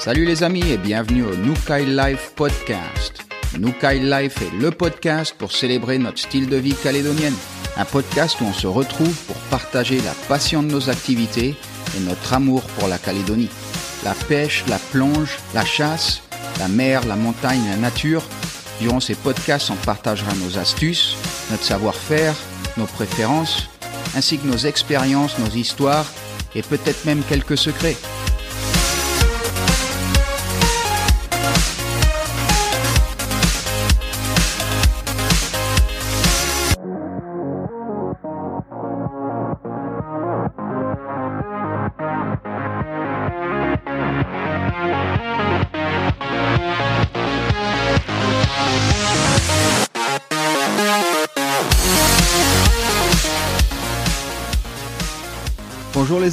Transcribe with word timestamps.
Salut 0.00 0.24
les 0.24 0.42
amis 0.42 0.66
et 0.66 0.78
bienvenue 0.78 1.24
au 1.24 1.36
Nukai 1.36 1.84
Life 1.84 2.32
Podcast. 2.34 3.22
Nukai 3.58 3.98
Life 3.98 4.40
est 4.40 4.58
le 4.58 4.70
podcast 4.70 5.34
pour 5.36 5.52
célébrer 5.52 5.98
notre 5.98 6.16
style 6.16 6.48
de 6.48 6.56
vie 6.56 6.74
calédonienne. 6.74 7.34
Un 7.76 7.84
podcast 7.84 8.40
où 8.40 8.44
on 8.46 8.54
se 8.54 8.66
retrouve 8.66 9.14
pour 9.26 9.36
partager 9.50 10.00
la 10.00 10.14
passion 10.26 10.62
de 10.62 10.68
nos 10.68 10.88
activités 10.88 11.54
et 11.94 12.00
notre 12.00 12.32
amour 12.32 12.62
pour 12.78 12.88
la 12.88 12.96
Calédonie. 12.96 13.50
La 14.02 14.14
pêche, 14.14 14.64
la 14.68 14.78
plonge, 14.78 15.36
la 15.52 15.66
chasse, 15.66 16.22
la 16.58 16.68
mer, 16.68 17.06
la 17.06 17.16
montagne, 17.16 17.60
la 17.68 17.76
nature. 17.76 18.22
Durant 18.80 19.00
ces 19.00 19.14
podcasts, 19.14 19.70
on 19.70 19.76
partagera 19.84 20.32
nos 20.36 20.56
astuces, 20.56 21.14
notre 21.50 21.64
savoir-faire, 21.64 22.36
nos 22.78 22.86
préférences, 22.86 23.68
ainsi 24.16 24.38
que 24.38 24.46
nos 24.46 24.56
expériences, 24.56 25.38
nos 25.38 25.54
histoires 25.54 26.06
et 26.54 26.62
peut-être 26.62 27.04
même 27.04 27.22
quelques 27.28 27.58
secrets. 27.58 27.98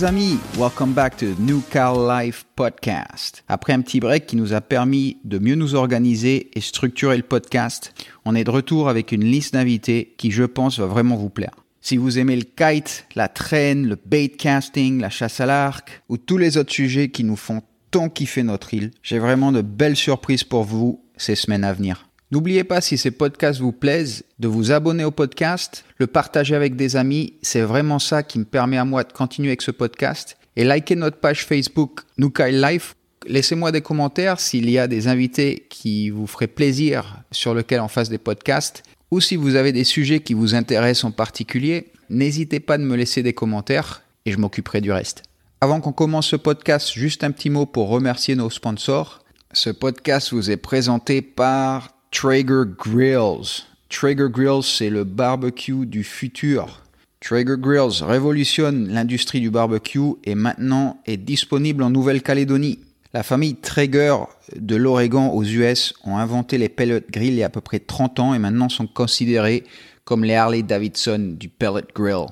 Amis, 0.04 0.38
welcome 0.58 0.94
back 0.94 1.18
to 1.18 1.26
New 1.40 1.62
Cal 1.72 2.08
Life 2.08 2.46
Podcast. 2.56 3.44
Après 3.48 3.74
un 3.74 3.82
petit 3.82 4.00
break 4.00 4.28
qui 4.28 4.36
nous 4.36 4.54
a 4.54 4.62
permis 4.62 5.18
de 5.24 5.40
mieux 5.40 5.56
nous 5.56 5.76
organiser 5.76 6.52
et 6.54 6.62
structurer 6.62 7.18
le 7.18 7.24
podcast, 7.24 7.94
on 8.26 8.36
est 8.36 8.44
de 8.44 8.52
retour 8.52 8.90
avec 8.90 9.12
une 9.12 9.24
liste 9.24 9.54
d'invités 9.54 10.14
qui 10.18 10.32
je 10.32 10.44
pense 10.44 10.80
va 10.80 10.86
vraiment 10.86 11.16
vous 11.16 11.30
plaire. 11.30 11.56
Si 11.82 11.98
vous 11.98 12.20
aimez 12.20 12.36
le 12.36 12.44
kite, 12.44 13.06
la 13.16 13.28
traîne, 13.28 13.88
le 13.88 13.98
bait 14.06 14.30
casting, 14.30 15.00
la 15.00 15.10
chasse 15.10 15.40
à 15.40 15.46
l'arc 15.46 16.04
ou 16.10 16.18
tous 16.18 16.38
les 16.38 16.58
autres 16.58 16.74
sujets 16.74 17.10
qui 17.10 17.24
nous 17.24 17.38
font 17.38 17.62
tant 17.90 18.10
kiffer 18.10 18.44
notre 18.44 18.74
île, 18.74 18.92
j'ai 19.02 19.20
vraiment 19.20 19.52
de 19.52 19.62
belles 19.62 19.96
surprises 19.96 20.44
pour 20.44 20.64
vous 20.64 21.02
ces 21.16 21.36
semaines 21.36 21.64
à 21.64 21.74
venir. 21.74 22.07
N'oubliez 22.30 22.66
pas, 22.66 22.82
si 22.82 22.98
ces 22.98 23.12
podcasts 23.12 23.62
vous 23.62 23.72
plaisent, 23.72 24.26
de 24.40 24.50
vous 24.50 24.74
abonner 24.74 25.06
au 25.06 25.12
podcast, 25.12 25.86
le 25.98 26.08
partager 26.08 26.56
avec 26.56 26.76
des 26.76 26.98
amis. 26.98 27.36
C'est 27.42 27.62
vraiment 27.62 28.00
ça 28.00 28.22
qui 28.22 28.38
me 28.38 28.44
permet 28.44 28.78
à 28.78 28.84
moi 28.84 29.06
de 29.06 29.14
continuer 29.14 29.50
avec 29.50 29.62
ce 29.62 29.72
podcast. 29.72 30.38
Et 30.58 30.66
likez 30.66 30.96
notre 30.96 31.18
page 31.18 31.46
Facebook 31.46 32.02
Nukai 32.18 32.52
Life. 32.52 32.96
Laissez-moi 33.28 33.72
des 33.72 33.80
commentaires 33.80 34.42
s'il 34.42 34.70
y 34.70 34.78
a 34.78 34.88
des 34.88 35.08
invités 35.08 35.68
qui 35.70 36.10
vous 36.10 36.28
feraient 36.28 36.48
plaisir 36.48 37.24
sur 37.32 37.54
lesquels 37.54 37.80
on 37.80 37.88
fasse 37.88 38.10
des 38.10 38.18
podcasts. 38.18 38.84
Ou 39.10 39.22
si 39.22 39.38
vous 39.38 39.56
avez 39.56 39.72
des 39.72 39.86
sujets 39.86 40.20
qui 40.20 40.34
vous 40.34 40.54
intéressent 40.54 41.06
en 41.06 41.12
particulier, 41.12 41.88
n'hésitez 42.10 42.60
pas 42.60 42.78
de 42.78 42.84
me 42.84 42.98
laisser 42.98 43.24
des 43.24 43.34
commentaires 43.34 44.04
et 44.26 44.32
je 44.32 44.38
m'occuperai 44.38 44.82
du 44.82 44.92
reste. 44.92 45.24
Avant 45.62 45.80
qu'on 45.80 45.94
commence 45.94 46.28
ce 46.28 46.36
podcast, 46.36 46.92
juste 46.92 47.24
un 47.24 47.32
petit 47.32 47.50
mot 47.50 47.66
pour 47.66 47.88
remercier 47.88 48.36
nos 48.36 48.50
sponsors. 48.50 49.24
Ce 49.54 49.70
podcast 49.70 50.34
vous 50.34 50.52
est 50.52 50.58
présenté 50.58 51.22
par 51.22 51.97
Traeger 52.12 52.64
Grills. 52.78 53.66
Traeger 53.90 54.30
Grills, 54.30 54.64
c'est 54.64 54.90
le 54.90 55.04
barbecue 55.04 55.86
du 55.86 56.04
futur. 56.04 56.82
Traeger 57.20 57.58
Grills 57.58 58.02
révolutionne 58.02 58.88
l'industrie 58.88 59.42
du 59.42 59.52
barbecue 59.52 60.14
et 60.24 60.34
maintenant 60.34 61.02
est 61.06 61.18
disponible 61.18 61.84
en 61.84 61.90
Nouvelle-Calédonie. 61.90 62.80
La 63.14 63.24
famille 63.24 63.56
Traeger 63.56 64.16
de 64.56 64.76
l'Oregon 64.76 65.32
aux 65.32 65.44
US 65.44 65.94
ont 66.06 66.18
inventé 66.18 66.58
les 66.58 66.70
pellet 66.70 67.04
grills 67.12 67.34
il 67.34 67.40
y 67.40 67.44
a 67.44 67.48
à 67.48 67.50
peu 67.50 67.62
près 67.62 67.80
30 67.80 68.20
ans 68.20 68.34
et 68.34 68.40
maintenant 68.40 68.70
sont 68.70 68.88
considérés 68.88 69.66
comme 70.06 70.24
les 70.24 70.36
Harley 70.36 70.64
Davidson 70.64 71.36
du 71.38 71.50
pellet 71.50 71.84
grill. 71.94 72.28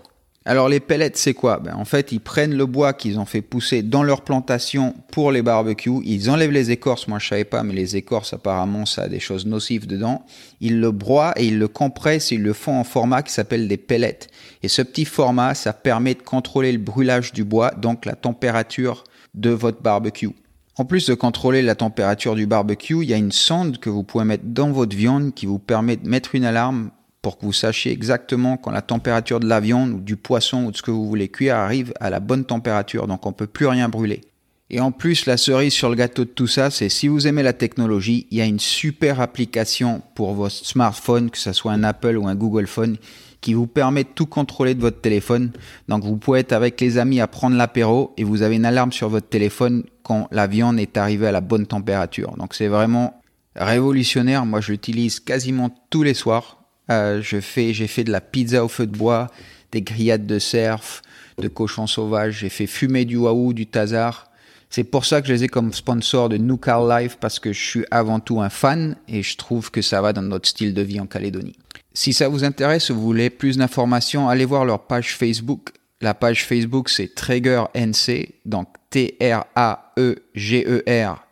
Alors 0.48 0.70
les 0.70 0.80
pellets, 0.80 1.12
c'est 1.16 1.34
quoi? 1.34 1.58
Ben, 1.58 1.74
En 1.76 1.86
fait, 1.86 2.12
ils 2.12 2.20
prennent 2.20 2.56
le 2.56 2.68
bois 2.68 2.94
qu'ils 2.94 3.18
ont 3.18 3.26
fait 3.26 3.42
pousser 3.42 3.82
dans 3.82 4.04
leur 4.04 4.22
plantation 4.22 4.94
pour 5.12 5.32
les 5.32 5.42
barbecues, 5.42 6.02
ils 6.06 6.30
enlèvent 6.30 6.52
les 6.52 6.70
écorces, 6.70 7.08
moi 7.08 7.18
je 7.18 7.28
savais 7.28 7.46
pas, 7.46 7.64
mais 7.64 7.74
les 7.74 7.96
écorces 7.96 8.34
apparemment 8.34 8.86
ça 8.86 9.04
a 9.04 9.08
des 9.08 9.20
choses 9.20 9.48
nocives 9.48 9.88
dedans. 9.88 10.24
Ils 10.62 10.80
le 10.80 10.92
broient 10.92 11.34
et 11.36 11.48
ils 11.48 11.58
le 11.58 11.68
compressent, 11.68 12.30
ils 12.30 12.44
le 12.44 12.54
font 12.54 12.80
en 12.80 12.84
format 12.84 13.24
qui 13.24 13.34
s'appelle 13.34 13.68
des 13.68 13.78
pellets. 13.78 14.20
Et 14.62 14.68
ce 14.68 14.84
petit 14.84 15.06
format, 15.06 15.56
ça 15.56 15.74
permet 15.74 16.14
de 16.14 16.22
contrôler 16.22 16.72
le 16.72 16.78
brûlage 16.78 17.34
du 17.34 17.44
bois, 17.44 17.72
donc 17.72 18.06
la 18.06 18.14
température 18.14 19.04
de 19.34 19.50
votre 19.50 19.82
barbecue. 19.82 20.30
En 20.78 20.86
plus 20.86 21.08
de 21.08 21.16
contrôler 21.16 21.64
la 21.64 21.74
température 21.74 22.36
du 22.36 22.46
barbecue, 22.46 23.02
il 23.02 23.10
y 23.10 23.14
a 23.14 23.18
une 23.18 23.32
sonde 23.32 23.80
que 23.80 23.90
vous 23.90 24.04
pouvez 24.04 24.26
mettre 24.26 24.44
dans 24.46 24.70
votre 24.70 24.96
viande 24.96 25.34
qui 25.34 25.48
vous 25.48 25.58
permet 25.58 25.96
de 25.96 26.08
mettre 26.08 26.36
une 26.36 26.46
alarme 26.46 26.92
pour 27.26 27.40
que 27.40 27.46
vous 27.48 27.54
sachiez 27.54 27.92
exactement 27.92 28.56
quand 28.56 28.70
la 28.70 28.84
température 28.84 29.40
de 29.40 29.48
la 29.48 29.60
viande 29.60 29.94
ou 29.94 30.00
du 30.00 30.16
poisson 30.16 30.66
ou 30.66 30.72
de 30.72 30.78
ce 30.78 30.84
que 30.84 30.92
vous 30.92 31.08
voulez 31.08 31.28
cuire 31.28 31.56
arrive 31.56 31.92
à 32.00 32.12
la 32.12 32.20
bonne 32.20 32.46
température, 32.46 33.08
donc 33.08 33.26
on 33.26 33.34
peut 33.34 33.48
plus 33.48 33.66
rien 33.66 33.90
brûler. 33.90 34.22
Et 34.70 34.80
en 34.80 34.92
plus, 34.92 35.26
la 35.26 35.36
cerise 35.36 35.74
sur 35.74 35.90
le 35.90 35.96
gâteau 35.96 36.24
de 36.24 36.30
tout 36.30 36.46
ça, 36.46 36.70
c'est 36.70 36.88
si 36.88 37.08
vous 37.08 37.26
aimez 37.26 37.42
la 37.42 37.54
technologie, 37.54 38.28
il 38.30 38.38
y 38.38 38.42
a 38.42 38.46
une 38.46 38.60
super 38.60 39.22
application 39.22 40.04
pour 40.14 40.36
votre 40.36 40.54
smartphone, 40.54 41.32
que 41.32 41.40
ce 41.40 41.52
soit 41.52 41.72
un 41.72 41.84
Apple 41.84 42.16
ou 42.16 42.28
un 42.28 42.36
Google 42.36 42.68
Phone, 42.68 42.98
qui 43.42 43.56
vous 43.56 43.66
permet 43.66 44.04
de 44.04 44.10
tout 44.14 44.28
contrôler 44.28 44.76
de 44.76 44.82
votre 44.82 45.02
téléphone. 45.02 45.52
Donc 45.88 46.04
vous 46.04 46.18
pouvez 46.18 46.42
être 46.42 46.54
avec 46.54 46.80
les 46.80 47.00
amis 47.00 47.22
à 47.22 47.28
prendre 47.28 47.56
l'apéro 47.56 48.14
et 48.18 48.24
vous 48.24 48.44
avez 48.44 48.58
une 48.58 48.66
alarme 48.66 48.92
sur 48.92 49.10
votre 49.10 49.30
téléphone 49.30 49.84
quand 50.04 50.28
la 50.30 50.46
viande 50.46 50.80
est 50.80 50.96
arrivée 50.96 51.26
à 51.26 51.32
la 51.32 51.42
bonne 51.42 51.66
température. 51.66 52.38
Donc 52.38 52.54
c'est 52.54 52.68
vraiment 52.68 53.20
révolutionnaire. 53.56 54.46
Moi, 54.46 54.62
je 54.62 54.74
l'utilise 54.74 55.20
quasiment 55.20 55.72
tous 55.90 56.04
les 56.04 56.14
soirs. 56.14 56.65
Euh, 56.92 57.22
je 57.22 57.40
fais, 57.40 57.74
j'ai 57.74 57.88
fait 57.88 58.04
de 58.04 58.12
la 58.12 58.22
pizza 58.22 58.64
au 58.64 58.68
feu 58.68 58.86
de 58.86 58.96
bois, 58.96 59.32
des 59.72 59.82
grillades 59.82 60.26
de 60.26 60.40
cerf, 60.40 61.02
de 61.38 61.48
cochons 61.48 61.88
sauvages. 61.88 62.40
J'ai 62.40 62.50
fait 62.50 62.68
fumer 62.68 63.06
du 63.06 63.18
waouh, 63.18 63.54
du 63.54 63.66
tazar. 63.68 64.30
C'est 64.70 64.84
pour 64.84 65.06
ça 65.06 65.22
que 65.22 65.28
je 65.28 65.34
les 65.34 65.46
ai 65.46 65.48
comme 65.48 65.74
sponsor 65.74 66.28
de 66.30 66.38
New 66.38 66.58
Car 66.58 66.86
Life 66.88 67.18
parce 67.20 67.40
que 67.40 67.54
je 67.54 67.64
suis 67.64 67.86
avant 67.92 68.20
tout 68.20 68.42
un 68.42 68.50
fan 68.50 68.98
et 69.08 69.24
je 69.24 69.38
trouve 69.38 69.72
que 69.72 69.82
ça 69.82 70.02
va 70.02 70.12
dans 70.12 70.22
notre 70.22 70.50
style 70.50 70.74
de 70.74 70.82
vie 70.82 71.00
en 71.00 71.06
Calédonie. 71.06 71.56
Si 71.94 72.12
ça 72.14 72.28
vous 72.28 72.44
intéresse 72.44 72.90
ou 72.90 72.96
vous 72.96 73.02
voulez 73.02 73.30
plus 73.30 73.56
d'informations, 73.58 74.28
allez 74.28 74.44
voir 74.44 74.66
leur 74.66 74.86
page 74.86 75.16
Facebook. 75.16 75.70
La 76.02 76.14
page 76.14 76.46
Facebook 76.46 76.90
c'est 76.90 77.16
Traeger 77.16 77.64
NC, 77.74 78.34
donc 78.44 78.68
T-R-A-E-G-E-R 78.90 79.46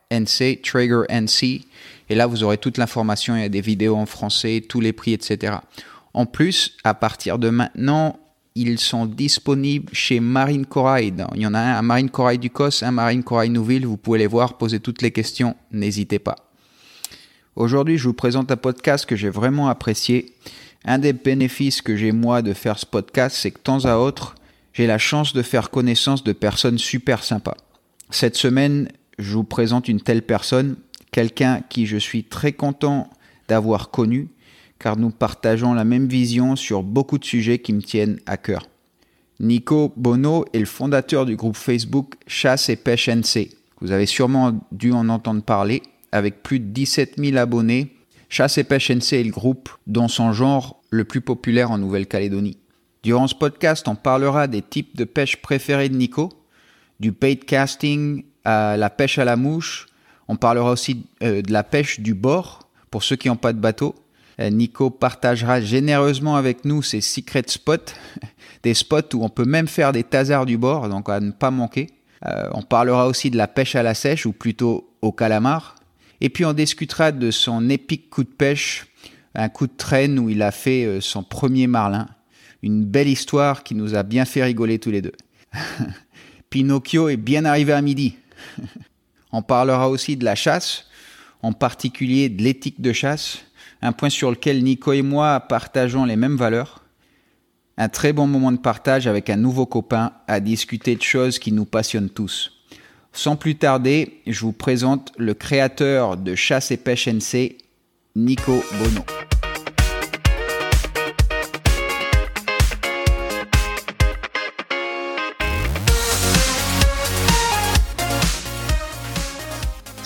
NC, 0.09 0.61
Traeger 0.61 1.03
NC. 1.09 1.65
Et 2.09 2.15
là, 2.15 2.27
vous 2.27 2.43
aurez 2.43 2.57
toute 2.57 2.77
l'information, 2.77 3.35
il 3.35 3.41
y 3.41 3.45
a 3.45 3.49
des 3.49 3.61
vidéos 3.61 3.95
en 3.95 4.05
français, 4.05 4.63
tous 4.67 4.81
les 4.81 4.93
prix, 4.93 5.13
etc. 5.13 5.55
En 6.13 6.25
plus, 6.25 6.77
à 6.83 6.93
partir 6.93 7.39
de 7.39 7.49
maintenant, 7.49 8.19
ils 8.55 8.79
sont 8.79 9.05
disponibles 9.05 9.89
chez 9.93 10.19
Marine 10.19 10.65
Corail. 10.65 11.25
Il 11.35 11.41
y 11.41 11.47
en 11.47 11.53
a 11.53 11.59
un 11.59 11.73
à 11.73 11.81
Marine 11.81 12.09
Corail 12.09 12.37
du 12.37 12.49
COS, 12.49 12.83
un 12.83 12.91
Marine 12.91 13.23
Corail 13.23 13.49
Nouville. 13.49 13.85
Vous 13.85 13.97
pouvez 13.97 14.19
les 14.19 14.27
voir, 14.27 14.57
poser 14.57 14.79
toutes 14.79 15.01
les 15.01 15.11
questions, 15.11 15.55
n'hésitez 15.71 16.19
pas. 16.19 16.35
Aujourd'hui, 17.55 17.97
je 17.97 18.07
vous 18.07 18.13
présente 18.13 18.51
un 18.51 18.57
podcast 18.57 19.05
que 19.05 19.15
j'ai 19.15 19.29
vraiment 19.29 19.69
apprécié. 19.69 20.33
Un 20.85 20.99
des 20.99 21.13
bénéfices 21.13 21.81
que 21.81 21.95
j'ai 21.95 22.11
moi 22.11 22.41
de 22.41 22.53
faire 22.53 22.77
ce 22.77 22.85
podcast, 22.85 23.37
c'est 23.39 23.51
que 23.51 23.57
de 23.57 23.63
temps 23.63 23.85
à 23.85 23.95
autre, 23.95 24.35
j'ai 24.73 24.87
la 24.87 24.97
chance 24.97 25.33
de 25.33 25.41
faire 25.41 25.69
connaissance 25.69 26.23
de 26.23 26.33
personnes 26.33 26.77
super 26.77 27.23
sympas. 27.23 27.57
Cette 28.09 28.35
semaine, 28.35 28.89
je 29.17 29.33
vous 29.33 29.43
présente 29.43 29.87
une 29.87 30.01
telle 30.01 30.23
personne 30.23 30.75
quelqu'un 31.13 31.61
qui 31.69 31.85
je 31.85 31.95
suis 31.95 32.25
très 32.25 32.51
content 32.51 33.09
d'avoir 33.47 33.91
connu, 33.91 34.27
car 34.79 34.97
nous 34.97 35.11
partageons 35.11 35.73
la 35.73 35.85
même 35.85 36.07
vision 36.07 36.57
sur 36.57 36.83
beaucoup 36.83 37.17
de 37.17 37.23
sujets 37.23 37.59
qui 37.59 37.71
me 37.71 37.81
tiennent 37.81 38.19
à 38.25 38.35
cœur. 38.35 38.67
Nico 39.39 39.93
Bono 39.95 40.45
est 40.53 40.59
le 40.59 40.65
fondateur 40.65 41.25
du 41.25 41.35
groupe 41.35 41.55
Facebook 41.55 42.15
Chasse 42.27 42.69
et 42.69 42.75
Pêche 42.75 43.07
NC. 43.07 43.49
Vous 43.79 43.91
avez 43.91 44.05
sûrement 44.05 44.59
dû 44.71 44.91
en 44.91 45.07
entendre 45.07 45.43
parler. 45.43 45.81
Avec 46.11 46.43
plus 46.43 46.59
de 46.59 46.65
17 46.65 47.15
000 47.17 47.37
abonnés, 47.37 47.95
Chasse 48.29 48.57
et 48.57 48.63
Pêche 48.63 48.91
NC 48.91 49.13
est 49.13 49.23
le 49.23 49.31
groupe 49.31 49.69
dans 49.87 50.07
son 50.07 50.31
genre 50.31 50.81
le 50.89 51.05
plus 51.05 51.21
populaire 51.21 51.71
en 51.71 51.77
Nouvelle-Calédonie. 51.77 52.57
Durant 53.03 53.27
ce 53.27 53.35
podcast, 53.35 53.87
on 53.87 53.95
parlera 53.95 54.47
des 54.47 54.61
types 54.61 54.95
de 54.95 55.03
pêche 55.03 55.37
préférés 55.37 55.89
de 55.89 55.95
Nico, 55.95 56.29
du 56.99 57.11
bait 57.11 57.35
casting 57.35 58.23
à 58.45 58.77
la 58.77 58.89
pêche 58.89 59.17
à 59.17 59.25
la 59.25 59.35
mouche, 59.35 59.87
on 60.33 60.35
parlera 60.35 60.71
aussi 60.71 61.05
euh, 61.21 61.43
de 61.43 61.53
la 61.53 61.61
pêche 61.61 61.99
du 61.99 62.15
bord 62.15 62.67
pour 62.89 63.03
ceux 63.03 63.15
qui 63.15 63.27
n'ont 63.27 63.35
pas 63.35 63.53
de 63.53 63.59
bateau. 63.59 63.93
Euh, 64.39 64.49
Nico 64.49 64.89
partagera 64.89 65.61
généreusement 65.61 66.35
avec 66.35 66.65
nous 66.65 66.81
ses 66.81 67.01
secret 67.01 67.43
spots, 67.45 67.93
des 68.63 68.73
spots 68.73 69.13
où 69.13 69.23
on 69.23 69.29
peut 69.29 69.45
même 69.45 69.67
faire 69.67 69.91
des 69.91 70.03
tasards 70.03 70.47
du 70.47 70.57
bord, 70.57 70.89
donc 70.89 71.07
à 71.07 71.19
ne 71.19 71.29
pas 71.29 71.51
manquer. 71.51 71.91
Euh, 72.25 72.49
on 72.53 72.63
parlera 72.63 73.05
aussi 73.05 73.29
de 73.29 73.37
la 73.37 73.47
pêche 73.47 73.75
à 73.75 73.83
la 73.83 73.93
sèche, 73.93 74.25
ou 74.25 74.33
plutôt 74.33 74.89
au 75.03 75.11
calamar. 75.11 75.75
Et 76.19 76.29
puis 76.29 76.45
on 76.45 76.53
discutera 76.53 77.11
de 77.11 77.29
son 77.29 77.69
épique 77.69 78.09
coup 78.09 78.23
de 78.23 78.29
pêche, 78.29 78.87
un 79.35 79.49
coup 79.49 79.67
de 79.67 79.77
traîne 79.77 80.17
où 80.17 80.31
il 80.31 80.41
a 80.41 80.49
fait 80.49 80.99
son 80.99 81.21
premier 81.21 81.67
marlin. 81.67 82.07
Une 82.63 82.85
belle 82.85 83.09
histoire 83.09 83.61
qui 83.61 83.75
nous 83.75 83.93
a 83.93 84.01
bien 84.01 84.25
fait 84.25 84.43
rigoler 84.43 84.79
tous 84.79 84.89
les 84.89 85.03
deux. 85.03 85.13
Pinocchio 86.49 87.09
est 87.09 87.17
bien 87.17 87.45
arrivé 87.45 87.73
à 87.73 87.81
midi. 87.83 88.15
On 89.33 89.41
parlera 89.41 89.89
aussi 89.89 90.15
de 90.15 90.23
la 90.23 90.35
chasse, 90.35 90.85
en 91.41 91.53
particulier 91.53 92.29
de 92.29 92.41
l'éthique 92.43 92.79
de 92.79 92.93
chasse, 92.93 93.39
un 93.81 93.91
point 93.91 94.09
sur 94.09 94.29
lequel 94.29 94.63
Nico 94.63 94.93
et 94.93 95.01
moi 95.01 95.41
partageons 95.41 96.05
les 96.05 96.15
mêmes 96.15 96.37
valeurs. 96.37 96.83
Un 97.77 97.89
très 97.89 98.13
bon 98.13 98.27
moment 98.27 98.51
de 98.51 98.57
partage 98.57 99.07
avec 99.07 99.31
un 99.31 99.35
nouveau 99.35 99.65
copain 99.65 100.13
à 100.27 100.39
discuter 100.39 100.95
de 100.95 101.01
choses 101.01 101.39
qui 101.39 101.51
nous 101.51 101.65
passionnent 101.65 102.11
tous. 102.11 102.51
Sans 103.11 103.35
plus 103.35 103.55
tarder, 103.55 104.21
je 104.27 104.39
vous 104.41 104.53
présente 104.53 105.11
le 105.17 105.33
créateur 105.33 106.15
de 106.15 106.35
Chasse 106.35 106.69
et 106.69 106.77
Pêche 106.77 107.07
NC, 107.07 107.57
Nico 108.15 108.63
Bono. 108.77 109.32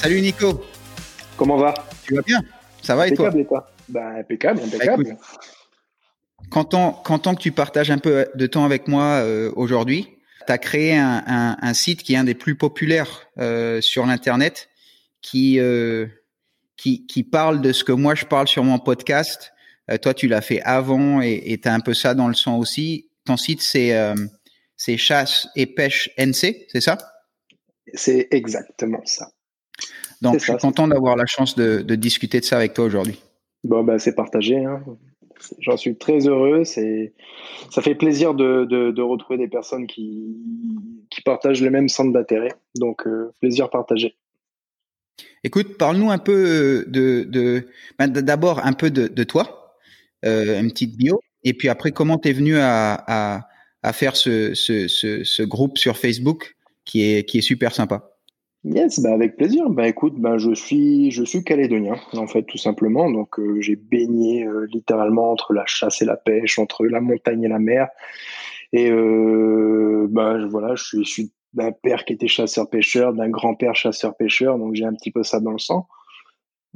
Salut 0.08 0.22
Nico. 0.22 0.64
Comment 1.36 1.58
va? 1.58 1.74
Tu 2.06 2.16
vas 2.16 2.22
bien? 2.22 2.42
Ça 2.82 2.96
va 2.96 3.10
et 3.10 3.14
toi? 3.14 3.30
Ben, 3.90 4.16
Impeccable, 4.20 4.62
impeccable. 4.62 5.18
content, 6.50 6.94
content 6.94 7.36
que 7.36 7.42
tu 7.42 7.52
partages 7.52 7.92
un 7.92 7.98
peu 7.98 8.26
de 8.34 8.48
temps 8.48 8.64
avec 8.64 8.88
moi 8.88 9.04
euh, 9.04 9.52
aujourd'hui. 9.58 10.08
Tu 10.46 10.54
as 10.54 10.58
créé 10.60 10.96
un, 10.96 11.22
un, 11.28 11.58
un, 11.62 11.74
site 11.74 12.04
qui 12.04 12.14
est 12.14 12.16
un 12.16 12.24
des 12.24 12.36
plus 12.36 12.56
populaires 12.56 13.28
euh, 13.38 13.82
sur 13.82 14.06
l'Internet, 14.06 14.70
qui, 15.22 15.60
euh, 15.60 16.08
qui, 16.78 17.06
qui, 17.06 17.24
parle 17.24 17.60
de 17.60 17.74
ce 17.74 17.84
que 17.84 17.92
moi 17.92 18.16
je 18.16 18.24
parle 18.24 18.48
sur 18.48 18.64
mon 18.64 18.80
podcast. 18.80 19.52
Toi, 20.02 20.14
tu 20.14 20.30
l'as 20.30 20.40
fait 20.40 20.62
avant 20.62 21.20
et 21.20 21.60
tu 21.62 21.68
as 21.68 21.74
un 21.74 21.82
peu 21.82 21.94
ça 21.94 22.14
dans 22.14 22.30
le 22.30 22.34
sang 22.34 22.58
aussi. 22.58 23.10
Ton 23.26 23.36
site, 23.36 23.62
c'est 23.62 23.94
c'est 24.78 24.96
chasse 24.96 25.50
et 25.58 25.66
pêche 25.66 26.12
NC, 26.18 26.66
c'est 26.70 26.80
ça? 26.80 26.98
C'est 27.94 28.30
exactement 28.32 29.02
ça. 29.04 29.32
Donc, 30.22 30.40
je 30.40 30.44
suis 30.46 30.58
content 30.58 30.88
d'avoir 30.88 31.16
la 31.16 31.26
chance 31.26 31.56
de, 31.56 31.82
de, 31.82 31.96
discuter 31.96 32.40
de 32.40 32.46
ça 32.46 32.58
avec 32.58 32.74
toi 32.74 32.86
aujourd'hui. 32.86 33.22
Bon, 33.64 33.84
bah, 33.84 34.00
c'est 34.00 34.16
partagé. 34.16 34.64
Hein. 34.64 34.84
J'en 35.60 35.78
suis 35.78 35.96
très 35.96 36.28
heureux. 36.28 36.64
Ça 36.64 37.82
fait 37.82 37.96
plaisir 37.96 38.34
de, 38.34 38.66
de, 38.66 38.92
de, 38.92 39.02
retrouver 39.02 39.38
des 39.38 39.48
personnes 39.48 39.86
qui, 39.86 40.36
qui 41.10 41.22
partagent 41.22 41.62
le 41.62 41.70
même 41.70 41.90
centre 41.90 42.12
d'intérêt. 42.12 42.54
Donc, 42.76 43.06
euh, 43.06 43.32
plaisir 43.40 43.70
partagé. 43.70 44.16
Écoute, 45.44 45.78
parle-nous 45.78 46.12
un 46.12 46.18
peu 46.18 46.86
de, 46.88 47.24
de 47.24 47.68
ben, 47.98 48.08
d'abord 48.08 48.66
un 48.66 48.74
peu 48.74 48.90
de, 48.90 49.08
de 49.08 49.24
toi, 49.24 49.76
euh, 50.26 50.60
une 50.60 50.72
petite 50.72 50.98
bio, 50.98 51.22
et 51.44 51.54
puis 51.54 51.70
après 51.70 51.92
comment 51.92 52.18
tu 52.18 52.30
es 52.30 52.34
venu 52.34 52.58
à, 52.58 52.94
à, 53.08 53.48
à 53.84 53.94
faire 53.94 54.16
ce, 54.16 54.54
ce, 54.54 54.88
ce, 54.88 55.24
ce, 55.24 55.44
groupe 55.44 55.78
sur 55.78 55.98
Facebook 55.98 56.56
qui 56.86 57.04
est, 57.04 57.24
qui 57.24 57.38
est 57.38 57.42
super 57.42 57.74
sympa? 57.74 58.17
Yes, 58.64 59.00
bah 59.00 59.14
avec 59.14 59.38
plaisir. 59.38 59.70
Bah 59.70 59.88
écoute, 59.88 60.16
bah 60.18 60.38
je 60.38 60.54
suis 60.54 61.12
je 61.12 61.24
suis 61.24 61.44
calédonien 61.44 61.96
en 62.14 62.28
fait 62.28 62.44
tout 62.44 62.58
simplement. 62.58 63.10
Donc 63.10 63.40
euh, 63.40 63.62
j'ai 63.62 63.76
baigné 63.76 64.46
euh, 64.46 64.66
littéralement 64.72 65.32
entre 65.32 65.54
la 65.54 65.66
chasse 65.66 66.02
et 66.02 66.06
la 66.06 66.18
pêche, 66.18 66.58
entre 66.60 66.86
la 66.86 67.00
montagne 67.00 67.44
et 67.44 67.48
la 67.48 67.60
mer. 67.60 67.88
Et 68.74 68.92
euh, 68.92 70.08
bah 70.10 70.38
voilà, 70.50 70.76
je 70.76 70.84
suis 70.84 71.02
issu 71.02 71.30
d'un 71.54 71.72
père 71.72 72.04
qui 72.06 72.14
était 72.14 72.28
chasseur-pêcheur, 72.28 73.14
d'un 73.14 73.30
grand-père 73.30 73.76
chasseur-pêcheur, 73.76 74.58
donc 74.60 74.76
j'ai 74.76 74.86
un 74.86 74.94
petit 74.94 75.12
peu 75.12 75.24
ça 75.24 75.40
dans 75.40 75.52
le 75.52 75.60
sang. 75.60 75.88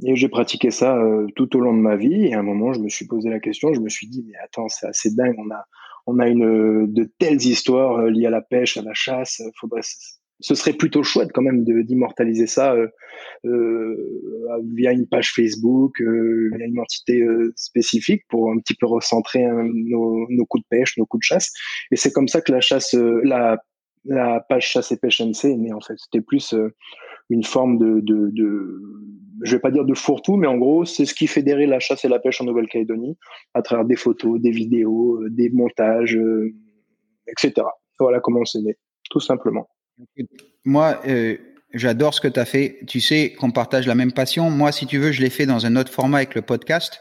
Et 0.04 0.16
j'ai 0.16 0.28
pratiqué 0.28 0.70
ça 0.70 0.96
euh, 0.96 1.26
tout 1.36 1.56
au 1.56 1.60
long 1.60 1.74
de 1.74 1.80
ma 1.80 1.96
vie. 1.96 2.26
Et 2.26 2.34
à 2.34 2.40
un 2.40 2.42
moment, 2.42 2.72
je 2.72 2.80
me 2.80 2.88
suis 2.88 3.06
posé 3.06 3.30
la 3.30 3.40
question, 3.40 3.74
je 3.74 3.80
me 3.80 3.88
suis 3.90 4.08
dit 4.08 4.24
mais 4.26 4.38
attends, 4.44 4.68
c'est 4.68 4.86
assez 4.86 5.14
dingue. 5.14 5.36
On 5.38 5.50
a 5.50 5.66
on 6.06 6.18
a 6.20 6.28
une 6.28 6.92
de 6.92 7.04
telles 7.18 7.42
histoires 7.42 8.06
liées 8.06 8.26
à 8.26 8.30
la 8.30 8.42
pêche, 8.42 8.76
à 8.76 8.82
la 8.82 8.94
chasse. 8.94 9.42
Faudrait 9.60 9.82
ce 10.42 10.54
serait 10.54 10.72
plutôt 10.72 11.02
chouette 11.02 11.30
quand 11.32 11.42
même 11.42 11.64
d'immortaliser 11.64 12.46
ça 12.46 12.74
euh, 12.74 12.88
euh, 13.46 13.96
via 14.74 14.92
une 14.92 15.06
page 15.06 15.32
Facebook, 15.32 16.00
euh, 16.00 16.50
via 16.56 16.66
une 16.66 16.80
entité 16.80 17.22
euh, 17.22 17.52
spécifique 17.56 18.22
pour 18.28 18.50
un 18.50 18.58
petit 18.58 18.74
peu 18.74 18.86
recentrer 18.86 19.44
hein, 19.44 19.64
nos, 19.72 20.26
nos, 20.28 20.44
coups 20.44 20.64
de 20.64 20.68
pêche, 20.68 20.98
nos 20.98 21.06
coups 21.06 21.20
de 21.20 21.34
chasse. 21.34 21.52
Et 21.92 21.96
c'est 21.96 22.10
comme 22.12 22.28
ça 22.28 22.40
que 22.40 22.52
la 22.52 22.60
chasse, 22.60 22.94
euh, 22.94 23.20
la, 23.24 23.62
la 24.04 24.40
page 24.40 24.68
chasse 24.68 24.90
et 24.90 24.96
pêche 24.96 25.20
NC 25.20 25.44
est 25.44 25.56
née 25.56 25.72
en 25.72 25.80
fait. 25.80 25.94
C'était 25.96 26.24
plus 26.24 26.54
une 27.30 27.44
forme 27.44 27.78
de, 27.78 28.00
de, 28.00 28.30
de, 28.32 28.82
je 29.42 29.54
vais 29.54 29.60
pas 29.60 29.70
dire 29.70 29.84
de 29.84 29.94
fourre-tout, 29.94 30.36
mais 30.36 30.48
en 30.48 30.58
gros, 30.58 30.84
c'est 30.84 31.04
ce 31.04 31.14
qui 31.14 31.28
fédérait 31.28 31.66
la 31.66 31.78
chasse 31.78 32.04
et 32.04 32.08
la 32.08 32.18
pêche 32.18 32.40
en 32.40 32.44
Nouvelle-Calédonie 32.44 33.16
à 33.54 33.62
travers 33.62 33.84
des 33.84 33.96
photos, 33.96 34.40
des 34.40 34.50
vidéos, 34.50 35.22
des 35.28 35.50
montages, 35.50 36.18
etc. 37.28 37.66
Voilà 38.00 38.18
comment 38.18 38.44
c'est 38.44 38.60
né, 38.60 38.76
tout 39.08 39.20
simplement. 39.20 39.68
Moi, 40.64 41.00
euh, 41.06 41.36
j'adore 41.74 42.14
ce 42.14 42.20
que 42.20 42.28
tu 42.28 42.40
as 42.40 42.44
fait. 42.44 42.80
Tu 42.86 43.00
sais 43.00 43.32
qu'on 43.32 43.50
partage 43.50 43.86
la 43.86 43.94
même 43.94 44.12
passion. 44.12 44.50
Moi, 44.50 44.72
si 44.72 44.86
tu 44.86 44.98
veux, 44.98 45.12
je 45.12 45.20
l'ai 45.20 45.30
fait 45.30 45.46
dans 45.46 45.66
un 45.66 45.76
autre 45.76 45.92
format 45.92 46.18
avec 46.18 46.34
le 46.34 46.42
podcast. 46.42 47.00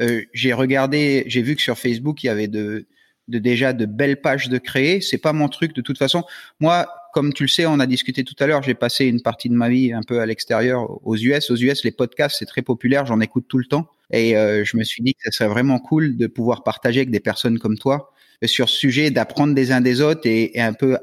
Euh, 0.00 0.22
j'ai 0.32 0.52
regardé, 0.52 1.24
j'ai 1.26 1.42
vu 1.42 1.56
que 1.56 1.62
sur 1.62 1.78
Facebook, 1.78 2.22
il 2.22 2.26
y 2.26 2.30
avait 2.30 2.48
de, 2.48 2.86
de 3.28 3.38
déjà 3.38 3.72
de 3.72 3.86
belles 3.86 4.20
pages 4.20 4.48
de 4.48 4.58
créer. 4.58 5.00
C'est 5.00 5.18
pas 5.18 5.32
mon 5.32 5.48
truc 5.48 5.74
de 5.74 5.80
toute 5.80 5.98
façon. 5.98 6.24
Moi, 6.60 6.88
comme 7.12 7.32
tu 7.32 7.44
le 7.44 7.48
sais, 7.48 7.66
on 7.66 7.80
a 7.80 7.86
discuté 7.86 8.24
tout 8.24 8.36
à 8.38 8.46
l'heure, 8.46 8.62
j'ai 8.62 8.74
passé 8.74 9.06
une 9.06 9.20
partie 9.20 9.48
de 9.48 9.54
ma 9.54 9.68
vie 9.68 9.92
un 9.92 10.02
peu 10.02 10.20
à 10.20 10.26
l'extérieur 10.26 11.04
aux 11.06 11.16
US. 11.16 11.50
Aux 11.50 11.56
US, 11.56 11.84
les 11.84 11.90
podcasts, 11.90 12.36
c'est 12.38 12.46
très 12.46 12.62
populaire, 12.62 13.06
j'en 13.06 13.20
écoute 13.20 13.46
tout 13.48 13.58
le 13.58 13.64
temps. 13.64 13.88
Et 14.12 14.36
euh, 14.36 14.64
je 14.64 14.76
me 14.76 14.84
suis 14.84 15.02
dit 15.02 15.14
que 15.14 15.20
ce 15.24 15.30
serait 15.30 15.48
vraiment 15.48 15.78
cool 15.78 16.16
de 16.16 16.26
pouvoir 16.26 16.62
partager 16.62 17.00
avec 17.00 17.10
des 17.10 17.20
personnes 17.20 17.58
comme 17.58 17.78
toi 17.78 18.12
sur 18.46 18.68
ce 18.68 18.76
sujet, 18.76 19.10
d'apprendre 19.10 19.54
des 19.54 19.72
uns 19.72 19.80
des 19.80 20.00
autres 20.00 20.22
et, 20.24 20.58
un 20.60 20.72
peu 20.72 20.96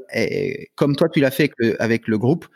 comme 0.76 0.96
toi 0.96 1.08
tu 1.10 1.20
l'as 1.20 1.32
fait 1.32 1.52
avec 1.80 2.08
le, 2.08 2.18
groupe, 2.18 2.48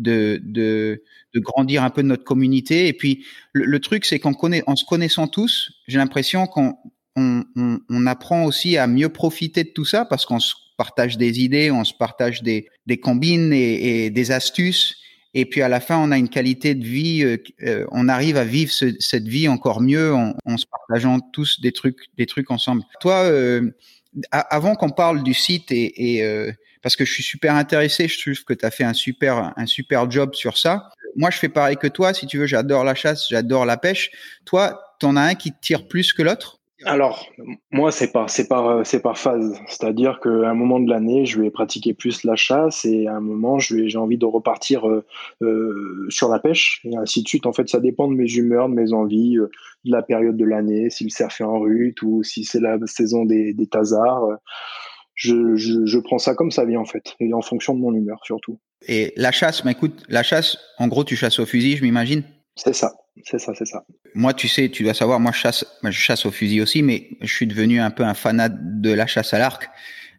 de, 0.00 0.40
de, 0.42 1.02
grandir 1.36 1.84
un 1.84 1.90
peu 1.90 2.02
notre 2.02 2.24
communauté. 2.24 2.88
Et 2.88 2.92
puis 2.92 3.24
le, 3.52 3.78
truc, 3.80 4.04
c'est 4.04 4.18
qu'en 4.18 4.32
en 4.66 4.76
se 4.76 4.84
connaissant 4.84 5.28
tous, 5.28 5.72
j'ai 5.86 5.98
l'impression 5.98 6.46
qu'on 6.46 6.74
on, 7.16 8.06
apprend 8.06 8.44
aussi 8.44 8.76
à 8.76 8.86
mieux 8.86 9.08
profiter 9.08 9.64
de 9.64 9.70
tout 9.70 9.84
ça 9.84 10.04
parce 10.04 10.24
qu'on 10.24 10.40
se 10.40 10.54
partage 10.76 11.18
des 11.18 11.40
idées, 11.40 11.70
on 11.70 11.84
se 11.84 11.94
partage 11.94 12.42
des, 12.42 12.68
des 12.86 12.98
combines 12.98 13.52
et, 13.52 14.10
des 14.10 14.30
astuces. 14.32 14.96
Et 15.32 15.44
puis 15.44 15.62
à 15.62 15.68
la 15.68 15.78
fin, 15.78 15.96
on 15.98 16.10
a 16.10 16.18
une 16.18 16.28
qualité 16.28 16.74
de 16.74 16.84
vie, 16.84 17.22
euh, 17.22 17.36
euh 17.62 17.86
on 17.92 18.08
arrive 18.08 18.36
à 18.36 18.44
vivre 18.44 18.72
ce, 18.72 18.86
cette 18.98 19.28
vie 19.28 19.46
encore 19.46 19.80
mieux 19.80 20.12
en, 20.12 20.34
en, 20.44 20.56
se 20.56 20.66
partageant 20.66 21.20
tous 21.20 21.60
des 21.60 21.70
trucs, 21.70 22.08
des 22.18 22.26
trucs 22.26 22.50
ensemble. 22.50 22.82
Toi, 23.00 23.22
euh, 23.26 23.70
avant 24.32 24.74
qu'on 24.74 24.90
parle 24.90 25.22
du 25.22 25.34
site 25.34 25.70
et, 25.70 26.22
euh, 26.22 26.52
parce 26.82 26.96
que 26.96 27.04
je 27.04 27.12
suis 27.12 27.22
super 27.22 27.54
intéressé, 27.54 28.08
je 28.08 28.20
trouve 28.20 28.44
que 28.44 28.54
tu 28.54 28.64
as 28.64 28.70
fait 28.70 28.84
un 28.84 28.94
super 28.94 29.52
un 29.56 29.66
super 29.66 30.10
job 30.10 30.34
sur 30.34 30.58
ça. 30.58 30.90
Moi, 31.16 31.30
je 31.30 31.38
fais 31.38 31.48
pareil 31.48 31.76
que 31.76 31.86
toi. 31.86 32.14
Si 32.14 32.26
tu 32.26 32.38
veux, 32.38 32.46
j'adore 32.46 32.84
la 32.84 32.94
chasse, 32.94 33.28
j'adore 33.28 33.66
la 33.66 33.76
pêche. 33.76 34.10
Toi, 34.44 34.80
t'en 34.98 35.16
as 35.16 35.22
un 35.22 35.34
qui 35.34 35.52
tire 35.60 35.88
plus 35.88 36.12
que 36.12 36.22
l'autre? 36.22 36.59
Alors, 36.84 37.28
moi, 37.70 37.92
c'est 37.92 38.10
par, 38.10 38.30
c'est 38.30 38.48
par, 38.48 38.86
c'est 38.86 39.00
par 39.00 39.18
phase. 39.18 39.60
C'est-à-dire 39.66 40.18
qu'à 40.20 40.30
un 40.30 40.54
moment 40.54 40.80
de 40.80 40.88
l'année, 40.88 41.26
je 41.26 41.40
vais 41.40 41.50
pratiquer 41.50 41.92
plus 41.92 42.24
la 42.24 42.36
chasse 42.36 42.84
et 42.84 43.06
à 43.06 43.16
un 43.16 43.20
moment, 43.20 43.58
je 43.58 43.76
vais, 43.76 43.88
j'ai 43.88 43.98
envie 43.98 44.16
de 44.16 44.24
repartir 44.24 44.88
euh, 44.88 45.04
euh, 45.42 46.06
sur 46.08 46.28
la 46.28 46.38
pêche 46.38 46.80
et 46.84 46.96
ainsi 46.96 47.22
de 47.22 47.28
suite. 47.28 47.46
En 47.46 47.52
fait, 47.52 47.68
ça 47.68 47.80
dépend 47.80 48.08
de 48.08 48.14
mes 48.14 48.30
humeurs, 48.30 48.68
de 48.68 48.74
mes 48.74 48.92
envies, 48.92 49.36
euh, 49.36 49.50
de 49.84 49.92
la 49.92 50.02
période 50.02 50.36
de 50.36 50.44
l'année, 50.44 50.90
si 50.90 51.04
le 51.04 51.10
cerf 51.10 51.40
est 51.40 51.44
en 51.44 51.60
rut 51.60 52.00
ou 52.02 52.22
si 52.22 52.44
c'est 52.44 52.60
la 52.60 52.78
saison 52.86 53.24
des, 53.24 53.52
des 53.52 53.66
tasards. 53.66 54.38
Je, 55.14 55.56
je, 55.56 55.84
je, 55.84 55.98
prends 55.98 56.18
ça 56.18 56.34
comme 56.34 56.50
ça 56.50 56.64
vient 56.64 56.80
en 56.80 56.86
fait, 56.86 57.14
et 57.20 57.34
en 57.34 57.42
fonction 57.42 57.74
de 57.74 57.80
mon 57.80 57.92
humeur 57.92 58.20
surtout. 58.24 58.58
Et 58.88 59.12
la 59.16 59.32
chasse, 59.32 59.66
mais 59.66 59.72
écoute, 59.72 60.02
la 60.08 60.22
chasse, 60.22 60.56
en 60.78 60.88
gros, 60.88 61.04
tu 61.04 61.14
chasses 61.14 61.38
au 61.38 61.44
fusil, 61.44 61.76
je 61.76 61.82
m'imagine? 61.82 62.22
C'est 62.56 62.74
ça. 62.74 62.94
C'est 63.24 63.38
ça, 63.38 63.52
c'est 63.54 63.66
ça. 63.66 63.84
Moi, 64.14 64.34
tu 64.34 64.48
sais, 64.48 64.68
tu 64.68 64.82
dois 64.82 64.94
savoir, 64.94 65.20
moi, 65.20 65.32
je 65.32 65.38
chasse, 65.38 65.66
je 65.82 65.90
chasse 65.90 66.26
au 66.26 66.30
fusil 66.30 66.60
aussi, 66.60 66.82
mais 66.82 67.08
je 67.20 67.32
suis 67.32 67.46
devenu 67.46 67.80
un 67.80 67.90
peu 67.90 68.04
un 68.04 68.14
fanat 68.14 68.48
de 68.48 68.92
la 68.92 69.06
chasse 69.06 69.34
à 69.34 69.38
l'arc. 69.38 69.68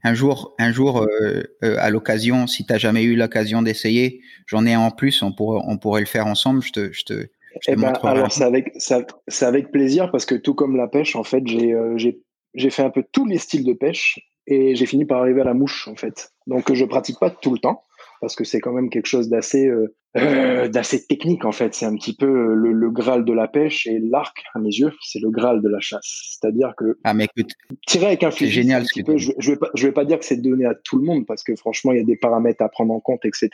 Un 0.04 0.14
jour, 0.14 0.56
un 0.58 0.72
jour, 0.72 1.02
euh, 1.04 1.44
euh, 1.64 1.76
à 1.80 1.90
l'occasion, 1.90 2.48
si 2.48 2.66
tu 2.66 2.74
n'as 2.74 2.80
jamais 2.80 3.04
eu 3.04 3.16
l'occasion 3.16 3.62
d'essayer, 3.62 4.22
j'en 4.48 4.66
ai 4.66 4.74
un 4.74 4.80
en 4.80 4.92
plus, 4.92 5.22
on 5.22 5.32
pourrait, 5.32 5.62
on 5.68 5.78
pourrait 5.78 6.02
le 6.02 6.08
faire 6.08 6.26
ensemble. 6.26 6.62
Je 6.64 6.72
te, 6.72 6.92
je 6.92 7.04
te, 7.04 7.14
je 7.14 7.20
te 7.20 7.72
eh 7.72 7.76
ben, 7.76 7.94
alors, 8.04 8.32
c'est 8.32 8.44
avec, 8.44 8.74
c'est 8.78 9.46
avec 9.46 9.72
plaisir 9.72 10.10
parce 10.12 10.26
que 10.26 10.36
tout 10.36 10.56
comme 10.56 10.76
la 10.76 10.88
pêche, 10.88 11.16
en 11.16 11.24
fait, 11.24 11.46
j'ai, 11.46 11.74
euh, 11.74 11.98
j'ai, 11.98 12.20
j'ai 12.56 12.70
fait 12.72 12.84
un 12.84 12.90
peu 12.90 13.04
tous 13.12 13.26
les 13.26 13.38
styles 13.38 13.64
de 13.64 13.74
pêche 13.74 14.20
et 14.48 14.76
j'ai 14.76 14.86
fini 14.86 15.06
par 15.06 15.20
arriver 15.22 15.42
à 15.42 15.46
la 15.46 15.54
mouche, 15.54 15.88
en 15.88 15.96
fait. 15.96 16.32
Donc, 16.48 16.74
je 16.74 16.86
pratique 16.86 17.20
pas 17.20 17.30
tout 17.30 17.54
le 17.54 17.60
temps 17.60 17.84
parce 18.22 18.36
que 18.36 18.44
c'est 18.44 18.60
quand 18.60 18.74
même 18.74 18.90
quelque 18.90 19.08
chose 19.08 19.30
d'assez 19.30 19.68
euh, 19.68 19.96
euh, 20.18 20.68
d'assez 20.68 21.06
technique 21.06 21.46
en 21.46 21.52
fait. 21.52 21.74
C'est 21.74 21.86
un 21.86 21.96
petit 21.96 22.16
peu 22.16 22.26
euh, 22.26 22.54
le, 22.54 22.74
le, 22.74 22.90
graal 22.92 23.24
de 23.24 23.32
la 23.32 23.48
pêche 23.48 23.88
et 23.88 24.00
l'arc 24.00 24.44
à 24.54 24.60
mes 24.60 24.70
yeux, 24.70 24.92
c'est 25.02 25.20
le 25.20 25.30
graal 25.30 25.62
de 25.62 25.70
la 25.70 25.80
chasse. 25.80 26.38
C'est-à-dire 26.40 26.74
que 26.76 26.98
ah 27.04 27.14
mais 27.14 27.26
écoute, 27.26 27.52
tirer 27.88 28.08
avec 28.08 28.24
un 28.24 28.32
fusil, 28.32 28.52
génial. 28.52 28.84
Un 28.84 29.04
peu, 29.04 29.18
je, 29.18 29.32
je 29.38 29.52
vais 29.52 29.58
pas 29.58 29.70
je 29.74 29.88
vais 29.88 29.94
pas 29.94 30.04
dire 30.04 30.20
que 30.20 30.26
c'est 30.26 30.42
donné 30.42 30.66
à 30.66 30.76
tout 30.76 30.98
le 30.98 31.06
monde 31.06 31.26
parce 31.26 31.44
que 31.44 31.56
franchement 31.56 31.94
il 31.94 32.00
y 32.00 32.02
a 32.02 32.06
des 32.06 32.18
paramètres 32.18 32.62
à 32.62 32.70
prendre 32.70 32.94
en 32.94 33.00
compte, 33.00 33.24
etc. 33.26 33.50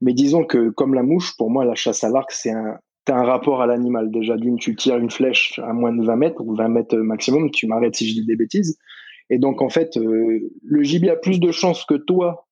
Mais 0.00 0.14
disons 0.14 0.44
que 0.44 0.70
comme 0.70 0.94
la 0.94 1.02
mouche, 1.02 1.36
pour 1.36 1.50
moi 1.50 1.64
la 1.64 1.74
chasse 1.74 2.04
à 2.04 2.08
l'arc 2.08 2.32
c'est 2.32 2.52
un 2.52 2.78
T'as 3.06 3.16
un 3.16 3.24
rapport 3.24 3.62
à 3.62 3.66
l'animal. 3.66 4.10
Déjà, 4.10 4.36
d'une, 4.36 4.58
tu 4.58 4.76
tires 4.76 4.98
une 4.98 5.10
flèche 5.10 5.58
à 5.64 5.72
moins 5.72 5.92
de 5.92 6.04
20 6.04 6.16
mètres 6.16 6.42
ou 6.42 6.54
20 6.54 6.68
mètres 6.68 6.96
maximum. 6.96 7.50
Tu 7.50 7.66
m'arrêtes 7.66 7.96
si 7.96 8.06
je 8.06 8.12
dis 8.12 8.26
des 8.26 8.36
bêtises. 8.36 8.78
Et 9.30 9.38
donc, 9.38 9.62
en 9.62 9.70
fait, 9.70 9.96
euh, 9.96 10.52
le 10.62 10.82
gibier 10.82 11.10
a 11.10 11.16
plus 11.16 11.40
de 11.40 11.50
chances 11.50 11.84
que 11.86 11.94
toi 11.94 12.46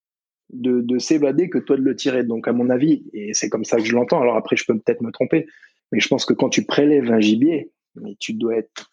de, 0.51 0.81
de 0.81 0.99
s'évader 0.99 1.51
que 1.51 1.59
toi 1.59 1.77
de 1.77 1.83
le 1.83 1.95
tirer. 1.95 2.25
Donc, 2.25 2.49
à 2.49 2.53
mon 2.53 2.71
avis, 2.71 3.05
et 3.13 3.35
c'est 3.35 3.49
comme 3.49 3.65
ça 3.65 3.77
que 3.79 3.85
je 3.85 3.95
l'entends, 3.95 4.21
alors 4.21 4.37
après, 4.37 4.57
je 4.57 4.65
peux 4.67 4.79
peut-être 4.79 5.03
me 5.03 5.11
tromper, 5.11 5.47
mais 5.93 6.01
je 6.01 6.09
pense 6.09 6.25
que 6.25 6.33
quand 6.33 6.49
tu 6.49 6.65
prélèves 6.65 7.11
un 7.13 7.21
gibier, 7.21 7.73
mais 7.97 8.17
tu 8.19 8.35
dois 8.35 8.57
être 8.57 8.91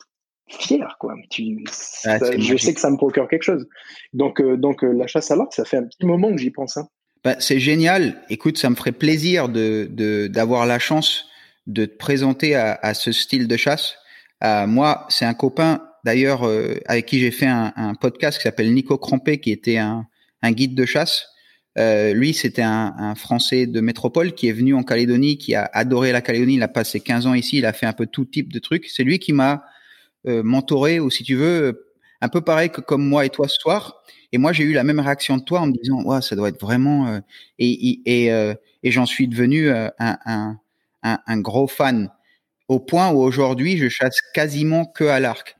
fier, 0.48 0.98
quoi. 1.00 1.16
Tu, 1.30 1.64
je 1.68 2.58
sais 2.58 2.74
que 2.74 2.80
ça 2.80 2.90
me 2.90 2.98
procure 2.98 3.28
quelque 3.28 3.44
chose. 3.44 3.68
Donc, 4.14 4.40
euh, 4.40 4.58
donc 4.58 4.84
euh, 4.84 4.92
la 4.92 5.08
chasse 5.08 5.32
à 5.32 5.36
l'arc, 5.36 5.54
ça 5.54 5.66
fait 5.66 5.78
un 5.78 5.84
petit 5.84 6.06
moment 6.06 6.32
que 6.32 6.38
j'y 6.38 6.52
pense. 6.52 6.78
Hein. 6.78 6.88
Bah, 7.24 7.36
c'est 7.40 7.60
génial. 7.60 8.22
Écoute, 8.30 8.58
ça 8.58 8.70
me 8.70 8.76
ferait 8.76 8.92
plaisir 8.92 9.50
de 9.50 10.28
d'avoir 10.28 10.66
la 10.66 10.78
chance 10.78 11.26
de 11.66 11.86
te 11.86 11.98
présenter 11.98 12.54
à, 12.54 12.78
à 12.82 12.94
ce 12.94 13.12
style 13.12 13.48
de 13.48 13.58
chasse. 13.58 13.96
Euh, 14.44 14.68
moi, 14.68 15.08
c'est 15.10 15.26
un 15.26 15.34
copain 15.34 15.82
d'ailleurs 16.04 16.44
avec 16.86 17.08
qui 17.08 17.20
j'ai 17.20 17.32
fait 17.32 17.48
un, 17.48 17.74
un, 17.76 17.96
podcast 17.96 18.38
qui 18.38 18.44
s'appelle 18.44 18.72
Nico 18.72 18.96
Crampé, 19.00 19.40
qui 19.40 19.52
était 19.52 19.78
un, 19.78 20.06
un 20.44 20.52
guide 20.52 20.76
de 20.76 20.86
chasse. 20.86 21.26
Euh, 21.78 22.14
lui, 22.14 22.34
c'était 22.34 22.62
un, 22.62 22.94
un, 22.98 23.16
Français 23.16 23.68
de 23.68 23.82
métropole 23.82 24.34
qui 24.34 24.48
est 24.48 24.54
venu 24.54 24.74
en 24.74 24.84
Calédonie, 24.84 25.38
qui 25.38 25.56
a 25.56 25.70
adoré 25.74 26.12
la 26.12 26.22
Calédonie. 26.22 26.56
Il 26.56 26.64
a 26.64 26.68
passé 26.68 27.00
15 27.02 27.28
ans 27.28 27.34
ici, 27.34 27.58
il 27.58 27.66
a 27.66 27.74
fait 27.74 27.86
un 27.86 27.94
peu 27.94 28.06
tout 28.06 28.26
type 28.26 28.54
de 28.54 28.60
trucs. 28.60 28.88
C'est 28.88 29.04
lui 29.04 29.20
qui 29.20 29.34
m'a 29.34 29.66
euh, 30.28 30.42
mentoré, 30.42 31.00
ou 31.00 31.10
si 31.10 31.24
tu 31.24 31.36
veux, 31.36 31.92
un 32.22 32.30
peu 32.30 32.42
pareil 32.42 32.70
que 32.70 32.82
comme 32.82 33.06
moi 33.06 33.26
et 33.26 33.30
toi 33.30 33.48
ce 33.48 33.58
soir. 33.58 34.02
Et 34.32 34.38
moi, 34.38 34.54
j'ai 34.54 34.64
eu 34.64 34.74
la 34.74 34.84
même 34.84 35.00
réaction 35.00 35.38
de 35.38 35.44
toi 35.44 35.62
en 35.62 35.68
me 35.68 35.74
disant, 35.74 36.02
ouais, 36.04 36.22
ça 36.22 36.36
doit 36.36 36.50
être 36.50 36.60
vraiment. 36.62 37.08
Euh, 37.08 37.20
et 37.60 38.02
et, 38.06 38.32
euh, 38.32 38.54
et 38.84 38.92
j'en 38.92 39.06
suis 39.06 39.28
devenu 39.28 39.70
un, 39.70 39.92
un, 40.00 40.58
un, 41.04 41.40
gros 41.40 41.68
fan 41.68 42.10
au 42.68 42.80
point 42.80 43.12
où 43.12 43.20
aujourd'hui, 43.20 43.78
je 43.78 43.90
chasse 43.90 44.20
quasiment 44.34 44.86
que 44.86 45.04
à 45.04 45.20
l'arc. 45.20 45.56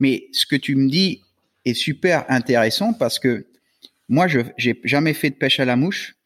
Mais 0.00 0.28
ce 0.32 0.46
que 0.46 0.56
tu 0.56 0.76
me 0.76 0.88
dis 0.88 1.22
est 1.64 1.74
super 1.74 2.24
intéressant 2.28 2.92
parce 2.92 3.18
que 3.18 3.46
moi, 4.10 4.26
je 4.26 4.40
j'ai 4.58 4.78
jamais 4.84 5.14
fait 5.14 5.30
de 5.30 5.36
pêche 5.36 5.60
à 5.60 5.64
la 5.64 5.76
mouche, 5.76 6.16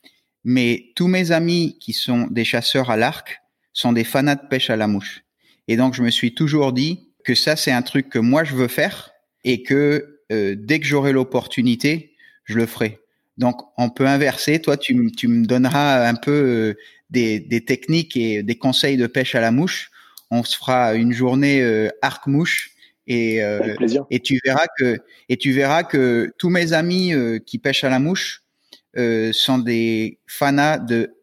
mais 0.42 0.86
tous 0.96 1.06
mes 1.06 1.30
amis 1.30 1.78
qui 1.80 1.92
sont 1.92 2.26
des 2.30 2.44
chasseurs 2.44 2.90
à 2.90 2.96
l'arc 2.96 3.42
sont 3.74 3.92
des 3.92 4.04
fanats 4.04 4.36
de 4.36 4.48
pêche 4.48 4.70
à 4.70 4.76
la 4.76 4.86
mouche. 4.86 5.22
Et 5.68 5.76
donc, 5.76 5.94
je 5.94 6.02
me 6.02 6.10
suis 6.10 6.34
toujours 6.34 6.72
dit 6.72 7.10
que 7.24 7.34
ça, 7.34 7.56
c'est 7.56 7.70
un 7.70 7.82
truc 7.82 8.08
que 8.08 8.18
moi, 8.18 8.42
je 8.42 8.54
veux 8.54 8.68
faire 8.68 9.12
et 9.44 9.62
que 9.62 10.22
euh, 10.32 10.56
dès 10.58 10.80
que 10.80 10.86
j'aurai 10.86 11.12
l'opportunité, 11.12 12.14
je 12.44 12.56
le 12.56 12.64
ferai. 12.64 13.00
Donc, 13.36 13.60
on 13.76 13.90
peut 13.90 14.06
inverser. 14.06 14.60
Toi, 14.60 14.78
tu, 14.78 14.94
me 14.94 15.44
donneras 15.44 16.08
un 16.08 16.14
peu 16.14 16.30
euh, 16.30 16.74
des, 17.10 17.64
techniques 17.66 18.16
et 18.16 18.42
des 18.42 18.56
conseils 18.56 18.96
de 18.96 19.06
pêche 19.06 19.34
à 19.34 19.42
la 19.42 19.50
mouche. 19.50 19.90
On 20.30 20.42
se 20.42 20.56
fera 20.56 20.94
une 20.94 21.12
journée 21.12 21.60
euh, 21.60 21.90
arc 22.00 22.26
mouche 22.26 22.73
et 23.06 23.42
euh, 23.42 23.74
et 24.10 24.20
tu 24.20 24.40
verras 24.44 24.66
que 24.78 24.98
et 25.28 25.36
tu 25.36 25.52
verras 25.52 25.82
que 25.82 26.32
tous 26.38 26.48
mes 26.48 26.72
amis 26.72 27.12
euh, 27.12 27.38
qui 27.38 27.58
pêchent 27.58 27.84
à 27.84 27.90
la 27.90 27.98
mouche 27.98 28.42
euh, 28.96 29.30
sont 29.32 29.58
des 29.58 30.18
fanas 30.26 30.78
de 30.78 31.14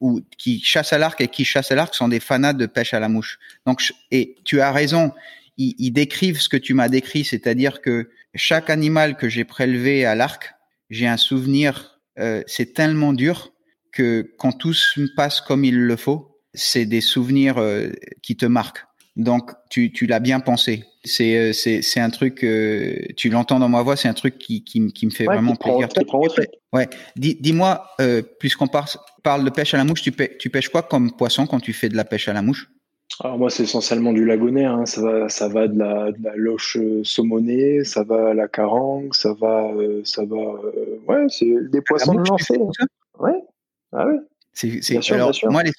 ou 0.00 0.22
qui 0.38 0.60
chassent 0.60 0.94
à 0.94 0.98
l'arc 0.98 1.20
et 1.20 1.28
qui 1.28 1.44
chassent 1.44 1.70
à 1.70 1.74
l'arc 1.74 1.94
sont 1.94 2.08
des 2.08 2.20
fanas 2.20 2.54
de 2.54 2.66
pêche 2.66 2.94
à 2.94 3.00
la 3.00 3.08
mouche. 3.08 3.38
Donc 3.66 3.82
et 4.10 4.36
tu 4.44 4.60
as 4.60 4.72
raison, 4.72 5.12
ils, 5.58 5.74
ils 5.78 5.90
décrivent 5.90 6.40
ce 6.40 6.48
que 6.48 6.56
tu 6.56 6.72
m'as 6.72 6.88
décrit, 6.88 7.24
c'est-à-dire 7.24 7.82
que 7.82 8.10
chaque 8.34 8.70
animal 8.70 9.16
que 9.16 9.28
j'ai 9.28 9.44
prélevé 9.44 10.06
à 10.06 10.14
l'arc, 10.14 10.54
j'ai 10.88 11.06
un 11.06 11.18
souvenir. 11.18 12.00
c'est 12.46 12.72
tellement 12.74 13.12
dur 13.12 13.52
que 13.92 14.32
quand 14.38 14.52
tout 14.52 14.72
se 14.72 15.02
passe 15.14 15.40
comme 15.40 15.64
il 15.64 15.78
le 15.78 15.96
faut, 15.96 16.40
c'est 16.54 16.86
des 16.86 17.02
souvenirs 17.02 17.62
qui 18.22 18.36
te 18.36 18.46
marquent. 18.46 18.84
Donc, 19.16 19.50
tu, 19.68 19.92
tu 19.92 20.06
l'as 20.06 20.20
bien 20.20 20.40
pensé. 20.40 20.84
C'est, 21.04 21.36
euh, 21.36 21.52
c'est, 21.52 21.82
c'est 21.82 22.00
un 22.00 22.10
truc, 22.10 22.44
euh, 22.44 22.96
tu 23.16 23.30
l'entends 23.30 23.58
dans 23.58 23.68
ma 23.68 23.82
voix, 23.82 23.96
c'est 23.96 24.08
un 24.08 24.14
truc 24.14 24.38
qui, 24.38 24.64
qui, 24.64 24.92
qui 24.92 25.06
me 25.06 25.10
fait 25.10 25.24
vraiment 25.24 25.56
plaisir. 25.56 25.88
ouais. 26.72 26.88
Dis, 27.16 27.36
dis-moi, 27.40 27.86
euh, 28.00 28.22
puisqu'on 28.38 28.66
parle, 28.66 28.86
parle 29.22 29.44
de 29.44 29.50
pêche 29.50 29.74
à 29.74 29.78
la 29.78 29.84
mouche, 29.84 30.02
tu, 30.02 30.12
pêches, 30.12 30.36
tu 30.38 30.50
pêches 30.50 30.68
quoi 30.68 30.82
comme 30.82 31.12
poisson 31.12 31.46
quand 31.46 31.60
tu 31.60 31.72
fais 31.72 31.88
de 31.88 31.96
la 31.96 32.04
pêche 32.04 32.28
à 32.28 32.32
la 32.32 32.42
mouche? 32.42 32.70
Alors 33.20 33.38
moi, 33.38 33.50
c'est 33.50 33.64
essentiellement 33.64 34.12
du 34.12 34.24
lagonaire. 34.24 34.72
Hein. 34.72 34.86
Ça 34.86 35.00
va, 35.00 35.28
ça 35.28 35.48
va 35.48 35.68
de 35.68 35.78
la, 35.78 36.12
de 36.12 36.22
la 36.22 36.36
loche 36.36 36.78
saumonée, 37.02 37.82
ça 37.84 38.04
va 38.04 38.30
à 38.30 38.34
la 38.34 38.46
carangue, 38.46 39.14
ça 39.14 39.32
va, 39.32 39.70
ça 40.04 40.24
va. 40.24 40.36
ouais, 41.08 41.26
c'est 41.28 41.70
des 41.70 41.80
poissons 41.80 42.14
de 42.14 42.28
lancer. 42.28 42.58
Ouais. 43.18 43.32
Ah 43.92 44.06
ouais. 44.06 44.18
C'est, 44.52 44.82
c'est, 44.82 45.00
sûr, 45.00 45.16
alors, 45.16 45.32
moi, 45.44 45.62
les, 45.62 45.72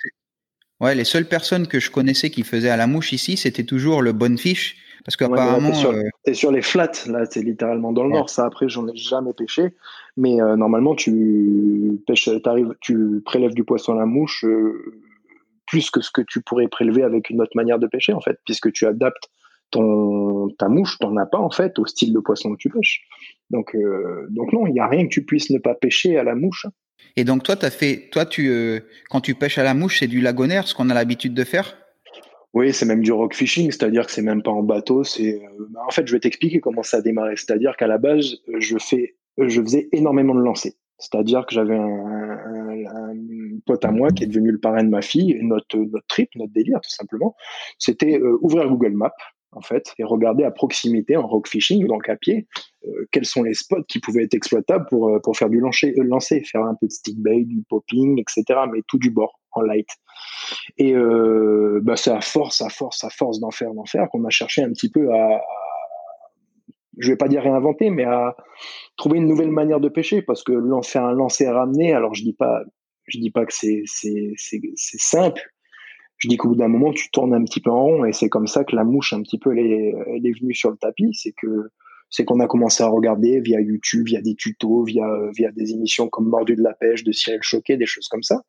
Ouais, 0.82 0.96
les 0.96 1.04
seules 1.04 1.28
personnes 1.28 1.68
que 1.68 1.80
je 1.80 1.92
connaissais 1.92 2.32
qui 2.32 2.42
faisaient 2.42 2.70
à 2.70 2.76
la 2.76 2.88
mouche 2.88 3.14
ici, 3.14 3.38
c'était 3.38 3.64
toujours 3.64 4.02
le 4.02 4.14
fiche, 4.36 4.78
Parce 5.06 5.16
qu'apparemment. 5.16 5.70
Ouais, 5.70 5.76
sur, 5.76 5.92
euh... 5.92 6.34
sur, 6.34 6.52
les 6.52 6.64
flats, 6.64 6.92
là, 7.06 7.26
c'est 7.30 7.44
littéralement 7.44 7.94
dans 7.94 8.04
le 8.04 8.10
nord. 8.10 8.32
Ça, 8.32 8.48
après, 8.48 8.68
j'en 8.68 8.88
ai 8.88 8.96
jamais 8.96 9.34
pêché. 9.34 9.76
Mais 10.18 10.42
euh, 10.42 10.56
normalement, 10.56 10.96
tu 10.96 12.02
pêches, 12.08 12.30
tu 12.82 13.22
prélèves 13.24 13.54
du 13.54 13.64
poisson 13.64 13.94
à 13.94 13.98
la 13.98 14.08
mouche 14.08 14.44
euh, 14.44 14.96
plus 15.68 15.92
que 15.92 16.02
ce 16.02 16.10
que 16.10 16.24
tu 16.28 16.42
pourrais 16.42 16.68
prélever 16.68 17.04
avec 17.04 17.30
une 17.30 17.42
autre 17.42 17.56
manière 17.56 17.78
de 17.78 17.86
pêcher, 17.86 18.14
en 18.14 18.22
fait, 18.22 18.40
puisque 18.44 18.72
tu 18.72 18.88
adaptes 18.88 19.30
ton, 19.70 20.50
ta 20.58 20.68
mouche, 20.68 20.98
t'en 20.98 21.16
as 21.16 21.28
pas, 21.28 21.38
en 21.38 21.52
fait, 21.52 21.78
au 21.78 21.86
style 21.86 22.12
de 22.12 22.20
poisson 22.20 22.54
que 22.54 22.58
tu 22.58 22.72
pêches. 22.72 23.04
Donc, 23.52 23.78
donc 24.30 24.52
non, 24.52 24.66
il 24.66 24.74
n'y 24.74 24.80
a 24.80 24.88
rien 24.88 25.04
que 25.04 25.14
tu 25.14 25.26
puisses 25.26 25.52
ne 25.52 25.60
pas 25.60 25.76
pêcher 25.76 26.18
à 26.18 26.24
la 26.24 26.34
mouche. 26.34 26.66
Et 27.16 27.24
donc 27.24 27.44
toi, 27.44 27.56
as 27.62 27.70
fait, 27.70 28.10
toi, 28.12 28.26
tu, 28.26 28.50
euh, 28.50 28.80
quand 29.10 29.22
tu 29.22 29.36
pêches 29.36 29.58
à 29.58 29.64
la 29.64 29.74
mouche, 29.74 30.00
c'est 30.00 30.08
du 30.08 30.22
lagonaire, 30.22 30.68
ce 30.68 30.76
qu'on 30.76 30.90
a 30.90 30.94
l'habitude 30.94 31.34
de 31.34 31.44
faire? 31.44 31.78
Oui, 32.54 32.74
c'est 32.74 32.86
même 32.86 33.02
du 33.02 33.12
rock 33.12 33.34
fishing, 33.34 33.72
c'est-à-dire 33.72 34.06
que 34.06 34.12
c'est 34.12 34.22
même 34.22 34.44
pas 34.44 34.52
en 34.52 34.64
bateau. 34.64 35.04
C'est, 35.04 35.36
euh, 35.36 35.68
bah, 35.70 35.82
en 35.88 35.92
fait, 35.92 36.06
je 36.06 36.12
vais 36.12 36.20
t'expliquer 36.20 36.60
comment 36.60 36.84
ça 36.84 36.98
a 36.98 37.02
démarré. 37.02 37.36
C'est-à-dire 37.38 37.78
qu'à 37.78 37.88
la 37.88 37.98
base, 37.98 38.38
je 38.60 38.78
fais, 38.78 39.16
je 39.38 39.62
faisais 39.62 39.88
énormément 39.94 40.36
de 40.36 40.42
lancers. 40.42 40.74
C'est-à-dire 41.02 41.46
que 41.46 41.56
j'avais 41.56 41.76
un, 41.76 41.98
pote 43.66 43.86
à 43.86 43.92
moi 43.92 44.10
qui 44.12 44.24
est 44.24 44.28
devenu 44.28 44.52
le 44.52 44.60
parrain 44.60 44.84
de 44.84 44.90
ma 44.90 45.02
fille, 45.02 45.38
notre, 45.42 45.78
notre 45.78 46.08
trip, 46.08 46.30
notre 46.36 46.52
délire, 46.52 46.80
tout 46.82 46.90
simplement. 46.90 47.36
C'était 47.78 48.20
euh, 48.20 48.38
ouvrir 48.42 48.68
Google 48.68 48.94
Maps, 48.94 49.12
en 49.54 49.62
fait, 49.62 49.94
et 49.98 50.04
regarder 50.04 50.44
à 50.44 50.52
proximité 50.52 51.18
en 51.18 51.28
rock 51.28 51.48
fishing, 51.48 51.86
donc 51.86 52.08
à 52.08 52.16
pied, 52.16 52.48
euh, 52.86 53.08
quels 53.12 53.26
sont 53.26 53.44
les 53.44 53.54
spots 53.54 53.84
qui 53.84 54.00
pouvaient 54.00 54.24
être 54.24 54.34
exploitables 54.34 54.86
pour, 54.90 55.10
euh, 55.10 55.20
pour 55.20 55.36
faire 55.36 55.50
du 55.50 55.60
lancer, 55.60 55.94
euh, 55.98 56.04
lancer, 56.04 56.42
faire 56.44 56.64
un 56.64 56.76
peu 56.76 56.88
de 56.88 56.92
stick 56.92 57.18
bait, 57.20 57.44
du 57.44 57.62
popping, 57.70 58.20
etc., 58.20 58.62
mais 58.72 58.82
tout 58.88 58.98
du 58.98 59.12
bord, 59.12 59.40
en 59.52 59.62
light. 59.62 59.90
Et 60.78 60.94
bah, 60.94 61.98
c'est 61.98 62.12
à 62.12 62.22
force, 62.22 62.62
à 62.62 62.70
force, 62.70 63.04
à 63.04 63.10
force 63.10 63.40
d'en 63.40 63.52
faire, 63.52 63.74
d'en 63.74 63.86
faire, 63.86 64.08
qu'on 64.10 64.24
a 64.26 64.30
cherché 64.30 64.64
un 64.64 64.70
petit 64.70 64.90
peu 64.90 65.12
à, 65.12 65.36
à, 65.36 65.42
je 66.98 67.12
vais 67.12 67.18
pas 67.18 67.28
dire 67.28 67.44
réinventer, 67.44 67.90
mais 67.90 68.06
à 68.06 68.36
trouver 68.96 69.18
une 69.18 69.28
nouvelle 69.28 69.52
manière 69.52 69.80
de 69.80 69.90
pêcher, 69.90 70.22
parce 70.22 70.44
que 70.44 70.54
faire 70.84 71.04
un 71.04 71.14
lancer 71.14 71.48
ramener, 71.50 71.94
alors 71.94 72.14
je 72.14 72.24
dis 72.24 72.34
pas, 72.34 72.64
je 73.08 73.20
dis 73.20 73.32
pas 73.32 73.46
que 73.46 73.54
c'est 73.54 73.84
simple, 74.76 75.42
je 76.22 76.28
dis 76.28 76.38
qu'au 76.38 76.50
bout 76.50 76.56
d'un 76.56 76.68
moment, 76.68 76.92
tu 76.92 77.10
tournes 77.10 77.34
un 77.34 77.44
petit 77.44 77.60
peu 77.60 77.72
en 77.72 77.84
rond 77.84 78.06
et 78.06 78.14
c'est 78.14 78.30
comme 78.30 78.46
ça 78.46 78.64
que 78.64 78.76
la 78.76 78.84
mouche, 78.84 79.12
un 79.14 79.24
petit 79.24 79.40
peu, 79.40 79.58
elle 79.58 79.66
est, 79.66 79.96
elle 80.08 80.26
est 80.26 80.40
venue 80.40 80.54
sur 80.54 80.70
le 80.70 80.78
tapis. 80.78 81.10
C'est 81.14 81.34
que 81.34 81.72
c'est 82.12 82.26
qu'on 82.26 82.42
a 82.42 82.48
commencé 82.48 82.84
à 82.84 82.88
regarder 82.88 83.40
via 83.40 83.60
YouTube, 83.62 84.06
via 84.06 84.22
des 84.22 84.36
tutos, 84.36 84.84
via, 84.84 85.08
via 85.34 85.50
des 85.52 85.72
émissions 85.72 86.10
comme 86.10 86.28
Mordu 86.28 86.56
de 86.56 86.62
la 86.62 86.74
pêche 86.74 87.04
de 87.06 87.12
Cyril 87.14 87.40
Choquet, 87.42 87.78
des 87.78 87.86
choses 87.86 88.10
comme 88.10 88.22
ça. 88.22 88.42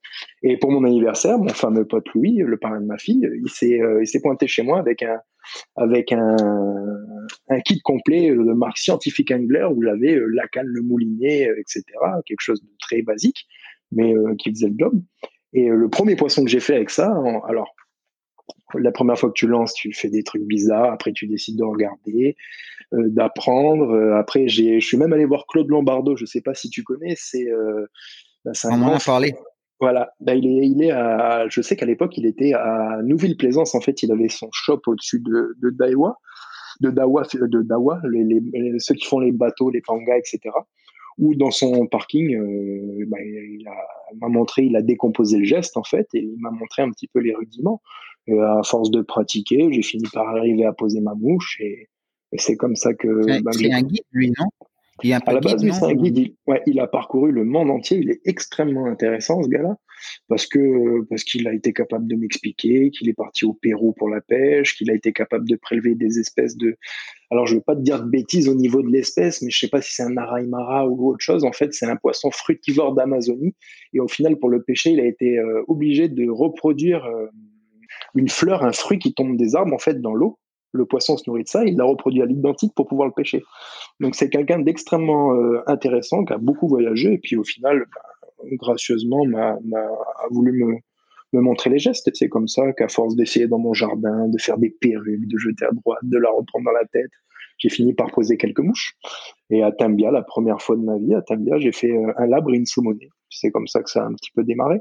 Et 0.43 0.59
pour 0.59 0.73
mon 0.73 0.85
anniversaire, 0.85 1.39
mon 1.39 1.49
fameux 1.49 1.87
pote 1.87 2.09
Louis, 2.13 2.39
le 2.45 2.57
parrain 2.59 2.81
de 2.81 2.87
ma 2.87 2.99
fille, 2.99 3.27
il 3.43 3.49
s'est, 3.49 3.81
euh, 3.81 4.03
il 4.03 4.07
s'est 4.07 4.21
pointé 4.21 4.49
chez 4.49 4.63
moi 4.63 4.81
avec 4.81 5.05
un, 5.05 5.21
avec 5.77 6.13
un, 6.13 6.37
un 7.49 7.61
kit 7.61 7.81
complet 7.83 8.31
de 8.31 8.53
marque 8.53 8.79
Scientific 8.79 9.31
Angler 9.31 9.67
où 9.73 9.83
il 9.83 9.89
avait 9.89 10.17
euh, 10.17 10.27
la 10.27 10.49
canne, 10.49 10.67
le 10.67 10.83
moulinet, 10.83 11.49
euh, 11.49 11.61
etc. 11.61 11.85
Quelque 12.27 12.41
chose 12.41 12.61
de 12.61 12.69
très 12.81 13.03
basique, 13.03 13.47
mais 13.93 14.13
qui 14.39 14.51
faisait 14.51 14.69
le 14.69 14.75
job. 14.77 15.01
Et 15.53 15.69
le 15.69 15.89
premier 15.89 16.17
poisson 16.17 16.45
que 16.45 16.51
j'ai 16.51 16.61
fait 16.61 16.75
avec 16.75 16.91
ça, 16.91 17.13
alors 17.47 17.75
la 18.79 18.93
première 18.93 19.19
fois 19.19 19.29
que 19.29 19.35
tu 19.35 19.47
lances, 19.47 19.75
tu 19.75 19.93
fais 19.93 20.09
des 20.09 20.23
trucs 20.23 20.45
bizarres. 20.45 20.93
Après, 20.93 21.13
tu 21.13 21.27
décides 21.27 21.59
de 21.59 21.65
regarder, 21.65 22.37
euh, 22.95 23.09
d'apprendre. 23.09 23.91
Euh, 23.91 24.17
après, 24.17 24.49
je 24.49 24.81
suis 24.81 24.97
même 24.97 25.13
allé 25.13 25.25
voir 25.25 25.47
Claude 25.47 25.69
Lombardo. 25.69 26.17
Je 26.17 26.25
sais 26.25 26.41
pas 26.41 26.55
si 26.55 26.71
tu 26.71 26.83
connais. 26.83 27.15
C'est, 27.17 27.51
euh, 27.51 27.87
bah, 28.45 28.53
un 28.65 28.81
On 28.81 28.87
en 28.87 28.95
a 28.95 28.99
parlé. 28.99 29.35
Voilà. 29.81 30.13
Bah, 30.21 30.35
il 30.35 30.47
est, 30.47 30.67
il 30.67 30.83
est 30.83 30.91
à, 30.93 31.47
je 31.49 31.61
sais 31.61 31.77
qu'à 31.77 31.87
l'époque, 31.87 32.17
il 32.17 32.27
était 32.27 32.55
à 32.55 33.01
Nouville-Plaisance. 33.03 33.75
En 33.75 33.81
fait, 33.81 34.03
il 34.03 34.13
avait 34.13 34.29
son 34.29 34.49
shop 34.53 34.81
au-dessus 34.87 35.21
de, 35.21 35.57
de 35.61 35.71
Daiwa, 35.71 36.19
de 36.81 36.91
Dawa, 36.91 37.25
de 37.35 37.63
Dawa, 37.63 38.01
les, 38.11 38.25
les, 38.25 38.79
ceux 38.79 38.95
qui 38.95 39.07
font 39.07 39.21
les 39.21 39.33
bateaux, 39.33 39.71
les 39.71 39.83
pangas, 39.83 40.17
etc 40.17 40.51
ou 41.19 41.35
dans 41.35 41.51
son 41.51 41.87
parking, 41.87 42.35
euh, 42.35 43.05
bah, 43.07 43.19
il 43.21 43.65
m'a 44.21 44.29
montré, 44.29 44.63
il 44.65 44.77
a 44.77 44.83
décomposé 44.83 45.39
le 45.39 45.45
geste 45.45 45.77
en 45.77 45.85
fait, 45.85 46.09
et 46.15 46.21
il 46.21 46.37
m'a 46.39 46.51
montré 46.51 46.83
un 46.83 46.91
petit 46.91 47.09
peu 47.09 47.21
les 47.21 47.35
rudiments. 47.35 47.81
Et 48.27 48.39
à 48.39 48.63
force 48.65 48.91
de 48.91 49.03
pratiquer, 49.03 49.69
j'ai 49.73 49.83
fini 49.83 50.05
par 50.13 50.29
arriver 50.29 50.65
à 50.65 50.73
poser 50.73 51.01
ma 51.01 51.15
mouche, 51.15 51.59
et, 51.61 51.89
et 52.33 52.39
c'est 52.39 52.57
comme 52.57 52.77
ça 52.77 52.95
que. 52.95 53.43
Bah, 53.43 53.51
c'est 53.53 53.73
un 53.73 53.83
guide, 53.83 54.05
lui, 54.13 54.33
non? 54.39 54.47
Il 55.03 55.11
y 55.11 55.13
a 55.13 55.17
un 55.17 55.21
à 55.27 55.33
la 55.33 55.41
base, 55.41 55.61
c'est 55.61 55.85
un 55.85 55.95
guide. 55.95 56.19
Il, 56.19 56.35
ouais, 56.47 56.63
il 56.67 56.79
a 56.81 56.87
parcouru 56.87 57.33
le 57.33 57.45
monde 57.45 57.71
entier. 57.71 57.99
Il 57.99 58.11
est 58.11 58.21
extrêmement 58.25 58.87
intéressant, 58.87 59.43
ce 59.43 59.49
gars-là, 59.49 59.77
parce 60.29 60.47
que 60.47 61.03
parce 61.09 61.25
qu'il 61.25 61.47
a 61.49 61.55
été 61.55 61.73
capable 61.73 62.07
de 62.07 62.15
m'expliquer 62.17 62.91
qu'il 62.91 63.09
est 63.09 63.15
parti 63.15 63.45
au 63.45 63.55
Pérou 63.55 63.93
pour 63.93 64.09
la 64.09 64.21
pêche, 64.21 64.77
qu'il 64.77 64.91
a 64.91 64.95
été 64.95 65.13
capable 65.13 65.49
de 65.49 65.57
prélever 65.57 65.95
des 65.95 66.19
espèces 66.19 66.57
de. 66.57 66.77
Alors, 67.31 67.47
je 67.47 67.57
veux 67.57 67.63
pas 67.63 67.75
te 67.75 67.81
dire 67.81 68.03
de 68.03 68.09
bêtises 68.09 68.49
au 68.49 68.55
niveau 68.55 68.83
de 68.83 68.89
l'espèce, 68.89 69.43
mais 69.43 69.51
je 69.51 69.59
sais 69.59 69.69
pas 69.69 69.81
si 69.81 69.95
c'est 69.95 70.03
un 70.03 70.17
araimara 70.17 70.87
ou 70.87 71.11
autre 71.11 71.21
chose. 71.21 71.45
En 71.45 71.53
fait, 71.53 71.73
c'est 71.73 71.87
un 71.87 71.97
poisson 71.97 72.31
frutivore 72.31 72.95
d'Amazonie. 72.95 73.55
Et 73.95 74.01
au 74.01 74.09
final, 74.09 74.37
pour 74.37 74.51
le 74.51 74.63
pêcher, 74.63 74.91
il 74.91 75.01
a 75.01 75.07
été 75.07 75.39
euh, 75.39 75.63
obligé 75.67 76.09
de 76.09 76.29
reproduire 76.29 77.05
euh, 77.07 77.27
une 78.15 78.29
fleur, 78.29 78.65
un 78.65 78.73
fruit 78.73 78.99
qui 78.99 79.15
tombe 79.15 79.37
des 79.37 79.55
arbres 79.55 79.75
en 79.75 79.79
fait 79.79 80.01
dans 80.01 80.15
l'eau 80.15 80.39
le 80.73 80.87
poisson 80.87 81.17
se 81.17 81.29
nourrit 81.29 81.45
de 81.45 81.49
ça, 81.49 81.65
il 81.65 81.77
l'a 81.77 81.85
reproduit 81.85 82.23
à 82.23 82.27
l'identique 82.27 82.75
pour 82.75 82.89
pouvoir 82.89 83.07
le 83.07 83.15
pêcher. 83.15 83.43
Donc 84.01 84.15
c'est 84.15 84.31
quelqu'un 84.31 84.59
d'extrêmement 84.59 85.35
euh, 85.35 85.63
intéressant, 85.67 86.25
qui 86.25 86.33
a 86.33 86.39
beaucoup 86.39 86.69
voyagé, 86.69 87.13
et 87.13 87.19
puis 87.19 87.37
au 87.37 87.45
final, 87.45 87.85
bah, 87.95 88.49
gracieusement, 88.53 89.25
m'a, 89.25 89.51
a 89.53 90.29
voulu 90.31 90.53
me, 90.53 90.77
me 91.33 91.41
montrer 91.41 91.71
les 91.71 91.79
gestes. 91.79 92.11
C'est 92.15 92.29
comme 92.29 92.49
ça 92.49 92.73
qu'à 92.73 92.89
force 92.89 93.17
d'essayer 93.17 93.47
dans 93.47 93.59
mon 93.59 93.75
jardin, 93.75 94.29
de 94.29 94.39
faire 94.39 94.59
des 94.59 94.71
perruques, 94.71 95.29
de 95.29 95.39
jeter 95.39 95.65
à 95.65 95.71
droite, 95.73 96.01
de 96.03 96.19
la 96.19 96.31
reprendre 96.31 96.65
dans 96.65 96.73
la 96.73 96.87
tête, 96.87 97.11
j'ai 97.59 97.69
fini 97.69 97.95
par 97.95 98.11
poser 98.11 98.37
quelques 98.37 98.61
mouches. 98.61 98.95
Et 99.51 99.63
à 99.63 99.71
Tambia, 99.73 100.11
la 100.11 100.23
première 100.23 100.61
fois 100.61 100.77
de 100.77 100.83
ma 100.83 100.99
vie, 100.99 101.15
à 101.15 101.23
Tambia, 101.23 101.59
j'ai 101.59 101.73
fait 101.73 101.93
euh, 101.93 102.13
un 102.17 102.27
labre 102.27 102.53
et 102.53 102.57
une 102.57 102.67
saumonée. 102.67 103.11
C'est 103.31 103.51
comme 103.51 103.67
ça 103.67 103.83
que 103.83 103.91
ça 103.91 104.03
a 104.03 104.07
un 104.07 104.15
petit 104.15 104.31
peu 104.35 104.43
démarré. 104.43 104.81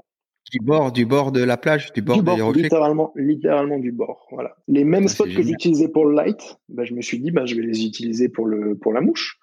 Du 0.50 0.60
bord, 0.60 0.92
du 0.92 1.06
bord 1.06 1.32
de 1.32 1.44
la 1.44 1.56
plage, 1.56 1.94
du 1.94 2.02
bord, 2.02 2.18
du 2.18 2.24
bord 2.24 2.52
Littéralement, 2.52 3.14
littéralement 3.16 3.80
du 3.80 3.92
bord. 3.92 4.28
Voilà. 4.32 4.56
Les 4.68 4.84
mêmes 4.84 5.08
spots 5.08 5.26
que 5.26 5.42
j'utilisais 5.42 5.88
pour 5.88 6.06
le 6.06 6.16
light, 6.16 6.58
bah, 6.68 6.84
je 6.84 6.94
me 6.94 7.02
suis 7.02 7.20
dit, 7.20 7.32
bah, 7.32 7.46
je 7.46 7.56
vais 7.56 7.62
les 7.62 7.86
utiliser 7.86 8.28
pour 8.28 8.46
le 8.46 8.76
pour 8.76 8.92
la 8.92 9.02
mouche. 9.02 9.40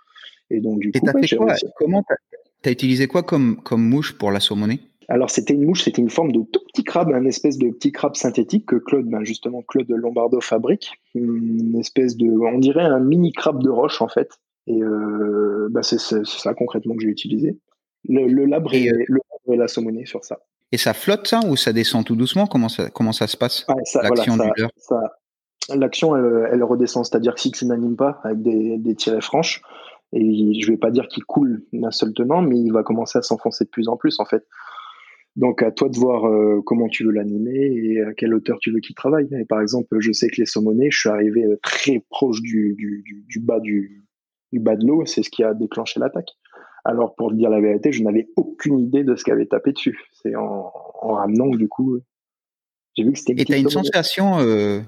Et 0.50 0.60
donc 0.60 0.80
du 0.80 0.92
coup, 0.92 1.04
bah, 1.04 1.12
fait 1.22 1.36
quoi? 1.36 1.54
Comment 1.76 2.02
t'as 2.62 2.70
as 2.70 2.72
utilisé 2.72 3.06
quoi 3.06 3.22
comme 3.22 3.56
comme 3.62 3.82
mouche 3.82 4.18
pour 4.18 4.30
la 4.30 4.40
saumonée 4.40 4.80
alors 5.10 5.30
c'était 5.30 5.54
une 5.54 5.64
mouche, 5.64 5.84
c'était 5.84 6.02
une 6.02 6.10
forme 6.10 6.32
de 6.32 6.42
tout 6.42 6.60
petit 6.70 6.84
crabe, 6.84 7.10
un 7.14 7.24
espèce 7.24 7.56
de 7.56 7.70
petit 7.70 7.92
crabe 7.92 8.14
synthétique 8.14 8.66
que 8.66 8.76
Claude, 8.76 9.06
ben 9.06 9.24
justement 9.24 9.62
Claude 9.62 9.88
Lombardo 9.88 10.38
fabrique, 10.42 10.92
une 11.14 11.76
espèce 11.78 12.14
de, 12.18 12.26
on 12.26 12.58
dirait 12.58 12.84
un 12.84 13.00
mini 13.00 13.32
crabe 13.32 13.62
de 13.62 13.70
roche 13.70 14.02
en 14.02 14.08
fait. 14.08 14.28
Et 14.66 14.82
euh, 14.82 15.68
bah, 15.70 15.82
c'est 15.82 15.98
ça 15.98 16.52
concrètement 16.52 16.94
que 16.94 17.00
j'ai 17.00 17.08
utilisé. 17.08 17.58
Le, 18.06 18.26
le 18.26 18.44
labre 18.44 18.74
et, 18.74 18.90
euh, 18.90 19.02
le, 19.08 19.20
et 19.50 19.56
la 19.56 19.66
saumonée 19.66 20.04
sur 20.04 20.24
ça. 20.24 20.40
Et 20.72 20.78
ça 20.78 20.92
flotte 20.92 21.26
ça 21.26 21.40
ou 21.46 21.56
ça 21.56 21.72
descend 21.72 22.04
tout 22.04 22.16
doucement? 22.16 22.46
Comment 22.46 22.68
ça, 22.68 22.90
comment 22.90 23.12
ça 23.12 23.26
se 23.26 23.36
passe 23.36 23.66
L'action 24.02 24.36
voilà, 24.36 25.12
L'action, 25.74 26.16
elle, 26.16 26.48
elle, 26.52 26.64
redescend, 26.64 27.04
c'est-à-dire 27.04 27.34
que 27.34 27.40
si 27.40 27.50
tu 27.50 27.66
n'animes 27.66 27.96
pas 27.96 28.20
avec 28.24 28.42
des, 28.42 28.78
des 28.78 28.94
tirets 28.94 29.20
franches, 29.20 29.62
et 30.12 30.60
je 30.60 30.70
vais 30.70 30.78
pas 30.78 30.90
dire 30.90 31.06
qu'il 31.08 31.24
coule 31.24 31.64
d'un 31.72 31.90
seul 31.90 32.14
tenant, 32.14 32.40
mais 32.40 32.58
il 32.58 32.72
va 32.72 32.82
commencer 32.82 33.18
à 33.18 33.22
s'enfoncer 33.22 33.64
de 33.64 33.70
plus 33.70 33.88
en 33.88 33.96
plus 33.96 34.18
en 34.20 34.24
fait. 34.24 34.46
Donc 35.36 35.62
à 35.62 35.70
toi 35.70 35.88
de 35.88 35.96
voir 35.96 36.26
euh, 36.26 36.62
comment 36.64 36.88
tu 36.88 37.04
veux 37.04 37.12
l'animer 37.12 37.70
et 37.74 38.02
à 38.02 38.14
quelle 38.14 38.34
hauteur 38.34 38.58
tu 38.60 38.72
veux 38.72 38.80
qu'il 38.80 38.96
travaille. 38.96 39.28
Et 39.38 39.44
par 39.44 39.60
exemple, 39.60 39.96
je 40.00 40.10
sais 40.10 40.28
que 40.28 40.40
les 40.40 40.46
saumonés, 40.46 40.90
je 40.90 40.98
suis 40.98 41.08
arrivé 41.10 41.44
euh, 41.44 41.58
très 41.62 42.04
proche 42.10 42.40
du, 42.40 42.74
du, 42.76 43.02
du, 43.04 43.24
du 43.28 43.38
bas 43.38 43.60
du, 43.60 44.06
du 44.52 44.60
bas 44.60 44.76
de 44.76 44.86
l'eau, 44.86 45.04
c'est 45.04 45.22
ce 45.22 45.30
qui 45.30 45.44
a 45.44 45.54
déclenché 45.54 46.00
l'attaque. 46.00 46.30
Alors, 46.88 47.14
pour 47.14 47.34
dire 47.34 47.50
la 47.50 47.60
vérité, 47.60 47.92
je 47.92 48.02
n'avais 48.02 48.28
aucune 48.36 48.78
idée 48.78 49.04
de 49.04 49.14
ce 49.14 49.22
qu'avait 49.22 49.44
tapé 49.44 49.72
dessus. 49.72 50.00
C'est 50.22 50.34
en, 50.34 50.72
ramenant 51.02 51.48
du 51.48 51.68
coup, 51.68 51.98
j'ai 52.96 53.04
vu 53.04 53.12
que 53.12 53.18
c'était. 53.18 53.34
Et 53.36 53.44
tu 53.44 53.52
as 53.52 53.58
une 53.58 53.68
sensation 53.68 54.38
euh, 54.40 54.80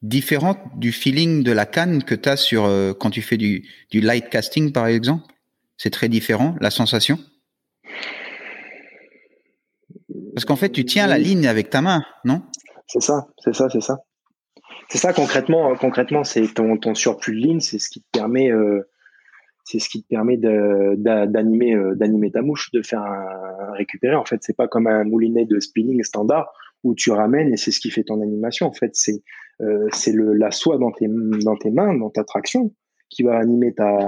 différente 0.00 0.58
du 0.76 0.92
feeling 0.92 1.42
de 1.42 1.50
la 1.50 1.66
canne 1.66 2.04
que 2.04 2.14
tu 2.14 2.28
as 2.28 2.36
sur 2.36 2.64
euh, 2.64 2.92
quand 2.94 3.10
tu 3.10 3.22
fais 3.22 3.36
du, 3.36 3.68
du 3.90 4.00
light 4.00 4.28
casting, 4.30 4.70
par 4.70 4.86
exemple? 4.86 5.24
C'est 5.76 5.90
très 5.90 6.08
différent, 6.08 6.54
la 6.60 6.70
sensation? 6.70 7.18
Parce 10.34 10.44
qu'en 10.44 10.56
fait, 10.56 10.70
tu 10.70 10.84
tiens 10.84 11.08
la 11.08 11.18
ligne 11.18 11.48
avec 11.48 11.70
ta 11.70 11.82
main, 11.82 12.04
non? 12.24 12.42
C'est 12.86 13.02
ça, 13.02 13.26
c'est 13.38 13.52
ça, 13.52 13.68
c'est 13.68 13.80
ça. 13.80 13.98
C'est 14.90 14.98
ça 14.98 15.12
concrètement. 15.12 15.74
Concrètement, 15.74 16.22
c'est 16.22 16.54
ton, 16.54 16.76
ton 16.76 16.94
surplus 16.94 17.34
de 17.34 17.40
ligne, 17.40 17.60
c'est 17.60 17.80
ce 17.80 17.90
qui 17.90 18.00
te 18.00 18.06
permet. 18.12 18.48
Euh, 18.48 18.88
c'est 19.68 19.80
ce 19.80 19.90
qui 19.90 20.02
te 20.02 20.08
permet 20.08 20.38
d'animer 20.38 21.74
euh, 21.74 21.94
d'animer 21.94 22.30
ta 22.30 22.40
mouche, 22.40 22.70
de 22.72 22.80
faire 22.80 23.02
un, 23.02 23.72
récupérer. 23.72 24.14
En 24.14 24.24
fait, 24.24 24.38
c'est 24.40 24.56
pas 24.56 24.66
comme 24.66 24.86
un 24.86 25.04
moulinet 25.04 25.44
de 25.44 25.60
spinning 25.60 26.02
standard 26.02 26.50
où 26.84 26.94
tu 26.94 27.10
ramènes 27.10 27.52
et 27.52 27.58
c'est 27.58 27.70
ce 27.70 27.78
qui 27.78 27.90
fait 27.90 28.04
ton 28.04 28.22
animation. 28.22 28.66
En 28.66 28.72
fait, 28.72 28.92
c'est 28.94 29.22
euh, 29.60 29.86
c'est 29.92 30.14
la 30.16 30.50
soie 30.52 30.78
dans 30.78 30.90
tes 30.90 31.06
dans 31.08 31.56
tes 31.56 31.70
mains, 31.70 31.94
dans 31.94 32.08
ta 32.08 32.24
traction, 32.24 32.74
qui 33.10 33.22
va 33.24 33.36
animer 33.36 33.74
ta 33.74 33.98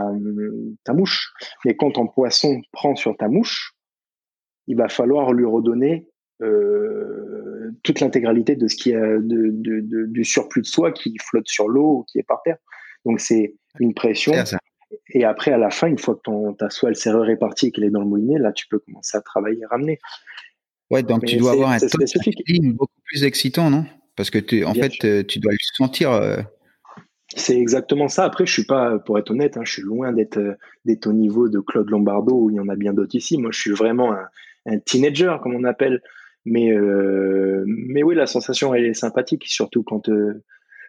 ta 0.85 0.94
mouche. 0.94 1.31
Mais 1.66 1.77
quand 1.77 1.90
ton 1.90 2.07
poisson 2.07 2.62
prend 2.73 2.96
sur 2.96 3.14
ta 3.18 3.29
mouche, 3.29 3.75
il 4.66 4.79
va 4.79 4.88
falloir 4.88 5.35
lui 5.35 5.44
redonner 5.44 6.09
euh, 6.40 7.70
toute 7.83 8.01
l'intégralité 8.01 8.57
de 8.57 8.66
ce 8.66 8.77
qui 8.77 8.92
est 8.92 8.99
de, 8.99 9.51
de, 9.53 10.07
du 10.07 10.25
surplus 10.25 10.62
de 10.62 10.66
soie 10.66 10.90
qui 10.90 11.14
flotte 11.20 11.49
sur 11.49 11.68
l'eau 11.68 11.99
ou 11.99 12.05
qui 12.05 12.18
est 12.18 12.27
par 12.27 12.40
terre. 12.44 12.57
Donc 13.05 13.20
c'est 13.20 13.57
une 13.79 13.92
pression 13.92 14.33
et 15.12 15.24
après, 15.24 15.53
à 15.53 15.59
la 15.59 15.70
fin, 15.70 15.87
une 15.87 15.98
fois 15.98 16.14
que 16.14 16.22
ton, 16.22 16.53
ta 16.55 16.70
soie 16.70 16.90
elle 16.90 16.96
s'est 16.96 17.11
répartie 17.12 17.68
et 17.68 17.70
qu'elle 17.72 17.85
est 17.85 17.90
dans 17.90 18.00
le 18.00 18.07
moulinet, 18.07 18.38
là, 18.38 18.53
tu 18.53 18.66
peux 18.68 18.79
commencer 18.79 19.16
à 19.16 19.20
travailler 19.20 19.61
et 19.62 19.66
ramener. 19.66 19.98
Ouais, 20.90 21.03
donc 21.03 21.24
tu 21.24 21.37
dois 21.37 21.53
avoir 21.53 21.70
un 21.70 21.79
spécifique. 21.79 22.42
beaucoup 22.74 23.00
plus 23.05 23.24
excitant, 23.24 23.70
non? 23.70 23.85
Parce 24.16 24.31
que 24.31 24.38
tu, 24.38 24.64
en 24.64 24.74
fait, 24.74 25.05
euh, 25.05 25.22
tu 25.22 25.38
dois 25.38 25.53
le 25.53 25.59
sentir. 25.76 26.11
Euh. 26.12 26.38
C'est 27.37 27.57
exactement 27.57 28.09
ça. 28.09 28.24
Après, 28.24 28.44
je 28.44 28.53
suis 28.53 28.64
pas, 28.64 28.98
pour 28.98 29.18
être 29.18 29.31
honnête, 29.31 29.57
hein, 29.57 29.62
je 29.64 29.72
suis 29.72 29.83
loin 29.83 30.12
d'être 30.12 30.38
euh, 30.38 30.55
d'être 30.85 31.07
au 31.07 31.12
niveau 31.12 31.48
de 31.48 31.61
Claude 31.61 31.88
Lombardo 31.90 32.35
où 32.35 32.50
il 32.50 32.57
y 32.57 32.61
en 32.61 32.68
a 32.68 32.74
bien 32.74 32.92
d'autres 32.92 33.14
ici. 33.14 33.38
Moi, 33.38 33.50
je 33.53 33.61
suis 33.61 33.70
vraiment 33.70 34.12
un, 34.12 34.26
un 34.66 34.79
teenager, 34.79 35.37
comme 35.42 35.55
on 35.55 35.64
appelle. 35.64 36.03
Mais 36.46 36.74
mais 37.66 38.03
oui, 38.03 38.14
la 38.14 38.26
sensation 38.26 38.74
elle 38.74 38.87
est 38.87 38.94
sympathique, 38.94 39.44
surtout 39.46 39.83
quand 39.83 40.09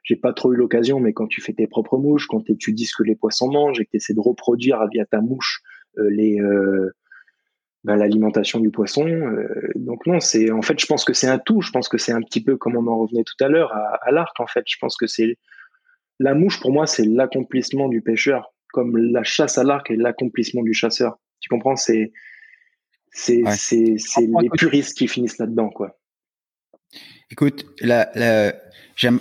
j'ai 0.03 0.15
pas 0.15 0.33
trop 0.33 0.53
eu 0.53 0.55
l'occasion, 0.55 0.99
mais 0.99 1.13
quand 1.13 1.27
tu 1.27 1.41
fais 1.41 1.53
tes 1.53 1.67
propres 1.67 1.97
mouches, 1.97 2.27
quand 2.27 2.41
tu 2.41 2.53
étudies 2.53 2.85
ce 2.85 2.95
que 2.97 3.03
les 3.03 3.15
poissons 3.15 3.51
mangent 3.51 3.79
et 3.79 3.85
que 3.85 3.91
tu 3.91 3.97
essaies 3.97 4.13
de 4.13 4.19
reproduire 4.19 4.85
via 4.91 5.05
ta 5.05 5.21
mouche 5.21 5.61
euh, 5.97 6.09
les 6.09 6.39
euh, 6.39 6.91
ben, 7.83 7.95
l'alimentation 7.95 8.59
du 8.59 8.71
poisson. 8.71 9.07
Euh, 9.07 9.71
donc 9.75 10.05
non, 10.07 10.19
c'est 10.19 10.51
en 10.51 10.61
fait, 10.61 10.79
je 10.79 10.85
pense 10.85 11.05
que 11.05 11.13
c'est 11.13 11.27
un 11.27 11.39
tout. 11.39 11.61
Je 11.61 11.71
pense 11.71 11.87
que 11.87 11.97
c'est 11.97 12.11
un 12.11 12.21
petit 12.21 12.43
peu 12.43 12.57
comme 12.57 12.75
on 12.75 12.87
en 12.87 12.97
revenait 12.97 13.23
tout 13.23 13.43
à 13.43 13.47
l'heure 13.47 13.73
à, 13.73 13.99
à 14.01 14.11
l'arc. 14.11 14.39
En 14.39 14.47
fait, 14.47 14.63
je 14.67 14.77
pense 14.79 14.97
que 14.97 15.07
c'est 15.07 15.37
la 16.19 16.33
mouche 16.33 16.59
pour 16.59 16.71
moi, 16.71 16.85
c'est 16.87 17.05
l'accomplissement 17.05 17.89
du 17.89 18.01
pêcheur, 18.01 18.53
comme 18.73 18.97
la 18.97 19.23
chasse 19.23 19.57
à 19.57 19.63
l'arc 19.63 19.89
est 19.89 19.95
l'accomplissement 19.95 20.61
du 20.61 20.73
chasseur. 20.73 21.19
Tu 21.39 21.49
comprends? 21.49 21.75
C'est 21.75 22.11
c'est 23.11 23.43
c'est 23.57 23.95
c'est 23.97 24.27
les 24.41 24.49
puristes 24.49 24.97
qui 24.97 25.07
finissent 25.07 25.37
là-dedans, 25.39 25.69
quoi. 25.69 25.97
Écoute, 27.31 27.65
la, 27.81 28.11
la 28.15 28.53
j'aime 28.95 29.19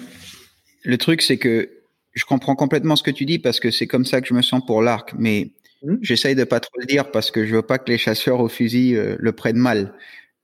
le 0.83 0.99
truc, 0.99 1.23
c'est 1.23 1.39
que 1.39 1.71
je 2.13 2.25
comprends 2.25 2.57
complètement 2.57 2.97
ce 2.97 3.03
que 3.03 3.11
tu 3.11 3.25
dis 3.25 3.39
parce 3.39 3.61
que 3.61 3.71
c'est 3.71 3.87
comme 3.87 4.05
ça 4.05 4.21
que 4.21 4.27
je 4.27 4.35
me 4.35 4.43
sens 4.43 4.65
pour 4.65 4.83
l'arc, 4.83 5.13
mais 5.17 5.53
mmh. 5.83 5.97
j'essaye 6.03 6.35
de 6.35 6.45
pas 6.45 6.61
trop 6.61 6.79
le 6.79 6.87
dire 6.87 7.11
parce 7.11 7.31
que 7.31 7.47
je 7.47 7.55
veux 7.55 7.63
pas 7.63 7.79
que 7.79 7.91
les 7.91 7.99
chasseurs 7.99 8.41
au 8.41 8.49
fusil 8.49 8.97
euh, 8.97 9.17
le 9.19 9.33
prennent 9.33 9.57
mal. 9.57 9.95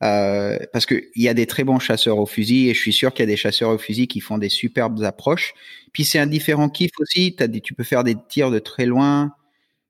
Euh, 0.02 0.58
parce 0.74 0.84
que 0.84 0.94
il 1.14 1.22
y 1.22 1.28
a 1.28 1.32
des 1.32 1.46
très 1.46 1.64
bons 1.64 1.78
chasseurs 1.78 2.18
au 2.18 2.26
fusil 2.26 2.68
et 2.68 2.74
je 2.74 2.80
suis 2.80 2.92
sûr 2.92 3.14
qu'il 3.14 3.22
y 3.22 3.28
a 3.28 3.32
des 3.32 3.36
chasseurs 3.36 3.70
au 3.70 3.78
fusil 3.78 4.08
qui 4.08 4.20
font 4.20 4.36
des 4.36 4.50
superbes 4.50 5.02
approches. 5.02 5.54
Puis 5.92 6.04
c'est 6.04 6.18
un 6.18 6.26
différent 6.26 6.68
kiff 6.68 6.90
aussi. 6.98 7.34
As 7.38 7.48
des, 7.48 7.62
tu 7.62 7.72
peux 7.72 7.84
faire 7.84 8.04
des 8.04 8.14
tirs 8.28 8.50
de 8.50 8.58
très 8.58 8.84
loin, 8.84 9.32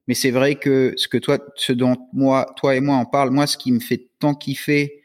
mais 0.06 0.14
c'est 0.14 0.30
vrai 0.30 0.54
que 0.54 0.94
ce 0.96 1.08
que 1.08 1.18
toi, 1.18 1.38
ce 1.56 1.72
dont 1.72 1.96
moi, 2.12 2.52
toi 2.56 2.76
et 2.76 2.80
moi 2.80 2.96
on 2.98 3.04
parle, 3.06 3.30
moi, 3.30 3.46
ce 3.48 3.56
qui 3.56 3.72
me 3.72 3.80
fait 3.80 4.08
tant 4.20 4.34
kiffer 4.34 5.02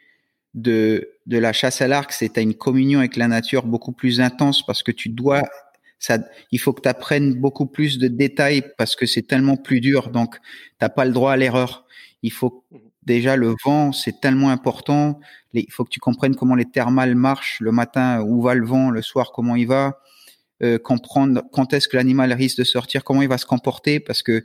de 0.54 1.10
de 1.28 1.38
la 1.38 1.54
chasse 1.54 1.82
à 1.82 1.88
l'arc, 1.88 2.12
c'est 2.12 2.38
à 2.38 2.42
une 2.42 2.56
communion 2.56 3.00
avec 3.00 3.16
la 3.16 3.28
nature 3.28 3.66
beaucoup 3.66 3.94
plus 3.94 4.20
intense 4.20 4.66
parce 4.66 4.84
que 4.84 4.92
tu 4.92 5.10
dois 5.10 5.44
ça, 6.02 6.18
il 6.52 6.60
faut 6.60 6.74
que 6.74 6.82
tu 6.82 6.90
apprennes 6.90 7.36
beaucoup 7.36 7.68
plus 7.68 8.00
de 8.00 8.08
détails 8.08 8.64
parce 8.76 8.96
que 8.96 9.06
c'est 9.06 9.22
tellement 9.22 9.56
plus 9.56 9.82
dur. 9.82 10.10
Donc, 10.10 10.36
t'as 10.80 10.90
pas 10.90 11.06
le 11.06 11.12
droit 11.12 11.32
à 11.32 11.38
l'erreur. 11.38 11.86
Il 12.24 12.32
faut 12.32 12.66
déjà 13.04 13.36
le 13.36 13.56
vent, 13.64 13.92
c'est 13.92 14.20
tellement 14.20 14.50
important. 14.50 15.20
il 15.54 15.72
faut 15.72 15.84
que 15.84 15.90
tu 15.90 16.00
comprennes 16.00 16.36
comment 16.36 16.56
les 16.56 16.66
thermales 16.66 17.16
marchent 17.16 17.60
le 17.60 17.72
matin, 17.72 18.22
où 18.24 18.42
va 18.42 18.56
le 18.56 18.66
vent, 18.66 18.90
le 18.90 19.04
soir, 19.04 19.32
comment 19.32 19.56
il 19.56 19.68
va. 19.68 20.00
Euh, 20.64 20.80
comprendre 20.80 21.44
quand 21.52 21.74
est-ce 21.74 21.88
que 21.88 21.98
l'animal 21.98 22.34
risque 22.34 22.58
de 22.58 22.64
sortir, 22.64 23.04
comment 23.04 23.22
il 23.22 23.30
va 23.30 23.38
se 23.38 23.46
comporter, 23.46 24.00
parce 24.00 24.22
que 24.24 24.44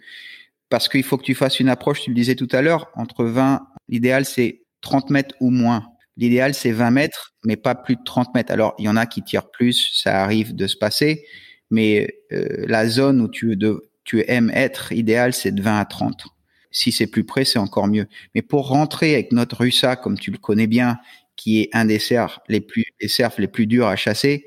parce 0.68 0.88
qu'il 0.88 1.04
faut 1.04 1.16
que 1.16 1.24
tu 1.24 1.34
fasses 1.34 1.60
une 1.60 1.68
approche. 1.68 2.02
Tu 2.02 2.10
le 2.10 2.16
disais 2.16 2.34
tout 2.34 2.48
à 2.52 2.60
l'heure, 2.60 2.90
entre 2.94 3.24
20, 3.24 3.66
l'idéal 3.88 4.24
c'est 4.26 4.62
30 4.82 5.10
mètres 5.10 5.34
ou 5.40 5.50
moins. 5.50 5.86
L'idéal, 6.16 6.54
c'est 6.54 6.72
20 6.72 6.90
mètres, 6.90 7.34
mais 7.44 7.56
pas 7.56 7.74
plus 7.74 7.96
de 7.96 8.02
30 8.04 8.34
mètres. 8.34 8.52
Alors, 8.52 8.74
il 8.78 8.86
y 8.86 8.88
en 8.88 8.96
a 8.96 9.06
qui 9.06 9.22
tirent 9.22 9.50
plus, 9.50 9.90
ça 9.94 10.22
arrive 10.22 10.54
de 10.54 10.66
se 10.66 10.76
passer, 10.76 11.24
mais 11.70 12.08
euh, 12.32 12.64
la 12.66 12.88
zone 12.88 13.20
où 13.20 13.28
tu, 13.28 13.56
de, 13.56 13.90
tu 14.04 14.24
aimes 14.28 14.50
être 14.54 14.92
idéal, 14.92 15.32
c'est 15.32 15.52
de 15.52 15.62
20 15.62 15.78
à 15.78 15.84
30. 15.84 16.24
Si 16.70 16.92
c'est 16.92 17.06
plus 17.06 17.24
près, 17.24 17.44
c'est 17.44 17.58
encore 17.58 17.88
mieux. 17.88 18.06
Mais 18.34 18.42
pour 18.42 18.68
rentrer 18.68 19.14
avec 19.14 19.32
notre 19.32 19.58
russa, 19.58 19.96
comme 19.96 20.18
tu 20.18 20.30
le 20.30 20.38
connais 20.38 20.66
bien, 20.66 20.98
qui 21.36 21.60
est 21.60 21.68
un 21.72 21.84
des 21.84 21.98
cerfs 21.98 22.40
les 22.48 22.60
plus, 22.60 22.84
cerfs 23.06 23.34
les 23.38 23.48
plus 23.48 23.66
durs 23.66 23.86
à 23.86 23.96
chasser, 23.96 24.46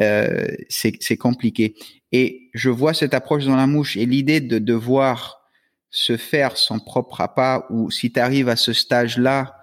euh, 0.00 0.46
c'est 0.68 1.16
compliqué. 1.16 1.74
Et 2.12 2.50
je 2.54 2.70
vois 2.70 2.94
cette 2.94 3.14
approche 3.14 3.44
dans 3.44 3.56
la 3.56 3.66
mouche 3.66 3.96
et 3.96 4.06
l'idée 4.06 4.40
de 4.40 4.58
devoir 4.58 5.42
se 5.90 6.16
faire 6.16 6.56
son 6.56 6.78
propre 6.78 7.20
appât 7.20 7.66
ou 7.70 7.90
si 7.90 8.12
tu 8.12 8.20
arrives 8.20 8.48
à 8.48 8.56
ce 8.56 8.72
stage-là. 8.72 9.54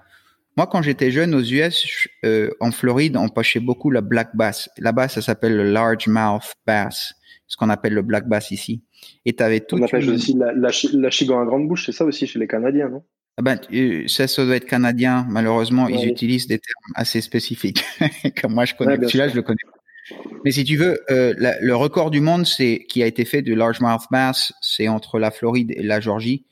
Moi, 0.58 0.68
quand 0.68 0.82
j'étais 0.82 1.12
jeune 1.12 1.36
aux 1.36 1.42
US, 1.42 2.08
euh, 2.24 2.50
en 2.62 2.72
Floride, 2.72 3.18
on 3.18 3.28
pêchait 3.28 3.60
beaucoup 3.60 3.92
la 3.92 4.02
black 4.02 4.36
bass. 4.36 4.70
Là-bas, 4.78 5.10
ça 5.10 5.22
s'appelle 5.22 5.56
le 5.56 5.72
large 5.72 6.08
mouth 6.08 6.54
bass, 6.66 7.14
ce 7.48 7.58
qu'on 7.58 7.70
appelle 7.70 7.94
le 7.94 8.02
black 8.02 8.28
bass 8.28 8.52
ici. 8.52 8.84
Et 9.26 9.36
tu 9.36 9.44
avais 9.44 9.60
tout. 9.60 9.76
On 9.78 9.84
appelle 9.84 10.10
aussi 10.10 10.34
la, 10.34 10.54
la, 10.54 10.70
à 10.70 11.46
grande 11.46 11.68
bouche, 11.68 11.86
c'est 11.86 11.92
ça 11.92 12.06
aussi 12.06 12.26
chez 12.26 12.40
les 12.40 12.48
Canadiens, 12.48 12.90
non? 12.90 13.04
Ah 13.38 13.42
ben, 13.42 13.60
ça, 14.08 14.28
ça 14.28 14.46
doit 14.46 14.56
être 14.56 14.66
canadien. 14.66 15.28
Malheureusement, 15.30 15.90
ils 15.90 16.08
utilisent 16.08 16.48
des 16.48 16.58
termes 16.58 16.94
assez 16.96 17.20
spécifiques. 17.20 17.84
Comme 18.42 18.54
moi, 18.54 18.64
je 18.64 18.76
connais. 18.76 18.96
Celui-là, 18.96 19.28
je 19.28 19.36
le 19.36 19.42
connais. 19.42 19.58
Mais 20.46 20.52
si 20.52 20.64
tu 20.64 20.78
veux, 20.78 21.02
euh, 21.12 21.34
le 21.38 21.76
record 21.76 22.12
du 22.12 22.22
monde, 22.22 22.46
c'est 22.46 22.86
qui 22.88 23.04
a 23.04 23.08
été 23.08 23.26
fait 23.26 23.42
de 23.42 23.54
largemouth 23.54 24.04
bass, 24.10 24.54
c'est 24.62 24.88
entre 24.88 25.20
la 25.20 25.32
Floride 25.32 25.74
et 25.76 25.84
la 25.84 26.00
Georgie. 26.00 26.46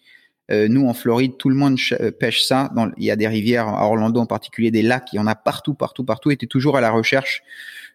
Euh, 0.52 0.68
nous, 0.68 0.88
en 0.88 0.94
Floride, 0.94 1.38
tout 1.38 1.50
le 1.50 1.56
monde 1.56 1.78
euh, 1.94 2.12
pêche 2.12 2.44
ça. 2.44 2.72
Il 2.98 3.06
y 3.06 3.12
a 3.12 3.16
des 3.16 3.28
rivières, 3.28 3.68
à 3.68 3.86
Orlando 3.86 4.20
en 4.20 4.26
particulier, 4.26 4.72
des 4.72 4.82
lacs. 4.82 5.14
Il 5.14 5.18
y 5.18 5.20
en 5.20 5.28
a 5.28 5.36
partout, 5.36 5.74
partout, 5.74 6.04
partout. 6.04 6.32
Et 6.32 6.38
tu 6.38 6.48
toujours 6.48 6.78
à 6.78 6.82
la 6.82 6.92
recherche 6.92 7.44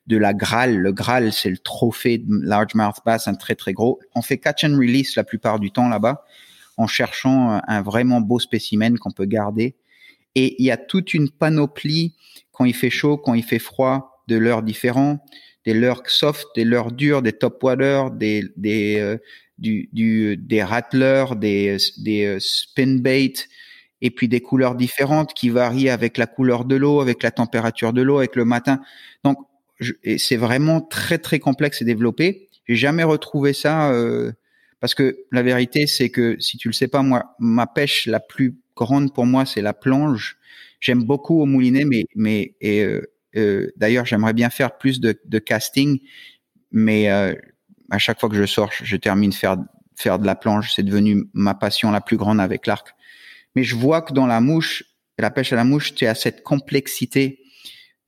de 0.07 0.17
la 0.17 0.33
Graal. 0.33 0.77
Le 0.77 0.93
Graal, 0.93 1.33
c'est 1.33 1.51
le 1.51 1.59
trophée 1.59 2.19
de 2.19 2.27
largemouth 2.43 2.97
bass, 3.05 3.29
un 3.29 3.35
très, 3.35 3.55
très 3.55 3.73
gros. 3.73 4.01
On 4.15 4.23
fait 4.23 4.39
catch 4.39 4.65
and 4.65 4.77
release 4.77 5.17
la 5.17 5.25
plupart 5.25 5.59
du 5.59 5.71
temps 5.71 5.89
là-bas, 5.89 6.25
en 6.79 6.87
cherchant 6.87 7.61
un 7.67 7.83
vraiment 7.83 8.21
beau 8.21 8.39
spécimen 8.39 8.99
qu'on 8.99 9.11
peut 9.11 9.27
garder. 9.27 9.77
Et 10.35 10.57
il 10.59 10.65
y 10.65 10.71
a 10.71 10.79
toute 10.79 11.13
une 11.13 11.31
panoplie 11.31 12.15
quand 12.53 12.65
il 12.65 12.75
fait 12.75 12.91
chaud, 12.91 13.19
quand 13.19 13.35
il 13.35 13.45
fait 13.45 13.59
froid, 13.59 14.23
de 14.29 14.37
leurs 14.37 14.63
différents 14.63 15.21
des 15.69 15.75
lurks 15.75 16.09
soft, 16.09 16.47
des 16.57 16.65
lurks 16.65 16.97
durs, 16.97 17.21
des 17.21 17.33
top 17.33 17.63
water, 17.63 18.11
des 18.11 18.45
des 18.57 18.99
euh, 19.01 19.19
du, 19.59 19.89
du, 19.93 20.37
des 20.37 20.63
rattlers, 20.63 21.27
des 21.37 21.77
des 21.99 22.25
euh, 22.25 22.39
spin 22.41 22.99
bait 22.99 23.35
et 24.01 24.11
puis 24.11 24.29
des 24.29 24.41
couleurs 24.41 24.75
différentes 24.75 25.35
qui 25.35 25.51
varient 25.51 25.91
avec 25.91 26.19
la 26.19 26.27
couleur 26.27 26.65
de 26.65 26.77
l'eau, 26.77 27.01
avec 27.01 27.23
la 27.23 27.31
température 27.31 27.93
de 27.93 28.03
l'eau, 28.03 28.19
avec 28.19 28.37
le 28.37 28.45
matin. 28.45 28.81
Donc 29.25 29.39
c'est 30.17 30.37
vraiment 30.37 30.81
très 30.81 31.19
très 31.19 31.39
complexe 31.39 31.83
et 31.83 31.85
développé. 31.85 32.49
J'ai 32.69 32.77
jamais 32.77 33.05
retrouvé 33.05 33.53
ça 33.53 33.91
euh, 33.93 34.33
parce 34.81 34.95
que 34.95 35.19
la 35.33 35.43
vérité 35.43 35.87
c'est 35.87 36.11
que 36.11 36.37
si 36.41 36.59
tu 36.59 36.69
le 36.69 36.75
sais 36.75 36.89
pas 36.89 37.03
moi, 37.03 37.35
ma 37.39 37.67
pêche 37.67 38.07
la 38.07 38.21
plus 38.21 38.57
grande 38.77 39.13
pour 39.15 39.27
moi 39.27 39.47
c'est 39.47 39.63
la 39.63 39.73
plonge. 39.75 40.37
J'aime 40.81 41.03
beaucoup 41.03 41.41
au 41.41 41.47
moulinet, 41.47 41.85
mais 41.85 42.05
mais 42.15 42.55
et, 42.61 42.85
euh, 42.85 43.03
euh, 43.37 43.71
d'ailleurs, 43.77 44.07
j'aimerais 44.07 44.33
bien 44.33 44.51
faire 44.51 44.77
plus 44.79 45.01
de, 45.01 45.39
casting, 45.39 46.01
mais 46.73 47.11
euh, 47.11 47.35
à 47.91 47.99
chaque 47.99 48.21
fois 48.21 48.29
que 48.29 48.37
je 48.37 48.47
sors, 48.47 48.71
je 48.73 48.97
termine 48.97 49.33
faire 49.33 49.57
faire 49.97 50.19
de 50.19 50.27
la 50.27 50.35
planche. 50.35 50.75
C'est 50.75 50.83
devenu 50.83 51.25
ma 51.33 51.55
passion 51.55 51.91
la 51.91 52.01
plus 52.01 52.17
grande 52.17 52.41
avec 52.41 52.67
l'arc. 52.67 52.95
Mais 53.55 53.65
je 53.65 53.75
vois 53.75 54.03
que 54.03 54.13
dans 54.13 54.27
la 54.27 54.41
mouche, 54.41 54.85
la 55.19 55.31
pêche 55.31 55.53
à 55.53 55.57
la 55.57 55.65
mouche, 55.65 55.95
tu 55.95 56.07
as 56.07 56.15
cette 56.15 56.43
complexité 56.43 57.41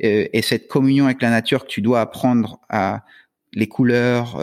euh, 0.05 0.27
et 0.33 0.43
cette 0.43 0.69
communion 0.69 1.07
avec 1.07 1.23
la 1.23 1.31
nature 1.31 1.65
que 1.65 1.71
tu 1.71 1.83
dois 1.83 2.01
apprendre 2.01 2.61
à 2.69 3.05
les 3.53 3.67
couleurs, 3.67 4.41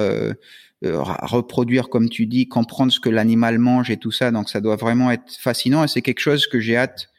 reproduire 0.81 1.87
comme 1.87 2.09
tu 2.09 2.25
dis, 2.25 2.49
comprendre 2.49 2.91
ce 2.91 2.99
que 2.99 3.09
l'animal 3.09 3.57
mange 3.57 3.89
et 3.89 3.97
tout 3.97 4.11
ça. 4.11 4.31
Donc 4.31 4.49
ça 4.49 4.59
doit 4.59 4.75
vraiment 4.75 5.11
être 5.11 5.31
fascinant 5.39 5.85
et 5.85 5.87
c'est 5.87 6.01
quelque 6.01 6.19
chose 6.19 6.47
que 6.47 6.59
j'ai 6.59 6.75
hâte 6.75 7.09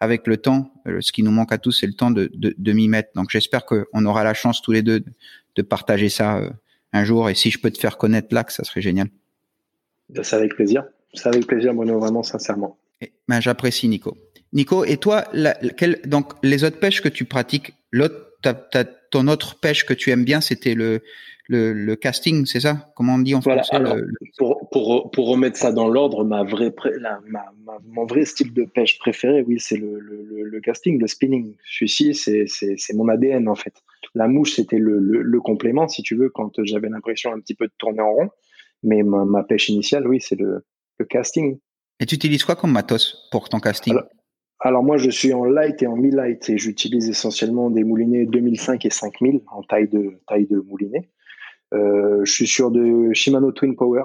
avec 0.00 0.26
le 0.26 0.38
temps, 0.38 0.72
euh, 0.86 1.00
ce 1.00 1.12
qui 1.12 1.22
nous 1.22 1.30
manque 1.30 1.52
à 1.52 1.58
tous, 1.58 1.72
c'est 1.72 1.86
le 1.86 1.92
temps 1.92 2.10
de, 2.10 2.30
de, 2.34 2.54
de 2.56 2.72
m'y 2.72 2.88
mettre. 2.88 3.10
Donc 3.14 3.30
j'espère 3.30 3.66
qu'on 3.66 4.04
aura 4.06 4.24
la 4.24 4.34
chance 4.34 4.62
tous 4.62 4.72
les 4.72 4.82
deux 4.82 5.04
de, 5.56 5.62
partager 5.62 6.08
ça 6.08 6.38
euh, 6.38 6.50
un 6.92 7.04
jour. 7.04 7.28
Et 7.30 7.34
si 7.34 7.50
je 7.50 7.58
peux 7.58 7.70
te 7.70 7.78
faire 7.78 7.98
connaître 7.98 8.34
là, 8.34 8.44
ça 8.48 8.64
serait 8.64 8.80
génial. 8.80 9.08
C'est 10.22 10.36
avec 10.36 10.54
plaisir. 10.54 10.84
C'est 11.14 11.28
avec 11.28 11.46
plaisir, 11.46 11.74
Bruno, 11.74 11.98
vraiment 11.98 12.22
sincèrement. 12.22 12.76
ben, 13.28 13.40
J'apprécie, 13.40 13.88
Nico. 13.88 14.16
Nico, 14.52 14.84
et 14.84 14.96
toi, 14.96 15.24
la, 15.32 15.56
donc 16.04 16.32
les 16.42 16.64
autres 16.64 16.78
pêches 16.78 17.00
que 17.00 17.08
tu 17.08 17.24
pratiques, 17.24 17.72
l'autre, 17.92 18.16
ton 19.10 19.28
autre 19.28 19.58
pêche 19.60 19.84
que 19.84 19.94
tu 19.94 20.10
aimes 20.10 20.24
bien, 20.24 20.40
c'était 20.40 20.74
le, 20.74 21.02
le, 21.48 21.72
le 21.72 21.96
casting, 21.96 22.46
c'est 22.46 22.60
ça? 22.60 22.92
Comment 22.96 23.14
on 23.14 23.18
dit 23.18 23.34
en 23.34 23.40
français 23.40 23.76
pour, 24.38 24.68
pour, 24.70 25.10
pour, 25.10 25.28
remettre 25.28 25.56
ça 25.56 25.72
dans 25.72 25.88
l'ordre, 25.88 26.24
ma 26.24 26.42
vraie, 26.42 26.72
la, 26.98 27.20
ma, 27.28 27.44
mon 27.88 28.06
vrai 28.06 28.24
style 28.24 28.52
de 28.52 28.64
pêche 28.64 28.98
préféré, 28.98 29.42
oui, 29.42 29.58
c'est 29.60 29.76
le, 29.76 29.98
le, 29.98 30.44
le, 30.44 30.60
casting, 30.60 31.00
le 31.00 31.06
spinning. 31.06 31.54
Celui-ci, 31.64 32.14
c'est 32.14 32.94
mon 32.94 33.08
ADN 33.08 33.48
en 33.48 33.56
fait. 33.56 33.74
La 34.14 34.28
mouche, 34.28 34.56
c'était 34.56 34.78
le, 34.78 35.40
complément, 35.40 35.88
si 35.88 36.02
tu 36.02 36.16
veux, 36.16 36.30
quand 36.30 36.52
j'avais 36.64 36.88
l'impression 36.88 37.32
un 37.32 37.40
petit 37.40 37.54
peu 37.54 37.66
de 37.66 37.72
tourner 37.78 38.00
en 38.00 38.12
rond. 38.12 38.30
Mais 38.82 39.02
ma, 39.02 39.24
ma 39.24 39.44
pêche 39.44 39.68
initiale, 39.68 40.08
oui, 40.08 40.20
c'est 40.20 40.38
le, 40.38 40.64
casting. 41.08 41.58
Et 41.98 42.06
tu 42.06 42.14
utilises 42.14 42.44
quoi 42.44 42.56
comme 42.56 42.72
matos 42.72 43.28
pour 43.30 43.48
ton 43.48 43.58
casting? 43.58 43.94
Alors, 44.58 44.82
moi, 44.82 44.98
je 44.98 45.08
suis 45.08 45.32
en 45.32 45.44
light 45.44 45.82
et 45.82 45.86
en 45.86 45.96
mi-light 45.96 46.50
et 46.50 46.58
j'utilise 46.58 47.08
essentiellement 47.08 47.70
des 47.70 47.84
moulinets 47.84 48.26
2005 48.26 48.84
et 48.84 48.90
5000 48.90 49.40
en 49.50 49.62
taille 49.62 49.88
de 49.88 50.20
taille 50.26 50.46
de 50.46 50.58
moulinet. 50.58 51.10
Euh, 51.72 52.24
je 52.24 52.32
suis 52.32 52.46
sur 52.46 52.70
de 52.70 53.12
Shimano 53.14 53.52
Twin 53.52 53.76
Power. 53.76 54.04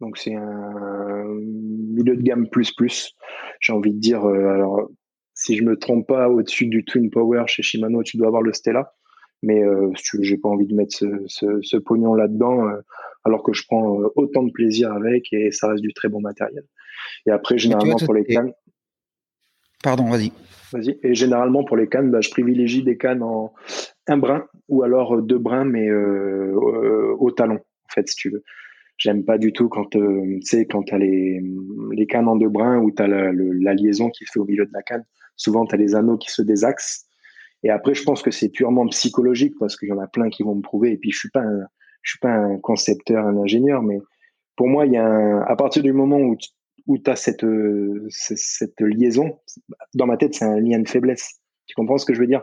Donc 0.00 0.16
c'est 0.16 0.34
un 0.34 1.24
milieu 1.24 2.16
de 2.16 2.22
gamme 2.22 2.48
plus 2.48 2.72
plus. 2.72 3.14
J'ai 3.60 3.72
envie 3.72 3.92
de 3.92 4.00
dire, 4.00 4.24
euh, 4.24 4.48
alors 4.48 4.88
si 5.34 5.56
je 5.56 5.62
me 5.62 5.76
trompe 5.76 6.08
pas, 6.08 6.28
au-dessus 6.28 6.66
du 6.66 6.84
Twin 6.84 7.10
Power 7.10 7.44
chez 7.46 7.62
Shimano, 7.62 8.02
tu 8.02 8.16
dois 8.16 8.28
avoir 8.28 8.42
le 8.42 8.52
Stella. 8.52 8.92
Mais 9.42 9.62
euh, 9.62 9.92
j'ai 10.20 10.36
pas 10.36 10.48
envie 10.48 10.66
de 10.66 10.74
mettre 10.74 10.96
ce, 10.96 11.06
ce, 11.26 11.60
ce 11.62 11.76
pognon 11.76 12.14
là-dedans, 12.14 12.68
euh, 12.68 12.80
alors 13.24 13.42
que 13.42 13.52
je 13.52 13.64
prends 13.66 14.00
euh, 14.00 14.08
autant 14.16 14.42
de 14.42 14.50
plaisir 14.50 14.92
avec 14.92 15.32
et 15.32 15.52
ça 15.52 15.68
reste 15.68 15.82
du 15.82 15.92
très 15.92 16.08
bon 16.08 16.20
matériel. 16.20 16.64
Et 17.26 17.30
après, 17.30 17.56
généralement 17.58 17.96
pour 17.96 18.14
les 18.14 18.24
cannes. 18.24 18.52
Pardon, 19.82 20.10
vas-y. 20.10 20.32
Vas-y. 20.72 20.98
Et 21.02 21.14
généralement 21.14 21.64
pour 21.64 21.76
les 21.76 21.86
cannes, 21.86 22.10
bah, 22.10 22.20
je 22.20 22.30
privilégie 22.30 22.82
des 22.82 22.96
cannes 22.96 23.22
en 23.22 23.54
un 24.08 24.16
brin 24.16 24.44
ou 24.68 24.82
alors 24.82 25.16
euh, 25.16 25.22
deux 25.22 25.38
brins 25.38 25.64
mais 25.64 25.88
euh, 25.88 26.54
euh, 26.54 27.16
au 27.18 27.30
talon 27.30 27.56
en 27.56 27.92
fait 27.94 28.08
si 28.08 28.16
tu 28.16 28.30
veux 28.30 28.42
j'aime 28.96 29.24
pas 29.24 29.38
du 29.38 29.52
tout 29.52 29.68
quand 29.68 29.90
tu 29.90 30.40
sais 30.42 30.66
quand 30.66 30.82
t'as 30.82 30.98
les 30.98 31.40
les 31.92 32.06
cannes 32.06 32.28
en 32.28 32.36
deux 32.36 32.48
brins 32.48 32.78
ou 32.78 32.90
t'as 32.90 33.06
la, 33.06 33.30
la 33.32 33.74
liaison 33.74 34.10
qui 34.10 34.24
se 34.24 34.32
fait 34.32 34.40
au 34.40 34.44
milieu 34.44 34.66
de 34.66 34.72
la 34.72 34.82
canne 34.82 35.04
souvent 35.36 35.66
tu 35.66 35.74
as 35.74 35.78
les 35.78 35.94
anneaux 35.94 36.16
qui 36.16 36.30
se 36.30 36.42
désaxent 36.42 37.06
et 37.62 37.70
après 37.70 37.94
je 37.94 38.04
pense 38.04 38.22
que 38.22 38.30
c'est 38.30 38.48
purement 38.48 38.86
psychologique 38.88 39.54
parce 39.58 39.76
qu'il 39.76 39.88
y 39.88 39.92
en 39.92 39.98
a 39.98 40.06
plein 40.06 40.28
qui 40.30 40.42
vont 40.42 40.54
me 40.54 40.62
prouver 40.62 40.92
et 40.92 40.96
puis 40.96 41.10
je 41.10 41.18
suis 41.18 41.30
pas 41.30 41.42
un, 41.42 41.66
je 42.02 42.12
suis 42.12 42.18
pas 42.20 42.30
un 42.30 42.58
concepteur 42.58 43.26
un 43.26 43.36
ingénieur 43.36 43.82
mais 43.82 43.98
pour 44.56 44.68
moi 44.68 44.86
il 44.86 44.92
y 44.92 44.96
a 44.96 45.06
un, 45.06 45.40
à 45.42 45.56
partir 45.56 45.82
du 45.82 45.92
moment 45.92 46.18
où 46.18 46.36
tu 46.36 46.48
où 46.88 46.96
as 47.06 47.16
cette, 47.16 47.44
cette 48.08 48.80
liaison, 48.80 49.38
dans 49.94 50.06
ma 50.06 50.16
tête, 50.16 50.34
c'est 50.34 50.46
un 50.46 50.58
lien 50.58 50.80
de 50.80 50.88
faiblesse. 50.88 51.38
Tu 51.66 51.74
comprends 51.74 51.98
ce 51.98 52.06
que 52.06 52.14
je 52.14 52.20
veux 52.20 52.26
dire? 52.26 52.42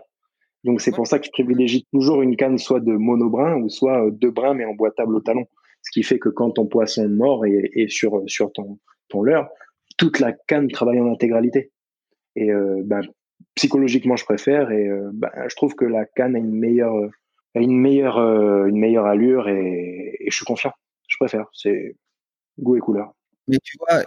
Donc 0.63 0.81
c'est 0.81 0.91
pour 0.91 1.07
ça 1.07 1.19
que 1.19 1.25
je 1.25 1.31
privilégie 1.31 1.85
toujours 1.91 2.21
une 2.21 2.35
canne 2.37 2.57
soit 2.57 2.79
de 2.79 2.93
monobrin 2.93 3.55
ou 3.55 3.69
soit 3.69 4.05
euh, 4.05 4.11
deux 4.11 4.31
brins 4.31 4.53
mais 4.53 4.65
emboîtable 4.65 5.15
au 5.15 5.19
talon. 5.19 5.45
Ce 5.81 5.91
qui 5.91 6.03
fait 6.03 6.17
que 6.17 6.29
quand 6.29 6.51
ton 6.51 6.65
poisson 6.65 7.07
mort 7.09 7.45
est, 7.45 7.87
sur, 7.89 8.23
sur 8.27 8.51
ton, 8.51 8.79
ton 9.09 9.21
leurre, 9.21 9.47
toute 9.97 10.19
la 10.19 10.31
canne 10.31 10.67
travaille 10.67 10.99
en 10.99 11.11
intégralité. 11.11 11.71
Et 12.35 12.51
euh, 12.51 12.81
ben, 12.83 13.01
psychologiquement, 13.55 14.15
je 14.15 14.25
préfère 14.25 14.71
et 14.71 14.87
euh, 14.87 15.09
ben, 15.13 15.29
je 15.47 15.55
trouve 15.55 15.75
que 15.75 15.85
la 15.85 16.05
canne 16.05 16.35
a 16.35 16.39
une 16.39 16.53
meilleure, 16.53 16.95
a 17.55 17.59
une 17.59 17.79
meilleure, 17.79 18.19
une 18.19 18.77
meilleure 18.77 19.05
allure 19.05 19.47
et, 19.47 20.17
je 20.27 20.35
suis 20.35 20.45
confiant. 20.45 20.73
Je 21.07 21.17
préfère. 21.17 21.45
C'est 21.53 21.95
goût 22.59 22.75
et 22.75 22.79
couleur. 22.79 23.13
Mais 23.47 23.59
tu 23.63 23.77
vois, 23.79 24.03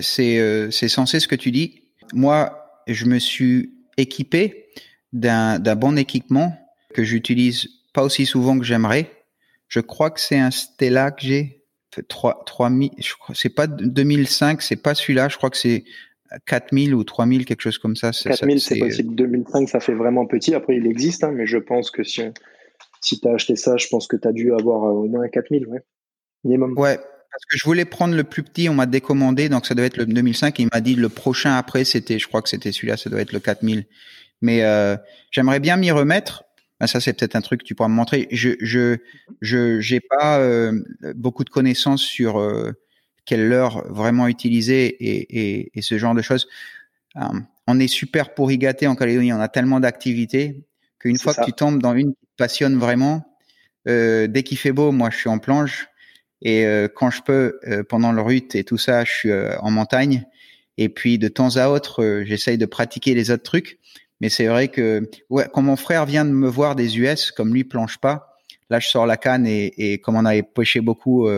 c'est 0.00 0.70
c'est 0.70 0.88
censé 0.88 1.18
ce 1.18 1.26
que 1.26 1.34
tu 1.34 1.50
dis. 1.50 1.82
Moi, 2.14 2.62
je 2.86 3.06
me 3.06 3.18
suis 3.18 3.74
équipé 3.96 4.68
d'un 5.12 5.58
bon 5.76 5.98
équipement 5.98 6.56
que 6.94 7.02
j'utilise 7.02 7.68
pas 7.92 8.02
aussi 8.02 8.26
souvent 8.26 8.58
que 8.58 8.64
j'aimerais. 8.64 9.10
Je 9.68 9.80
crois 9.80 10.10
que 10.10 10.20
c'est 10.20 10.38
un 10.38 10.50
Stella 10.50 11.10
que 11.10 11.22
j'ai. 11.22 11.62
3, 12.08 12.44
3000, 12.46 12.90
je 12.98 13.12
crois, 13.14 13.34
c'est 13.34 13.50
pas 13.50 13.66
2005, 13.66 14.62
c'est 14.62 14.76
pas 14.76 14.94
celui-là, 14.94 15.28
je 15.28 15.36
crois 15.36 15.50
que 15.50 15.58
c'est 15.58 15.84
4000 16.46 16.94
ou 16.94 17.04
3000, 17.04 17.44
quelque 17.44 17.62
chose 17.62 17.78
comme 17.78 17.96
ça. 17.96 18.10
4000, 18.12 18.60
c'est 18.60 18.78
possible. 18.78 19.14
2005, 19.14 19.68
ça 19.68 19.80
fait 19.80 19.94
vraiment 19.94 20.26
petit. 20.26 20.54
Après, 20.54 20.76
il 20.76 20.86
existe, 20.86 21.24
hein, 21.24 21.32
mais 21.32 21.46
je 21.46 21.58
pense 21.58 21.90
que 21.90 22.02
si, 22.02 22.22
si 23.00 23.20
tu 23.20 23.28
as 23.28 23.32
acheté 23.32 23.56
ça, 23.56 23.76
je 23.76 23.86
pense 23.88 24.06
que 24.06 24.16
tu 24.16 24.28
as 24.28 24.32
dû 24.32 24.52
avoir 24.52 24.84
euh, 24.84 24.92
au 24.92 25.08
moins 25.08 25.28
4000, 25.28 25.66
ouais. 25.66 25.80
Minimum. 26.44 26.76
Ouais, 26.76 26.96
parce 26.96 27.44
que 27.50 27.56
je 27.56 27.64
voulais 27.64 27.84
prendre 27.84 28.14
le 28.14 28.24
plus 28.24 28.42
petit, 28.42 28.68
on 28.68 28.74
m'a 28.74 28.86
décommandé, 28.86 29.48
donc 29.48 29.64
ça 29.66 29.74
doit 29.74 29.86
être 29.86 29.96
le 29.96 30.06
2005. 30.06 30.58
Et 30.58 30.62
il 30.64 30.68
m'a 30.72 30.80
dit 30.80 30.94
le 30.94 31.08
prochain 31.08 31.54
après, 31.56 31.84
c'était, 31.84 32.18
je 32.18 32.28
crois 32.28 32.42
que 32.42 32.48
c'était 32.48 32.72
celui-là, 32.72 32.96
ça 32.96 33.08
doit 33.10 33.20
être 33.20 33.32
le 33.32 33.40
4000. 33.40 33.86
Mais 34.42 34.64
euh, 34.64 34.96
j'aimerais 35.30 35.60
bien 35.60 35.76
m'y 35.76 35.90
remettre. 35.90 36.44
Ben, 36.78 36.86
ça, 36.86 37.00
c'est 37.00 37.12
peut-être 37.12 37.36
un 37.36 37.40
truc 37.40 37.60
que 37.60 37.64
tu 37.64 37.74
pourras 37.74 37.88
me 37.88 37.94
montrer. 37.94 38.28
Je 38.32 38.50
je 38.60 38.98
je 39.40 39.80
j'ai 39.80 40.00
pas 40.00 40.40
euh, 40.40 40.82
beaucoup 41.14 41.44
de 41.44 41.50
connaissances 41.50 42.02
sur 42.02 42.40
euh, 42.40 42.72
quelle 43.24 43.48
leurre 43.48 43.84
vraiment 43.92 44.28
utiliser 44.28 44.86
et, 44.86 45.60
et, 45.60 45.70
et, 45.74 45.82
ce 45.82 45.98
genre 45.98 46.14
de 46.14 46.22
choses. 46.22 46.48
Euh, 47.16 47.20
on 47.66 47.78
est 47.78 47.88
super 47.88 48.34
pourrigaté 48.34 48.86
en 48.86 48.96
Calédonie. 48.96 49.32
On 49.32 49.40
a 49.40 49.48
tellement 49.48 49.80
d'activités 49.80 50.64
qu'une 50.98 51.18
fois 51.18 51.34
que 51.34 51.44
tu 51.44 51.52
tombes 51.52 51.80
dans 51.80 51.94
une 51.94 52.14
qui 52.14 52.26
te 52.26 52.36
passionne 52.36 52.78
vraiment, 52.78 53.24
dès 53.86 54.42
qu'il 54.44 54.58
fait 54.58 54.72
beau, 54.72 54.92
moi, 54.92 55.10
je 55.10 55.16
suis 55.16 55.28
en 55.28 55.38
planche 55.38 55.88
Et 56.40 56.64
quand 56.94 57.10
je 57.10 57.22
peux, 57.22 57.58
pendant 57.88 58.12
le 58.12 58.20
rut 58.20 58.54
et 58.54 58.64
tout 58.64 58.78
ça, 58.78 59.04
je 59.04 59.10
suis 59.10 59.32
en 59.32 59.70
montagne. 59.70 60.24
Et 60.78 60.88
puis 60.88 61.18
de 61.18 61.28
temps 61.28 61.56
à 61.56 61.68
autre, 61.68 62.22
j'essaye 62.24 62.58
de 62.58 62.66
pratiquer 62.66 63.14
les 63.14 63.30
autres 63.30 63.42
trucs. 63.44 63.78
Mais 64.20 64.28
c'est 64.28 64.46
vrai 64.46 64.68
que 64.68 65.08
ouais, 65.30 65.46
quand 65.52 65.62
mon 65.62 65.76
frère 65.76 66.06
vient 66.06 66.24
de 66.24 66.30
me 66.30 66.48
voir 66.48 66.76
des 66.76 66.98
US, 66.98 67.30
comme 67.30 67.52
lui 67.54 67.64
planche 67.64 67.98
pas, 67.98 68.36
là 68.70 68.80
je 68.80 68.88
sors 68.88 69.06
la 69.06 69.16
canne 69.16 69.46
et, 69.46 69.72
et 69.76 69.98
comme 69.98 70.16
on 70.16 70.24
avait 70.24 70.42
pêché 70.42 70.80
beaucoup 70.80 71.28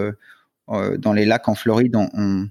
dans 0.68 1.12
les 1.12 1.26
lacs 1.26 1.48
en 1.48 1.54
Floride, 1.54 1.96
on, 1.96 2.48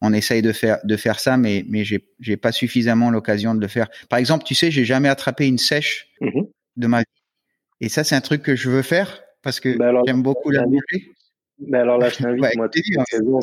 on 0.00 0.12
essaye 0.12 0.42
de 0.42 0.52
faire 0.52 0.78
de 0.84 0.96
faire 0.96 1.18
ça, 1.20 1.36
mais 1.36 1.64
mais 1.68 1.84
j'ai 1.84 2.04
j'ai 2.20 2.36
pas 2.36 2.52
suffisamment 2.52 3.10
l'occasion 3.10 3.54
de 3.54 3.60
le 3.60 3.68
faire. 3.68 3.88
Par 4.08 4.18
exemple, 4.18 4.44
tu 4.44 4.54
sais, 4.54 4.70
j'ai 4.70 4.84
jamais 4.84 5.08
attrapé 5.08 5.46
une 5.46 5.58
sèche 5.58 6.08
mhm. 6.20 6.46
de 6.76 6.86
ma 6.86 6.98
vie, 7.00 7.04
et 7.80 7.88
ça 7.88 8.04
c'est 8.04 8.14
un 8.14 8.20
truc 8.20 8.42
que 8.42 8.54
je 8.54 8.70
veux 8.70 8.82
faire 8.82 9.22
parce 9.42 9.60
que 9.60 9.76
bah 9.76 9.92
j'aime 10.06 10.22
beaucoup 10.22 10.50
la 10.50 10.64
manger. 10.64 11.12
Mais 11.58 11.78
alors 11.78 11.98
là, 11.98 12.08
je 12.08 12.16
t'invite, 12.22 12.56
moi, 12.56 12.68
toutes 12.68 12.84
les, 12.88 13.02
saisons, 13.08 13.40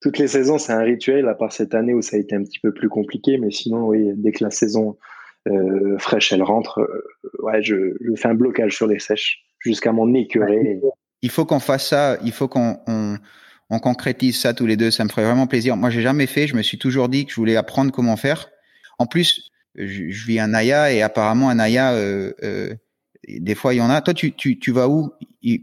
toutes 0.00 0.18
les 0.18 0.28
saisons, 0.28 0.58
c'est 0.58 0.72
un 0.72 0.82
rituel, 0.82 1.28
à 1.28 1.34
part 1.34 1.52
cette 1.52 1.74
année 1.74 1.94
où 1.94 2.02
ça 2.02 2.16
a 2.16 2.20
été 2.20 2.36
un 2.36 2.42
petit 2.42 2.60
peu 2.60 2.72
plus 2.72 2.88
compliqué, 2.88 3.38
mais 3.38 3.50
sinon, 3.50 3.88
oui, 3.88 4.12
dès 4.14 4.32
que 4.32 4.44
la 4.44 4.50
saison 4.50 4.96
euh, 5.48 5.98
fraîche, 5.98 6.32
elle 6.32 6.42
rentre, 6.42 6.80
euh, 6.80 7.30
ouais, 7.42 7.62
je, 7.62 7.96
je, 8.00 8.14
fais 8.14 8.28
un 8.28 8.34
blocage 8.34 8.76
sur 8.76 8.86
les 8.86 8.98
sèches 8.98 9.44
jusqu'à 9.58 9.92
m'en 9.92 10.12
écœurer. 10.12 10.80
Il 11.22 11.30
faut 11.30 11.44
qu'on 11.44 11.60
fasse 11.60 11.88
ça, 11.88 12.18
il 12.22 12.32
faut 12.32 12.48
qu'on 12.48 12.78
on, 12.86 13.18
on 13.70 13.78
concrétise 13.78 14.38
ça 14.38 14.54
tous 14.54 14.66
les 14.66 14.76
deux, 14.76 14.90
ça 14.90 15.04
me 15.04 15.08
ferait 15.08 15.24
vraiment 15.24 15.46
plaisir. 15.46 15.76
Moi, 15.76 15.90
j'ai 15.90 16.02
jamais 16.02 16.26
fait, 16.26 16.46
je 16.46 16.54
me 16.54 16.62
suis 16.62 16.78
toujours 16.78 17.08
dit 17.08 17.24
que 17.24 17.30
je 17.32 17.36
voulais 17.36 17.56
apprendre 17.56 17.90
comment 17.90 18.16
faire. 18.16 18.48
En 18.98 19.06
plus, 19.06 19.50
je, 19.74 20.10
je 20.10 20.26
vis 20.26 20.38
à 20.38 20.46
Naya 20.46 20.92
et 20.92 21.02
apparemment 21.02 21.48
à 21.48 21.54
Naya, 21.54 21.92
euh, 21.92 22.32
euh, 22.42 22.74
des 23.28 23.54
fois 23.54 23.74
il 23.74 23.78
y 23.78 23.80
en 23.80 23.90
a. 23.90 24.00
Toi, 24.02 24.14
tu, 24.14 24.32
tu, 24.32 24.58
tu 24.58 24.72
vas 24.72 24.88
où 24.88 25.12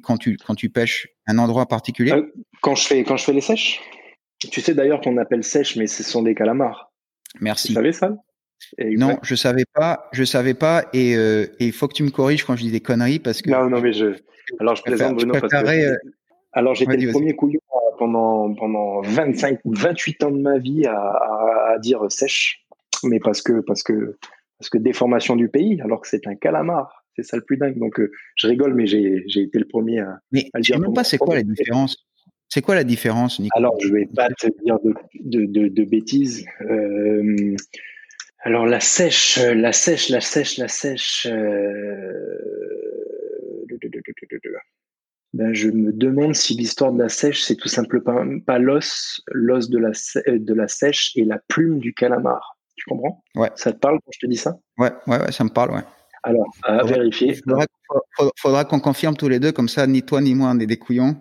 quand 0.04 0.18
tu 0.18 0.38
quand 0.38 0.56
tu 0.56 0.70
pêches 0.70 1.08
un 1.28 1.38
endroit 1.38 1.68
particulier? 1.68 2.12
Euh, 2.12 2.34
Quand 2.62 2.76
je 2.76 2.86
fais 2.88 3.04
quand 3.04 3.18
je 3.18 3.24
fais 3.24 3.34
les 3.34 3.42
sèches? 3.42 3.80
Tu 4.52 4.60
sais 4.62 4.74
d'ailleurs 4.74 5.02
qu'on 5.02 5.18
appelle 5.18 5.44
sèche, 5.44 5.78
mais 5.78 5.88
ce 5.88 6.04
sont 6.04 6.22
des 6.22 6.36
calamars. 6.36 6.92
Merci. 7.40 7.70
Tu 7.70 7.74
savais 7.74 7.94
ça? 7.94 8.16
Non, 8.80 9.18
je 9.24 9.36
savais 9.36 9.66
pas, 9.74 10.10
je 10.14 10.24
savais 10.24 10.54
pas, 10.54 10.86
et 10.94 11.16
il 11.60 11.72
faut 11.72 11.88
que 11.88 11.94
tu 11.94 12.04
me 12.04 12.12
corriges 12.12 12.44
quand 12.44 12.56
je 12.56 12.64
dis 12.64 12.72
des 12.72 12.82
conneries 12.82 13.20
parce 13.20 13.42
que. 13.42 13.50
Non, 13.50 13.70
non, 13.70 13.82
mais 13.82 13.94
je. 13.94 14.16
Alors 14.60 14.76
je 14.76 14.84
plaisante, 14.84 15.16
Bruno, 15.16 15.34
parce 15.40 15.52
que 15.52 15.98
alors 16.54 16.76
j'étais 16.76 16.98
le 16.98 17.12
premier 17.12 17.36
couillon 17.36 17.60
euh, 17.74 17.96
pendant 17.98 18.54
pendant 18.54 19.02
25 19.02 19.60
ou 19.66 19.74
28 19.74 20.24
ans 20.24 20.32
de 20.32 20.40
ma 20.40 20.60
vie 20.60 20.86
à, 20.86 21.74
à, 21.74 21.80
dire 21.80 22.00
sèche, 22.12 22.64
mais 23.04 23.20
parce 23.20 23.42
que 23.42 23.62
parce 23.62 23.82
que 23.84 24.18
parce 24.60 24.70
que 24.70 24.78
déformation 24.78 25.36
du 25.36 25.50
pays, 25.50 25.82
alors 25.82 26.02
que 26.02 26.08
c'est 26.08 26.28
un 26.28 26.36
calamar, 26.36 27.04
c'est 27.16 27.24
ça 27.24 27.38
le 27.38 27.44
plus 27.44 27.58
dingue. 27.58 27.78
Donc 27.80 28.00
euh, 28.00 28.12
je 28.36 28.48
rigole, 28.48 28.76
mais 28.76 28.86
j'ai 28.86 29.24
été 29.36 29.58
le 29.58 29.66
premier 29.68 30.00
à, 30.00 30.20
mais 30.32 30.48
à 30.54 30.60
le 30.60 30.64
dire. 30.64 30.80
même 30.80 30.94
pas 30.94 31.04
c'est 31.04 31.18
quoi 31.18 31.36
la 31.36 31.44
différence? 31.44 32.06
C'est 32.50 32.62
quoi 32.62 32.76
la 32.76 32.84
différence, 32.84 33.40
Nico 33.40 33.58
Alors 33.58 33.76
je 33.82 33.92
vais 33.92 34.06
pas 34.06 34.30
te 34.30 34.48
dire 34.64 34.78
de 34.84 34.94
de, 35.24 35.46
de, 35.46 35.68
de 35.70 35.84
bêtises. 35.86 36.46
Euh, 36.62 37.56
alors 38.42 38.68
la 38.68 38.80
sèche, 38.80 39.40
la 39.40 39.72
sèche, 39.74 40.10
la 40.10 40.22
sèche, 40.22 40.58
la 40.58 40.68
sèche. 40.68 41.26
Euh, 41.32 42.93
ben, 45.34 45.54
je 45.54 45.70
me 45.70 45.92
demande 45.92 46.36
si 46.36 46.54
l'histoire 46.54 46.94
de 46.94 47.00
la 47.00 47.10
sèche, 47.10 47.42
c'est 47.42 47.56
tout 47.56 47.68
simplement 47.68 48.40
pas 48.46 48.60
l'os, 48.60 49.22
l'os 49.32 49.70
de 49.70 49.80
la, 49.80 49.92
euh, 50.28 50.38
de 50.40 50.54
la 50.54 50.68
sèche 50.68 51.12
et 51.16 51.26
la 51.26 51.40
plume 51.48 51.80
du 51.80 51.94
calamar. 51.94 52.58
Tu 52.76 52.86
comprends? 52.88 53.24
Ouais. 53.36 53.50
Ça 53.56 53.74
te 53.74 53.80
parle 53.80 54.00
quand 54.06 54.12
je 54.12 54.20
te 54.20 54.26
dis 54.28 54.38
ça? 54.38 54.58
Ouais, 54.78 54.92
ouais, 55.08 55.20
ouais, 55.20 55.32
ça 55.32 55.44
me 55.44 55.50
parle, 55.50 55.72
ouais. 55.72 55.84
Alors, 56.24 56.46
à 56.64 56.84
vérifier. 56.84 57.36
Il 57.36 58.30
faudra, 58.38 58.64
qu'on 58.64 58.80
confirme 58.80 59.16
tous 59.16 59.28
les 59.28 59.40
deux, 59.40 59.52
comme 59.52 59.68
ça, 59.68 59.88
ni 59.88 60.04
toi 60.04 60.22
ni 60.22 60.36
moi, 60.36 60.52
on 60.54 60.60
est 60.60 60.66
des 60.66 60.78
couillons. 60.78 61.18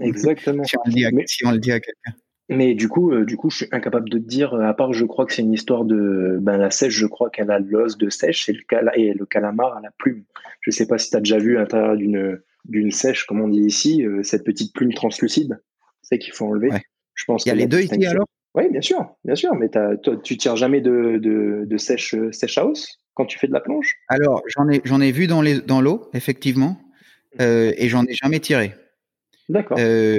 Exactement. 0.00 0.64
si, 0.64 0.76
on 0.76 0.82
le 0.86 0.92
dit 0.92 1.04
à, 1.06 1.10
si 1.26 1.46
on 1.46 1.50
le 1.52 1.58
dit 1.58 1.72
à 1.72 1.80
quelqu'un. 1.80 2.12
Mais 2.50 2.74
du 2.74 2.88
coup, 2.88 3.12
euh, 3.12 3.24
du 3.24 3.36
coup, 3.36 3.50
je 3.50 3.58
suis 3.58 3.68
incapable 3.72 4.08
de 4.08 4.18
te 4.18 4.24
dire, 4.24 4.54
à 4.54 4.74
part 4.74 4.92
je 4.92 5.04
crois 5.04 5.26
que 5.26 5.34
c'est 5.34 5.42
une 5.42 5.52
histoire 5.52 5.84
de 5.84 6.38
ben, 6.40 6.56
la 6.56 6.70
sèche, 6.70 6.94
je 6.94 7.06
crois 7.06 7.30
qu'elle 7.30 7.50
a 7.50 7.58
l'os 7.58 7.98
de 7.98 8.08
sèche 8.08 8.48
et 8.48 8.52
le, 8.52 8.62
et 8.94 9.12
le 9.12 9.26
calamar 9.26 9.76
a 9.76 9.80
la 9.80 9.90
plume. 9.98 10.24
Je 10.62 10.70
sais 10.70 10.86
pas 10.86 10.98
si 10.98 11.10
tu 11.10 11.16
as 11.16 11.20
déjà 11.20 11.38
vu 11.38 11.56
à 11.56 11.60
l'intérieur 11.60 11.96
d'une 11.96 12.40
d'une 12.68 12.90
sèche, 12.90 13.24
comme 13.24 13.40
on 13.40 13.48
dit 13.48 13.62
ici, 13.62 14.04
euh, 14.04 14.22
cette 14.22 14.44
petite 14.44 14.74
plume 14.74 14.92
translucide, 14.92 15.60
c'est 16.02 16.18
qu'il 16.18 16.32
faut 16.32 16.46
enlever. 16.46 16.70
Je 17.14 17.24
pense 17.26 17.44
Il 17.44 17.48
y 17.48 17.52
a 17.52 17.54
les 17.54 17.66
deux 17.66 17.80
ici 17.80 18.06
alors? 18.06 18.26
Oui, 18.54 18.68
bien 18.70 18.80
sûr, 18.80 19.06
bien 19.24 19.34
sûr. 19.34 19.54
Mais 19.54 19.68
toi, 19.68 19.96
tu 20.22 20.36
tires 20.36 20.56
jamais 20.56 20.80
de, 20.80 21.18
de, 21.66 21.76
sèche, 21.76 22.14
sèche 22.32 22.58
à 22.58 22.66
hausse 22.66 22.98
quand 23.14 23.26
tu 23.26 23.38
fais 23.38 23.46
de 23.46 23.52
la 23.52 23.60
plonge? 23.60 23.94
Alors, 24.08 24.42
j'en 24.46 24.68
ai, 24.68 24.80
j'en 24.84 25.00
ai 25.00 25.12
vu 25.12 25.26
dans, 25.26 25.42
les, 25.42 25.60
dans 25.60 25.80
l'eau, 25.80 26.08
effectivement, 26.14 26.78
mmh. 27.38 27.42
euh, 27.42 27.72
et 27.76 27.88
j'en 27.88 28.04
ai 28.04 28.14
jamais 28.14 28.40
tiré. 28.40 28.74
D'accord. 29.48 29.78
Euh, 29.80 30.18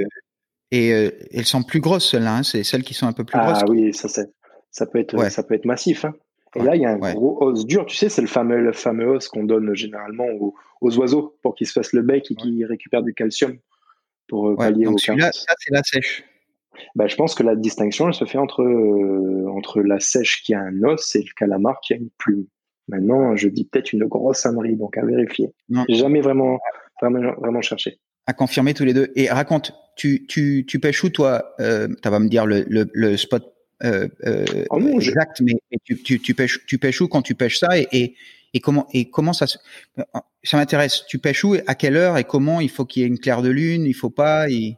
et 0.72 0.90
elles 0.90 1.46
sont 1.46 1.64
plus 1.64 1.80
grosses, 1.80 2.12
celles-là. 2.12 2.38
Hein, 2.38 2.44
c'est 2.44 2.64
celles 2.64 2.84
qui 2.84 2.94
sont 2.94 3.08
un 3.08 3.14
peu 3.14 3.24
plus 3.24 3.40
grosses. 3.40 3.60
Ah 3.62 3.70
oui, 3.70 3.94
ça, 3.94 4.08
ça, 4.08 4.86
peut 4.86 5.00
être, 5.00 5.32
ça 5.32 5.44
peut 5.44 5.56
être 5.56 5.66
massif. 5.66 6.06
Hein. 6.06 6.14
Et 6.56 6.64
là, 6.64 6.76
il 6.76 6.82
y 6.82 6.86
a 6.86 6.92
un 6.92 6.98
gros 6.98 7.38
os 7.44 7.66
dur. 7.66 7.86
Tu 7.86 7.96
sais, 7.96 8.10
c'est 8.10 8.22
le 8.22 8.28
fameux, 8.28 8.62
le 8.62 8.74
fameux 8.74 9.08
os 9.08 9.28
qu'on 9.28 9.44
donne 9.44 9.76
généralement 9.76 10.26
aux, 10.82 10.98
oiseaux 10.98 11.38
pour 11.42 11.56
qu'ils 11.56 11.68
se 11.68 11.74
fassent 11.74 11.94
le 11.94 12.02
bec 12.02 12.32
et 12.32 12.36
qu'ils 12.36 12.66
récupèrent 12.66 13.04
du 13.04 13.14
calcium 13.14 13.58
pour 14.28 14.50
euh, 14.50 14.56
pallier 14.56 14.86
donc 14.86 15.00
celui-là, 15.00 15.32
ça, 15.32 15.54
c'est 15.58 15.74
la 15.74 15.84
sèche. 15.84 16.24
Bah, 16.96 17.08
je 17.08 17.16
pense 17.16 17.36
que 17.36 17.44
la 17.44 17.56
distinction, 17.56 18.08
elle 18.08 18.14
se 18.14 18.26
fait 18.26 18.38
entre, 18.38 18.64
euh, 18.64 19.50
entre 19.50 19.82
la 19.82 20.00
sèche 20.00 20.44
qui 20.44 20.54
a 20.54 20.62
un 20.62 20.84
os 20.84 21.16
et 21.16 21.20
le 21.20 21.34
calamar 21.36 21.80
qui 21.82 21.94
a 21.94 21.98
une 21.98 22.10
plume. 22.18 22.46
Maintenant, 22.88 23.36
je 23.36 23.48
dis 23.48 23.66
peut-être 23.66 23.94
une 23.94 24.06
grosse 24.06 24.46
ânerie, 24.46 24.76
donc 24.76 24.98
à 24.98 25.06
vérifier. 25.06 25.52
J'ai 25.88 25.96
jamais 25.96 26.22
vraiment, 26.22 26.60
vraiment, 27.02 27.34
vraiment 27.40 27.62
cherché. 27.62 28.00
À 28.26 28.34
confirmer 28.34 28.74
tous 28.74 28.84
les 28.84 28.94
deux. 28.94 29.12
Et 29.16 29.30
raconte, 29.30 29.74
tu, 29.96 30.26
tu, 30.28 30.66
tu 30.68 30.80
pêches 30.80 31.04
où, 31.04 31.10
toi? 31.10 31.54
Euh, 31.60 31.88
Tu 32.02 32.10
vas 32.10 32.20
me 32.20 32.30
dire 32.30 32.46
le, 32.46 32.66
le, 32.68 32.90
le 32.94 33.18
spot 33.18 33.54
euh, 33.84 34.08
euh, 34.26 34.66
oh 34.70 34.80
exact, 34.80 35.42
mais, 35.42 35.54
tu, 35.84 36.02
tu, 36.02 36.20
tu, 36.20 36.34
pêches, 36.34 36.66
tu 36.66 36.78
pêches 36.78 37.02
où 37.02 37.08
quand 37.08 37.22
tu 37.22 37.36
pêches 37.36 37.60
ça 37.60 37.78
et, 37.78 38.16
et, 38.54 38.60
comment 38.60 38.88
et 38.94 39.10
comment 39.10 39.34
ça 39.34 39.48
se 39.48 39.58
ça 40.44 40.58
m'intéresse. 40.58 41.06
Tu 41.08 41.20
pêches 41.20 41.44
où 41.44 41.56
à 41.68 41.76
quelle 41.76 41.96
heure 41.96 42.18
et 42.18 42.24
comment 42.24 42.62
Il 42.62 42.70
faut 42.70 42.86
qu'il 42.86 43.02
y 43.02 43.06
ait 43.06 43.08
une 43.08 43.20
claire 43.20 43.42
de 43.42 43.50
lune, 43.50 43.86
il 43.86 43.94
faut 43.94 44.10
pas. 44.10 44.50
Et... 44.50 44.76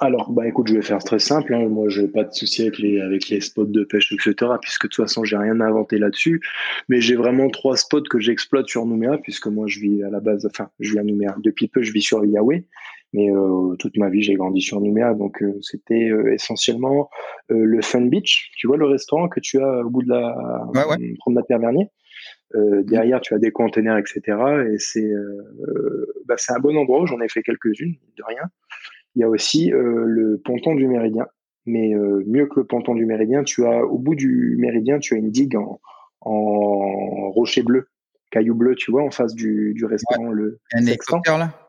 Alors, 0.00 0.30
bah 0.30 0.46
écoute, 0.46 0.68
je 0.68 0.74
vais 0.74 0.82
faire 0.82 1.02
très 1.02 1.18
simple. 1.18 1.54
Hein. 1.54 1.68
Moi, 1.68 1.88
je 1.88 2.02
n'ai 2.02 2.08
pas 2.08 2.24
de 2.24 2.32
souci 2.32 2.62
avec 2.62 2.78
les 2.78 3.00
avec 3.00 3.28
les 3.28 3.40
spots 3.40 3.66
de 3.66 3.84
pêche, 3.84 4.12
etc. 4.12 4.52
Puisque 4.60 4.84
de 4.84 4.88
toute 4.88 5.04
façon, 5.04 5.24
j'ai 5.24 5.36
rien 5.36 5.60
à 5.60 5.66
inventer 5.66 5.98
là-dessus. 5.98 6.40
Mais 6.88 7.00
j'ai 7.00 7.16
vraiment 7.16 7.50
trois 7.50 7.76
spots 7.76 8.02
que 8.02 8.18
j'exploite 8.18 8.68
sur 8.68 8.86
Nouméa, 8.86 9.18
puisque 9.18 9.48
moi, 9.48 9.66
je 9.68 9.80
vis 9.80 10.02
à 10.02 10.10
la 10.10 10.20
base. 10.20 10.46
Enfin, 10.46 10.70
je 10.80 10.92
vis 10.92 10.98
à 10.98 11.04
Nouméa. 11.04 11.36
Depuis 11.42 11.68
peu, 11.68 11.82
je 11.82 11.92
vis 11.92 12.02
sur 12.02 12.24
Yahweh. 12.24 12.64
Mais 13.12 13.30
euh, 13.30 13.76
toute 13.78 13.96
ma 13.98 14.08
vie, 14.08 14.22
j'ai 14.22 14.34
grandi 14.34 14.62
sur 14.62 14.80
Nouméa, 14.80 15.12
donc 15.14 15.42
euh, 15.42 15.58
c'était 15.60 16.08
euh, 16.08 16.32
essentiellement 16.32 17.10
le 17.48 17.82
Fun 17.82 18.06
Beach. 18.06 18.50
Tu 18.56 18.66
vois 18.66 18.78
le 18.78 18.86
restaurant 18.86 19.28
que 19.28 19.40
tu 19.40 19.60
as 19.60 19.84
au 19.84 19.90
bout 19.90 20.02
de 20.02 20.08
la 20.08 20.34
ouais, 20.74 20.84
ouais. 20.88 21.14
promenade 21.18 21.44
Vernier 21.48 21.88
euh, 22.54 22.82
derrière, 22.82 23.20
tu 23.20 23.34
as 23.34 23.38
des 23.38 23.50
conteneurs, 23.50 23.98
etc. 23.98 24.38
Et 24.72 24.78
c'est 24.78 25.10
bah, 26.26 26.34
c'est 26.38 26.52
un 26.52 26.58
bon 26.58 26.76
endroit. 26.76 27.04
J'en 27.06 27.20
ai 27.20 27.28
fait 27.28 27.42
quelques-unes, 27.42 27.94
de 28.16 28.22
rien. 28.26 28.42
Il 29.14 29.20
y 29.20 29.24
a 29.24 29.28
aussi 29.28 29.70
le 29.72 30.40
ponton 30.42 30.74
du 30.74 30.86
Méridien. 30.86 31.26
Mais 31.64 31.94
mieux 32.26 32.46
que 32.46 32.60
le 32.60 32.66
ponton 32.66 32.94
du 32.94 33.06
Méridien, 33.06 33.44
tu 33.44 33.64
as 33.64 33.84
au 33.84 33.98
bout 33.98 34.14
du 34.14 34.56
Méridien, 34.58 34.98
tu 34.98 35.14
as 35.14 35.18
une 35.18 35.30
digue 35.30 35.56
en, 35.56 35.80
en 36.20 37.30
rocher 37.30 37.62
bleu, 37.62 37.88
caillou 38.30 38.54
bleu, 38.54 38.74
tu 38.74 38.90
vois, 38.90 39.02
en 39.02 39.10
face 39.10 39.34
du, 39.34 39.72
du 39.74 39.84
restaurant. 39.84 40.30
Le 40.30 40.60
un 40.74 40.86
là? 41.38 41.61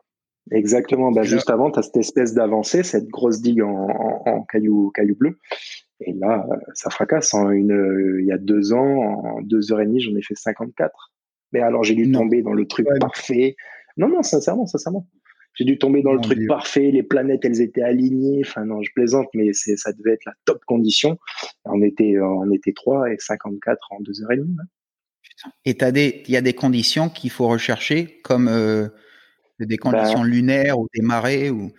Exactement. 0.52 1.10
Bah, 1.10 1.22
juste 1.22 1.50
avant, 1.50 1.70
tu 1.70 1.78
as 1.78 1.82
cette 1.82 1.96
espèce 1.96 2.34
d'avancée, 2.34 2.82
cette 2.82 3.08
grosse 3.08 3.40
digue 3.40 3.62
en, 3.62 3.88
en, 4.26 4.42
caillou, 4.42 4.90
caillou 4.90 5.16
bleu. 5.16 5.38
Et 6.00 6.12
là, 6.12 6.46
ça 6.74 6.90
fracasse. 6.90 7.34
En 7.34 7.50
une, 7.50 8.18
il 8.20 8.26
y 8.26 8.32
a 8.32 8.38
deux 8.38 8.72
ans, 8.72 8.96
en 9.36 9.40
deux 9.42 9.72
heures 9.72 9.80
et 9.80 9.86
demie, 9.86 10.00
j'en 10.00 10.14
ai 10.16 10.22
fait 10.22 10.34
54. 10.34 11.12
Mais 11.52 11.60
alors, 11.60 11.84
j'ai 11.84 11.94
dû 11.94 12.10
tomber 12.10 12.42
dans 12.42 12.52
le 12.52 12.66
truc 12.66 12.86
parfait. 13.00 13.56
Non, 13.96 14.08
non, 14.08 14.22
sincèrement, 14.22 14.66
sincèrement. 14.66 15.08
J'ai 15.54 15.64
dû 15.64 15.78
tomber 15.78 16.02
dans 16.02 16.12
le 16.12 16.20
truc 16.20 16.46
parfait. 16.48 16.90
Les 16.90 17.04
planètes, 17.04 17.44
elles 17.44 17.60
étaient 17.60 17.82
alignées. 17.82 18.42
Enfin, 18.44 18.64
non, 18.64 18.82
je 18.82 18.90
plaisante, 18.92 19.28
mais 19.34 19.52
c'est, 19.52 19.76
ça 19.76 19.92
devait 19.92 20.14
être 20.14 20.24
la 20.26 20.34
top 20.44 20.64
condition. 20.66 21.16
On 21.64 21.80
était, 21.80 22.16
on 22.20 22.50
était 22.50 22.72
trois 22.72 23.10
et 23.10 23.16
54 23.18 23.78
en 23.90 24.00
deux 24.00 24.20
heures 24.22 24.32
et 24.32 24.36
demie. 24.38 24.56
Et 25.64 25.76
t'as 25.76 25.92
des, 25.92 26.22
il 26.26 26.32
y 26.32 26.36
a 26.36 26.40
des 26.40 26.54
conditions 26.54 27.08
qu'il 27.08 27.30
faut 27.30 27.46
rechercher, 27.46 28.20
comme 28.22 28.48
euh, 28.48 28.88
des 29.60 29.76
conditions 29.78 30.20
bah, 30.20 30.26
lunaires 30.26 30.78
ou 30.78 30.88
des 30.94 31.02
marées 31.02 31.50
ou 31.50 31.70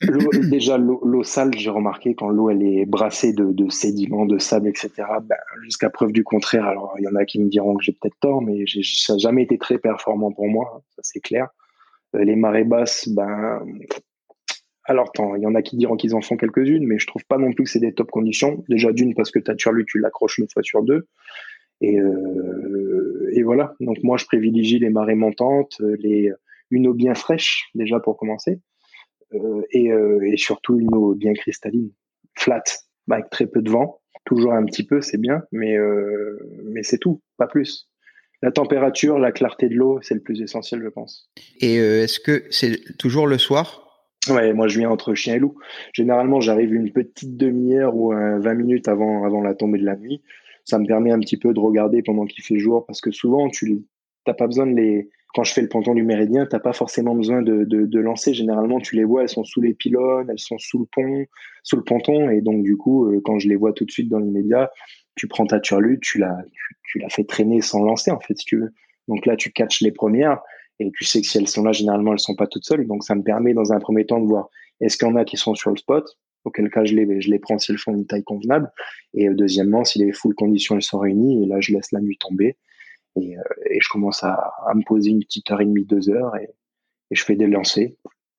déjà 0.50 0.78
l'eau 0.78 1.22
sale 1.22 1.52
j'ai 1.56 1.70
remarqué 1.70 2.14
quand 2.14 2.28
l'eau 2.28 2.50
elle 2.50 2.62
est 2.62 2.86
brassée 2.86 3.32
de, 3.32 3.52
de, 3.52 3.68
sédiments 3.70 4.26
de 4.26 4.38
sable 4.38 4.68
etc 4.68 4.90
bah, 5.22 5.36
jusqu'à 5.62 5.90
preuve 5.90 6.12
du 6.12 6.24
contraire. 6.24 6.66
Alors 6.66 6.94
il 6.98 7.04
y 7.04 7.08
en 7.08 7.14
a 7.14 7.24
qui 7.24 7.40
me 7.40 7.48
diront 7.48 7.76
que 7.76 7.84
j'ai 7.84 7.92
peut-être 7.92 8.18
tort 8.20 8.42
mais 8.42 8.64
ça 8.66 9.14
n'a 9.14 9.18
jamais 9.18 9.42
été 9.42 9.58
très 9.58 9.78
performant 9.78 10.32
pour 10.32 10.48
moi 10.48 10.72
hein, 10.76 10.80
ça 10.96 11.02
c'est 11.02 11.20
clair. 11.20 11.48
Euh, 12.14 12.24
les 12.24 12.36
marées 12.36 12.64
basses 12.64 13.08
ben 13.08 13.60
alors 14.84 15.12
il 15.36 15.42
y 15.42 15.46
en 15.46 15.54
a 15.54 15.62
qui 15.62 15.76
diront 15.76 15.96
qu'ils 15.96 16.14
en 16.14 16.20
font 16.20 16.36
quelques-unes 16.36 16.86
mais 16.86 16.98
je 16.98 17.06
trouve 17.06 17.24
pas 17.24 17.38
non 17.38 17.52
plus 17.52 17.64
que 17.64 17.70
c'est 17.70 17.80
des 17.80 17.94
top 17.94 18.10
conditions. 18.10 18.64
Déjà 18.68 18.92
d'une 18.92 19.14
parce 19.14 19.30
que 19.30 19.38
ta 19.38 19.54
turlue 19.54 19.86
tu 19.86 19.98
l'accroches 19.98 20.38
une 20.38 20.48
fois 20.48 20.62
sur 20.62 20.82
deux. 20.82 21.06
Et, 21.80 21.98
euh, 21.98 23.30
et 23.32 23.42
voilà. 23.42 23.74
Donc 23.80 23.98
moi 24.02 24.16
je 24.16 24.24
privilégie 24.24 24.78
les 24.78 24.90
marées 24.90 25.14
montantes 25.14 25.80
les 25.98 26.32
une 26.72 26.88
eau 26.88 26.94
bien 26.94 27.14
fraîche 27.14 27.70
déjà 27.74 28.00
pour 28.00 28.16
commencer. 28.16 28.60
et, 29.70 29.88
et, 29.88 30.36
surtout 30.36 30.78
une 30.80 30.94
eau 30.94 31.14
bien 31.14 31.32
cristalline, 31.34 31.92
flat, 32.36 32.64
avec 33.10 33.30
très 33.30 33.46
peu 33.46 33.62
de 33.62 33.70
vent. 33.70 34.00
Toujours 34.24 34.52
un 34.52 34.64
petit 34.64 34.84
peu, 34.84 35.00
c'est 35.00 35.18
bien, 35.18 35.42
mais, 35.52 35.76
mais 36.64 36.82
c'est 36.82 36.98
tout, 36.98 37.22
pas 37.36 37.46
plus. 37.46 37.88
La 38.42 38.50
température, 38.50 39.18
la 39.18 39.32
clarté 39.32 39.68
de 39.68 39.74
l'eau, 39.74 40.00
c'est 40.02 40.14
le 40.14 40.20
plus 40.20 40.42
essentiel, 40.42 40.82
je 40.82 40.88
pense. 40.88 41.30
Et 41.60 41.76
est-ce 41.76 42.20
que 42.20 42.44
c'est 42.50 42.96
toujours 42.98 43.26
le 43.26 43.38
soir? 43.38 43.82
Ouais, 44.28 44.52
moi 44.52 44.68
je 44.68 44.78
viens 44.78 44.90
entre 44.90 45.14
chien 45.14 45.34
et 45.34 45.38
loup. 45.38 45.56
Généralement, 45.92 46.40
j'arrive 46.40 46.72
une 46.72 46.92
petite 46.92 47.36
demi-heure 47.36 47.96
ou 47.96 48.12
20 48.12 48.54
minutes 48.54 48.88
avant, 48.88 49.24
avant 49.24 49.40
la 49.40 49.54
tombée 49.54 49.78
de 49.78 49.84
la 49.84 49.96
nuit. 49.96 50.22
Ça 50.64 50.78
me 50.78 50.86
permet 50.86 51.10
un 51.10 51.18
petit 51.18 51.36
peu 51.36 51.52
de 51.52 51.58
regarder 51.58 52.02
pendant 52.02 52.24
qu'il 52.24 52.44
fait 52.44 52.58
jour 52.58 52.86
parce 52.86 53.00
que 53.00 53.10
souvent, 53.10 53.48
tu 53.48 53.82
n'as 54.26 54.34
pas 54.34 54.46
besoin 54.46 54.66
de 54.66 54.76
les. 54.76 55.10
Quand 55.34 55.44
je 55.44 55.52
fais 55.52 55.62
le 55.62 55.68
ponton 55.68 55.94
du 55.94 56.02
méridien, 56.02 56.46
t'as 56.46 56.58
pas 56.58 56.74
forcément 56.74 57.14
besoin 57.14 57.40
de, 57.40 57.64
de, 57.64 57.86
de, 57.86 58.00
lancer. 58.00 58.34
Généralement, 58.34 58.80
tu 58.80 58.96
les 58.96 59.04
vois, 59.04 59.22
elles 59.22 59.28
sont 59.30 59.44
sous 59.44 59.62
les 59.62 59.72
pylônes, 59.72 60.28
elles 60.28 60.38
sont 60.38 60.58
sous 60.58 60.80
le 60.80 60.84
pont, 60.84 61.24
sous 61.62 61.76
le 61.76 61.84
ponton, 61.84 62.28
et 62.28 62.42
donc 62.42 62.62
du 62.62 62.76
coup, 62.76 63.06
euh, 63.06 63.20
quand 63.24 63.38
je 63.38 63.48
les 63.48 63.56
vois 63.56 63.72
tout 63.72 63.86
de 63.86 63.90
suite 63.90 64.10
dans 64.10 64.18
l'immédiat, 64.18 64.70
tu 65.14 65.28
prends 65.28 65.46
ta 65.46 65.60
turlute, 65.60 66.02
tu 66.02 66.18
la, 66.18 66.36
tu, 66.84 66.98
la 66.98 67.08
fais 67.08 67.24
traîner 67.24 67.62
sans 67.62 67.82
lancer 67.82 68.10
en 68.10 68.20
fait, 68.20 68.36
si 68.36 68.44
tu 68.44 68.58
veux. 68.58 68.72
Donc 69.08 69.24
là, 69.26 69.36
tu 69.36 69.50
catches 69.52 69.80
les 69.80 69.92
premières 69.92 70.40
et 70.78 70.90
tu 70.92 71.04
sais 71.04 71.20
que 71.20 71.26
si 71.26 71.38
elles 71.38 71.48
sont 71.48 71.62
là, 71.62 71.72
généralement, 71.72 72.12
elles 72.12 72.18
sont 72.18 72.34
pas 72.34 72.46
toutes 72.46 72.64
seules. 72.64 72.86
Donc, 72.86 73.04
ça 73.04 73.14
me 73.14 73.22
permet, 73.22 73.54
dans 73.54 73.72
un 73.72 73.78
premier 73.78 74.04
temps, 74.04 74.20
de 74.20 74.26
voir 74.26 74.48
est-ce 74.80 74.96
qu'il 74.96 75.08
y 75.08 75.10
en 75.10 75.16
a 75.16 75.24
qui 75.24 75.36
sont 75.36 75.54
sur 75.54 75.70
le 75.70 75.76
spot, 75.76 76.04
auquel 76.44 76.70
cas 76.70 76.84
je 76.84 76.94
les, 76.94 77.20
je 77.20 77.30
les 77.30 77.38
prends 77.38 77.58
s'ils 77.58 77.78
font 77.78 77.94
une 77.94 78.06
taille 78.06 78.24
convenable. 78.24 78.70
Et 79.14 79.28
euh, 79.28 79.34
deuxièmement, 79.34 79.84
si 79.84 79.98
les 79.98 80.12
full 80.12 80.34
conditions 80.34 80.76
elles 80.76 80.82
sont 80.82 80.98
réunies, 80.98 81.44
et 81.44 81.46
là, 81.46 81.60
je 81.60 81.72
laisse 81.72 81.92
la 81.92 82.00
nuit 82.00 82.18
tomber. 82.18 82.56
Et, 83.16 83.36
euh, 83.36 83.42
et 83.70 83.78
je 83.80 83.88
commence 83.90 84.22
à, 84.24 84.52
à, 84.66 84.74
me 84.74 84.82
poser 84.84 85.10
une 85.10 85.20
petite 85.20 85.50
heure 85.50 85.60
et 85.60 85.66
demie, 85.66 85.84
deux 85.84 86.08
heures, 86.08 86.36
et, 86.36 86.48
et 87.10 87.14
je 87.14 87.24
fais 87.24 87.36
des 87.36 87.46
lancers. 87.46 87.90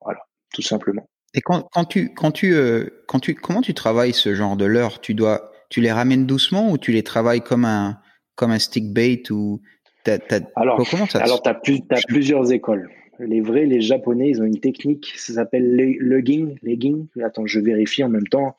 Voilà, 0.02 0.20
tout 0.54 0.62
simplement. 0.62 1.08
Et 1.36 1.42
quand, 1.42 1.68
quand 1.72 1.86
tu, 1.86 2.14
quand 2.14 2.32
tu, 2.32 2.54
euh, 2.54 3.04
quand 3.08 3.20
tu, 3.20 3.36
comment 3.36 3.62
tu 3.62 3.74
travailles 3.74 4.14
ce 4.14 4.36
genre 4.36 4.56
de 4.56 4.66
leurre 4.66 5.02
Tu 5.02 5.14
dois, 5.14 5.52
tu 5.70 5.82
les 5.82 5.92
ramènes 5.92 6.26
doucement 6.26 6.72
ou 6.72 6.78
tu 6.78 6.92
les 6.92 7.04
travailles 7.04 7.42
comme 7.42 7.66
un, 7.66 8.00
comme 8.36 8.52
un 8.52 8.60
stick 8.60 8.92
bait 8.94 9.24
ou 9.32 9.62
alors, 10.56 10.86
comment 10.90 11.06
ça 11.08 11.20
alors 11.20 11.42
as, 11.46 11.54
plus, 11.54 11.80
as 11.90 12.02
plusieurs 12.08 12.52
écoles. 12.52 12.90
Les 13.20 13.42
vrais, 13.42 13.66
les 13.66 13.82
japonais, 13.82 14.30
ils 14.30 14.42
ont 14.42 14.46
une 14.46 14.60
technique, 14.60 15.14
ça 15.16 15.34
s'appelle 15.34 15.76
legging. 15.76 16.58
Legging. 16.64 17.08
Attends, 17.24 17.46
je 17.46 17.60
vérifie 17.60 18.04
en 18.04 18.10
même 18.10 18.28
temps. 18.28 18.56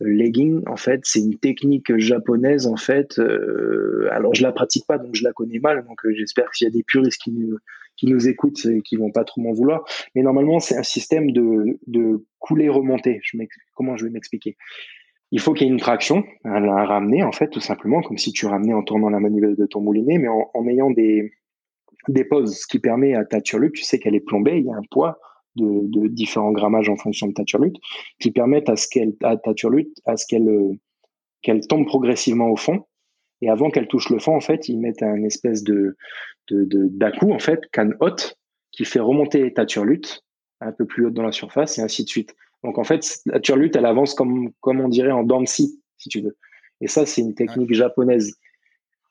Legging, 0.00 0.62
en 0.66 0.76
fait, 0.76 1.00
c'est 1.04 1.20
une 1.20 1.38
technique 1.38 1.96
japonaise, 1.98 2.66
en 2.66 2.76
fait. 2.76 3.18
Euh, 3.18 4.08
alors, 4.12 4.34
je 4.34 4.42
la 4.42 4.52
pratique 4.52 4.86
pas, 4.86 4.98
donc 4.98 5.14
je 5.14 5.24
la 5.24 5.32
connais 5.32 5.58
mal. 5.58 5.84
Donc, 5.86 6.04
euh, 6.04 6.14
j'espère 6.14 6.50
qu'il 6.50 6.66
y 6.66 6.70
a 6.70 6.72
des 6.72 6.84
puristes 6.84 7.20
qui 7.20 7.32
nous, 7.32 7.58
qui 7.96 8.06
nous 8.06 8.28
écoutent 8.28 8.64
et 8.66 8.82
qui 8.82 8.96
vont 8.96 9.10
pas 9.10 9.24
trop 9.24 9.40
m'en 9.40 9.52
vouloir. 9.52 9.84
Mais 10.14 10.22
normalement, 10.22 10.60
c'est 10.60 10.76
un 10.76 10.82
système 10.82 11.32
de, 11.32 11.78
de 11.86 12.24
couler-remonter. 12.38 13.20
Comment 13.74 13.96
je 13.96 14.04
vais 14.04 14.10
m'expliquer? 14.10 14.56
Il 15.32 15.40
faut 15.40 15.54
qu'il 15.54 15.66
y 15.66 15.70
ait 15.70 15.72
une 15.72 15.80
traction, 15.80 16.24
un, 16.44 16.60
ramener 16.84 17.24
en 17.24 17.32
fait, 17.32 17.48
tout 17.48 17.60
simplement, 17.60 18.00
comme 18.00 18.16
si 18.16 18.32
tu 18.32 18.46
ramenais 18.46 18.74
en 18.74 18.82
tournant 18.82 19.10
la 19.10 19.18
manivelle 19.18 19.56
de 19.56 19.66
ton 19.66 19.80
moulinet, 19.80 20.18
mais 20.18 20.28
en, 20.28 20.68
ayant 20.68 20.90
des, 20.90 21.32
des 22.08 22.24
pauses, 22.24 22.58
ce 22.58 22.66
qui 22.66 22.78
permet 22.78 23.14
à 23.14 23.24
ta 23.24 23.40
turlute, 23.40 23.74
tu 23.74 23.82
sais 23.82 23.98
qu'elle 23.98 24.14
est 24.14 24.20
plombée, 24.20 24.58
il 24.58 24.66
y 24.66 24.70
a 24.70 24.76
un 24.76 24.82
poids 24.90 25.18
de, 25.56 25.80
de, 25.88 26.08
différents 26.08 26.52
grammages 26.52 26.88
en 26.88 26.96
fonction 26.96 27.26
de 27.28 27.32
ta 27.32 27.44
turlute, 27.44 27.76
qui 28.20 28.30
permettent 28.30 28.68
à 28.68 28.76
ce 28.76 28.88
qu'elle, 28.88 29.14
à 29.22 29.36
ta 29.36 29.54
turlute, 29.54 29.98
à 30.04 30.16
ce 30.16 30.26
qu'elle, 30.26 30.78
qu'elle 31.42 31.66
tombe 31.66 31.86
progressivement 31.86 32.50
au 32.50 32.56
fond. 32.56 32.84
Et 33.42 33.50
avant 33.50 33.70
qu'elle 33.70 33.88
touche 33.88 34.10
le 34.10 34.18
fond, 34.18 34.34
en 34.34 34.40
fait, 34.40 34.68
ils 34.68 34.78
mettent 34.78 35.02
un 35.02 35.22
espèce 35.22 35.62
de, 35.62 35.96
de, 36.48 36.64
de 36.64 37.32
en 37.32 37.38
fait, 37.38 37.60
canne 37.72 37.94
haute, 38.00 38.36
qui 38.72 38.84
fait 38.84 39.00
remonter 39.00 39.52
ta 39.52 39.66
turlute 39.66 40.22
un 40.60 40.72
peu 40.72 40.86
plus 40.86 41.06
haute 41.06 41.14
dans 41.14 41.22
la 41.22 41.32
surface 41.32 41.78
et 41.78 41.82
ainsi 41.82 42.04
de 42.04 42.08
suite. 42.08 42.34
Donc 42.64 42.78
en 42.78 42.84
fait, 42.84 43.20
la 43.26 43.40
turlute, 43.40 43.76
elle 43.76 43.86
avance 43.86 44.14
comme, 44.14 44.50
comme 44.60 44.80
on 44.80 44.88
dirait 44.88 45.12
en 45.12 45.22
dents 45.22 45.44
si 45.46 45.80
tu 46.08 46.20
veux. 46.20 46.36
Et 46.80 46.88
ça, 46.88 47.06
c'est 47.06 47.20
une 47.20 47.34
technique 47.34 47.72
japonaise. 47.72 48.34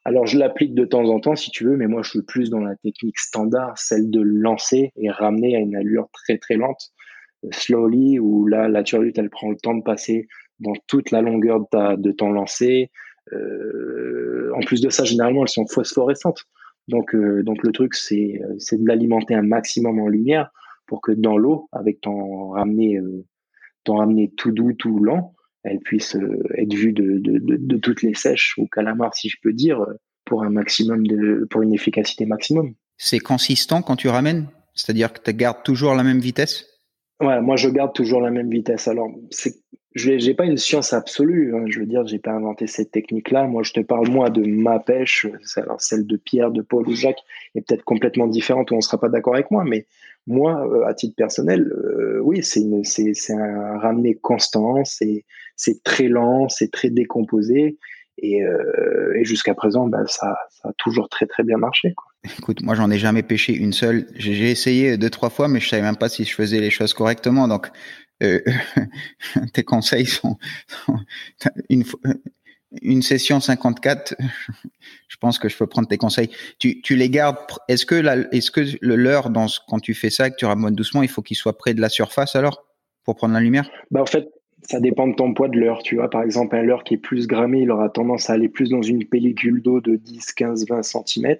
Alors 0.05 0.27
je 0.27 0.37
l'applique 0.37 0.75
de 0.75 0.85
temps 0.85 1.09
en 1.09 1.19
temps, 1.19 1.35
si 1.35 1.49
tu 1.49 1.65
veux, 1.65 1.75
mais 1.75 1.87
moi 1.87 2.01
je 2.03 2.11
suis 2.11 2.21
plus 2.21 2.49
dans 2.49 2.59
la 2.59 2.75
technique 2.75 3.17
standard, 3.17 3.77
celle 3.77 4.09
de 4.11 4.21
lancer 4.21 4.91
et 4.95 5.09
ramener 5.09 5.55
à 5.55 5.59
une 5.59 5.75
allure 5.75 6.07
très 6.13 6.37
très 6.37 6.55
lente, 6.55 6.93
slowly, 7.51 8.19
où 8.19 8.45
là, 8.47 8.67
la 8.67 8.83
turlute, 8.83 9.17
elle 9.17 9.29
prend 9.29 9.49
le 9.49 9.57
temps 9.57 9.75
de 9.75 9.83
passer 9.83 10.27
dans 10.59 10.73
toute 10.87 11.11
la 11.11 11.21
longueur 11.21 11.59
de, 11.59 11.65
ta, 11.69 11.97
de 11.97 12.11
ton 12.11 12.31
lancer. 12.31 12.91
Euh, 13.33 14.51
en 14.55 14.59
plus 14.61 14.81
de 14.81 14.89
ça, 14.89 15.03
généralement, 15.03 15.41
elles 15.41 15.49
sont 15.49 15.67
phosphorescentes. 15.67 16.43
Donc, 16.87 17.15
euh, 17.15 17.43
donc 17.43 17.63
le 17.63 17.71
truc, 17.71 17.95
c'est 17.95 18.39
de 18.39 18.87
l'alimenter 18.87 19.33
un 19.33 19.41
maximum 19.41 19.99
en 19.99 20.07
lumière 20.07 20.51
pour 20.85 21.01
que 21.01 21.11
dans 21.11 21.37
l'eau, 21.37 21.67
avec 21.71 22.01
ton 22.01 22.49
ramener 22.49 22.97
euh, 22.97 23.25
t'en 23.83 23.97
ramener 23.97 24.31
tout 24.35 24.51
doux, 24.51 24.73
tout 24.73 24.99
lent, 24.99 25.33
elle 25.65 25.79
puisse 25.79 26.15
euh, 26.15 26.43
être 26.57 26.73
vue 26.73 26.93
de, 26.93 27.17
de, 27.19 27.39
de, 27.39 27.77
toutes 27.77 28.01
les 28.01 28.13
sèches 28.13 28.57
ou 28.57 28.67
calamars, 28.67 29.13
si 29.15 29.29
je 29.29 29.37
peux 29.41 29.53
dire, 29.53 29.85
pour 30.23 30.43
un 30.43 30.49
maximum 30.49 31.05
de, 31.05 31.45
pour 31.49 31.61
une 31.61 31.73
efficacité 31.73 32.25
maximum. 32.25 32.73
C'est 32.97 33.19
consistant 33.19 33.81
quand 33.81 33.95
tu 33.95 34.07
ramènes, 34.07 34.47
c'est-à-dire 34.73 35.11
que 35.11 35.19
tu 35.19 35.35
gardes 35.35 35.63
toujours 35.63 35.95
la 35.95 36.03
même 36.03 36.19
vitesse? 36.19 36.65
Ouais, 37.21 37.41
moi 37.41 37.55
je 37.55 37.69
garde 37.69 37.93
toujours 37.93 38.21
la 38.21 38.31
même 38.31 38.49
vitesse. 38.49 38.87
Alors 38.87 39.09
c'est 39.31 39.55
je 39.95 40.11
n'ai 40.11 40.33
pas 40.33 40.45
une 40.45 40.57
science 40.57 40.91
absolue. 40.91 41.55
Hein. 41.55 41.63
Je 41.67 41.79
veux 41.79 41.85
dire, 41.85 42.05
j'ai 42.05 42.19
pas 42.19 42.31
inventé 42.31 42.67
cette 42.67 42.91
technique-là. 42.91 43.47
Moi, 43.47 43.63
je 43.63 43.71
te 43.71 43.79
parle 43.79 44.09
moi 44.09 44.29
de 44.29 44.45
ma 44.45 44.79
pêche. 44.79 45.25
Alors, 45.55 45.81
celle 45.81 46.05
de 46.05 46.17
Pierre, 46.17 46.51
de 46.51 46.61
Paul 46.61 46.87
ou 46.87 46.93
Jacques 46.93 47.23
est 47.55 47.61
peut-être 47.61 47.85
complètement 47.85 48.27
différente 48.27 48.71
ou 48.71 48.75
on 48.75 48.81
sera 48.81 48.99
pas 48.99 49.07
d'accord 49.07 49.35
avec 49.35 49.51
moi. 49.51 49.63
Mais 49.63 49.87
moi, 50.27 50.67
euh, 50.67 50.85
à 50.85 50.93
titre 50.93 51.15
personnel, 51.15 51.71
euh, 51.71 52.19
oui, 52.23 52.43
c'est 52.43 52.63
un 53.33 53.77
ramener 53.77 54.15
constant. 54.15 54.83
C'est 54.85 55.23
très 55.83 56.07
lent, 56.07 56.49
c'est 56.49 56.71
très 56.71 56.89
décomposé. 56.89 57.77
Et, 58.17 58.43
euh, 58.43 59.23
jusqu'à 59.23 59.53
présent, 59.53 59.87
ben, 59.87 60.05
ça, 60.07 60.37
a 60.63 60.71
toujours 60.77 61.09
très 61.09 61.25
très 61.25 61.43
bien 61.43 61.57
marché. 61.57 61.93
Écoute, 62.39 62.63
moi 62.63 62.73
j'en 62.73 62.89
ai 62.89 62.97
jamais 62.97 63.23
pêché 63.23 63.53
une 63.53 63.73
seule. 63.73 64.07
J'ai 64.15 64.49
essayé 64.49 64.97
deux 64.97 65.09
trois 65.09 65.29
fois, 65.29 65.47
mais 65.47 65.59
je 65.59 65.69
savais 65.69 65.83
même 65.83 65.97
pas 65.97 66.09
si 66.09 66.23
je 66.23 66.33
faisais 66.33 66.59
les 66.59 66.71
choses 66.71 66.93
correctement. 66.93 67.47
Donc 67.47 67.69
tes 69.53 69.63
conseils 69.63 70.05
sont, 70.05 70.37
une, 71.69 71.83
une 72.81 73.01
session 73.01 73.39
54. 73.39 74.15
Je 75.07 75.17
pense 75.17 75.39
que 75.39 75.47
je 75.47 75.57
peux 75.57 75.67
prendre 75.67 75.87
tes 75.87 75.97
conseils. 75.97 76.29
Tu, 76.59 76.81
tu 76.81 76.95
les 76.95 77.09
gardes. 77.09 77.37
Est-ce 77.67 77.85
que 77.85 77.95
la, 77.95 78.17
est-ce 78.33 78.51
que 78.51 78.61
le 78.81 78.95
leurre 78.95 79.29
dans 79.29 79.47
quand 79.67 79.79
tu 79.79 79.93
fais 79.93 80.09
ça, 80.09 80.29
que 80.29 80.35
tu 80.35 80.45
ramones 80.45 80.75
doucement, 80.75 81.03
il 81.03 81.09
faut 81.09 81.21
qu'il 81.21 81.37
soit 81.37 81.57
près 81.57 81.73
de 81.73 81.81
la 81.81 81.89
surface 81.89 82.35
alors 82.35 82.65
pour 83.03 83.15
prendre 83.15 83.33
la 83.33 83.39
lumière? 83.39 83.69
Bah 83.91 84.01
en 84.01 84.05
fait, 84.05 84.27
ça 84.63 84.79
dépend 84.79 85.07
de 85.07 85.15
ton 85.15 85.33
poids 85.33 85.47
de 85.47 85.57
leurre. 85.57 85.83
Tu 85.83 85.95
vois, 85.95 86.09
par 86.09 86.23
exemple, 86.23 86.55
un 86.55 86.63
leurre 86.63 86.83
qui 86.83 86.95
est 86.95 86.99
plus 86.99 87.27
grammé, 87.27 87.61
il 87.61 87.71
aura 87.71 87.89
tendance 87.89 88.29
à 88.29 88.33
aller 88.33 88.49
plus 88.49 88.69
dans 88.69 88.81
une 88.81 89.05
pellicule 89.05 89.61
d'eau 89.61 89.79
de 89.79 89.95
10, 89.95 90.33
15, 90.33 90.67
20 90.67 90.83
cm. 90.83 91.37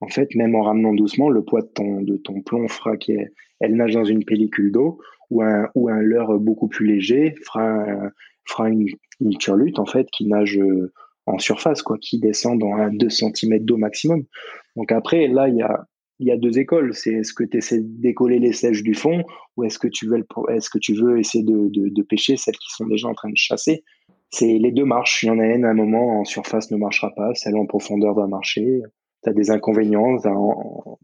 En 0.00 0.08
fait, 0.08 0.34
même 0.34 0.54
en 0.54 0.62
ramenant 0.62 0.92
doucement, 0.92 1.30
le 1.30 1.42
poids 1.42 1.62
de 1.62 1.68
ton, 1.68 2.00
de 2.02 2.16
ton 2.16 2.40
plomb 2.40 2.68
fera 2.68 2.96
qu'elle 2.96 3.30
nage 3.60 3.94
dans 3.94 4.04
une 4.04 4.24
pellicule 4.24 4.72
d'eau 4.72 5.00
ou 5.30 5.42
un, 5.42 6.00
leurre 6.00 6.38
beaucoup 6.38 6.68
plus 6.68 6.86
léger 6.86 7.34
fera 7.42 8.68
une, 8.68 8.86
une 9.20 9.36
turlute 9.36 9.78
en 9.78 9.86
fait 9.86 10.08
qui 10.10 10.26
nage 10.26 10.58
euh, 10.58 10.92
en 11.26 11.38
surface, 11.38 11.82
quoi, 11.82 11.98
qui 11.98 12.18
descend 12.18 12.58
dans 12.58 12.72
un 12.74 12.92
2 12.92 13.08
cm 13.08 13.58
d'eau 13.60 13.76
maximum. 13.76 14.24
Donc 14.76 14.92
après, 14.92 15.26
là, 15.26 15.48
il 15.48 15.56
y 15.56 15.62
a, 15.62 15.86
il 16.18 16.28
y 16.28 16.30
a 16.30 16.36
deux 16.36 16.58
écoles. 16.58 16.94
C'est 16.94 17.12
est-ce 17.12 17.32
que 17.32 17.44
tu 17.44 17.58
essaies 17.58 17.80
de 17.80 18.00
décoller 18.00 18.38
les 18.38 18.52
sèches 18.52 18.82
du 18.82 18.94
fond 18.94 19.22
ou 19.56 19.64
est-ce 19.64 19.78
que 19.78 19.88
tu 19.88 20.06
veux, 20.06 20.24
est-ce 20.50 20.70
que 20.70 20.78
tu 20.78 20.94
veux 20.94 21.18
essayer 21.18 21.44
de, 21.44 21.68
de, 21.68 21.88
de, 21.88 22.02
pêcher 22.02 22.36
celles 22.36 22.56
qui 22.56 22.68
sont 22.70 22.86
déjà 22.86 23.08
en 23.08 23.14
train 23.14 23.30
de 23.30 23.36
chasser? 23.36 23.82
C'est 24.30 24.58
les 24.58 24.72
deux 24.72 24.84
marches. 24.84 25.22
Il 25.22 25.26
y 25.26 25.30
en 25.30 25.38
a 25.38 25.46
une 25.46 25.64
à 25.64 25.70
un 25.70 25.74
moment 25.74 26.20
en 26.20 26.24
surface 26.24 26.70
ne 26.70 26.76
marchera 26.76 27.12
pas, 27.14 27.34
celle 27.34 27.56
en 27.56 27.66
profondeur 27.66 28.14
va 28.14 28.26
marcher. 28.26 28.82
Tu 29.24 29.30
as 29.30 29.32
des 29.32 29.50
inconvénients. 29.50 30.16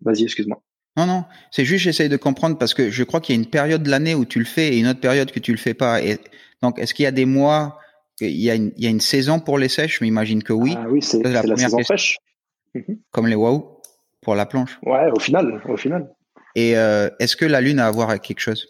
Vas-y, 0.03 0.25
excuse-moi. 0.25 0.63
Non, 0.97 1.07
non, 1.07 1.25
c'est 1.51 1.65
juste 1.65 1.85
j'essaye 1.85 2.11
de 2.11 2.19
comprendre 2.19 2.59
parce 2.59 2.75
que 2.75 2.91
je 2.91 3.03
crois 3.03 3.21
qu'il 3.21 3.35
y 3.35 3.39
a 3.39 3.41
une 3.41 3.49
période 3.49 3.83
de 3.83 3.89
l'année 3.89 4.15
où 4.15 4.27
tu 4.27 4.39
le 4.39 4.45
fais 4.45 4.75
et 4.75 4.79
une 4.79 4.87
autre 4.87 5.01
période 5.01 5.31
que 5.33 5.41
tu 5.41 5.51
le 5.51 5.57
fais 5.59 5.73
pas. 5.73 6.03
Et 6.03 6.19
donc, 6.63 6.79
est-ce 6.79 6.93
qu'il 6.93 7.05
y 7.05 7.07
a 7.07 7.13
des 7.13 7.25
mois, 7.25 7.79
il 8.21 8.41
y 8.41 8.51
a 8.51 8.55
une, 8.55 8.73
il 8.77 8.85
y 8.85 8.87
a 8.87 8.91
une 8.91 9.01
saison 9.01 9.41
pour 9.41 9.59
les 9.59 9.69
sèches 9.69 9.99
Je 9.99 10.05
m'imagine 10.05 10.43
que 10.43 10.53
oui. 10.53 10.75
Ah 10.77 10.87
oui, 10.89 11.03
c'est 11.03 11.23
la, 11.23 11.43
la, 11.43 11.57
saison 11.57 11.83
sèche. 11.83 12.19
Mhm. 12.75 12.99
Comme 13.11 13.27
les 13.27 13.35
wow 13.35 13.81
pour 14.23 14.35
la 14.35 14.47
planche. 14.47 14.79
Ouais, 14.85 15.11
au 15.11 15.19
final, 15.19 15.61
au 15.69 15.77
final. 15.77 16.11
Et 16.55 16.77
euh, 16.77 17.09
est-ce 17.19 17.37
que 17.37 17.45
la 17.45 17.61
lune 17.61 17.79
a 17.79 17.87
à 17.87 17.91
voir 17.91 18.11
avec 18.11 18.23
quelque 18.23 18.41
chose? 18.41 18.67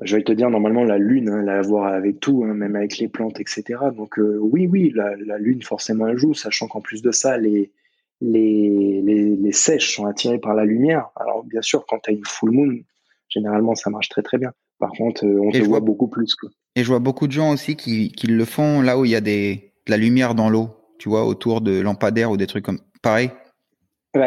Je 0.00 0.16
vais 0.16 0.22
te 0.22 0.32
dire, 0.32 0.48
normalement, 0.48 0.84
la 0.84 0.96
lune, 0.96 1.28
hein, 1.28 1.40
elle 1.42 1.48
a 1.48 1.58
à 1.58 1.62
voir 1.62 1.92
avec 1.92 2.20
tout, 2.20 2.44
hein, 2.44 2.54
même 2.54 2.76
avec 2.76 2.98
les 2.98 3.08
plantes, 3.08 3.40
etc. 3.40 3.80
Donc 3.94 4.18
euh, 4.18 4.38
oui, 4.40 4.66
oui, 4.66 4.92
la, 4.94 5.16
la, 5.16 5.38
lune, 5.38 5.62
forcément, 5.62 6.06
elle 6.06 6.16
joue, 6.16 6.34
sachant 6.34 6.68
qu'en 6.68 6.80
plus 6.80 7.02
de 7.02 7.10
ça, 7.10 7.36
les 7.36 7.72
les, 8.20 9.00
les, 9.02 9.36
les, 9.36 9.52
sèches 9.52 9.94
sont 9.94 10.06
attirées 10.06 10.38
par 10.38 10.54
la 10.54 10.64
lumière. 10.64 11.08
Alors 11.16 11.44
bien 11.44 11.62
sûr, 11.62 11.86
quand 11.86 12.00
tu 12.00 12.10
as 12.10 12.12
une 12.12 12.24
full 12.24 12.50
moon, 12.50 12.80
généralement 13.28 13.74
ça 13.74 13.90
marche 13.90 14.08
très 14.08 14.22
très 14.22 14.38
bien. 14.38 14.52
Par 14.78 14.90
contre, 14.92 15.24
euh, 15.24 15.40
on 15.40 15.50
te 15.50 15.58
voit 15.58 15.80
beaucoup 15.80 16.08
plus. 16.08 16.34
Quoi. 16.34 16.50
Et 16.76 16.82
je 16.82 16.88
vois 16.88 17.00
beaucoup 17.00 17.26
de 17.26 17.32
gens 17.32 17.52
aussi 17.52 17.76
qui, 17.76 18.12
qui 18.12 18.26
le 18.28 18.44
font 18.44 18.80
là 18.80 18.98
où 18.98 19.04
il 19.04 19.10
y 19.10 19.16
a 19.16 19.20
des, 19.20 19.72
de 19.86 19.90
la 19.90 19.96
lumière 19.96 20.34
dans 20.34 20.48
l'eau, 20.48 20.70
tu 20.98 21.08
vois, 21.08 21.24
autour 21.24 21.60
de 21.60 21.80
lampadaires 21.80 22.30
ou 22.30 22.36
des 22.36 22.46
trucs 22.46 22.64
comme 22.64 22.78
pareil. 23.02 23.30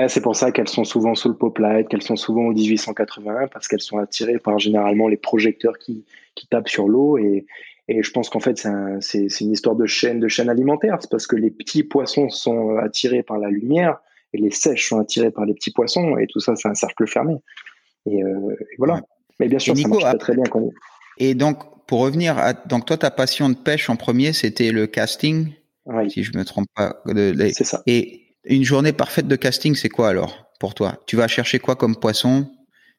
c'est 0.08 0.22
pour 0.22 0.36
ça 0.36 0.52
qu'elles 0.52 0.68
sont 0.68 0.84
souvent 0.84 1.16
sous 1.16 1.30
le 1.30 1.36
poplight, 1.36 1.88
qu'elles 1.88 2.02
sont 2.02 2.16
souvent 2.16 2.44
au 2.44 2.54
1881, 2.54 3.48
parce 3.48 3.68
qu'elles 3.68 3.82
sont 3.82 3.98
attirées 3.98 4.40
par 4.40 4.60
généralement 4.60 5.08
les 5.08 5.18
projecteurs 5.18 5.78
qui, 5.78 6.04
qui 6.36 6.48
tapent 6.48 6.70
sur 6.70 6.88
l'eau. 6.88 7.18
Et, 7.18 7.46
et 7.88 8.04
je 8.04 8.12
pense 8.12 8.30
qu'en 8.30 8.40
fait, 8.40 8.68
c'est 9.00 9.28
une 9.42 9.52
histoire 9.52 9.76
de 9.76 9.86
chaîne, 9.86 10.20
de 10.20 10.28
chaîne 10.28 10.50
alimentaire. 10.50 10.98
C'est 11.02 11.12
parce 11.12 11.28
que 11.28 11.36
les 11.36 11.52
petits 11.52 11.84
poissons 11.84 12.30
sont 12.30 12.78
attirés 12.78 13.24
par 13.24 13.38
la 13.38 13.50
lumière 13.50 14.00
et 14.34 14.38
les 14.38 14.52
sèches 14.52 14.90
sont 14.90 15.00
attirées 15.00 15.32
par 15.32 15.46
les 15.46 15.54
petits 15.54 15.72
poissons. 15.72 16.18
Et 16.18 16.28
tout 16.28 16.40
ça, 16.40 16.56
c'est 16.56 16.68
un 16.68 16.76
cercle 16.76 17.08
fermé. 17.08 17.36
Et, 18.06 18.24
euh, 18.24 18.56
voilà. 18.78 19.02
Mais 19.42 19.48
bien 19.48 19.60
sûr, 19.60 19.76
ça 19.76 19.88
marche 19.88 20.18
très 20.20 20.36
bien. 20.36 20.44
Quand 20.50 20.70
Et 21.18 21.34
donc, 21.34 21.86
pour 21.88 22.02
revenir 22.02 22.38
à, 22.38 22.54
donc 22.54 22.86
toi, 22.86 22.98
ta 22.98 23.10
passion 23.10 23.50
de 23.50 23.56
pêche 23.56 23.90
en 23.90 23.96
premier, 23.96 24.34
c'était 24.34 24.72
le 24.72 24.86
casting. 24.86 25.54
Si 26.10 26.24
je 26.24 26.38
me 26.38 26.46
trompe 26.46 26.68
pas. 26.76 27.02
C'est 27.06 27.64
ça. 27.64 27.82
Et 27.88 28.36
une 28.46 28.64
journée 28.64 28.94
parfaite 28.94 29.28
de 29.28 29.36
casting, 29.36 29.76
c'est 29.76 29.90
quoi 29.90 30.10
alors 30.10 30.46
pour 30.60 30.76
toi? 30.76 31.00
Tu 31.08 31.16
vas 31.16 31.28
chercher 31.28 31.58
quoi 31.58 31.76
comme 31.76 31.96
poisson? 31.96 32.48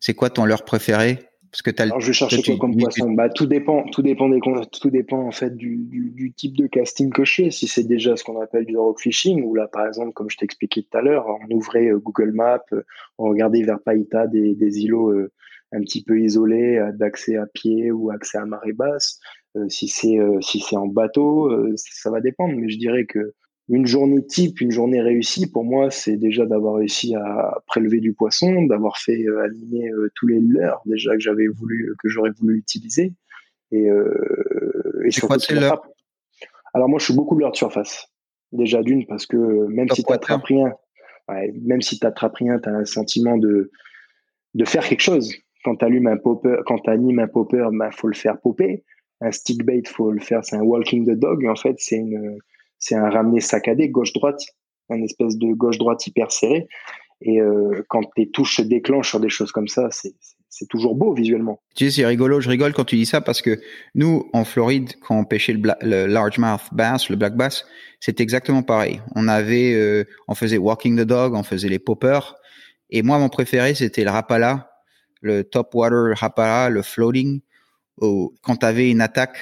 C'est 0.01 0.15
quoi 0.15 0.31
ton 0.31 0.45
leurre 0.45 0.65
préféré? 0.65 1.21
Parce 1.53 1.63
que 1.63 1.71
as 1.81 1.85
alors, 1.85 2.01
je 2.01 2.09
vais 2.09 2.13
chercher 2.13 2.43
quoi 2.43 2.57
comme 2.59 2.77
poisson? 2.77 3.13
Bah 3.13 3.29
tout 3.29 3.47
dépend, 3.47 3.85
tout 3.85 4.03
dépend 4.03 4.29
des 4.29 4.41
tout 4.41 4.91
dépend 4.91 5.21
en 5.21 5.31
fait 5.31 5.55
du, 5.57 5.77
du, 5.77 6.33
type 6.33 6.57
de 6.57 6.67
casting 6.67 7.11
que 7.13 7.25
je 7.25 7.35
fais. 7.35 7.51
Si 7.51 7.69
c'est 7.69 7.85
déjà 7.85 8.17
ce 8.17 8.25
qu'on 8.25 8.41
appelle 8.41 8.65
du 8.65 8.77
rock 8.77 9.01
fishing, 9.01 9.43
ou 9.45 9.55
là 9.55 9.69
par 9.69 9.87
exemple, 9.87 10.13
comme 10.13 10.29
je 10.29 10.39
t'expliquais 10.39 10.83
tout 10.83 10.99
à 10.99 11.03
l'heure, 11.03 11.27
on 11.27 11.55
ouvrait 11.55 11.89
euh, 11.89 11.99
Google 11.99 12.33
Maps, 12.33 12.65
euh, 12.73 12.83
on 13.19 13.29
regardait 13.29 13.63
vers 13.63 13.81
Païta 13.81 14.27
des, 14.27 14.55
des 14.55 14.81
îlots 14.81 15.11
euh, 15.11 15.31
un 15.73 15.81
petit 15.81 16.05
peu 16.05 16.21
isolés, 16.21 16.83
d'accès 16.95 17.37
à 17.37 17.47
pied 17.47 17.91
ou 17.91 18.11
accès 18.11 18.39
à 18.39 18.45
marée 18.45 18.73
basse. 18.73 19.21
si 19.69 19.89
c'est 19.89 20.19
si 20.41 20.61
c'est 20.61 20.77
en 20.77 20.87
bateau, 20.87 21.51
ça 21.77 22.11
va 22.11 22.21
dépendre. 22.21 22.55
Mais 22.57 22.69
je 22.69 22.79
dirais 22.79 23.07
que 23.07 23.35
une 23.69 23.87
journée 23.87 24.25
type, 24.27 24.61
une 24.61 24.71
journée 24.71 25.01
réussie, 25.01 25.51
pour 25.51 25.65
moi, 25.65 25.91
c'est 25.91 26.17
déjà 26.17 26.47
d'avoir 26.47 26.75
réussi 26.75 27.15
à 27.15 27.63
prélever 27.67 28.01
du 28.01 28.13
poisson, 28.13 28.65
d'avoir 28.65 28.99
fait 28.99 29.25
euh, 29.25 29.45
animer 29.45 29.89
euh, 29.91 30.11
tous 30.15 30.27
les 30.27 30.41
leurres 30.41 30.83
déjà 30.85 31.13
que 31.13 31.21
j'avais 31.21 31.47
voulu, 31.47 31.95
que 31.99 32.09
j'aurais 32.09 32.33
voulu 32.39 32.59
utiliser. 32.59 33.15
Et, 33.71 33.89
euh, 33.89 35.03
et 35.07 35.21
quoi 35.21 35.37
Alors 36.75 36.89
moi, 36.89 36.99
je 36.99 37.05
suis 37.05 37.15
beaucoup 37.15 37.39
leurre 37.39 37.53
de 37.53 37.57
surface. 37.57 38.09
Déjà 38.51 38.83
d'une 38.83 39.07
parce 39.07 39.27
que 39.27 39.37
même 39.69 39.89
si 39.89 40.05
tu 40.05 40.13
n'attrapes 40.13 40.45
rien, 40.45 40.75
même 41.63 41.81
si 41.81 41.99
tu 41.99 42.07
rien, 42.35 42.59
tu 42.59 42.69
as 42.69 42.73
un 42.73 42.85
sentiment 42.85 43.39
de 43.39 43.71
de 44.55 44.65
faire 44.67 44.87
quelque 44.87 45.01
chose. 45.01 45.33
Quand 45.65 45.77
tu 45.77 45.85
un 45.85 46.17
popper, 46.17 46.57
quand 46.67 46.89
animes 46.89 47.21
un 47.21 47.29
popper, 47.29 47.69
il 47.71 47.79
bah, 47.79 47.91
faut 47.93 48.09
le 48.09 48.15
faire 48.15 48.41
popper. 48.41 48.85
Un 49.21 49.31
stick 49.31 49.65
bait, 49.65 49.83
faut 49.87 50.11
le 50.11 50.21
faire. 50.21 50.45
C'est 50.45 50.57
un 50.57 50.63
walking 50.63 51.07
the 51.07 51.17
dog. 51.19 51.47
En 51.47 51.55
fait, 51.55 51.77
c'est 51.79 51.97
une 51.97 52.39
c'est 52.83 52.97
un 52.97 53.09
ramené 53.09 53.41
saccadé 53.41 53.89
gauche-droite, 53.89 54.41
un 54.91 55.01
espèce 55.03 55.39
de 55.39 55.53
gauche-droite 55.55 56.05
hyper 56.07 56.33
serré. 56.33 56.67
Et 57.21 57.41
euh, 57.41 57.83
quand 57.89 58.03
tes 58.17 58.29
touches 58.29 58.57
se 58.57 58.63
déclenchent 58.63 59.11
sur 59.11 59.21
des 59.21 59.29
choses 59.29 59.53
comme 59.53 59.69
ça, 59.69 59.89
c'est 59.93 60.67
toujours 60.69 60.97
beau 60.97 61.15
visuellement. 61.15 61.63
Tu 61.77 61.85
sais, 61.85 62.01
c'est 62.03 62.07
rigolo. 62.07 62.41
Je 62.41 62.49
rigole 62.49 62.73
quand 62.73 62.85
tu 62.85 62.97
dis 62.97 63.07
ça 63.07 63.21
parce 63.21 63.41
que 63.41 63.61
nous, 63.95 64.29
en 64.33 64.45
Floride, 64.45 64.91
quand 65.01 65.17
on 65.17 65.25
pêchait 65.25 65.53
le, 65.53 65.61
le 65.83 66.07
largemouth 66.07 66.63
bass, 66.73 67.09
le 67.09 67.15
black 67.15 67.37
bass, 67.37 67.65
c'est 68.01 68.21
exactement 68.21 68.65
pareil. 68.65 69.01
On 69.15 69.29
avait, 69.29 69.73
euh, 69.75 70.05
on 70.27 70.35
faisait 70.35 70.59
walking 70.59 70.97
the 70.97 71.07
dog, 71.07 71.35
on 71.35 71.45
faisait 71.45 71.69
les 71.69 71.79
poppers. 71.79 72.35
Et 72.91 73.03
moi, 73.03 73.19
mon 73.19 73.29
préféré, 73.29 73.75
c'était 73.75 74.03
le 74.03 74.11
rapala, 74.11 74.72
le 75.23 75.45
top 75.45 75.75
water 75.75 76.15
rapala, 76.17 76.69
le 76.69 76.83
floating. 76.83 77.41
Où, 78.01 78.35
quand 78.43 78.57
tu 78.57 78.67
avais 78.67 78.91
une 78.91 79.01
attaque 79.01 79.39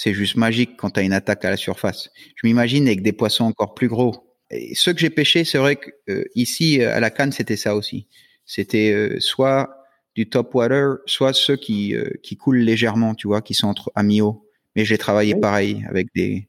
c'est 0.00 0.14
juste 0.14 0.36
magique 0.36 0.78
quand 0.78 0.92
tu 0.92 1.00
as 1.00 1.02
une 1.02 1.12
attaque 1.12 1.44
à 1.44 1.50
la 1.50 1.58
surface. 1.58 2.08
Je 2.36 2.46
m'imagine 2.46 2.86
avec 2.86 3.02
des 3.02 3.12
poissons 3.12 3.44
encore 3.44 3.74
plus 3.74 3.88
gros. 3.88 4.34
Et 4.50 4.74
ceux 4.74 4.94
que 4.94 4.98
j'ai 4.98 5.10
pêchés, 5.10 5.44
c'est 5.44 5.58
vrai 5.58 5.76
que 5.76 5.90
euh, 6.08 6.24
ici 6.34 6.82
à 6.82 7.00
la 7.00 7.10
canne, 7.10 7.32
c'était 7.32 7.58
ça 7.58 7.76
aussi. 7.76 8.08
C'était 8.46 8.92
euh, 8.92 9.20
soit 9.20 9.84
du 10.14 10.30
top 10.30 10.54
water, 10.54 11.00
soit 11.04 11.34
ceux 11.34 11.56
qui 11.56 11.94
euh, 11.94 12.08
qui 12.22 12.38
coulent 12.38 12.60
légèrement, 12.60 13.14
tu 13.14 13.28
vois, 13.28 13.42
qui 13.42 13.52
sont 13.52 13.68
entre 13.68 13.92
à 13.94 14.02
mi-eau. 14.02 14.48
Mais 14.74 14.86
j'ai 14.86 14.96
travaillé 14.96 15.34
pareil 15.34 15.84
avec 15.86 16.06
des. 16.14 16.48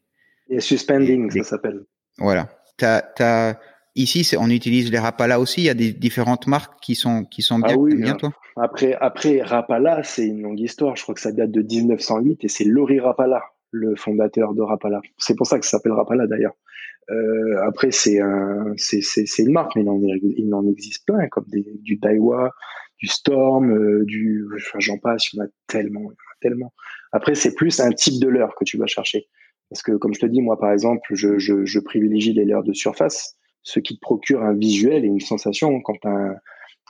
Et 0.49 0.61
suspending, 0.61 1.29
ça 1.31 1.43
s'appelle. 1.43 1.81
Voilà. 2.19 2.49
T'as, 2.77 3.01
t'as, 3.01 3.59
ici, 3.95 4.25
on 4.39 4.49
utilise 4.49 4.89
les 4.91 4.99
Rapala 4.99 5.41
aussi. 5.41 5.59
Il 5.59 5.65
y 5.65 5.69
a 5.69 5.73
des 5.73 5.91
différentes 5.91 6.47
marques 6.47 6.81
qui 6.81 6.95
sont 6.95 7.25
qui 7.25 7.41
sont 7.41 7.59
bien. 7.59 7.75
Ah 7.75 7.77
oui, 7.77 7.95
bien 7.95 8.15
toi? 8.15 8.31
Après, 8.57 8.93
après 8.93 9.41
Rapala, 9.41 10.03
c'est 10.03 10.27
une 10.27 10.41
longue 10.41 10.59
histoire. 10.59 10.95
Je 10.95 11.03
crois 11.03 11.15
que 11.15 11.21
ça 11.21 11.31
date 11.31 11.51
de 11.51 11.61
1908 11.61 12.43
et 12.43 12.47
c'est 12.47 12.65
Laurie 12.65 12.99
Rapala, 12.99 13.43
le 13.71 13.95
fondateur 13.95 14.53
de 14.53 14.61
Rapala. 14.61 15.01
C'est 15.17 15.35
pour 15.35 15.47
ça 15.47 15.59
que 15.59 15.65
ça 15.65 15.77
s'appelle 15.77 15.93
Rapala 15.93 16.27
d'ailleurs. 16.27 16.53
Euh, 17.09 17.61
après, 17.63 17.91
c'est 17.91 18.19
un, 18.19 18.73
une 19.39 19.51
marque, 19.51 19.75
mais 19.75 19.83
il 19.83 20.53
en, 20.53 20.67
existe 20.67 21.05
plein, 21.05 21.27
comme 21.29 21.45
du 21.49 21.97
Daiwa, 21.97 22.51
du 22.99 23.07
Storm, 23.07 23.71
euh, 23.71 24.05
du, 24.05 24.45
j'en 24.77 24.97
passe, 24.97 25.33
il 25.33 25.37
y 25.37 25.41
en 25.41 25.45
a 25.45 25.47
tellement, 25.67 26.01
il 26.01 26.03
y 26.03 26.07
en 26.07 26.09
a 26.09 26.39
tellement. 26.41 26.73
Après, 27.11 27.35
c'est 27.35 27.55
plus 27.55 27.79
un 27.79 27.91
type 27.91 28.21
de 28.21 28.27
leurre 28.27 28.55
que 28.55 28.63
tu 28.63 28.77
vas 28.77 28.87
chercher. 28.87 29.27
Parce 29.69 29.81
que, 29.81 29.93
comme 29.93 30.13
je 30.13 30.19
te 30.19 30.25
dis, 30.25 30.41
moi, 30.41 30.59
par 30.59 30.71
exemple, 30.71 31.01
je, 31.11 31.37
je, 31.37 31.65
je 31.65 31.79
privilégie 31.79 32.33
les 32.33 32.45
leurres 32.45 32.63
de 32.63 32.73
surface, 32.73 33.37
ce 33.63 33.79
qui 33.79 33.95
te 33.95 34.01
procure 34.01 34.43
un 34.43 34.53
visuel 34.53 35.03
et 35.03 35.07
une 35.07 35.19
sensation. 35.19 35.81
Quand 35.81 36.05
un, 36.05 36.35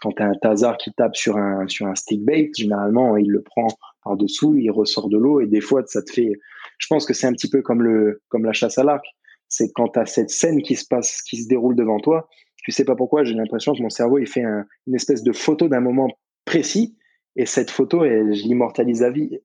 quand 0.01 0.11
tu 0.11 0.23
as 0.23 0.27
un 0.27 0.33
tazar 0.33 0.77
qui 0.77 0.91
tape 0.93 1.15
sur 1.15 1.37
un, 1.37 1.67
sur 1.67 1.85
un 1.85 1.95
stick 1.95 2.23
bait, 2.25 2.49
généralement, 2.55 3.15
il 3.17 3.29
le 3.29 3.41
prend 3.41 3.67
par 4.03 4.17
dessous, 4.17 4.55
il 4.55 4.69
ressort 4.71 5.09
de 5.09 5.17
l'eau 5.17 5.41
et 5.41 5.47
des 5.47 5.61
fois, 5.61 5.83
ça 5.85 6.01
te 6.01 6.11
fait. 6.11 6.33
Je 6.79 6.87
pense 6.87 7.05
que 7.05 7.13
c'est 7.13 7.27
un 7.27 7.33
petit 7.33 7.49
peu 7.49 7.61
comme, 7.61 7.83
le, 7.83 8.21
comme 8.29 8.43
la 8.43 8.53
chasse 8.53 8.77
à 8.77 8.83
l'arc. 8.83 9.05
C'est 9.47 9.71
quand 9.73 9.89
tu 9.89 9.99
cette 10.05 10.29
scène 10.29 10.61
qui 10.61 10.75
se 10.75 10.85
passe, 10.87 11.21
qui 11.21 11.37
se 11.37 11.47
déroule 11.47 11.75
devant 11.75 11.99
toi, 11.99 12.27
tu 12.63 12.71
sais 12.71 12.85
pas 12.85 12.95
pourquoi, 12.95 13.23
j'ai 13.23 13.33
l'impression 13.33 13.73
que 13.73 13.81
mon 13.81 13.89
cerveau, 13.89 14.17
il 14.17 14.27
fait 14.27 14.43
une 14.43 14.95
espèce 14.95 15.23
de 15.23 15.31
photo 15.31 15.67
d'un 15.67 15.81
moment 15.81 16.09
précis 16.45 16.95
et 17.35 17.45
cette 17.45 17.71
photo, 17.71 18.03
je 18.03 18.43
l'immortalise 18.43 19.03
à 19.03 19.09
vie. 19.09 19.39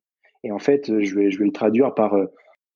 Et 0.45 0.53
en 0.53 0.59
fait, 0.59 0.87
je 0.87 1.15
vais, 1.15 1.31
je 1.31 1.39
vais 1.39 1.47
le 1.47 1.53
traduire 1.53 1.95
par. 1.95 2.15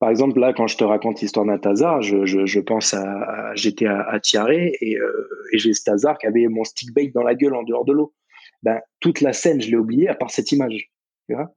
Par 0.01 0.11
exemple, 0.11 0.41
là, 0.41 0.53
quand 0.55 0.67
je 0.67 0.77
te 0.77 0.85
raconte 0.85 1.21
l'histoire 1.21 1.47
d'un 1.47 1.59
Tazar, 1.59 2.03
je, 2.03 2.25
je, 2.25 2.47
je, 2.47 2.61
pense 2.61 2.95
à, 2.95 3.55
j'étais 3.55 3.87
à, 3.87 4.01
à 4.09 4.19
Tiaré 4.19 4.73
et, 4.81 4.97
euh, 4.99 5.29
et 5.53 5.59
j'ai 5.59 5.73
ce 5.75 5.85
Tazar 5.85 6.19
qui 6.19 6.27
avait 6.27 6.47
mon 6.49 6.65
stick 6.65 6.93
bait 6.93 7.13
dans 7.15 7.23
la 7.23 7.35
gueule 7.35 7.55
en 7.55 7.63
dehors 7.63 7.85
de 7.85 7.93
l'eau. 7.93 8.15
Ben, 8.63 8.81
toute 9.01 9.21
la 9.21 9.33
scène, 9.33 9.61
je 9.61 9.71
l'ai 9.71 9.77
oublié 9.77 10.09
à 10.09 10.15
part 10.15 10.31
cette 10.31 10.53
image. 10.53 10.91
Tu 11.29 11.35
vois 11.35 11.53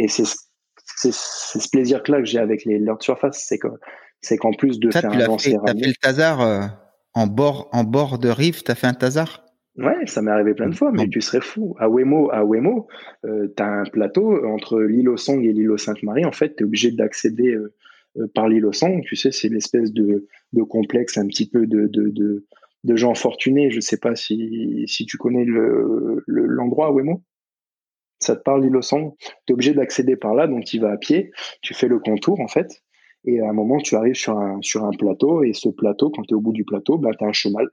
et 0.00 0.08
c'est 0.08 0.24
ce 0.24 1.68
plaisir 1.70 2.02
que 2.02 2.12
là 2.12 2.18
que 2.18 2.24
j'ai 2.24 2.38
avec 2.38 2.64
les 2.64 2.78
leurs 2.78 2.98
de 2.98 3.02
surface, 3.02 3.44
c'est 3.46 3.58
que 3.58 3.68
c'est 4.20 4.36
qu'en 4.36 4.52
plus 4.52 4.78
de 4.78 4.90
faire 4.90 5.10
un 5.10 5.20
avancer, 5.20 5.54
t'as 5.64 5.74
fait 5.74 5.86
le 5.86 5.94
Tazar 6.00 6.40
euh, 6.40 6.66
en 7.14 7.26
bord 7.26 7.68
en 7.72 7.84
bord 7.84 8.18
de 8.18 8.28
rive, 8.28 8.62
t'as 8.62 8.74
fait 8.74 8.86
un 8.86 8.94
Tazar? 8.94 9.44
Ouais, 9.80 10.06
ça 10.06 10.20
m'est 10.20 10.30
arrivé 10.30 10.52
plein 10.52 10.68
de 10.68 10.74
fois, 10.74 10.92
mais 10.92 11.08
tu 11.08 11.22
serais 11.22 11.40
fou. 11.40 11.74
À 11.78 11.88
Wemo, 11.88 12.30
à 12.30 12.44
Wemo, 12.44 12.86
euh, 13.24 13.48
tu 13.56 13.62
as 13.62 13.66
un 13.66 13.84
plateau 13.84 14.44
entre 14.44 14.78
l'île 14.78 15.08
aux 15.08 15.16
Song 15.16 15.42
et 15.42 15.54
l'île 15.54 15.70
aux 15.70 15.78
Sainte-Marie. 15.78 16.26
En 16.26 16.32
fait, 16.32 16.54
tu 16.54 16.62
es 16.62 16.66
obligé 16.66 16.90
d'accéder 16.90 17.54
euh, 17.54 17.72
euh, 18.18 18.26
par 18.34 18.48
l'île 18.50 18.66
aux 18.66 18.74
Song. 18.74 19.00
Tu 19.06 19.16
sais, 19.16 19.32
c'est 19.32 19.48
l'espèce 19.48 19.94
de, 19.94 20.26
de, 20.52 20.62
complexe 20.62 21.16
un 21.16 21.26
petit 21.26 21.48
peu 21.48 21.66
de, 21.66 21.86
de, 21.86 22.10
de, 22.10 22.44
de 22.84 22.96
gens 22.96 23.14
fortunés. 23.14 23.70
Je 23.70 23.80
sais 23.80 23.96
pas 23.96 24.14
si, 24.14 24.84
si 24.86 25.06
tu 25.06 25.16
connais 25.16 25.46
l'endroit 25.46 26.22
le, 26.26 26.46
l'endroit 26.46 26.86
à 26.88 26.92
Wemo. 26.92 27.22
Ça 28.18 28.36
te 28.36 28.42
parle 28.42 28.62
l'île 28.62 28.76
aux 28.76 28.82
Song? 28.82 29.14
Tu 29.18 29.24
es 29.48 29.52
obligé 29.54 29.72
d'accéder 29.72 30.16
par 30.16 30.34
là, 30.34 30.46
donc 30.46 30.64
tu 30.64 30.78
vas 30.78 30.90
à 30.90 30.98
pied. 30.98 31.30
Tu 31.62 31.72
fais 31.72 31.88
le 31.88 32.00
contour, 32.00 32.38
en 32.40 32.48
fait. 32.48 32.82
Et 33.24 33.40
à 33.40 33.48
un 33.48 33.54
moment, 33.54 33.78
tu 33.78 33.94
arrives 33.94 34.14
sur 34.14 34.36
un, 34.36 34.58
sur 34.60 34.84
un 34.84 34.90
plateau. 34.90 35.42
Et 35.42 35.54
ce 35.54 35.70
plateau, 35.70 36.10
quand 36.10 36.24
tu 36.24 36.34
es 36.34 36.36
au 36.36 36.42
bout 36.42 36.52
du 36.52 36.66
plateau, 36.66 36.98
bah, 36.98 37.12
tu 37.18 37.24
as 37.24 37.28
un 37.28 37.32
cheval 37.32 37.66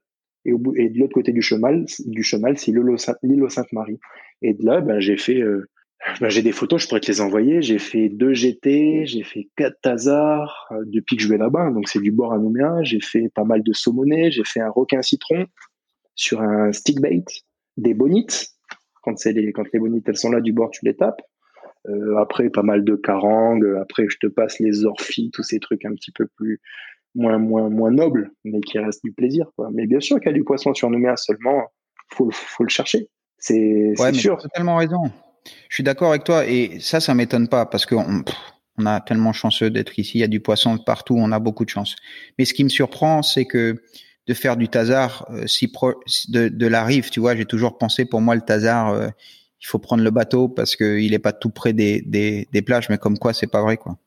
et, 0.45 0.53
au 0.53 0.57
bout, 0.57 0.73
de 0.73 0.99
l'autre 0.99 1.13
côté 1.13 1.31
du 1.31 1.41
chemin, 1.41 1.83
du 2.05 2.23
chemal, 2.23 2.57
c'est 2.57 2.71
l'île 2.71 3.43
aux 3.43 3.49
Sainte-Marie. 3.49 3.99
Et 4.41 4.53
de 4.53 4.65
là, 4.65 4.81
ben, 4.81 4.99
j'ai 4.99 5.17
fait, 5.17 5.41
euh, 5.41 5.67
ben, 6.21 6.29
j'ai 6.29 6.41
des 6.41 6.51
photos, 6.51 6.81
je 6.81 6.87
pourrais 6.87 7.01
te 7.01 7.11
les 7.11 7.21
envoyer. 7.21 7.61
J'ai 7.61 7.79
fait 7.79 8.09
deux 8.09 8.33
GT, 8.33 9.05
j'ai 9.05 9.23
fait 9.23 9.49
quatre 9.55 9.79
Tazars 9.81 10.67
euh, 10.71 10.83
depuis 10.85 11.17
que 11.17 11.23
je 11.23 11.27
vais 11.27 11.37
là-bas. 11.37 11.71
Donc 11.71 11.89
c'est 11.89 11.99
du 11.99 12.11
bord 12.11 12.33
à 12.33 12.37
Nouméa. 12.37 12.83
J'ai 12.83 13.01
fait 13.01 13.29
pas 13.33 13.43
mal 13.43 13.63
de 13.63 13.73
saumonais, 13.73 14.31
j'ai 14.31 14.43
fait 14.45 14.61
un 14.61 14.69
requin 14.69 15.01
citron 15.01 15.45
sur 16.15 16.41
un 16.41 16.71
stick 16.71 16.99
bait, 17.01 17.23
des 17.77 17.93
bonites. 17.93 18.49
Quand 19.03 19.17
c'est 19.17 19.33
les, 19.33 19.51
quand 19.51 19.63
les 19.73 19.79
bonites 19.79 20.07
elles 20.07 20.17
sont 20.17 20.31
là 20.31 20.41
du 20.41 20.53
bord, 20.53 20.71
tu 20.71 20.85
les 20.85 20.95
tapes. 20.95 21.21
Euh, 21.89 22.17
après, 22.17 22.49
pas 22.49 22.63
mal 22.63 22.83
de 22.83 22.95
carangues. 22.95 23.77
Après, 23.81 24.05
je 24.09 24.17
te 24.17 24.27
passe 24.27 24.59
les 24.59 24.85
orphies, 24.85 25.31
tous 25.31 25.43
ces 25.43 25.59
trucs 25.59 25.85
un 25.85 25.93
petit 25.93 26.11
peu 26.11 26.27
plus, 26.35 26.59
moins, 27.17 27.37
moins, 27.37 27.69
moins 27.69 27.91
noble, 27.91 28.31
mais 28.45 28.61
qui 28.61 28.79
reste 28.79 29.03
du 29.03 29.11
plaisir. 29.11 29.47
Quoi. 29.55 29.69
Mais 29.73 29.87
bien 29.87 29.99
sûr 29.99 30.19
qu'il 30.19 30.27
y 30.27 30.33
a 30.33 30.37
du 30.37 30.43
poisson 30.43 30.73
sur 30.73 30.89
Nouméa, 30.89 31.17
seulement 31.17 31.63
faut, 32.13 32.29
faut 32.31 32.63
le 32.63 32.69
chercher. 32.69 33.09
C'est 33.37 33.93
ouais, 33.99 34.13
sûr. 34.13 34.37
Tu 34.37 34.45
as 34.45 34.49
tellement 34.49 34.77
raison. 34.77 35.11
Je 35.69 35.75
suis 35.75 35.83
d'accord 35.83 36.09
avec 36.09 36.23
toi 36.23 36.45
et 36.45 36.79
ça, 36.79 36.99
ça 36.99 37.13
m'étonne 37.13 37.47
pas 37.47 37.65
parce 37.65 37.85
qu'on 37.85 38.23
on 38.77 38.85
a 38.85 39.01
tellement 39.01 39.33
chanceux 39.33 39.69
d'être 39.69 39.97
ici. 39.97 40.19
Il 40.19 40.21
y 40.21 40.23
a 40.23 40.27
du 40.27 40.39
poisson 40.39 40.77
partout, 40.77 41.15
on 41.17 41.31
a 41.31 41.39
beaucoup 41.39 41.65
de 41.65 41.69
chance. 41.69 41.95
Mais 42.37 42.45
ce 42.45 42.53
qui 42.53 42.63
me 42.63 42.69
surprend, 42.69 43.21
c'est 43.23 43.45
que 43.45 43.81
de 44.27 44.33
faire 44.33 44.57
du 44.57 44.67
tazar 44.67 45.25
euh, 45.31 45.47
si 45.47 45.69
proche 45.69 46.29
de, 46.29 46.49
de, 46.49 46.67
la 46.67 46.83
rive, 46.83 47.09
tu 47.09 47.19
vois, 47.21 47.35
j'ai 47.35 47.45
toujours 47.45 47.77
pensé 47.77 48.05
pour 48.05 48.19
moi 48.19 48.35
le 48.35 48.41
tazar, 48.41 48.89
euh, 48.89 49.07
il 49.61 49.65
faut 49.65 49.79
prendre 49.79 50.03
le 50.03 50.11
bateau 50.11 50.49
parce 50.49 50.75
qu'il 50.75 51.13
est 51.13 51.19
pas 51.19 51.31
tout 51.31 51.49
près 51.49 51.71
des, 51.71 52.01
des, 52.01 52.47
des 52.51 52.61
plages, 52.61 52.89
mais 52.89 52.97
comme 52.97 53.17
quoi 53.17 53.33
c'est 53.33 53.47
pas 53.47 53.61
vrai 53.61 53.77
quoi. 53.77 53.97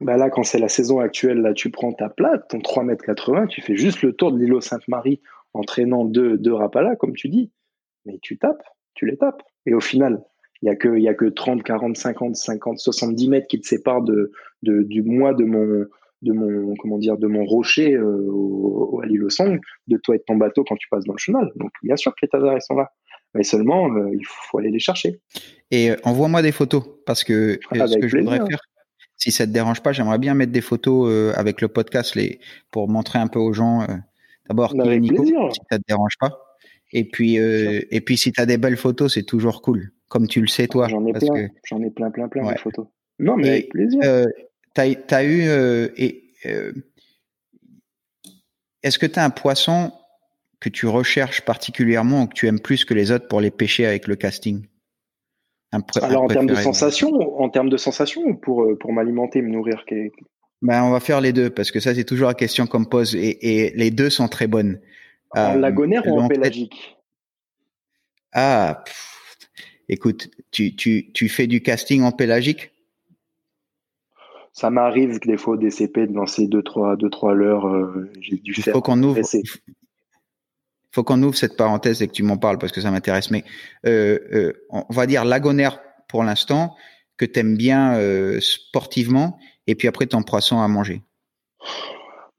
Bah 0.00 0.16
là, 0.16 0.28
quand 0.28 0.42
c'est 0.42 0.58
la 0.58 0.68
saison 0.68 0.98
actuelle, 0.98 1.38
là, 1.38 1.54
tu 1.54 1.70
prends 1.70 1.92
ta 1.92 2.08
plate, 2.08 2.48
ton 2.48 2.60
3 2.60 2.82
mètres 2.84 3.04
80, 3.04 3.46
tu 3.46 3.62
fais 3.62 3.76
juste 3.76 4.02
le 4.02 4.12
tour 4.12 4.32
de 4.32 4.38
l'îlot 4.38 4.60
Sainte-Marie 4.60 5.20
entraînant 5.52 6.04
deux, 6.04 6.36
deux 6.36 6.52
rapalas, 6.52 6.96
comme 6.96 7.14
tu 7.14 7.28
dis, 7.28 7.52
mais 8.04 8.18
tu 8.20 8.38
tapes, 8.38 8.62
tu 8.94 9.06
les 9.06 9.16
tapes. 9.16 9.42
Et 9.66 9.74
au 9.74 9.80
final, 9.80 10.22
il 10.62 10.66
y 10.66 10.68
a 10.68 10.76
que, 10.76 10.98
y 10.98 11.08
a 11.08 11.14
que 11.14 11.26
30, 11.26 11.62
40, 11.62 11.96
50, 11.96 12.36
50, 12.36 12.78
70 12.78 13.28
mètres 13.28 13.46
qui 13.46 13.60
te 13.60 13.66
séparent 13.66 14.02
de, 14.02 14.32
de, 14.62 14.82
du 14.82 15.02
moi 15.02 15.32
de 15.32 15.44
mon, 15.44 15.86
de 16.22 16.32
mon, 16.32 16.74
comment 16.76 16.98
dire, 16.98 17.16
de 17.16 17.26
mon 17.26 17.44
rocher 17.44 17.94
euh, 17.94 18.28
au, 18.30 19.00
à 19.02 19.06
l'île 19.06 19.24
Song, 19.28 19.60
de 19.86 19.96
toi 19.98 20.16
et 20.16 20.18
de 20.18 20.24
ton 20.24 20.36
bateau 20.36 20.64
quand 20.64 20.76
tu 20.76 20.88
passes 20.88 21.04
dans 21.04 21.12
le 21.12 21.18
chenal. 21.18 21.52
Donc, 21.56 21.70
bien 21.82 21.96
sûr 21.96 22.12
que 22.12 22.18
les 22.22 22.28
tasers, 22.28 22.56
ils 22.56 22.62
sont 22.62 22.74
là. 22.74 22.90
Mais 23.34 23.42
seulement, 23.42 23.92
euh, 23.94 24.10
il 24.12 24.24
faut 24.24 24.58
aller 24.58 24.70
les 24.70 24.78
chercher. 24.78 25.20
Et 25.70 25.90
euh, 25.90 25.96
envoie-moi 26.04 26.40
des 26.42 26.52
photos, 26.52 26.84
parce 27.04 27.24
que 27.24 27.58
ce 27.72 27.98
que 27.98 28.08
je 28.08 28.18
voudrais 28.18 28.38
faire, 28.38 28.60
si 29.24 29.32
ça 29.32 29.46
te 29.46 29.52
dérange 29.52 29.82
pas, 29.82 29.92
j'aimerais 29.92 30.18
bien 30.18 30.34
mettre 30.34 30.52
des 30.52 30.60
photos 30.60 31.34
avec 31.36 31.60
le 31.60 31.68
podcast 31.68 32.14
les, 32.14 32.40
pour 32.70 32.88
montrer 32.88 33.18
un 33.18 33.26
peu 33.26 33.38
aux 33.38 33.52
gens, 33.52 33.86
d'abord, 34.48 34.72
qui 34.72 34.80
est 34.80 35.00
Nico, 35.00 35.24
si 35.24 35.60
ça 35.70 35.78
te 35.78 35.84
dérange 35.88 36.16
pas. 36.20 36.56
Et 36.92 37.04
puis, 37.04 37.36
et 37.36 38.00
puis 38.00 38.16
si 38.16 38.32
tu 38.32 38.40
as 38.40 38.46
des 38.46 38.58
belles 38.58 38.76
photos, 38.76 39.14
c'est 39.14 39.22
toujours 39.24 39.62
cool, 39.62 39.92
comme 40.08 40.28
tu 40.28 40.40
le 40.40 40.46
sais 40.46 40.68
toi. 40.68 40.88
J'en 40.88 41.04
ai 41.06 41.12
plein, 41.12 41.48
j'en 41.64 41.82
ai 41.82 41.90
plein, 41.90 42.10
plein, 42.10 42.28
plein 42.28 42.52
de 42.52 42.58
photos. 42.58 42.86
Non, 43.18 43.36
mais 43.36 43.48
avec 43.48 43.70
plaisir 43.70 44.00
as, 44.76 45.24
eu. 45.24 45.48
Euh, 45.48 45.88
et, 45.96 46.32
euh, 46.46 46.72
Est-ce 48.82 48.98
que 48.98 49.06
tu 49.06 49.18
as 49.18 49.24
un 49.24 49.30
poisson 49.30 49.92
que 50.60 50.68
tu 50.68 50.86
recherches 50.86 51.42
particulièrement 51.42 52.22
ou 52.22 52.26
que 52.26 52.34
tu 52.34 52.46
aimes 52.46 52.60
plus 52.60 52.84
que 52.84 52.94
les 52.94 53.10
autres 53.10 53.28
pour 53.28 53.40
les 53.40 53.50
pêcher 53.50 53.86
avec 53.86 54.06
le 54.06 54.16
casting? 54.16 54.66
Alors 56.02 56.24
en 56.24 56.28
termes 56.28 56.46
de 56.46 56.54
sensation, 56.54 57.40
en 57.40 57.48
termes 57.48 57.68
de 57.68 57.76
sensation 57.76 58.34
pour 58.34 58.62
euh, 58.62 58.78
pour 58.78 58.92
m'alimenter, 58.92 59.42
me 59.42 59.50
nourrir. 59.50 59.84
Ben 60.62 60.82
on 60.84 60.90
va 60.90 61.00
faire 61.00 61.20
les 61.20 61.32
deux 61.32 61.50
parce 61.50 61.70
que 61.70 61.80
ça 61.80 61.94
c'est 61.94 62.04
toujours 62.04 62.28
la 62.28 62.34
question 62.34 62.66
qu'on 62.66 62.80
me 62.80 62.84
pose 62.84 63.14
et, 63.14 63.66
et, 63.66 63.70
les 63.74 63.90
deux 63.90 64.10
sont 64.10 64.28
très 64.28 64.46
bonnes. 64.46 64.80
En 65.30 65.54
lagonaire 65.54 66.06
ou 66.06 66.20
en 66.20 66.28
pélagique? 66.28 66.96
Ah, 68.32 68.82
écoute, 69.88 70.28
tu, 70.50 70.74
tu, 70.76 71.12
tu 71.12 71.28
fais 71.28 71.46
du 71.46 71.60
casting 71.60 72.02
en 72.02 72.12
pélagique? 72.12 72.70
Ça 74.52 74.70
m'arrive 74.70 75.18
que 75.18 75.26
des 75.26 75.36
fois 75.36 75.54
au 75.54 75.56
DCP 75.56 76.06
de 76.06 76.14
lancer 76.14 76.46
deux 76.46 76.62
trois 76.62 76.96
deux 76.96 77.10
trois 77.10 77.34
leurres. 77.34 77.66
Euh, 77.66 78.10
j'ai 78.20 78.36
dû 78.36 78.54
il 78.56 78.62
faut 78.62 78.80
qu'on 78.80 79.02
ouvre. 79.02 79.20
Faut 80.94 81.02
qu'on 81.02 81.22
ouvre 81.22 81.36
cette 81.36 81.56
parenthèse 81.56 82.02
et 82.02 82.06
que 82.06 82.12
tu 82.12 82.22
m'en 82.22 82.36
parles 82.36 82.58
parce 82.58 82.72
que 82.72 82.80
ça 82.80 82.90
m'intéresse. 82.90 83.30
Mais 83.30 83.44
euh, 83.86 84.18
euh, 84.32 84.52
on 84.70 84.84
va 84.90 85.06
dire 85.06 85.24
lagonaire 85.24 85.80
pour 86.08 86.22
l'instant 86.22 86.74
que 87.16 87.24
tu 87.24 87.40
aimes 87.40 87.56
bien 87.56 87.98
sportivement 88.40 89.38
et 89.66 89.74
puis 89.74 89.88
après 89.88 90.06
ton 90.06 90.22
poisson 90.22 90.60
à 90.60 90.68
manger. 90.68 91.02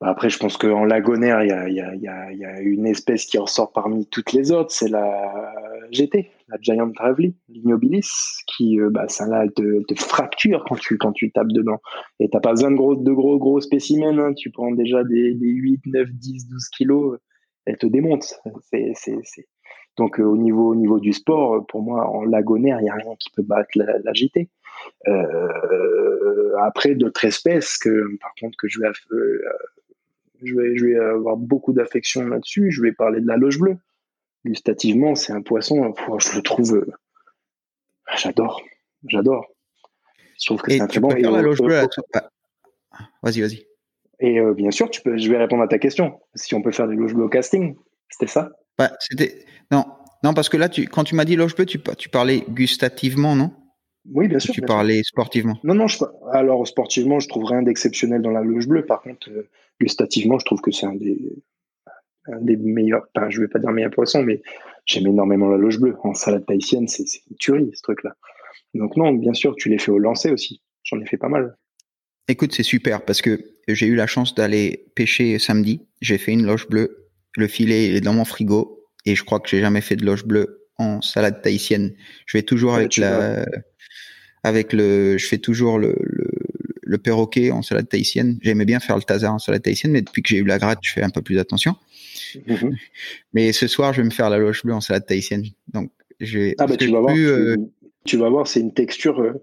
Bah, 0.01 0.09
après, 0.09 0.29
je 0.29 0.37
pense 0.37 0.57
qu'en 0.57 0.83
lagonaire, 0.83 1.41
il 1.43 1.47
y 1.47 1.51
a, 1.51 1.69
y, 1.69 1.79
a, 1.79 1.95
y, 1.95 2.07
a, 2.07 2.31
y 2.33 2.45
a, 2.45 2.59
une 2.59 2.85
espèce 2.85 3.25
qui 3.25 3.37
ressort 3.37 3.71
parmi 3.71 4.05
toutes 4.07 4.33
les 4.33 4.51
autres, 4.51 4.71
c'est 4.71 4.89
la 4.89 5.53
GT, 5.91 6.29
la 6.49 6.57
Giant 6.61 6.91
Travely, 6.91 7.35
l'ignobilis, 7.47 8.43
qui, 8.45 8.79
euh, 8.79 8.89
bah, 8.89 9.07
ça 9.07 9.25
là, 9.25 9.45
te, 9.55 9.83
te, 9.85 9.99
fracture 9.99 10.65
quand 10.67 10.75
tu, 10.75 10.97
quand 10.97 11.13
tu 11.13 11.31
tapes 11.31 11.51
dedans. 11.51 11.79
Et 12.19 12.29
t'as 12.29 12.41
pas 12.41 12.51
besoin 12.51 12.71
de 12.71 12.75
gros, 12.75 12.95
de 12.95 13.11
gros, 13.13 13.37
gros 13.37 13.61
spécimens, 13.61 14.19
hein. 14.19 14.33
tu 14.33 14.51
prends 14.51 14.71
déjà 14.71 15.03
des, 15.05 15.33
des 15.33 15.47
8, 15.47 15.81
9, 15.85 16.09
10, 16.11 16.49
12 16.49 16.69
kilos, 16.69 17.17
elle 17.65 17.77
te 17.77 17.87
démonte. 17.87 18.39
C'est, 18.61 18.91
c'est, 18.95 19.17
c'est... 19.23 19.47
Donc, 19.97 20.19
euh, 20.19 20.23
au, 20.23 20.37
niveau, 20.37 20.71
au 20.71 20.75
niveau 20.75 20.99
du 20.99 21.13
sport, 21.13 21.65
pour 21.67 21.81
moi, 21.81 22.07
en 22.07 22.23
lagonaire, 22.23 22.79
il 22.81 22.83
n'y 22.83 22.89
a 22.89 22.95
rien 22.95 23.15
qui 23.17 23.29
peut 23.31 23.43
battre 23.43 23.69
la. 23.75 23.85
Euh, 25.07 26.55
après, 26.61 26.95
d'autres 26.95 27.25
espèces 27.25 27.77
que, 27.77 28.17
par 28.19 28.33
contre, 28.39 28.57
que 28.57 28.67
je 28.67 28.81
vais, 28.81 28.87
euh, 28.87 29.43
je 30.43 30.55
vais, 30.55 30.77
je 30.77 30.85
vais 30.85 30.95
avoir 30.97 31.37
beaucoup 31.37 31.73
d'affection 31.73 32.27
là-dessus. 32.27 32.71
Je 32.71 32.81
vais 32.81 32.91
parler 32.91 33.21
de 33.21 33.27
la 33.27 33.37
loge 33.37 33.59
bleue. 33.59 33.77
Gustativement, 34.45 35.15
c'est 35.15 35.33
un 35.33 35.41
poisson, 35.41 35.93
je 36.19 36.35
le 36.35 36.41
trouve. 36.41 36.75
Euh, 36.75 36.91
j'adore. 38.17 38.61
J'adore. 39.07 39.47
Je 40.39 40.45
trouve 40.47 40.61
que 40.61 40.71
c'est 40.71 40.81
un 40.81 40.87
très 40.87 40.99
bon. 40.99 41.09
bleue 41.09 41.87
Vas-y, 43.23 43.41
vas-y. 43.41 43.65
Et 44.19 44.39
euh, 44.39 44.53
bien 44.53 44.71
sûr, 44.71 44.89
tu 44.89 45.01
peux, 45.01 45.17
je 45.17 45.29
vais 45.29 45.37
répondre 45.37 45.63
à 45.63 45.67
ta 45.67 45.79
question. 45.79 46.19
Si 46.35 46.55
on 46.55 46.61
peut 46.61 46.71
faire 46.71 46.87
des 46.87 46.95
loges 46.95 47.13
bleues 47.13 47.25
au 47.25 47.29
casting, 47.29 47.75
c'était 48.09 48.31
ça? 48.31 48.51
Bah, 48.77 48.91
c'était... 48.99 49.45
Non, 49.71 49.85
non, 50.23 50.33
parce 50.33 50.49
que 50.49 50.57
là, 50.57 50.69
tu, 50.69 50.87
quand 50.87 51.03
tu 51.03 51.15
m'as 51.15 51.25
dit 51.25 51.35
loge 51.35 51.55
bleue, 51.55 51.65
tu, 51.65 51.79
tu 51.97 52.09
parlais 52.09 52.43
gustativement, 52.49 53.35
non? 53.35 53.51
Oui, 54.13 54.27
bien 54.27 54.39
sûr. 54.39 54.53
Tu 54.53 54.61
parlais 54.61 55.01
sportivement? 55.03 55.57
Non, 55.63 55.73
non. 55.73 55.87
Je, 55.87 55.97
alors 56.31 56.67
sportivement, 56.67 57.19
je 57.19 57.27
trouve 57.27 57.45
rien 57.45 57.63
d'exceptionnel 57.63 58.21
dans 58.21 58.31
la 58.31 58.41
loge 58.41 58.67
bleue. 58.67 58.85
Par 58.85 59.01
contre, 59.01 59.29
euh, 59.31 59.49
gustativement, 59.81 60.37
je 60.37 60.45
trouve 60.45 60.61
que 60.61 60.71
c'est 60.71 60.85
un 60.85 60.95
des, 60.95 61.43
un 62.27 62.39
des 62.41 62.55
meilleurs. 62.55 63.07
Enfin, 63.15 63.29
je 63.29 63.41
vais 63.41 63.47
pas 63.47 63.59
dire 63.59 63.71
meilleur 63.71 63.91
poisson, 63.91 64.21
mais 64.21 64.43
j'aime 64.85 65.07
énormément 65.07 65.49
la 65.49 65.57
loge 65.57 65.79
bleue. 65.79 65.97
En 66.03 66.13
salade 66.13 66.45
tahitienne, 66.45 66.87
c'est 66.87 67.03
une 67.29 67.37
tuerie 67.37 67.71
ce 67.73 67.81
truc-là. 67.81 68.15
Donc 68.75 68.95
non, 68.95 69.11
bien 69.11 69.33
sûr, 69.33 69.55
tu 69.55 69.69
les 69.69 69.79
fais 69.79 69.91
au 69.91 69.97
lancer 69.97 70.31
aussi. 70.31 70.61
J'en 70.83 70.99
ai 70.99 71.05
fait 71.05 71.17
pas 71.17 71.29
mal. 71.29 71.57
Écoute, 72.27 72.53
c'est 72.53 72.63
super 72.63 73.03
parce 73.03 73.21
que 73.21 73.39
j'ai 73.67 73.87
eu 73.87 73.95
la 73.95 74.07
chance 74.07 74.35
d'aller 74.35 74.85
pêcher 74.95 75.39
samedi. 75.39 75.81
J'ai 76.01 76.17
fait 76.17 76.31
une 76.31 76.45
loge 76.45 76.67
bleue. 76.67 77.09
Le 77.35 77.47
filet 77.47 77.95
est 77.95 78.01
dans 78.01 78.13
mon 78.13 78.25
frigo 78.25 78.85
et 79.05 79.15
je 79.15 79.23
crois 79.23 79.39
que 79.39 79.49
j'ai 79.49 79.59
jamais 79.59 79.81
fait 79.81 79.95
de 79.95 80.05
loge 80.05 80.25
bleue 80.25 80.67
en 80.77 81.01
salade 81.01 81.41
tahitienne. 81.41 81.93
Je 82.25 82.37
vais 82.37 82.43
toujours 82.43 82.75
avec 82.75 82.97
la, 82.97 83.45
avec 84.43 84.73
le, 84.73 85.17
je 85.17 85.27
fais 85.27 85.37
toujours 85.37 85.79
le, 85.79 85.95
le, 86.83 86.97
perroquet 86.97 87.51
en 87.51 87.61
salade 87.61 87.89
tahitienne. 87.89 88.37
J'aimais 88.41 88.65
bien 88.65 88.79
faire 88.79 88.95
le 88.95 89.03
taza 89.03 89.31
en 89.31 89.39
salade 89.39 89.63
tahitienne, 89.63 89.91
mais 89.91 90.01
depuis 90.01 90.21
que 90.21 90.29
j'ai 90.29 90.37
eu 90.37 90.45
la 90.45 90.59
gratte, 90.59 90.79
je 90.81 90.91
fais 90.91 91.03
un 91.03 91.09
peu 91.09 91.21
plus 91.21 91.39
attention. 91.39 91.75
Mhm. 92.47 92.75
Mais 93.33 93.51
ce 93.51 93.67
soir, 93.67 93.93
je 93.93 94.01
vais 94.01 94.05
me 94.05 94.11
faire 94.11 94.29
la 94.29 94.37
loge 94.37 94.63
bleue 94.63 94.73
en 94.73 94.81
salade 94.81 95.05
tahitienne. 95.05 95.45
Donc, 95.73 95.91
j'ai. 96.19 96.55
Ah 96.57 96.67
bah 96.67 96.77
tu 96.77 96.87
vas, 96.87 97.01
voir, 97.01 97.15
euh, 97.15 97.57
tu, 98.05 98.17
vas 98.17 98.29
voir, 98.29 98.47
c'est 98.47 98.61
une 98.61 98.73
texture 98.73 99.19
euh, 99.19 99.33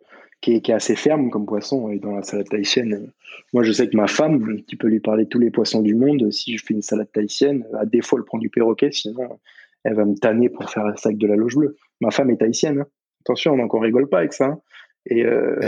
qui, 0.42 0.56
est, 0.56 0.60
qui, 0.60 0.70
est, 0.70 0.74
assez 0.74 0.96
ferme 0.96 1.30
comme 1.30 1.46
poisson 1.46 1.88
et 1.88 1.98
dans 1.98 2.14
la 2.14 2.22
salade 2.22 2.48
tahitienne. 2.48 2.92
Euh, 2.94 3.06
moi, 3.54 3.62
je 3.62 3.72
sais 3.72 3.88
que 3.88 3.96
ma 3.96 4.08
femme, 4.08 4.60
tu 4.66 4.76
peux 4.76 4.88
lui 4.88 5.00
parler 5.00 5.26
tous 5.26 5.38
les 5.38 5.50
poissons 5.50 5.80
du 5.80 5.94
monde. 5.94 6.30
Si 6.30 6.58
je 6.58 6.64
fais 6.64 6.74
une 6.74 6.82
salade 6.82 7.10
tahitienne, 7.12 7.64
à 7.78 7.86
défaut, 7.86 8.18
elle 8.18 8.24
prend 8.24 8.38
du 8.38 8.50
perroquet, 8.50 8.90
sinon 8.92 9.38
elle 9.84 9.94
va 9.94 10.04
me 10.04 10.14
tanner 10.14 10.48
pour 10.48 10.70
faire 10.70 10.86
un 10.86 10.96
sac 10.96 11.16
de 11.16 11.26
la 11.26 11.36
loge 11.36 11.56
bleue. 11.56 11.76
Ma 12.00 12.10
femme 12.10 12.30
est 12.30 12.36
tahitienne. 12.36 12.80
Hein. 12.80 12.86
Attention, 13.22 13.56
donc 13.56 13.72
on 13.74 13.78
rigole 13.78 14.08
pas 14.08 14.18
avec 14.18 14.32
ça. 14.32 14.46
Hein. 14.46 14.60
Et 15.06 15.24
euh, 15.24 15.58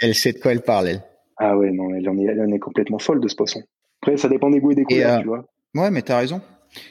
elle, 0.00 0.14
sait, 0.14 0.32
de 0.32 0.38
quoi 0.38 0.52
elle 0.52 0.62
parle, 0.62 0.88
elle. 0.88 1.02
Ah 1.38 1.56
ouais, 1.56 1.70
non, 1.70 1.94
elle 1.94 2.08
en, 2.08 2.18
est, 2.18 2.24
elle 2.24 2.40
en 2.40 2.52
est 2.52 2.58
complètement 2.58 2.98
folle 2.98 3.20
de 3.20 3.28
ce 3.28 3.34
poisson. 3.34 3.62
Après, 4.02 4.16
ça 4.16 4.28
dépend 4.28 4.50
des 4.50 4.60
goûts 4.60 4.72
et 4.72 4.74
des 4.74 4.84
couleurs, 4.84 5.16
euh, 5.16 5.20
tu 5.20 5.26
vois. 5.26 5.46
Ouais, 5.74 5.90
mais 5.90 6.02
t'as 6.02 6.18
raison. 6.18 6.40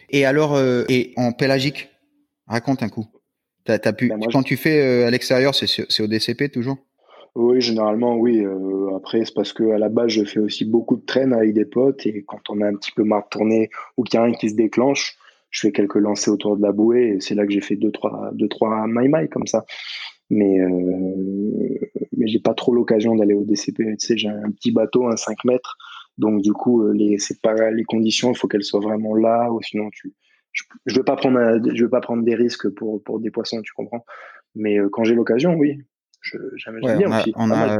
Et 0.09 0.25
alors, 0.25 0.55
euh, 0.55 0.83
et 0.89 1.13
en 1.15 1.31
pélagique, 1.31 1.89
raconte 2.47 2.83
un 2.83 2.89
coup. 2.89 3.05
T'as, 3.65 3.79
as 3.83 3.93
pu, 3.93 4.09
ben, 4.09 4.19
quand 4.31 4.43
tu 4.43 4.57
fais 4.57 5.03
à 5.03 5.11
l'extérieur, 5.11 5.55
c'est, 5.55 5.67
c'est 5.67 6.03
au 6.03 6.07
DCP 6.07 6.49
toujours? 6.51 6.77
Oui, 7.35 7.59
généralement, 7.59 8.15
oui. 8.15 8.45
après, 8.95 9.25
c'est 9.25 9.33
parce 9.33 9.51
que 9.51 9.63
à 9.71 9.77
la 9.77 9.89
base, 9.89 10.09
je 10.09 10.23
fais 10.23 10.39
aussi 10.39 10.63
beaucoup 10.63 10.95
de 10.95 11.05
traînes 11.05 11.33
avec 11.33 11.53
des 11.53 11.65
potes 11.65 12.05
et 12.05 12.23
quand 12.23 12.49
on 12.49 12.61
a 12.61 12.67
un 12.67 12.75
petit 12.75 12.91
peu 12.91 13.03
marre 13.03 13.23
de 13.25 13.29
tourner 13.29 13.69
ou 13.97 14.03
qu'il 14.03 14.17
y 14.19 14.23
a 14.23 14.25
un 14.25 14.31
qui 14.31 14.49
se 14.49 14.55
déclenche, 14.55 15.17
je 15.49 15.59
fais 15.61 15.71
quelques 15.73 15.95
lancers 15.95 16.33
autour 16.33 16.55
de 16.57 16.61
la 16.61 16.71
bouée 16.71 17.15
et 17.15 17.19
c'est 17.19 17.35
là 17.35 17.45
que 17.45 17.51
j'ai 17.51 17.61
fait 17.61 17.75
deux 17.75 17.91
trois 17.91 18.31
deux 18.33 18.47
trois 18.47 18.85
my 18.87 19.29
comme 19.29 19.47
ça 19.47 19.65
mais 20.29 20.59
euh, 20.59 21.79
mais 22.17 22.27
j'ai 22.27 22.39
pas 22.39 22.53
trop 22.53 22.73
l'occasion 22.73 23.15
d'aller 23.15 23.33
au 23.33 23.43
DCP. 23.43 23.77
Tu 23.77 23.95
sais, 23.99 24.17
j'ai 24.17 24.29
un 24.29 24.51
petit 24.51 24.71
bateau, 24.71 25.07
un 25.07 25.17
5 25.17 25.43
mètres, 25.45 25.77
donc 26.17 26.41
du 26.41 26.53
coup 26.53 26.83
euh, 26.83 26.93
les 26.93 27.17
c'est 27.19 27.41
pas 27.41 27.71
les 27.71 27.83
conditions, 27.83 28.31
il 28.31 28.37
faut 28.37 28.47
qu'elles 28.47 28.63
soient 28.63 28.79
vraiment 28.79 29.15
là, 29.15 29.51
ou 29.51 29.61
sinon 29.61 29.89
tu 29.91 30.13
je, 30.51 30.63
je 30.85 30.95
veux 30.95 31.03
pas 31.03 31.15
prendre 31.15 31.39
je 31.73 31.83
veux 31.83 31.89
pas 31.89 32.01
prendre 32.01 32.23
des 32.23 32.35
risques 32.35 32.69
pour 32.69 33.03
pour 33.03 33.19
des 33.19 33.31
poissons, 33.31 33.61
tu 33.61 33.73
comprends. 33.73 34.05
Mais 34.55 34.79
euh, 34.79 34.89
quand 34.89 35.03
j'ai 35.03 35.15
l'occasion, 35.15 35.55
oui, 35.55 35.79
bien 36.97 37.19
aussi. 37.19 37.33
On 37.35 37.51
a, 37.51 37.77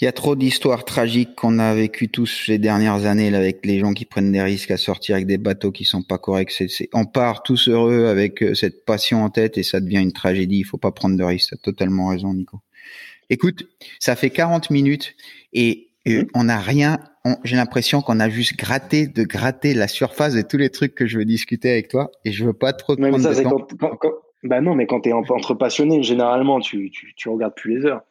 il 0.00 0.04
y 0.04 0.08
a 0.08 0.12
trop 0.12 0.34
d'histoires 0.34 0.84
tragiques 0.84 1.36
qu'on 1.36 1.60
a 1.60 1.72
vécues 1.72 2.08
tous 2.08 2.26
ces 2.26 2.58
dernières 2.58 3.06
années 3.06 3.30
là, 3.30 3.38
avec 3.38 3.64
les 3.64 3.78
gens 3.78 3.92
qui 3.92 4.04
prennent 4.04 4.32
des 4.32 4.42
risques 4.42 4.72
à 4.72 4.76
sortir 4.76 5.14
avec 5.14 5.26
des 5.26 5.38
bateaux 5.38 5.70
qui 5.70 5.84
sont 5.84 6.02
pas 6.02 6.18
corrects. 6.18 6.52
On 6.92 7.04
part 7.06 7.44
tous 7.44 7.68
heureux 7.68 8.06
avec 8.06 8.42
euh, 8.42 8.54
cette 8.54 8.84
passion 8.84 9.22
en 9.22 9.30
tête 9.30 9.56
et 9.56 9.62
ça 9.62 9.80
devient 9.80 10.00
une 10.00 10.12
tragédie. 10.12 10.58
Il 10.58 10.64
faut 10.64 10.78
pas 10.78 10.90
prendre 10.90 11.16
de 11.16 11.22
risques. 11.22 11.50
T'as 11.50 11.62
totalement 11.62 12.08
raison, 12.08 12.34
Nico. 12.34 12.58
Écoute, 13.30 13.68
ça 14.00 14.16
fait 14.16 14.30
40 14.30 14.70
minutes 14.70 15.14
et 15.52 15.90
euh, 16.08 16.22
mmh. 16.22 16.26
on 16.34 16.44
n'a 16.44 16.58
rien. 16.58 16.98
j'ai 17.44 17.56
l'impression 17.56 18.02
qu'on 18.02 18.18
a 18.18 18.28
juste 18.28 18.56
gratté 18.56 19.06
de 19.06 19.22
gratter 19.22 19.74
la 19.74 19.86
surface 19.86 20.34
de 20.34 20.42
tous 20.42 20.58
les 20.58 20.70
trucs 20.70 20.96
que 20.96 21.06
je 21.06 21.18
veux 21.18 21.24
discuter 21.24 21.70
avec 21.70 21.88
toi 21.88 22.10
et 22.24 22.32
je 22.32 22.44
veux 22.44 22.52
pas 22.52 22.72
trop 22.72 22.96
te 22.96 23.00
prendre 23.00 23.20
ça, 23.20 23.32
de 23.32 23.42
temps. 23.42 24.00
Bah 24.44 24.60
non, 24.60 24.74
mais 24.74 24.86
quand 24.86 25.00
tu 25.00 25.08
es 25.08 25.12
entre 25.12 25.54
passionnés, 25.54 26.02
généralement, 26.02 26.60
tu, 26.60 26.90
tu, 26.90 27.28
regardes 27.28 27.54
plus 27.54 27.78
les 27.78 27.86
heures. 27.86 28.02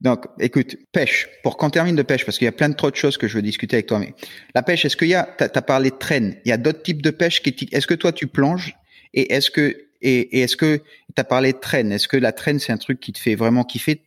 Donc, 0.00 0.26
écoute, 0.38 0.76
pêche. 0.92 1.28
Pour 1.42 1.56
qu'on 1.56 1.70
termine 1.70 1.96
de 1.96 2.02
pêche, 2.02 2.24
parce 2.24 2.38
qu'il 2.38 2.44
y 2.44 2.48
a 2.48 2.52
plein 2.52 2.68
de 2.68 2.74
trop 2.74 2.90
de 2.90 2.96
choses 2.96 3.16
que 3.16 3.26
je 3.26 3.34
veux 3.34 3.42
discuter 3.42 3.76
avec 3.76 3.86
toi, 3.86 3.98
mais 3.98 4.14
la 4.54 4.62
pêche, 4.62 4.84
est-ce 4.84 4.96
qu'il 4.96 5.08
y 5.08 5.14
a, 5.14 5.24
t'as 5.24 5.48
as 5.52 5.62
parlé 5.62 5.90
de 5.90 5.96
traîne, 5.96 6.36
il 6.44 6.50
y 6.50 6.52
a 6.52 6.58
d'autres 6.58 6.82
types 6.82 7.02
de 7.02 7.10
pêche 7.10 7.42
qui, 7.42 7.68
est-ce 7.72 7.86
que 7.86 7.94
toi 7.94 8.12
tu 8.12 8.26
plonges 8.28 8.76
et 9.14 9.32
est-ce 9.32 9.50
que, 9.50 9.76
et, 10.02 10.42
est-ce 10.42 10.56
que 10.56 10.82
t'as 11.14 11.24
parlé 11.24 11.52
de 11.52 11.58
traîne, 11.58 11.90
est-ce 11.90 12.06
que 12.06 12.16
la 12.16 12.32
traîne 12.32 12.60
c'est 12.60 12.72
un 12.72 12.76
truc 12.76 13.00
qui 13.00 13.12
te 13.12 13.18
fait 13.18 13.34
vraiment 13.34 13.64
kiffer? 13.64 14.02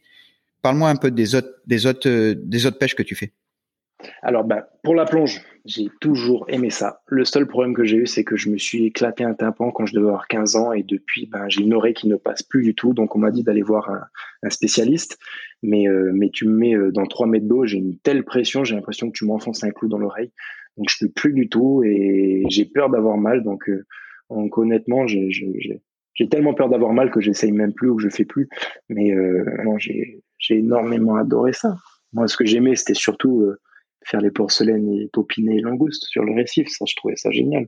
Parle-moi 0.62 0.90
un 0.90 0.96
peu 0.96 1.12
des 1.12 1.36
autres, 1.36 1.50
des 1.66 1.88
autres, 1.88 2.08
euh, 2.08 2.36
des 2.38 2.68
autres 2.68 2.78
pêches 2.78 2.96
que 2.96 3.04
tu 3.04 3.16
fais. 3.16 3.34
Alors, 4.22 4.44
ben, 4.44 4.64
pour 4.84 4.96
la 4.96 5.06
plonge, 5.06 5.42
j'ai 5.66 5.90
toujours 6.00 6.46
aimé 6.50 6.70
ça. 6.70 7.02
Le 7.08 7.24
seul 7.24 7.48
problème 7.48 7.74
que 7.74 7.84
j'ai 7.84 7.98
eu, 7.98 8.08
c'est 8.08 8.24
que 8.24 8.36
je 8.36 8.50
me 8.50 8.58
suis 8.58 8.86
éclaté 8.86 9.24
un 9.24 9.34
tympan 9.34 9.72
quand 9.72 9.86
je 9.86 9.94
devais 9.94 10.08
avoir 10.08 10.28
15 10.28 10.56
ans 10.56 10.74
et 10.74 10.84
depuis, 10.84 11.28
ben, 11.28 11.48
j'ai 11.50 11.62
une 11.62 11.74
oreille 11.74 11.94
qui 11.94 12.08
ne 12.08 12.16
passe 12.16 12.42
plus 12.42 12.64
du 12.64 12.74
tout. 12.74 12.94
Donc, 12.94 13.16
on 13.16 13.20
m'a 13.20 13.32
dit 13.32 13.44
d'aller 13.44 13.62
voir 13.62 13.90
un, 13.90 14.50
spécialiste. 14.50 15.20
Mais, 15.62 15.88
euh, 15.88 16.12
mais 16.14 16.30
tu 16.30 16.48
me 16.48 16.54
mets 16.54 16.76
euh, 16.76 16.92
dans 16.92 17.06
3 17.06 17.28
mètres 17.28 17.48
d'eau, 17.48 17.66
j'ai 17.66 17.78
une 17.78 17.98
telle 18.00 18.24
pression, 18.24 18.64
j'ai 18.64 18.76
l'impression 18.76 19.12
que 19.12 19.18
tu 19.18 19.26
m'enfonces 19.26 19.64
un 19.64 19.70
clou 19.70 19.88
dans 19.88 20.00
l'oreille. 20.00 20.32
Donc, 20.78 20.90
je 20.90 21.06
peux 21.06 21.12
plus 21.12 21.34
du 21.34 21.48
tout 21.50 21.84
et 21.84 22.44
j'ai 22.50 22.66
peur 22.66 22.90
d'avoir 22.90 23.18
mal. 23.18 23.44
Donc, 23.44 23.70
euh, 23.70 23.86
honnêtement, 24.30 25.06
j'ai 25.06 26.30
tellement 26.30 26.54
peur 26.54 26.70
d'avoir 26.70 26.94
mal 26.94 27.12
que 27.12 27.22
j'essaye 27.22 27.52
même 27.52 27.74
plus 27.74 27.90
ou 27.90 27.98
que 27.98 28.04
je 28.04 28.10
fais 28.10 28.26
plus. 28.26 28.50
Mais 28.90 29.14
non, 29.66 29.78
j'ai 29.78 30.24
énormément 30.50 31.16
adoré 31.16 31.54
ça. 31.54 31.76
Moi, 32.14 32.28
ce 32.28 32.38
que 32.38 32.46
j'aimais, 32.46 32.76
c'était 32.76 32.94
surtout 32.94 33.54
faire 34.06 34.22
les 34.22 34.32
porcelaines 34.32 34.90
et 34.94 35.10
popiner 35.12 35.56
les 35.56 35.62
langoustes 35.62 36.06
sur 36.06 36.24
le 36.24 36.34
récif. 36.34 36.68
Ça, 36.70 36.86
je 36.88 36.96
trouvais 36.96 37.16
ça 37.16 37.32
génial. 37.32 37.68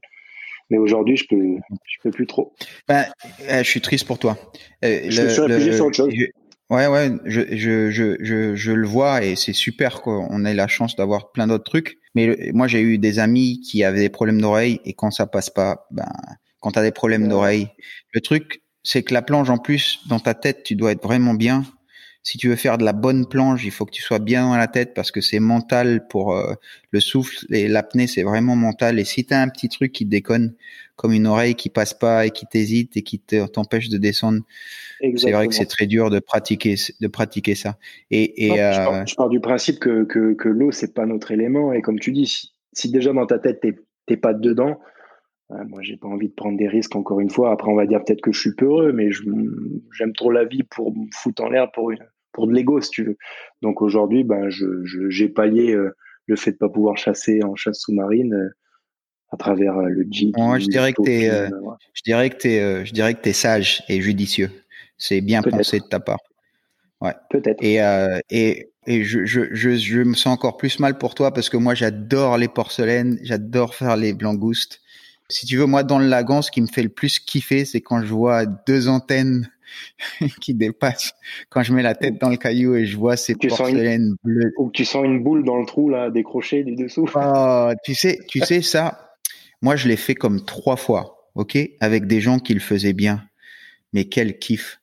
Mais 0.69 0.77
aujourd'hui, 0.77 1.17
je 1.17 1.27
peux, 1.27 1.57
je 1.85 1.97
peux 2.01 2.11
plus 2.11 2.27
trop. 2.27 2.53
Ben, 2.87 3.05
eh, 3.49 3.59
je 3.59 3.69
suis 3.69 3.81
triste 3.81 4.07
pour 4.07 4.17
toi. 4.17 4.37
Euh, 4.83 5.01
je 5.09 5.21
le, 5.21 5.29
suis 5.29 5.41
réfugié 5.41 5.73
sur 5.73 5.85
autre 5.85 5.97
chose. 5.97 6.13
ouais, 6.69 6.87
ouais, 6.87 7.11
je, 7.25 7.41
je, 7.55 7.91
je, 7.91 8.15
je, 8.19 8.55
je 8.55 8.71
le 8.71 8.87
vois 8.87 9.23
et 9.23 9.35
c'est 9.35 9.53
super 9.53 10.01
qu'on 10.01 10.45
ait 10.45 10.53
la 10.53 10.67
chance 10.67 10.95
d'avoir 10.95 11.31
plein 11.31 11.47
d'autres 11.47 11.65
trucs. 11.65 11.99
Mais 12.15 12.51
moi, 12.53 12.67
j'ai 12.67 12.81
eu 12.81 12.97
des 12.97 13.19
amis 13.19 13.59
qui 13.59 13.83
avaient 13.83 13.99
des 13.99 14.09
problèmes 14.09 14.41
d'oreille 14.41 14.79
et 14.85 14.93
quand 14.93 15.11
ça 15.11 15.27
passe 15.27 15.49
pas, 15.49 15.87
ben, 15.91 16.11
quand 16.59 16.71
tu 16.71 16.79
as 16.79 16.83
des 16.83 16.91
problèmes 16.91 17.27
d'oreille, 17.27 17.67
le 18.13 18.21
truc, 18.21 18.63
c'est 18.83 19.03
que 19.03 19.13
la 19.13 19.21
planche, 19.21 19.49
en 19.49 19.57
plus, 19.57 20.01
dans 20.07 20.19
ta 20.19 20.33
tête, 20.33 20.63
tu 20.63 20.75
dois 20.75 20.91
être 20.91 21.03
vraiment 21.03 21.33
bien 21.33 21.63
si 22.23 22.37
tu 22.37 22.47
veux 22.47 22.55
faire 22.55 22.77
de 22.77 22.85
la 22.85 22.93
bonne 22.93 23.27
planche, 23.27 23.65
il 23.65 23.71
faut 23.71 23.85
que 23.85 23.91
tu 23.91 24.01
sois 24.01 24.19
bien 24.19 24.47
dans 24.47 24.55
la 24.55 24.67
tête 24.67 24.93
parce 24.93 25.11
que 25.11 25.19
c'est 25.19 25.41
mental 25.41 26.07
pour 26.07 26.33
euh, 26.33 26.53
le 26.91 27.01
souffle 27.01 27.45
et 27.53 27.67
l'apnée, 27.67 28.07
c'est 28.07 28.23
vraiment 28.23 28.55
mental. 28.55 28.97
Et 28.97 29.03
si 29.03 29.25
tu 29.25 29.33
as 29.33 29.41
un 29.41 29.49
petit 29.49 29.67
truc 29.67 29.91
qui 29.91 30.05
déconne, 30.05 30.55
comme 30.95 31.11
une 31.11 31.27
oreille 31.27 31.55
qui 31.55 31.69
passe 31.69 31.93
pas 31.93 32.25
et 32.25 32.31
qui 32.31 32.45
t'hésite 32.45 32.95
et 32.95 33.01
qui 33.01 33.19
t'empêche 33.19 33.89
de 33.89 33.97
descendre, 33.97 34.41
c'est 35.17 35.31
vrai 35.31 35.49
que 35.49 35.53
c'est 35.53 35.65
très 35.65 35.85
dur 35.85 36.09
de 36.09 36.19
pratiquer 36.19 36.75
de 37.01 37.07
pratiquer 37.07 37.55
ça. 37.55 37.77
Et, 38.09 38.45
et 38.45 38.61
euh, 38.61 39.05
je, 39.05 39.15
pars, 39.15 39.29
du 39.29 39.41
principe 39.41 39.79
que 39.79 40.05
que, 40.05 40.33
que 40.33 40.47
l'eau 40.47 40.71
c'est 40.71 40.93
pas 40.93 41.05
notre 41.05 41.31
élément 41.31 41.73
et 41.73 41.81
comme 41.81 41.99
tu 41.99 42.11
dis, 42.13 42.27
si, 42.27 42.53
si 42.71 42.89
déjà 42.89 43.11
dans 43.11 43.25
ta 43.25 43.37
tête 43.37 43.65
t'es 44.05 44.17
pas 44.17 44.33
dedans, 44.33 44.79
euh, 45.51 45.63
moi, 45.67 45.81
j'ai 45.81 45.97
pas 45.97 46.07
envie 46.07 46.29
de 46.29 46.33
prendre 46.33 46.57
des 46.57 46.67
risques 46.67 46.95
encore 46.95 47.19
une 47.19 47.29
fois. 47.29 47.51
Après, 47.51 47.69
on 47.69 47.75
va 47.75 47.85
dire 47.85 48.03
peut-être 48.03 48.21
que 48.21 48.31
je 48.31 48.39
suis 48.39 48.55
peureux, 48.55 48.93
mais 48.93 49.09
j'aime 49.91 50.13
trop 50.13 50.31
la 50.31 50.45
vie 50.45 50.63
pour 50.63 50.95
me 50.95 51.07
foutre 51.11 51.43
en 51.43 51.49
l'air 51.49 51.71
pour 51.71 51.91
une, 51.91 51.99
pour 52.33 52.47
de 52.47 52.53
l'ego, 52.53 52.81
si 52.81 52.89
tu 52.89 53.03
veux. 53.03 53.17
Donc 53.61 53.81
aujourd'hui, 53.81 54.23
ben, 54.23 54.49
je, 54.49 54.65
j'ai 55.09 55.29
pallié 55.29 55.73
euh, 55.73 55.95
le 56.25 56.35
fait 56.35 56.51
de 56.51 56.57
pas 56.57 56.69
pouvoir 56.69 56.97
chasser 56.97 57.43
en 57.43 57.55
chasse 57.55 57.79
sous-marine 57.79 58.33
euh, 58.33 58.49
à 59.31 59.37
travers 59.37 59.77
euh, 59.77 59.87
le 59.87 60.05
jeep. 60.09 60.35
Moi, 60.37 60.59
je 60.59 60.67
dirais 60.67 60.93
que 60.93 61.01
t'es, 61.01 61.29
je 61.93 62.01
dirais 62.03 62.29
que 62.29 62.35
t'es, 62.35 62.85
je 62.85 62.91
dirais 62.91 63.13
que 63.13 63.21
t'es 63.21 63.33
sage 63.33 63.83
et 63.87 64.01
judicieux. 64.01 64.49
C'est 64.97 65.21
bien 65.21 65.41
pensé 65.41 65.79
de 65.79 65.85
ta 65.85 65.99
part. 65.99 66.19
Ouais. 67.01 67.13
Peut-être. 67.29 67.61
Et 67.63 67.79
et 68.29 68.69
et 68.85 69.03
je, 69.03 69.25
je, 69.25 69.41
je, 69.51 69.77
je, 69.77 69.99
me 70.01 70.13
sens 70.13 70.33
encore 70.33 70.57
plus 70.57 70.79
mal 70.79 70.97
pour 70.97 71.15
toi 71.15 71.33
parce 71.33 71.49
que 71.49 71.55
moi 71.55 71.73
j'adore 71.73 72.37
les 72.37 72.49
porcelaines, 72.49 73.17
j'adore 73.23 73.75
faire 73.75 73.95
les 73.95 74.13
langoustes. 74.13 74.81
Si 75.29 75.45
tu 75.45 75.55
veux, 75.57 75.65
moi 75.65 75.83
dans 75.83 75.99
le 75.99 76.07
lagon, 76.07 76.41
ce 76.41 76.51
qui 76.51 76.61
me 76.61 76.67
fait 76.67 76.83
le 76.83 76.89
plus 76.89 77.19
kiffer, 77.19 77.63
c'est 77.63 77.79
quand 77.79 78.01
je 78.01 78.13
vois 78.13 78.45
deux 78.45 78.89
antennes 78.89 79.49
qui 80.41 80.53
dépasse 80.53 81.13
quand 81.49 81.63
je 81.63 81.73
mets 81.73 81.83
la 81.83 81.95
tête 81.95 82.19
dans 82.19 82.29
le 82.29 82.37
caillou 82.37 82.75
et 82.75 82.85
je 82.85 82.97
vois 82.97 83.17
ces 83.17 83.35
porcelaines 83.35 84.15
bleues. 84.23 84.53
Ou 84.57 84.67
que 84.67 84.73
tu 84.73 84.85
sens 84.85 85.05
une 85.05 85.23
boule 85.23 85.43
dans 85.43 85.57
le 85.57 85.65
trou 85.65 85.89
là 85.89 86.09
décrochée 86.09 86.63
du 86.63 86.75
dessous. 86.75 87.09
Oh, 87.15 87.71
tu 87.83 87.93
sais, 87.93 88.19
tu 88.27 88.39
sais 88.39 88.61
ça. 88.61 89.15
Moi, 89.61 89.75
je 89.75 89.87
l'ai 89.87 89.95
fait 89.95 90.15
comme 90.15 90.43
trois 90.43 90.75
fois, 90.75 91.29
ok, 91.35 91.57
avec 91.79 92.05
des 92.07 92.19
gens 92.19 92.39
qui 92.39 92.53
le 92.53 92.59
faisaient 92.59 92.93
bien. 92.93 93.23
Mais 93.93 94.05
quel 94.05 94.39
kiff. 94.39 94.79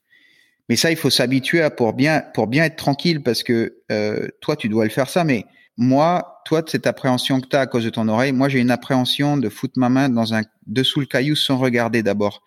Mais 0.68 0.76
ça, 0.76 0.90
il 0.90 0.96
faut 0.96 1.10
s'habituer 1.10 1.62
à 1.62 1.70
pour 1.70 1.92
bien 1.94 2.22
pour 2.32 2.46
bien 2.46 2.64
être 2.64 2.76
tranquille 2.76 3.22
parce 3.22 3.42
que 3.42 3.78
euh, 3.90 4.28
toi, 4.40 4.54
tu 4.54 4.68
dois 4.68 4.84
le 4.84 4.90
faire 4.90 5.10
ça, 5.10 5.24
mais 5.24 5.44
moi, 5.76 6.42
toi, 6.44 6.62
cette 6.66 6.86
appréhension 6.86 7.40
que 7.40 7.48
tu 7.48 7.56
as 7.56 7.60
à 7.60 7.66
cause 7.66 7.84
de 7.84 7.90
ton 7.90 8.06
oreille, 8.06 8.32
moi, 8.32 8.48
j'ai 8.48 8.60
une 8.60 8.70
appréhension 8.70 9.36
de 9.36 9.48
foutre 9.48 9.78
ma 9.78 9.88
main 9.88 10.08
dans 10.08 10.34
un 10.34 10.42
dessous 10.66 11.00
le 11.00 11.06
caillou 11.06 11.34
sans 11.34 11.58
regarder 11.58 12.02
d'abord. 12.02 12.42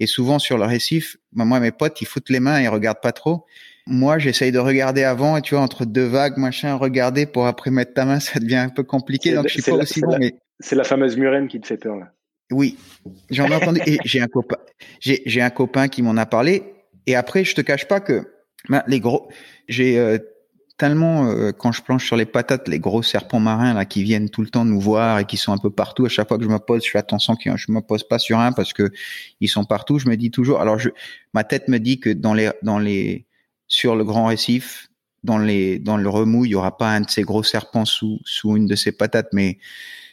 Et 0.00 0.06
souvent 0.06 0.38
sur 0.38 0.58
le 0.58 0.64
récif, 0.64 1.16
bah, 1.32 1.44
moi 1.44 1.60
mes 1.60 1.72
potes 1.72 2.00
ils 2.00 2.06
foutent 2.06 2.30
les 2.30 2.40
mains 2.40 2.60
et 2.60 2.68
regardent 2.68 3.00
pas 3.00 3.12
trop. 3.12 3.46
Moi 3.86 4.18
j'essaye 4.18 4.52
de 4.52 4.58
regarder 4.58 5.04
avant 5.04 5.36
et 5.36 5.42
tu 5.42 5.54
vois 5.54 5.62
entre 5.62 5.84
deux 5.84 6.04
vagues 6.04 6.36
machin 6.36 6.74
regarder 6.74 7.26
pour 7.26 7.46
après 7.46 7.70
mettre 7.70 7.94
ta 7.94 8.04
main 8.04 8.20
ça 8.20 8.40
devient 8.40 8.56
un 8.56 8.68
peu 8.68 8.82
compliqué 8.82 9.34
donc 9.34 9.48
je 9.48 9.60
suis 9.60 9.62
pas 9.62 9.76
aussi 9.76 10.00
bon. 10.00 10.16
mais 10.18 10.34
c'est 10.60 10.76
la 10.76 10.84
fameuse 10.84 11.16
murène 11.16 11.48
qui 11.48 11.60
te 11.60 11.66
fait 11.66 11.76
peur 11.76 11.96
là. 11.96 12.12
Oui, 12.52 12.76
j'en 13.30 13.48
ai 13.48 13.54
entendu 13.56 13.80
et 13.86 13.98
j'ai 14.04 14.20
un 14.20 14.28
copain 14.28 14.56
j'ai 15.00 15.22
j'ai 15.26 15.40
un 15.40 15.50
copain 15.50 15.88
qui 15.88 16.02
m'en 16.02 16.16
a 16.16 16.26
parlé 16.26 16.62
et 17.06 17.16
après 17.16 17.44
je 17.44 17.54
te 17.54 17.60
cache 17.60 17.86
pas 17.88 18.00
que 18.00 18.22
bah, 18.68 18.84
les 18.86 19.00
gros 19.00 19.28
j'ai 19.68 19.98
euh, 19.98 20.18
tellement 20.76 21.30
euh, 21.30 21.52
quand 21.52 21.72
je 21.72 21.82
planche 21.82 22.06
sur 22.06 22.16
les 22.16 22.26
patates, 22.26 22.68
les 22.68 22.78
gros 22.78 23.02
serpents 23.02 23.40
marins 23.40 23.74
là 23.74 23.84
qui 23.84 24.02
viennent 24.02 24.28
tout 24.28 24.42
le 24.42 24.48
temps 24.48 24.64
nous 24.64 24.80
voir 24.80 25.18
et 25.18 25.24
qui 25.24 25.36
sont 25.36 25.52
un 25.52 25.58
peu 25.58 25.70
partout. 25.70 26.04
À 26.06 26.08
chaque 26.08 26.28
fois 26.28 26.38
que 26.38 26.44
je 26.44 26.48
me 26.48 26.58
pose, 26.58 26.84
je 26.84 26.90
fais 26.90 26.98
attention 26.98 27.36
que 27.36 27.56
je 27.56 27.72
me 27.72 27.80
pose 27.80 28.06
pas 28.06 28.18
sur 28.18 28.38
un 28.38 28.52
parce 28.52 28.72
que 28.72 28.90
ils 29.40 29.48
sont 29.48 29.64
partout. 29.64 29.98
Je 29.98 30.08
me 30.08 30.16
dis 30.16 30.30
toujours. 30.30 30.60
Alors 30.60 30.78
je, 30.78 30.90
ma 31.32 31.44
tête 31.44 31.68
me 31.68 31.78
dit 31.78 32.00
que 32.00 32.10
dans 32.10 32.34
les 32.34 32.50
dans 32.62 32.78
les 32.78 33.26
sur 33.68 33.96
le 33.96 34.04
grand 34.04 34.26
récif, 34.26 34.88
dans 35.24 35.38
les 35.38 35.78
dans 35.78 35.96
le 35.96 36.08
remous, 36.08 36.44
il 36.44 36.50
y 36.50 36.54
aura 36.54 36.76
pas 36.76 36.90
un 36.90 37.00
de 37.00 37.10
ces 37.10 37.22
gros 37.22 37.42
serpents 37.42 37.84
sous 37.84 38.20
sous 38.24 38.56
une 38.56 38.66
de 38.66 38.76
ces 38.76 38.92
patates, 38.92 39.28
mais 39.32 39.58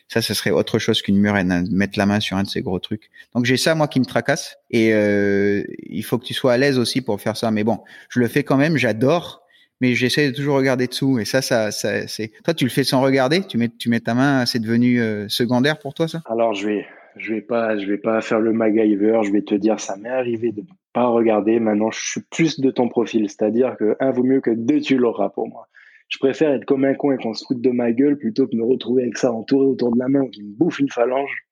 ça, 0.07 0.21
ce 0.21 0.33
serait 0.33 0.51
autre 0.51 0.79
chose 0.79 1.01
qu'une 1.01 1.17
murène, 1.17 1.51
hein, 1.51 1.63
mettre 1.71 1.97
la 1.97 2.05
main 2.05 2.19
sur 2.19 2.37
un 2.37 2.43
de 2.43 2.47
ces 2.47 2.61
gros 2.61 2.77
trucs. 2.79 3.09
Donc 3.33 3.45
j'ai 3.45 3.57
ça 3.57 3.73
moi 3.73 3.87
qui 3.87 3.99
me 3.99 4.05
tracasse 4.05 4.57
et 4.69 4.93
euh, 4.93 5.63
il 5.89 6.03
faut 6.03 6.19
que 6.19 6.25
tu 6.25 6.33
sois 6.35 6.53
à 6.53 6.57
l'aise 6.57 6.77
aussi 6.77 7.01
pour 7.01 7.19
faire 7.19 7.35
ça. 7.35 7.49
Mais 7.51 7.63
bon, 7.63 7.79
je 8.09 8.19
le 8.19 8.27
fais 8.27 8.43
quand 8.43 8.57
même, 8.57 8.77
j'adore 8.77 9.42
mais 9.81 9.95
j'essaie 9.95 10.31
de 10.31 10.35
toujours 10.35 10.55
regarder 10.55 10.87
dessous. 10.87 11.19
Et 11.19 11.25
ça, 11.25 11.41
ça, 11.41 11.71
ça 11.71 12.07
c'est. 12.07 12.31
Toi, 12.43 12.53
tu 12.53 12.63
le 12.63 12.69
fais 12.69 12.83
sans 12.83 13.01
regarder? 13.01 13.41
Tu 13.41 13.57
mets, 13.57 13.69
tu 13.69 13.89
mets 13.89 13.99
ta 13.99 14.13
main. 14.13 14.45
C'est 14.45 14.59
devenu 14.59 15.01
euh, 15.01 15.27
secondaire 15.27 15.79
pour 15.79 15.93
toi, 15.93 16.07
ça? 16.07 16.21
Alors, 16.25 16.53
je 16.53 16.67
vais, 16.67 16.85
je 17.17 17.33
vais 17.33 17.41
pas, 17.41 17.77
je 17.77 17.85
vais 17.85 17.97
pas 17.97 18.21
faire 18.21 18.39
le 18.39 18.53
MacGyver. 18.53 19.21
Je 19.23 19.31
vais 19.31 19.41
te 19.41 19.55
dire, 19.55 19.79
ça 19.79 19.97
m'est 19.97 20.09
arrivé 20.09 20.51
de 20.51 20.63
pas 20.93 21.07
regarder. 21.07 21.59
Maintenant, 21.59 21.91
je 21.91 21.99
suis 21.99 22.21
plus 22.31 22.59
de 22.59 22.71
ton 22.71 22.87
profil. 22.87 23.29
C'est-à-dire 23.29 23.75
que 23.77 23.95
un 23.99 24.11
vaut 24.11 24.23
mieux 24.23 24.41
que 24.41 24.51
deux, 24.51 24.79
tu 24.79 24.97
l'auras 24.97 25.29
pour 25.29 25.47
moi. 25.47 25.67
Je 26.09 26.19
préfère 26.19 26.51
être 26.51 26.65
comme 26.65 26.85
un 26.85 26.93
con 26.93 27.11
et 27.11 27.17
qu'on 27.17 27.33
se 27.33 27.43
foute 27.45 27.61
de 27.61 27.71
ma 27.71 27.91
gueule 27.91 28.17
plutôt 28.17 28.47
que 28.47 28.55
me 28.55 28.63
retrouver 28.63 29.03
avec 29.03 29.17
ça 29.17 29.31
entouré 29.31 29.65
autour 29.65 29.91
de 29.91 29.99
la 29.99 30.07
main 30.07 30.21
ou 30.21 30.29
qui 30.29 30.43
me 30.43 30.53
bouffe 30.55 30.79
une 30.79 30.89
phalange. 30.89 31.43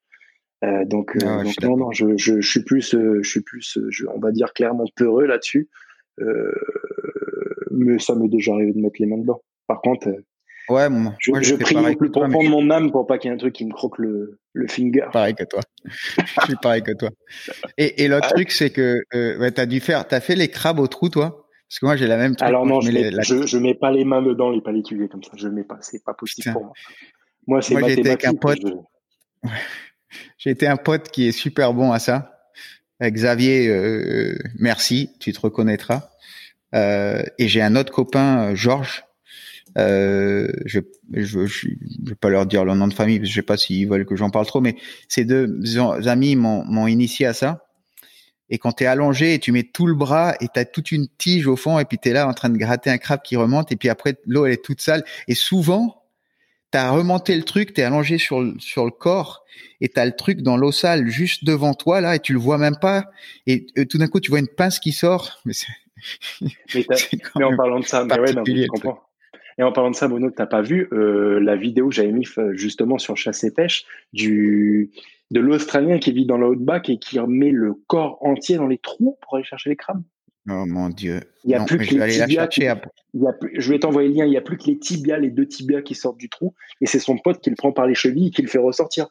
Euh, 0.63 0.85
donc, 0.85 1.15
euh, 1.15 1.19
ah 1.25 1.43
donc 1.43 1.59
non, 1.63 1.77
non, 1.77 1.91
je, 1.91 2.17
je, 2.17 2.39
je, 2.39 2.47
suis 2.47 2.63
plus, 2.63 2.95
je 2.95 3.27
suis 3.27 3.41
plus, 3.41 3.79
je, 3.89 4.05
on 4.05 4.19
va 4.19 4.31
dire 4.31 4.53
clairement 4.53 4.85
peureux 4.95 5.25
là-dessus. 5.25 5.69
Euh, 6.19 6.51
mais 7.73 7.99
ça 7.99 8.15
m'est 8.15 8.27
déjà 8.29 8.53
arrivé 8.53 8.73
de 8.73 8.79
mettre 8.79 8.95
les 8.99 9.05
mains 9.05 9.17
dedans. 9.17 9.41
Par 9.67 9.81
contre, 9.81 10.07
euh, 10.09 10.25
ouais, 10.69 10.89
moi, 10.89 11.13
je, 11.19 11.31
je, 11.41 11.55
prie 11.55 11.95
plus 11.95 12.11
profond 12.11 12.43
de 12.43 12.49
mon 12.49 12.69
âme 12.69 12.91
pour 12.91 13.07
pas 13.07 13.17
qu'il 13.17 13.29
y 13.29 13.31
ait 13.31 13.35
un 13.35 13.39
truc 13.39 13.53
qui 13.53 13.65
me 13.65 13.73
croque 13.73 13.97
le, 13.97 14.39
le 14.53 14.67
finger. 14.67 15.05
Pareil 15.11 15.35
que 15.35 15.43
toi. 15.43 15.61
je 15.85 16.45
suis 16.45 16.55
pareil 16.61 16.83
que 16.83 16.93
toi. 16.93 17.09
Et, 17.77 18.03
et 18.03 18.07
l'autre 18.07 18.29
truc, 18.33 18.51
c'est 18.51 18.69
que 18.69 19.01
euh, 19.13 19.49
t'as 19.51 19.65
dû 19.65 19.79
faire, 19.79 20.07
t'as 20.07 20.19
fait 20.19 20.35
les 20.35 20.49
crabes 20.49 20.79
au 20.79 20.87
trou, 20.87 21.09
toi? 21.09 21.47
Parce 21.69 21.79
que 21.79 21.85
moi, 21.85 21.95
j'ai 21.95 22.07
la 22.07 22.17
même. 22.17 22.35
Truc, 22.35 22.47
Alors 22.47 22.65
non, 22.65 22.81
je, 22.81 22.91
je, 22.91 23.47
je, 23.47 23.57
mets 23.57 23.75
pas 23.75 23.91
les 23.91 24.03
mains 24.03 24.21
dedans, 24.21 24.49
les 24.49 24.61
palétuviers 24.61 25.07
comme 25.07 25.23
ça. 25.23 25.31
Je 25.37 25.47
mets 25.47 25.63
pas, 25.63 25.77
c'est 25.81 26.03
pas 26.03 26.13
possible 26.13 26.51
pour 26.51 26.65
moi. 26.65 26.73
Moi, 27.47 27.61
c'est 27.61 27.75
j'ai 27.79 27.93
été 27.93 28.09
avec 28.09 28.25
un 28.25 28.33
pote. 28.33 28.59
J'ai 30.37 30.49
été 30.49 30.67
un 30.67 30.75
pote 30.75 31.09
qui 31.09 31.27
est 31.27 31.31
super 31.31 31.73
bon 31.73 31.91
à 31.91 31.99
ça. 31.99 32.51
Xavier, 33.01 33.69
euh, 33.69 34.37
merci, 34.59 35.09
tu 35.19 35.33
te 35.33 35.39
reconnaîtras. 35.39 36.10
Euh, 36.73 37.23
et 37.37 37.47
j'ai 37.47 37.61
un 37.61 37.75
autre 37.75 37.91
copain, 37.91 38.51
euh, 38.51 38.55
Georges. 38.55 39.03
Euh, 39.77 40.51
je, 40.65 40.79
je, 41.13 41.45
je, 41.45 41.67
vais 42.03 42.15
pas 42.15 42.29
leur 42.29 42.45
dire 42.45 42.65
le 42.65 42.73
nom 42.73 42.87
de 42.87 42.93
famille 42.93 43.19
parce 43.19 43.29
que 43.29 43.33
je 43.33 43.39
sais 43.39 43.45
pas 43.45 43.55
s'ils 43.55 43.87
veulent 43.87 44.05
que 44.05 44.17
j'en 44.17 44.29
parle 44.29 44.45
trop, 44.45 44.59
mais 44.59 44.75
ces 45.07 45.23
deux 45.23 45.61
amis 46.07 46.35
m'ont 46.35 46.87
initié 46.87 47.25
à 47.25 47.33
ça. 47.33 47.65
Et 48.49 48.57
quand 48.57 48.73
tu 48.73 48.83
es 48.83 48.87
allongé 48.87 49.33
et 49.33 49.39
tu 49.39 49.53
mets 49.53 49.63
tout 49.63 49.87
le 49.87 49.95
bras 49.95 50.35
et 50.41 50.47
tu 50.53 50.59
as 50.59 50.65
toute 50.65 50.91
une 50.91 51.07
tige 51.07 51.47
au 51.47 51.55
fond 51.55 51.79
et 51.79 51.85
puis 51.85 51.97
tu 51.97 52.09
es 52.09 52.13
là 52.13 52.27
en 52.27 52.33
train 52.33 52.49
de 52.49 52.57
gratter 52.57 52.89
un 52.89 52.97
crabe 52.97 53.21
qui 53.23 53.37
remonte 53.37 53.71
et 53.71 53.77
puis 53.77 53.87
après 53.87 54.17
l'eau 54.25 54.45
elle 54.45 54.51
est 54.51 54.63
toute 54.63 54.81
sale 54.81 55.05
et 55.29 55.35
souvent 55.35 56.03
tu 56.73 56.77
as 56.77 56.91
remonté 56.91 57.35
le 57.35 57.43
truc, 57.43 57.73
tu 57.73 57.79
es 57.79 57.85
allongé 57.85 58.17
sur 58.17 58.41
le, 58.41 58.55
sur 58.59 58.83
le 58.83 58.91
corps 58.91 59.45
et 59.79 59.87
tu 59.87 59.97
as 59.97 60.05
le 60.05 60.11
truc 60.11 60.41
dans 60.41 60.57
l'eau 60.57 60.73
sale 60.73 61.07
juste 61.07 61.45
devant 61.45 61.73
toi 61.73 62.01
là 62.01 62.15
et 62.15 62.19
tu 62.19 62.33
le 62.33 62.39
vois 62.39 62.57
même 62.57 62.75
pas 62.75 63.05
et 63.47 63.67
tout 63.89 63.97
d'un 63.97 64.07
coup 64.07 64.19
tu 64.19 64.29
vois 64.29 64.39
une 64.39 64.49
pince 64.49 64.79
qui 64.79 64.91
sort 64.91 65.39
mais 65.45 65.53
mais, 66.75 66.85
en 67.43 67.55
parlant 67.55 67.79
de 67.79 67.85
ça, 67.85 68.05
mais 68.05 68.19
ouais, 68.19 68.33
je 68.33 68.67
comprends. 68.67 69.01
Et 69.57 69.63
en 69.63 69.71
parlant 69.71 69.91
de 69.91 69.95
ça, 69.95 70.07
Bruno, 70.07 70.31
t'as 70.31 70.45
pas 70.45 70.61
vu 70.61 70.87
euh, 70.91 71.39
la 71.39 71.55
vidéo 71.55 71.89
que 71.89 71.95
j'avais 71.95 72.11
mis 72.11 72.25
euh, 72.37 72.53
justement 72.53 72.97
sur 72.97 73.17
chasse 73.17 73.43
et 73.43 73.51
pêche 73.51 73.85
du 74.13 74.91
de 75.29 75.39
l'Australien 75.39 75.97
qui 75.97 76.11
vit 76.11 76.25
dans 76.25 76.37
la 76.37 76.47
haute 76.47 76.63
bac 76.63 76.89
et 76.89 76.99
qui 76.99 77.17
remet 77.19 77.51
le 77.51 77.73
corps 77.87 78.17
entier 78.21 78.57
dans 78.57 78.67
les 78.67 78.77
trous 78.77 79.17
pour 79.21 79.35
aller 79.35 79.45
chercher 79.45 79.69
les 79.69 79.77
crabes? 79.77 80.03
Oh 80.49 80.65
mon 80.65 80.89
Dieu. 80.89 81.21
Il 81.45 81.51
y 81.51 81.55
a 81.55 81.63
plus 81.63 81.77
que 81.77 81.95
les 81.95 82.11
tibias. 82.11 82.49
je 83.53 83.71
vais 83.71 83.79
t'envoyer 83.79 84.09
le 84.09 84.15
lien. 84.15 84.25
Il 84.25 84.31
n'y 84.31 84.37
a 84.37 84.41
plus 84.41 84.57
que 84.57 84.65
les 84.65 84.79
tibias, 84.79 85.17
les 85.17 85.29
deux 85.29 85.47
tibias 85.47 85.81
qui 85.81 85.95
sortent 85.95 86.17
du 86.17 86.29
trou. 86.29 86.53
Et 86.81 86.85
c'est 86.85 86.99
son 86.99 87.17
pote 87.17 87.41
qui 87.41 87.49
le 87.49 87.55
prend 87.55 87.71
par 87.71 87.85
les 87.85 87.95
chevilles 87.95 88.27
et 88.27 88.31
qui 88.31 88.41
le 88.41 88.47
fait 88.47 88.57
ressortir. 88.57 89.07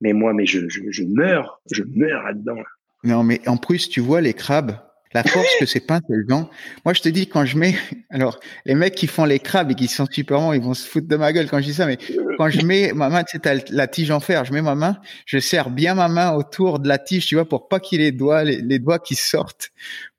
Mais 0.00 0.12
moi, 0.12 0.34
mais 0.34 0.46
je, 0.46 0.68
je, 0.68 1.04
meurs. 1.04 1.60
Je 1.70 1.84
meurs 1.84 2.24
là-dedans. 2.24 2.56
Non, 3.04 3.22
mais 3.22 3.40
en 3.48 3.56
plus, 3.56 3.88
tu 3.88 4.00
vois, 4.00 4.20
les 4.20 4.34
crabes, 4.34 4.76
la 5.14 5.22
force 5.22 5.48
que 5.60 5.66
c'est 5.66 5.86
pas, 5.86 6.00
c'est 6.08 6.16
vent. 6.28 6.48
Moi, 6.84 6.94
je 6.94 7.02
te 7.02 7.08
dis, 7.08 7.26
quand 7.26 7.44
je 7.44 7.56
mets, 7.56 7.74
alors, 8.10 8.40
les 8.64 8.74
mecs 8.74 8.94
qui 8.94 9.06
font 9.06 9.24
les 9.24 9.38
crabes 9.38 9.70
et 9.70 9.74
qui 9.74 9.88
sont 9.88 10.06
super 10.10 10.38
bons, 10.38 10.52
ils 10.52 10.62
vont 10.62 10.74
se 10.74 10.88
foutre 10.88 11.08
de 11.08 11.16
ma 11.16 11.32
gueule 11.32 11.48
quand 11.48 11.58
je 11.58 11.64
dis 11.64 11.74
ça, 11.74 11.86
mais 11.86 11.98
quand 12.38 12.48
je 12.48 12.64
mets 12.64 12.92
ma 12.94 13.08
main, 13.08 13.22
sais, 13.26 13.40
la 13.70 13.86
tige 13.86 14.10
en 14.10 14.20
fer, 14.20 14.44
je 14.44 14.52
mets 14.52 14.62
ma 14.62 14.74
main, 14.74 14.96
je 15.26 15.38
serre 15.38 15.70
bien 15.70 15.94
ma 15.94 16.08
main 16.08 16.32
autour 16.32 16.78
de 16.78 16.88
la 16.88 16.98
tige, 16.98 17.26
tu 17.26 17.34
vois, 17.34 17.48
pour 17.48 17.68
pas 17.68 17.80
qu'il 17.80 18.00
ait 18.00 18.04
les 18.04 18.12
doigts, 18.12 18.44
les, 18.44 18.78
doigts 18.78 18.98
qui 18.98 19.14
sortent, 19.14 19.70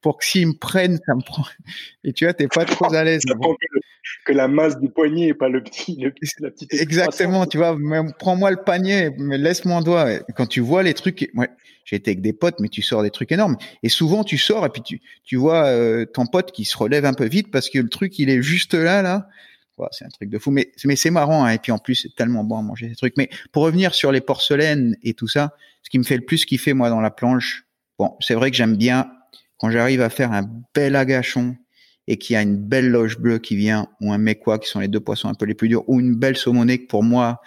pour 0.01 0.17
que 0.17 0.25
s'ils 0.25 0.47
me 0.47 0.53
prennent, 0.53 0.99
ça 1.05 1.15
me 1.15 1.21
prend. 1.21 1.45
Et 2.03 2.13
tu 2.13 2.25
vois, 2.25 2.33
t'es 2.33 2.47
pas 2.47 2.65
trop 2.65 2.93
à 2.93 3.03
l'aise. 3.03 3.23
Que, 4.25 4.33
la 4.33 4.47
masse 4.47 4.77
du 4.79 4.89
poignet 4.89 5.27
et 5.27 5.33
pas 5.33 5.49
le 5.49 5.63
petit, 5.63 5.95
le, 5.95 6.13
la 6.39 6.51
petite. 6.51 6.73
Exactement, 6.73 7.45
tu 7.45 7.57
vois, 7.57 7.77
prends-moi 8.19 8.51
le 8.51 8.57
panier, 8.57 9.11
mais 9.17 9.37
laisse 9.37 9.65
mon 9.65 9.81
doigt. 9.81 10.07
Quand 10.35 10.45
tu 10.45 10.59
vois 10.59 10.83
les 10.83 10.93
trucs, 10.93 11.29
ouais, 11.35 11.49
été 11.91 12.11
avec 12.11 12.21
des 12.21 12.33
potes, 12.33 12.59
mais 12.59 12.69
tu 12.69 12.81
sors 12.81 13.03
des 13.03 13.11
trucs 13.11 13.31
énormes. 13.31 13.57
Et 13.83 13.89
souvent, 13.89 14.23
tu 14.23 14.37
sors 14.37 14.65
et 14.65 14.69
puis 14.69 14.81
tu, 14.81 15.01
tu 15.23 15.35
vois 15.35 15.65
euh, 15.65 16.05
ton 16.05 16.25
pote 16.25 16.51
qui 16.51 16.65
se 16.65 16.77
relève 16.77 17.05
un 17.05 17.13
peu 17.13 17.25
vite 17.25 17.51
parce 17.51 17.69
que 17.69 17.79
le 17.79 17.89
truc, 17.89 18.17
il 18.19 18.29
est 18.29 18.41
juste 18.41 18.73
là, 18.73 19.01
là. 19.01 19.27
c'est 19.91 20.05
un 20.05 20.09
truc 20.09 20.29
de 20.29 20.39
fou. 20.39 20.51
Mais, 20.51 20.71
mais 20.85 20.95
c'est 20.95 21.11
marrant. 21.11 21.45
Hein. 21.45 21.51
Et 21.51 21.59
puis 21.59 21.71
en 21.71 21.77
plus, 21.77 21.95
c'est 21.95 22.15
tellement 22.15 22.43
bon 22.43 22.57
à 22.57 22.61
manger 22.61 22.89
ces 22.89 22.95
trucs. 22.95 23.17
Mais 23.17 23.29
pour 23.51 23.63
revenir 23.63 23.93
sur 23.93 24.11
les 24.11 24.21
porcelaines 24.21 24.97
et 25.03 25.13
tout 25.13 25.27
ça, 25.27 25.53
ce 25.83 25.89
qui 25.89 25.99
me 25.99 26.03
fait 26.03 26.17
le 26.17 26.25
plus 26.25 26.45
kiffer, 26.45 26.73
moi, 26.73 26.89
dans 26.89 27.01
la 27.01 27.11
planche, 27.11 27.65
bon, 27.99 28.15
c'est 28.19 28.33
vrai 28.33 28.49
que 28.51 28.57
j'aime 28.57 28.77
bien 28.77 29.11
quand 29.57 29.69
j'arrive 29.69 30.01
à 30.01 30.09
faire 30.09 30.31
un 30.31 30.49
bel 30.73 30.95
agachon 30.95 31.55
et 32.07 32.17
qu'il 32.17 32.33
y 32.33 32.37
a 32.37 32.41
une 32.41 32.57
belle 32.57 32.89
loge 32.89 33.17
bleue 33.17 33.39
qui 33.39 33.55
vient, 33.55 33.87
ou 34.01 34.11
un 34.11 34.33
quoi 34.33 34.59
qui 34.59 34.69
sont 34.69 34.81
les 34.81 34.89
deux 34.89 34.99
poissons 34.99 35.29
un 35.29 35.33
peu 35.33 35.45
les 35.45 35.53
plus 35.53 35.69
durs, 35.69 35.87
ou 35.87 36.01
une 36.01 36.15
belle 36.15 36.35
saumonée, 36.35 36.79
que 36.79 36.87
pour 36.87 37.01
moi, 37.01 37.41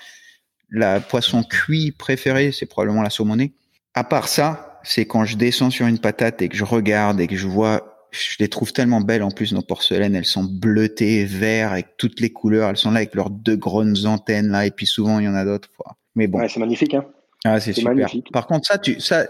la 0.70 1.00
poisson 1.00 1.42
cuit 1.42 1.92
préférée, 1.92 2.52
c'est 2.52 2.64
probablement 2.64 3.02
la 3.02 3.10
saumonée 3.10 3.52
à 3.96 4.04
part 4.04 4.28
ça, 4.28 4.78
c'est 4.84 5.06
quand 5.06 5.24
je 5.24 5.36
descends 5.36 5.70
sur 5.70 5.86
une 5.86 5.98
patate 5.98 6.42
et 6.42 6.48
que 6.48 6.56
je 6.56 6.64
regarde 6.64 7.18
et 7.18 7.26
que 7.26 7.34
je 7.34 7.48
vois, 7.48 8.06
je 8.12 8.36
les 8.38 8.48
trouve 8.48 8.72
tellement 8.72 9.00
belles 9.00 9.22
en 9.22 9.30
plus 9.30 9.54
nos 9.54 9.62
porcelaines, 9.62 10.14
elles 10.14 10.26
sont 10.26 10.44
bleutées, 10.44 11.24
vertes 11.24 11.72
avec 11.72 11.96
toutes 11.96 12.20
les 12.20 12.30
couleurs, 12.30 12.68
elles 12.68 12.76
sont 12.76 12.90
là 12.90 12.98
avec 12.98 13.14
leurs 13.14 13.30
deux 13.30 13.56
grandes 13.56 14.04
antennes 14.04 14.50
là 14.50 14.66
et 14.66 14.70
puis 14.70 14.86
souvent 14.86 15.18
il 15.18 15.24
y 15.24 15.28
en 15.28 15.34
a 15.34 15.46
d'autres. 15.46 15.70
Mais 16.14 16.26
bon. 16.26 16.38
Ouais, 16.38 16.48
c'est 16.48 16.60
magnifique 16.60 16.94
hein. 16.94 17.06
Ah, 17.44 17.58
c'est 17.58 17.72
super. 17.72 17.94
Magnifique. 17.94 18.30
Par 18.32 18.46
contre 18.46 18.66
ça, 18.66 18.76
tu, 18.76 19.00
ça, 19.00 19.28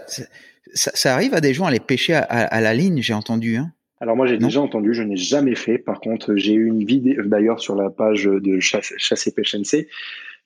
ça, 0.73 0.91
ça, 0.93 1.13
arrive 1.13 1.33
à 1.33 1.39
des 1.39 1.53
gens 1.53 1.65
à 1.65 1.71
les 1.71 1.79
pêcher 1.79 2.13
à, 2.13 2.23
à, 2.23 2.61
la 2.61 2.73
ligne, 2.73 3.01
j'ai 3.01 3.13
entendu 3.13 3.55
hein. 3.55 3.71
Alors 4.01 4.17
moi 4.17 4.27
j'ai 4.27 4.37
déjà 4.37 4.61
entendu, 4.61 4.93
je 4.93 5.01
n'ai 5.01 5.17
jamais 5.17 5.55
fait. 5.55 5.77
Par 5.77 6.01
contre 6.01 6.35
j'ai 6.35 6.53
eu 6.53 6.67
une 6.67 6.83
vidéo 6.83 7.23
d'ailleurs 7.23 7.61
sur 7.61 7.75
la 7.75 7.89
page 7.89 8.25
de 8.25 8.59
chasse, 8.59 8.93
chasse 8.97 9.27
et 9.27 9.31
pêche 9.31 9.55
NC 9.55 9.87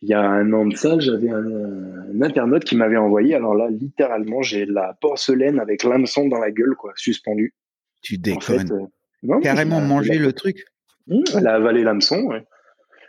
il 0.01 0.09
y 0.09 0.13
a 0.13 0.21
un 0.21 0.51
an 0.53 0.65
de 0.65 0.75
ça, 0.75 0.99
j'avais 0.99 1.29
un, 1.29 2.21
internaute 2.21 2.63
qui 2.63 2.75
m'avait 2.75 2.97
envoyé. 2.97 3.35
Alors 3.35 3.55
là, 3.55 3.69
littéralement, 3.69 4.41
j'ai 4.41 4.65
la 4.65 4.97
porcelaine 4.99 5.59
avec 5.59 5.83
l'hameçon 5.83 6.27
dans 6.27 6.39
la 6.39 6.51
gueule, 6.51 6.75
quoi, 6.75 6.91
suspendu. 6.95 7.53
Tu 8.01 8.17
déconnes. 8.17 8.89
Euh, 9.29 9.39
Carrément 9.41 9.79
manger 9.79 10.17
le 10.17 10.33
truc. 10.33 10.65
Mmh, 11.07 11.21
elle 11.37 11.47
a 11.47 11.55
avalé 11.55 11.83
l'hameçon. 11.83 12.29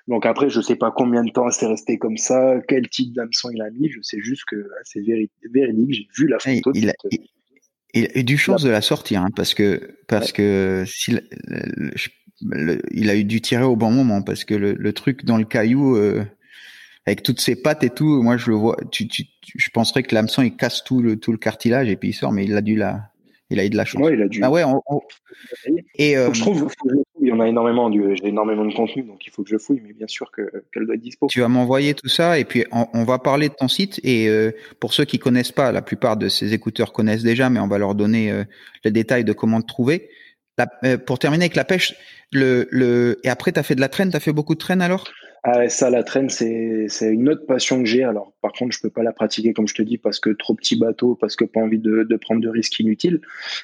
Donc 0.06 0.26
après, 0.26 0.50
je 0.50 0.60
sais 0.60 0.76
pas 0.76 0.92
combien 0.94 1.24
de 1.24 1.30
temps 1.30 1.50
c'est 1.50 1.66
resté 1.66 1.96
comme 1.96 2.18
ça, 2.18 2.60
quel 2.68 2.88
type 2.88 3.14
d'hameçon 3.14 3.50
il 3.54 3.62
a 3.62 3.70
mis. 3.70 3.88
Je 3.88 4.00
sais 4.02 4.20
juste 4.20 4.44
que 4.46 4.68
c'est 4.84 5.00
véridique. 5.00 5.92
J'ai 5.94 6.08
vu 6.18 6.28
la 6.28 6.38
photo. 6.38 6.72
Il, 6.74 6.90
a, 6.90 6.94
il, 7.94 8.06
a, 8.06 8.18
eu 8.18 8.24
du 8.24 8.36
chance 8.36 8.62
de 8.62 8.70
la 8.70 8.82
sortir, 8.82 9.22
hein, 9.22 9.30
parce 9.34 9.54
que 9.54 9.96
parce 10.08 10.32
que 10.32 10.84
il 12.90 13.10
a 13.10 13.16
eu 13.16 13.24
dû 13.24 13.40
tirer 13.40 13.64
au 13.64 13.76
bon 13.76 13.90
moment, 13.90 14.22
parce 14.22 14.44
que 14.44 14.54
le, 14.54 14.92
truc 14.92 15.24
dans 15.24 15.38
le 15.38 15.44
caillou. 15.44 15.96
Euh, 15.96 16.24
avec 17.06 17.22
toutes 17.22 17.40
ses 17.40 17.60
pattes 17.60 17.84
et 17.84 17.90
tout. 17.90 18.22
Moi, 18.22 18.36
je 18.36 18.50
le 18.50 18.56
vois. 18.56 18.76
Tu, 18.90 19.08
tu, 19.08 19.24
je 19.42 19.70
penserais 19.70 20.02
que 20.02 20.14
l'hameçon 20.14 20.42
il 20.42 20.56
casse 20.56 20.84
tout 20.84 21.02
le 21.02 21.16
tout 21.16 21.32
le 21.32 21.38
cartilage 21.38 21.88
et 21.88 21.96
puis 21.96 22.10
il 22.10 22.12
sort, 22.12 22.32
mais 22.32 22.44
il 22.44 22.56
a 22.56 22.60
dû 22.60 22.76
la, 22.76 23.12
il 23.52 23.60
a 23.60 23.66
eu 23.66 23.70
de 23.70 23.76
la 23.76 23.84
chance. 23.84 24.02
Ouais, 24.02 24.14
il 24.14 24.22
a 24.22 24.28
dû. 24.28 24.40
Ah 24.42 24.50
ouais. 24.50 24.64
Et 25.96 26.16
euh... 26.16 26.32
je 26.32 26.40
trouve, 26.40 26.68
il 27.20 27.28
y 27.28 27.32
en 27.32 27.40
a 27.40 27.46
énormément. 27.46 27.92
J'ai 27.92 28.28
énormément 28.28 28.64
de 28.64 28.74
contenu, 28.74 29.02
donc 29.02 29.26
il 29.26 29.30
faut 29.30 29.42
que 29.42 29.50
je 29.50 29.58
fouille. 29.58 29.82
Mais 29.84 29.92
bien 29.92 30.06
sûr 30.08 30.30
que 30.30 30.50
qu'elle 30.72 30.86
doit 30.86 30.94
être 30.94 31.02
dispo. 31.02 31.26
Tu 31.28 31.40
vas 31.40 31.48
m'envoyer 31.48 31.94
tout 31.94 32.08
ça 32.08 32.38
et 32.38 32.44
puis 32.44 32.64
on, 32.72 33.04
va 33.04 33.18
parler 33.18 33.48
de 33.48 33.54
ton 33.54 33.68
site. 33.68 34.00
Et 34.04 34.28
euh, 34.28 34.52
pour 34.80 34.94
ceux 34.94 35.04
qui 35.04 35.18
connaissent 35.18 35.52
pas, 35.52 35.70
la 35.70 35.82
plupart 35.82 36.16
de 36.16 36.28
ces 36.28 36.54
écouteurs 36.54 36.92
connaissent 36.92 37.22
déjà, 37.22 37.50
mais 37.50 37.60
on 37.60 37.68
va 37.68 37.78
leur 37.78 37.94
donner 37.94 38.30
euh, 38.30 38.44
les 38.84 38.90
détails 38.90 39.24
de 39.24 39.32
comment 39.32 39.60
te 39.60 39.66
trouver. 39.66 40.08
La, 40.58 40.66
euh, 40.84 40.98
pour 40.98 41.18
terminer 41.18 41.44
avec 41.44 41.56
la 41.56 41.64
pêche, 41.64 41.94
le, 42.30 42.68
le 42.70 43.20
et 43.22 43.28
après 43.28 43.52
tu 43.52 43.60
as 43.60 43.62
fait 43.62 43.74
de 43.74 43.80
la 43.80 43.88
traîne, 43.88 44.10
tu 44.10 44.16
as 44.16 44.20
fait 44.20 44.32
beaucoup 44.32 44.54
de 44.54 44.58
traîne 44.58 44.82
alors? 44.82 45.04
Ah, 45.44 45.68
ça, 45.68 45.90
la 45.90 46.04
traîne, 46.04 46.28
c'est, 46.28 46.86
c'est 46.88 47.12
une 47.12 47.28
autre 47.28 47.46
passion 47.46 47.80
que 47.80 47.88
j'ai. 47.88 48.04
Alors, 48.04 48.32
par 48.42 48.52
contre, 48.52 48.76
je 48.76 48.80
peux 48.80 48.90
pas 48.90 49.02
la 49.02 49.12
pratiquer, 49.12 49.52
comme 49.52 49.66
je 49.66 49.74
te 49.74 49.82
dis, 49.82 49.98
parce 49.98 50.20
que 50.20 50.30
trop 50.30 50.54
petit 50.54 50.78
bateau, 50.78 51.16
parce 51.16 51.34
que 51.34 51.44
pas 51.44 51.60
envie 51.60 51.80
de, 51.80 52.04
de 52.04 52.16
prendre 52.16 52.40
de 52.40 52.48
risques 52.48 52.78
inutiles. 52.78 53.20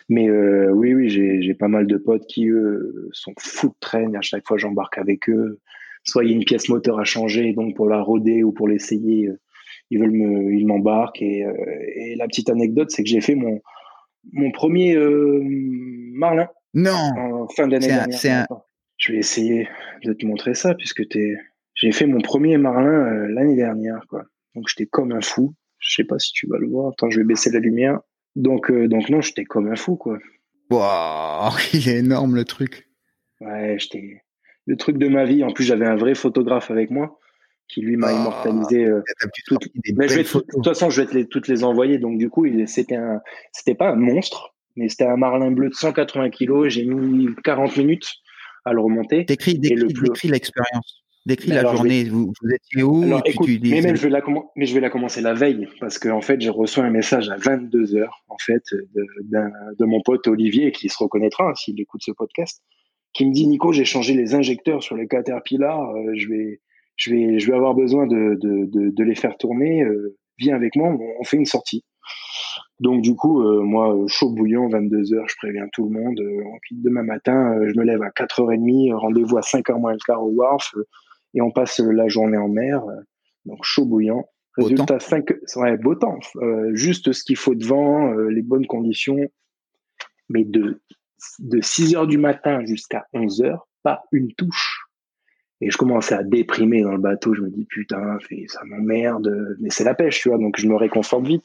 Mais 0.09 0.29
euh, 0.29 0.71
oui, 0.71 0.95
oui, 0.95 1.09
j'ai, 1.09 1.41
j'ai 1.41 1.55
pas 1.55 1.69
mal 1.69 1.87
de 1.87 1.97
potes 1.97 2.27
qui, 2.27 2.49
eux, 2.49 3.09
sont 3.13 3.33
fous 3.39 3.69
de 3.69 3.75
traîne. 3.79 4.17
À 4.17 4.23
chaque 4.23 4.47
fois, 4.47 4.59
j'embarque 4.59 4.99
avec 4.99 5.29
eux. 5.29 5.61
Soit 6.03 6.25
il 6.25 6.31
y 6.31 6.33
a 6.33 6.37
une 6.37 6.45
pièce 6.45 6.69
moteur 6.69 6.99
à 6.99 7.05
changer, 7.05 7.53
donc 7.53 7.77
pour 7.77 7.87
la 7.87 8.01
roder 8.01 8.43
ou 8.43 8.51
pour 8.51 8.67
l'essayer, 8.67 9.29
euh, 9.29 9.39
ils 9.91 10.01
veulent 10.01 10.11
me, 10.11 10.55
ils 10.55 10.67
m'embarquent. 10.67 11.23
Et, 11.23 11.45
euh, 11.45 11.53
et 11.95 12.17
la 12.17 12.27
petite 12.27 12.51
anecdote, 12.51 12.91
c'est 12.91 13.03
que 13.05 13.09
j'ai 13.09 13.21
fait 13.21 13.35
mon, 13.35 13.61
mon 14.33 14.51
premier 14.51 14.97
euh, 14.97 15.41
marlin. 15.45 16.49
Non. 16.75 17.13
En 17.17 17.49
fin 17.49 17.69
d'année 17.69 17.87
dernière. 17.87 18.47
Je 18.97 19.13
vais 19.13 19.19
essayer 19.19 19.69
de 20.03 20.13
te 20.13 20.27
montrer 20.27 20.55
ça, 20.55 20.75
puisque 20.75 21.07
tu 21.09 21.19
es 21.21 21.37
j'ai 21.79 21.93
fait 21.93 22.07
mon 22.07 22.21
premier 22.21 22.59
marlin 22.59 23.07
euh, 23.07 23.29
l'année 23.29 23.57
dernière, 23.57 24.01
quoi. 24.09 24.25
Donc 24.55 24.67
j'étais 24.69 24.87
comme 24.87 25.13
un 25.13 25.21
fou. 25.21 25.55
Je 25.79 25.95
sais 25.95 26.05
pas 26.05 26.19
si 26.19 26.33
tu 26.33 26.49
vas 26.49 26.59
le 26.59 26.69
voir. 26.69 26.91
Attends, 26.91 27.09
je 27.09 27.19
vais 27.19 27.25
baisser 27.25 27.51
la 27.51 27.61
lumière. 27.61 28.01
Donc, 28.35 28.71
euh, 28.71 28.89
donc 28.89 29.09
non, 29.09 29.21
j'étais 29.21 29.45
comme 29.45 29.71
un 29.71 29.77
fou, 29.77 29.97
quoi. 29.97 30.19
Waouh, 30.71 31.53
il 31.73 31.89
est 31.89 31.99
énorme 31.99 32.35
le 32.35 32.45
truc. 32.45 32.89
Ouais, 33.41 33.77
j'étais 33.79 34.23
le 34.67 34.77
truc 34.77 34.99
de 34.99 35.07
ma 35.07 35.25
vie. 35.25 35.45
En 35.45 35.53
plus, 35.53 35.65
j'avais 35.65 35.87
un 35.87 35.95
vrai 35.95 36.17
photographe 36.17 36.73
avec 36.73 36.91
moi 36.91 37.17
qui 37.69 37.81
lui 37.81 37.97
m'a 37.97 38.13
immortalisé. 38.13 38.85
Euh, 38.85 39.03
mais 39.95 40.09
je 40.09 40.15
vais 40.15 40.23
de 40.25 40.29
toute 40.29 40.65
façon, 40.65 40.91
je 40.91 41.03
vais 41.03 41.07
te 41.07 41.15
les, 41.15 41.29
toutes 41.29 41.47
les 41.47 41.63
envoyer. 41.63 41.99
Donc 41.99 42.19
du 42.19 42.29
coup, 42.29 42.45
c'était 42.67 42.97
un, 42.97 43.21
c'était 43.53 43.77
pas 43.77 43.91
un 43.91 43.97
monstre, 43.97 44.57
mais 44.75 44.89
c'était 44.89 45.07
un 45.07 45.17
marlin 45.17 45.53
bleu 45.53 45.69
de 45.69 45.75
180 45.75 46.31
kilos. 46.31 46.73
J'ai 46.73 46.85
mis 46.85 47.29
40 47.45 47.77
minutes 47.77 48.11
à 48.65 48.73
le 48.73 48.81
remonter. 48.81 49.25
Décris, 49.25 49.59
décris 49.59 50.29
l'expérience. 50.29 51.05
Décris 51.27 51.51
la 51.51 51.63
journée. 51.63 52.05
Vous, 52.05 52.33
étiez 52.55 52.83
où 52.83 53.05
mais, 53.05 53.21
je 53.27 54.03
vais 54.03 54.09
la 54.09 54.23
mais 54.57 54.67
je 54.67 54.75
vais 54.75 54.81
la 54.81 54.91
commencer 54.91 55.21
la 55.21 55.35
veille 55.35 55.69
parce 55.81 55.99
qu'en 55.99 56.17
en 56.17 56.21
fait, 56.21 56.41
j'ai 56.41 56.51
reçu 56.51 56.81
un 56.81 56.91
message 56.91 57.29
à 57.29 57.37
22 57.37 57.85
h 57.85 58.09
en 58.29 58.39
fait 58.39 58.63
de, 58.95 59.85
mon 59.85 60.01
pote 60.01 60.27
Olivier 60.27 60.73
qui 60.73 60.89
se 60.89 60.97
reconnaîtra 60.99 61.51
hein, 61.51 61.55
s'il 61.55 61.81
écoute 61.81 62.03
ce 62.03 62.13
podcast, 62.13 62.63
qui 63.13 63.27
me 63.27 63.33
dit 63.33 63.47
Nico, 63.47 63.73
j'ai 63.73 63.85
changé 63.85 64.15
les 64.15 64.35
injecteurs 64.35 64.83
sur 64.83 64.97
les 64.97 65.07
Caterpillar. 65.09 65.91
Euh, 65.91 66.13
je 66.15 66.29
vais, 66.29 66.61
je 66.97 67.11
vais, 67.11 67.39
je 67.39 67.47
vais 67.47 67.57
avoir 67.57 67.75
besoin 67.75 68.07
de, 68.07 68.39
de, 68.41 69.03
les 69.03 69.15
faire 69.15 69.37
tourner. 69.37 69.83
Euh, 69.83 70.17
viens 70.39 70.57
avec 70.57 70.77
moi, 70.77 70.97
on, 71.21 71.25
fait 71.25 71.37
une 71.37 71.47
sortie. 71.47 71.85
Donc 72.81 73.03
du 73.03 73.15
coup, 73.15 73.43
euh, 73.43 73.63
moi, 73.63 73.95
chaud 74.07 74.31
bouillant, 74.31 74.69
22 74.69 75.03
h 75.03 75.25
je 75.29 75.37
préviens 75.37 75.67
tout 75.73 75.89
le 75.89 76.01
monde. 76.01 76.21
demain 76.71 77.03
matin, 77.03 77.59
je 77.67 77.79
me 77.79 77.85
lève 77.85 78.03
à 78.03 78.11
4h30, 78.11 78.95
rendez-vous 78.95 79.37
à 79.37 79.41
5h 79.41 79.81
moins 79.81 79.93
le 79.93 79.99
quart 80.07 80.23
au 80.23 80.31
Wharf 80.31 80.75
et 81.35 81.41
on 81.41 81.51
passe 81.51 81.79
la 81.81 82.09
journée 82.09 82.37
en 82.37 82.49
mer, 82.49 82.85
euh, 82.85 83.01
donc 83.45 83.59
chaud 83.63 83.85
bouillant. 83.85 84.29
Résultat 84.57 84.99
5, 84.99 85.25
ouais, 85.57 85.77
beau 85.77 85.95
temps, 85.95 86.19
euh, 86.37 86.75
juste 86.75 87.13
ce 87.13 87.23
qu'il 87.23 87.37
faut 87.37 87.55
devant, 87.55 88.13
euh, 88.13 88.29
les 88.29 88.43
bonnes 88.43 88.67
conditions, 88.67 89.29
mais 90.29 90.45
de, 90.45 90.83
de 91.39 91.61
6 91.61 91.95
heures 91.95 92.07
du 92.09 92.19
matin 92.19 92.65
jusqu'à 92.65 93.07
11 93.13 93.43
heures, 93.43 93.69
pas 93.85 94.03
une 94.11 94.33
touche. 94.35 94.85
Et 95.61 95.71
je 95.71 95.77
commençais 95.77 96.15
à 96.15 96.25
déprimer 96.25 96.83
dans 96.83 96.93
le 96.93 96.99
bateau, 96.99 97.35
je 97.35 97.43
me 97.43 97.51
dis 97.51 97.67
putain, 97.67 98.19
ça 98.49 98.61
m'emmerde, 98.65 99.57
mais 99.61 99.71
c'est 99.71 99.85
la 99.85 99.95
pêche, 99.95 100.21
tu 100.21 100.29
vois, 100.29 100.39
donc 100.39 100.59
je 100.59 100.67
me 100.69 100.75
réconforte 100.75 101.27
vite. 101.27 101.45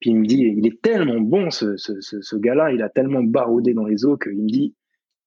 Puis 0.00 0.10
il 0.10 0.16
me 0.16 0.26
dit, 0.26 0.52
il 0.56 0.66
est 0.66 0.82
tellement 0.82 1.20
bon 1.20 1.50
ce, 1.50 1.76
ce, 1.76 2.00
ce, 2.00 2.36
gars-là, 2.36 2.72
il 2.72 2.82
a 2.82 2.88
tellement 2.88 3.22
baroudé 3.22 3.72
dans 3.72 3.84
les 3.84 4.04
eaux 4.04 4.16
qu'il 4.16 4.36
me 4.36 4.48
dit, 4.48 4.74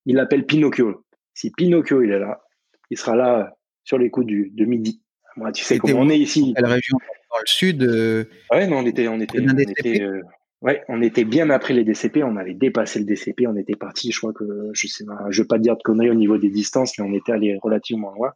il 0.05 0.15
l'appelle 0.15 0.45
Pinocchio. 0.45 1.05
Si 1.33 1.51
Pinocchio 1.51 2.01
il 2.01 2.11
est 2.11 2.19
là, 2.19 2.41
il 2.89 2.97
sera 2.97 3.15
là 3.15 3.55
sur 3.85 3.97
les 3.97 4.09
coups 4.09 4.25
du, 4.25 4.51
de 4.53 4.65
midi. 4.65 5.01
Moi, 5.37 5.51
tu 5.51 5.63
sais 5.63 5.77
comment 5.77 6.01
on 6.01 6.09
est 6.09 6.19
ici. 6.19 6.53
Quelle 6.55 6.65
région 6.65 6.97
Dans 7.31 7.39
le 7.39 7.45
sud 7.45 7.83
euh, 7.83 8.25
Ouais, 8.51 8.67
non, 8.67 8.79
on 8.79 8.85
était, 8.85 9.07
on 9.07 9.19
était, 9.19 9.39
on 9.39 9.57
était, 9.57 10.01
euh, 10.01 10.21
ouais, 10.61 10.83
on 10.87 11.01
était 11.01 11.25
bien 11.25 11.49
après 11.49 11.73
les 11.73 11.83
DCP. 11.83 12.23
On 12.23 12.37
avait 12.37 12.53
dépassé 12.53 12.99
le 12.99 13.05
DCP. 13.05 13.45
On 13.47 13.55
était 13.55 13.75
parti. 13.75 14.11
Je 14.11 14.17
crois 14.17 14.33
que 14.33 14.45
je 14.73 14.87
sais, 14.87 15.05
je 15.29 15.41
veux 15.41 15.47
pas 15.47 15.57
te 15.57 15.63
dire 15.63 15.77
de 15.77 15.83
conneries 15.83 16.09
au 16.09 16.15
niveau 16.15 16.37
des 16.37 16.49
distances, 16.49 16.97
mais 16.97 17.05
on 17.05 17.13
était 17.13 17.33
allé 17.33 17.57
relativement 17.61 18.11
loin. 18.13 18.33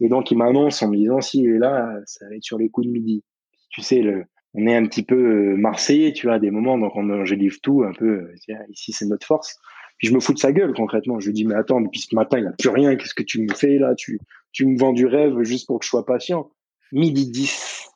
Et 0.00 0.08
donc 0.08 0.30
il 0.30 0.38
m'annonce 0.38 0.82
en 0.82 0.88
me 0.88 0.96
disant 0.96 1.18
est 1.18 1.58
là, 1.58 1.98
ça 2.06 2.26
va 2.28 2.36
être 2.36 2.44
sur 2.44 2.58
les 2.58 2.68
coups 2.68 2.86
de 2.86 2.92
midi. 2.92 3.24
Tu 3.70 3.80
sais, 3.80 4.02
le, 4.02 4.24
on 4.52 4.66
est 4.66 4.76
un 4.76 4.86
petit 4.86 5.02
peu 5.02 5.16
euh, 5.16 5.56
marseillais, 5.56 6.12
tu 6.12 6.26
vois, 6.26 6.36
à 6.36 6.38
des 6.38 6.50
moments, 6.50 6.78
donc 6.78 6.94
on, 6.94 7.24
je 7.24 7.34
livre 7.34 7.56
tout 7.62 7.82
un 7.82 7.92
peu. 7.92 8.28
Ici, 8.68 8.92
c'est 8.92 9.06
notre 9.06 9.26
force. 9.26 9.58
Puis 9.98 10.08
je 10.08 10.14
me 10.14 10.20
fous 10.20 10.34
de 10.34 10.38
sa 10.38 10.52
gueule 10.52 10.74
concrètement. 10.74 11.20
Je 11.20 11.26
lui 11.26 11.32
dis 11.32 11.44
mais 11.46 11.54
attends, 11.54 11.80
depuis 11.80 12.00
ce 12.00 12.14
matin 12.14 12.38
il 12.38 12.42
n'y 12.42 12.48
a 12.48 12.52
plus 12.52 12.68
rien. 12.68 12.96
Qu'est-ce 12.96 13.14
que 13.14 13.22
tu 13.22 13.40
me 13.42 13.54
fais 13.54 13.78
là? 13.78 13.94
Tu 13.94 14.18
tu 14.54 14.64
me 14.66 14.78
vends 14.78 14.94
du 14.94 15.04
rêve 15.04 15.42
juste 15.42 15.66
pour 15.66 15.80
que 15.80 15.84
je 15.84 15.90
sois 15.90 16.06
patient. 16.06 16.50
Midi 16.92 17.30
10. 17.30 17.90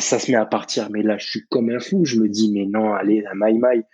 Ça 0.00 0.18
se 0.18 0.30
met 0.32 0.36
à 0.36 0.46
partir, 0.46 0.90
mais 0.90 1.02
là 1.02 1.18
je 1.18 1.26
suis 1.26 1.46
comme 1.48 1.70
un 1.70 1.78
fou. 1.78 2.04
Je 2.04 2.18
me 2.18 2.28
dis 2.28 2.50
mais 2.50 2.66
non, 2.66 2.94
allez 2.94 3.20
la 3.20 3.34
maille 3.34 3.58
maille. 3.58 3.84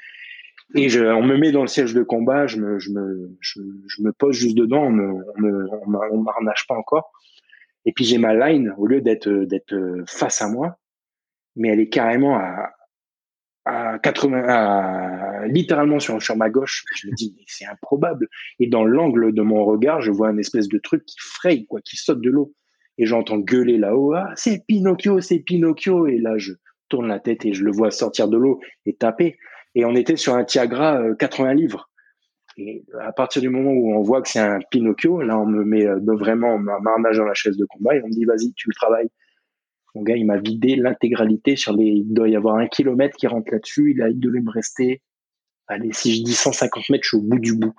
Et 0.76 0.88
je, 0.88 1.04
on 1.04 1.24
me 1.24 1.36
met 1.36 1.50
dans 1.50 1.62
le 1.62 1.66
siège 1.66 1.92
de 1.94 2.04
combat, 2.04 2.46
je 2.46 2.58
me, 2.58 2.78
je 2.78 2.90
me, 2.92 3.36
je, 3.40 3.60
me 4.02 4.12
pose 4.12 4.36
juste 4.36 4.56
dedans, 4.56 4.84
on 4.84 4.90
me, 4.90 5.14
on 5.36 5.90
me, 5.90 5.98
on 6.12 6.18
m'arnache 6.18 6.64
pas 6.68 6.76
encore. 6.76 7.10
Et 7.84 7.92
puis 7.92 8.04
j'ai 8.04 8.18
ma 8.18 8.34
line, 8.34 8.72
au 8.78 8.86
lieu 8.86 9.00
d'être, 9.00 9.28
d'être 9.28 9.74
face 10.06 10.40
à 10.40 10.48
moi, 10.48 10.78
mais 11.56 11.70
elle 11.70 11.80
est 11.80 11.88
carrément 11.88 12.36
à, 12.36 12.70
à 13.70 13.98
80, 13.98 14.44
à, 14.48 15.46
littéralement 15.46 16.00
sur, 16.00 16.20
sur 16.20 16.36
ma 16.36 16.50
gauche. 16.50 16.84
Je 16.94 17.08
me 17.08 17.14
dis, 17.14 17.36
c'est 17.46 17.66
improbable. 17.66 18.28
Et 18.58 18.66
dans 18.66 18.84
l'angle 18.84 19.32
de 19.32 19.42
mon 19.42 19.64
regard, 19.64 20.00
je 20.00 20.10
vois 20.10 20.28
un 20.28 20.38
espèce 20.38 20.68
de 20.68 20.78
truc 20.78 21.04
qui 21.06 21.16
fraye, 21.18 21.66
quoi, 21.66 21.80
qui 21.80 21.96
saute 21.96 22.20
de 22.20 22.30
l'eau. 22.30 22.52
Et 22.98 23.06
j'entends 23.06 23.38
gueuler 23.38 23.78
là-haut, 23.78 24.12
ah, 24.14 24.30
c'est 24.34 24.66
Pinocchio, 24.66 25.20
c'est 25.20 25.38
Pinocchio. 25.38 26.06
Et 26.06 26.18
là, 26.18 26.36
je 26.36 26.52
tourne 26.88 27.06
la 27.06 27.20
tête 27.20 27.46
et 27.46 27.54
je 27.54 27.64
le 27.64 27.70
vois 27.70 27.90
sortir 27.90 28.28
de 28.28 28.36
l'eau 28.36 28.60
et 28.84 28.94
taper. 28.94 29.38
Et 29.74 29.84
on 29.84 29.94
était 29.94 30.16
sur 30.16 30.34
un 30.34 30.44
Tiagra 30.44 31.00
80 31.18 31.50
euh, 31.50 31.54
livres. 31.54 31.88
Et 32.56 32.84
à 33.00 33.12
partir 33.12 33.40
du 33.40 33.48
moment 33.48 33.70
où 33.70 33.94
on 33.94 34.02
voit 34.02 34.20
que 34.20 34.28
c'est 34.28 34.40
un 34.40 34.58
Pinocchio, 34.70 35.22
là, 35.22 35.38
on 35.38 35.46
me 35.46 35.64
met 35.64 35.86
euh, 35.86 35.98
vraiment 36.04 36.58
ma 36.58 36.78
marnage 36.80 37.16
dans 37.16 37.24
la 37.24 37.34
chaise 37.34 37.56
de 37.56 37.64
combat 37.64 37.94
et 37.94 38.02
on 38.02 38.08
me 38.08 38.12
dit, 38.12 38.24
vas-y, 38.24 38.52
tu 38.54 38.68
le 38.68 38.74
travailles. 38.74 39.08
Mon 39.94 40.02
gars, 40.02 40.16
il 40.16 40.26
m'a 40.26 40.38
vidé 40.38 40.76
l'intégralité 40.76 41.56
sur 41.56 41.72
les, 41.72 41.84
il 41.84 42.12
doit 42.12 42.28
y 42.28 42.36
avoir 42.36 42.56
un 42.56 42.66
kilomètre 42.66 43.16
qui 43.16 43.26
rentre 43.26 43.52
là-dessus. 43.52 43.92
Il, 43.92 44.02
a, 44.02 44.08
il 44.08 44.20
devait 44.20 44.40
me 44.40 44.50
rester, 44.50 45.02
allez, 45.66 45.92
si 45.92 46.16
je 46.16 46.22
dis 46.22 46.34
150 46.34 46.90
mètres, 46.90 47.04
je 47.04 47.08
suis 47.08 47.16
au 47.16 47.22
bout 47.22 47.38
du 47.38 47.54
bout. 47.56 47.74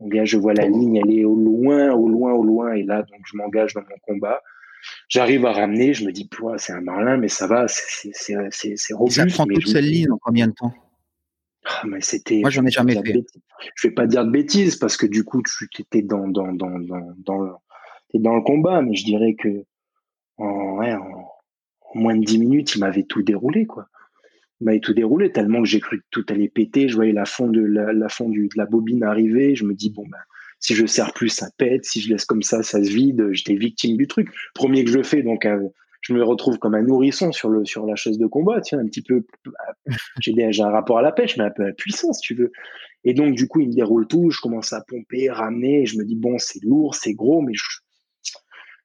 Mon 0.00 0.08
gars, 0.08 0.24
je 0.24 0.36
vois 0.36 0.54
la 0.54 0.66
ligne, 0.66 0.96
elle 0.96 1.12
est 1.12 1.24
au 1.24 1.34
loin, 1.34 1.92
au 1.92 2.08
loin, 2.08 2.32
au 2.32 2.44
loin. 2.44 2.72
Et 2.74 2.84
là, 2.84 3.02
donc, 3.02 3.20
je 3.24 3.36
m'engage 3.36 3.74
dans 3.74 3.80
mon 3.80 3.96
combat. 4.02 4.40
J'arrive 5.08 5.44
à 5.44 5.52
ramener, 5.52 5.92
je 5.92 6.04
me 6.04 6.12
dis, 6.12 6.30
c'est 6.58 6.72
un 6.72 6.80
marlin, 6.80 7.16
mais 7.16 7.28
ça 7.28 7.48
va, 7.48 7.66
c'est 7.66 8.12
robuste. 8.92 9.18
ça 9.18 9.26
prend 9.26 9.46
toute 9.46 9.66
cette 9.66 9.82
ligne 9.82 10.10
en 10.12 10.18
combien 10.18 10.46
de 10.46 10.52
temps? 10.52 10.72
Ah, 11.64 11.82
mais 11.86 12.00
c'était. 12.00 12.40
Moi, 12.40 12.50
j'en 12.50 12.64
ai 12.64 12.70
jamais 12.70 12.94
fait. 12.94 13.24
Je 13.74 13.88
vais 13.88 13.94
pas 13.94 14.06
dire 14.06 14.24
de 14.24 14.30
bêtises 14.30 14.76
parce 14.76 14.96
que 14.96 15.06
du 15.06 15.24
coup, 15.24 15.42
tu 15.42 15.82
étais 15.82 16.02
dans, 16.02 16.28
dans, 16.28 16.52
dans, 16.52 16.78
dans, 16.78 17.14
dans, 17.18 17.40
le, 17.40 17.52
dans 18.14 18.36
le 18.36 18.42
combat, 18.42 18.80
mais 18.80 18.94
je 18.94 19.04
dirais 19.04 19.34
que 19.34 19.64
en, 20.38 20.78
ouais, 20.78 20.94
en, 20.94 21.28
moins 21.94 22.16
de 22.16 22.24
10 22.24 22.38
minutes, 22.38 22.74
il 22.74 22.80
m'avait 22.80 23.04
tout 23.04 23.22
déroulé, 23.22 23.66
quoi. 23.66 23.88
Il 24.60 24.64
m'avait 24.64 24.80
tout 24.80 24.94
déroulé 24.94 25.30
tellement 25.30 25.62
que 25.62 25.68
j'ai 25.68 25.80
cru 25.80 26.00
que 26.00 26.06
tout 26.10 26.26
allait 26.28 26.48
péter. 26.48 26.88
Je 26.88 26.96
voyais 26.96 27.12
la 27.12 27.24
fond 27.24 27.48
de 27.48 27.60
la, 27.60 27.92
la 27.92 28.08
fond 28.08 28.28
du, 28.28 28.48
de 28.48 28.56
la 28.56 28.66
bobine 28.66 29.04
arriver. 29.04 29.54
Je 29.54 29.64
me 29.64 29.74
dis, 29.74 29.90
bon, 29.90 30.04
ben, 30.08 30.18
si 30.58 30.74
je 30.74 30.86
serre 30.86 31.12
plus, 31.12 31.28
ça 31.28 31.48
pète. 31.56 31.84
Si 31.84 32.00
je 32.00 32.10
laisse 32.10 32.24
comme 32.24 32.42
ça, 32.42 32.62
ça 32.62 32.82
se 32.82 32.90
vide. 32.90 33.28
J'étais 33.32 33.54
victime 33.54 33.96
du 33.96 34.08
truc. 34.08 34.28
Premier 34.54 34.84
que 34.84 34.90
je 34.90 35.02
fais, 35.02 35.22
donc, 35.22 35.46
euh, 35.46 35.68
je 36.00 36.12
me 36.12 36.22
retrouve 36.22 36.58
comme 36.58 36.74
un 36.74 36.82
nourrisson 36.82 37.32
sur 37.32 37.48
le 37.48 37.64
sur 37.64 37.84
la 37.86 37.96
chaise 37.96 38.18
de 38.18 38.26
combat, 38.26 38.60
tiens, 38.60 38.78
un 38.78 38.86
petit 38.86 39.02
peu. 39.02 39.24
J'ai 40.20 40.62
un 40.62 40.70
rapport 40.70 40.98
à 40.98 41.02
la 41.02 41.12
pêche, 41.12 41.36
mais 41.36 41.44
un 41.44 41.50
peu 41.50 41.66
à 41.66 41.72
puissance, 41.72 42.18
si 42.20 42.28
tu 42.28 42.34
veux. 42.34 42.52
Et 43.04 43.14
donc, 43.14 43.34
du 43.34 43.46
coup, 43.46 43.60
il 43.60 43.68
me 43.68 43.74
déroule 43.74 44.06
tout. 44.06 44.30
Je 44.30 44.40
commence 44.40 44.72
à 44.72 44.82
pomper, 44.86 45.30
ramener. 45.30 45.86
Je 45.86 45.98
me 45.98 46.04
dis, 46.04 46.16
bon, 46.16 46.38
c'est 46.38 46.62
lourd, 46.64 46.94
c'est 46.94 47.14
gros, 47.14 47.42
mais 47.42 47.54
je, 47.54 47.62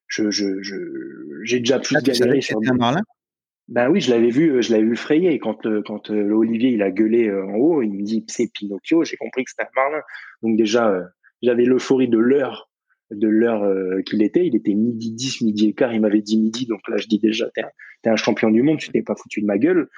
je, 0.07 0.31
je, 0.31 0.45
j'ai 1.43 1.59
déjà 1.59 1.79
plus 1.79 1.95
galéré 2.03 2.41
sur. 2.41 2.59
Ben 3.69 3.89
oui, 3.89 4.01
je 4.01 4.11
l'avais 4.11 4.29
vu, 4.29 4.61
je 4.61 4.73
l'avais 4.73 4.83
vu 4.83 4.97
frayer 4.97 5.39
quand 5.39 5.61
quand 5.85 6.11
euh, 6.11 6.31
Olivier 6.31 6.71
il 6.71 6.81
a 6.81 6.91
gueulé 6.91 7.29
euh, 7.29 7.45
en 7.45 7.55
haut, 7.55 7.81
il 7.81 7.93
me 7.93 8.03
dit 8.03 8.25
c'est 8.27 8.51
Pinocchio, 8.51 9.05
j'ai 9.05 9.15
compris 9.15 9.45
que 9.45 9.51
c'était 9.51 9.63
un 9.63 9.71
marlin. 9.75 10.01
Donc 10.41 10.57
déjà, 10.57 10.89
euh, 10.89 11.03
j'avais 11.41 11.63
l'euphorie 11.63 12.09
de 12.09 12.17
l'heure 12.17 12.69
de 13.15 13.27
l'heure 13.27 13.63
euh, 13.63 14.01
qu'il 14.01 14.21
était. 14.21 14.45
Il 14.45 14.55
était 14.55 14.73
midi 14.73 15.11
10, 15.11 15.41
midi 15.41 15.69
et 15.69 15.73
quart. 15.73 15.93
Il 15.93 16.01
m'avait 16.01 16.21
dit 16.21 16.39
midi. 16.39 16.65
Donc 16.65 16.81
là, 16.87 16.97
je 16.97 17.07
dis 17.07 17.19
déjà, 17.19 17.49
t'es 17.51 17.61
un, 17.61 18.13
un 18.13 18.15
champion 18.15 18.49
du 18.51 18.61
monde. 18.61 18.79
Tu 18.79 18.89
t'es 18.89 19.01
pas 19.01 19.15
foutu 19.15 19.41
de 19.41 19.45
ma 19.45 19.57
gueule. 19.57 19.89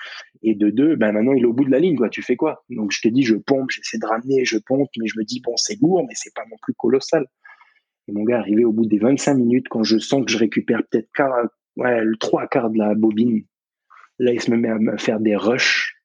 Et 0.43 0.55
de 0.55 0.69
deux, 0.69 0.95
ben 0.95 1.11
maintenant, 1.11 1.33
il 1.33 1.43
est 1.43 1.47
au 1.47 1.53
bout 1.53 1.65
de 1.65 1.71
la 1.71 1.79
ligne. 1.79 1.95
Quoi. 1.95 2.09
Tu 2.09 2.21
fais 2.21 2.35
quoi? 2.35 2.63
Donc 2.69 2.91
je 2.91 3.01
te 3.01 3.07
dis, 3.07 3.23
je 3.23 3.35
pompe, 3.35 3.71
j'essaie 3.71 3.97
de 3.97 4.05
ramener, 4.05 4.45
je 4.45 4.57
pompe, 4.57 4.89
mais 4.97 5.07
je 5.07 5.17
me 5.17 5.23
dis, 5.23 5.41
bon, 5.41 5.55
c'est 5.57 5.79
lourd, 5.81 6.05
mais 6.07 6.13
c'est 6.15 6.33
pas 6.33 6.43
non 6.49 6.57
plus 6.61 6.73
colossal. 6.73 7.25
Et 8.07 8.11
mon 8.11 8.23
gars, 8.23 8.39
arrivé 8.39 8.65
au 8.65 8.71
bout 8.71 8.85
des 8.85 8.99
25 8.99 9.33
minutes, 9.35 9.67
quand 9.69 9.83
je 9.83 9.97
sens 9.97 10.23
que 10.25 10.31
je 10.31 10.37
récupère 10.37 10.81
peut-être 10.89 11.09
ouais, 11.77 12.03
le 12.03 12.17
trois 12.17 12.47
quarts 12.47 12.69
de 12.69 12.77
la 12.77 12.93
bobine, 12.93 13.43
là, 14.19 14.31
il 14.33 14.41
se 14.41 14.51
met 14.51 14.69
à 14.69 14.77
me 14.77 14.97
faire 14.97 15.19
des 15.19 15.35
rushs. 15.35 15.95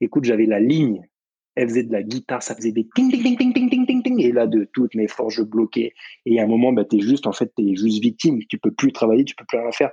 Écoute, 0.00 0.24
j'avais 0.24 0.46
la 0.46 0.60
ligne. 0.60 1.02
Elle 1.54 1.68
faisait 1.68 1.84
de 1.84 1.92
la 1.92 2.02
guitare, 2.02 2.42
ça 2.42 2.54
faisait 2.54 2.72
des 2.72 2.86
ting, 2.94 3.10
ting, 3.10 3.22
ting, 3.22 3.38
ting, 3.38 3.52
ting, 3.54 3.70
ting, 3.70 3.86
ting, 3.86 4.02
ting. 4.02 4.20
Et 4.20 4.30
là, 4.30 4.46
de 4.46 4.68
toutes 4.74 4.94
mes 4.94 5.08
forces, 5.08 5.36
je 5.36 5.42
bloquais. 5.42 5.94
Et 6.26 6.38
à 6.38 6.44
un 6.44 6.46
moment, 6.46 6.72
bah, 6.72 6.84
t'es 6.84 7.00
juste, 7.00 7.26
en 7.26 7.32
fait, 7.32 7.50
t'es 7.56 7.74
juste 7.74 8.02
victime. 8.02 8.40
Tu 8.50 8.58
peux 8.58 8.72
plus 8.72 8.92
travailler, 8.92 9.24
tu 9.24 9.34
peux 9.34 9.46
plus 9.46 9.58
rien 9.58 9.72
faire. 9.72 9.90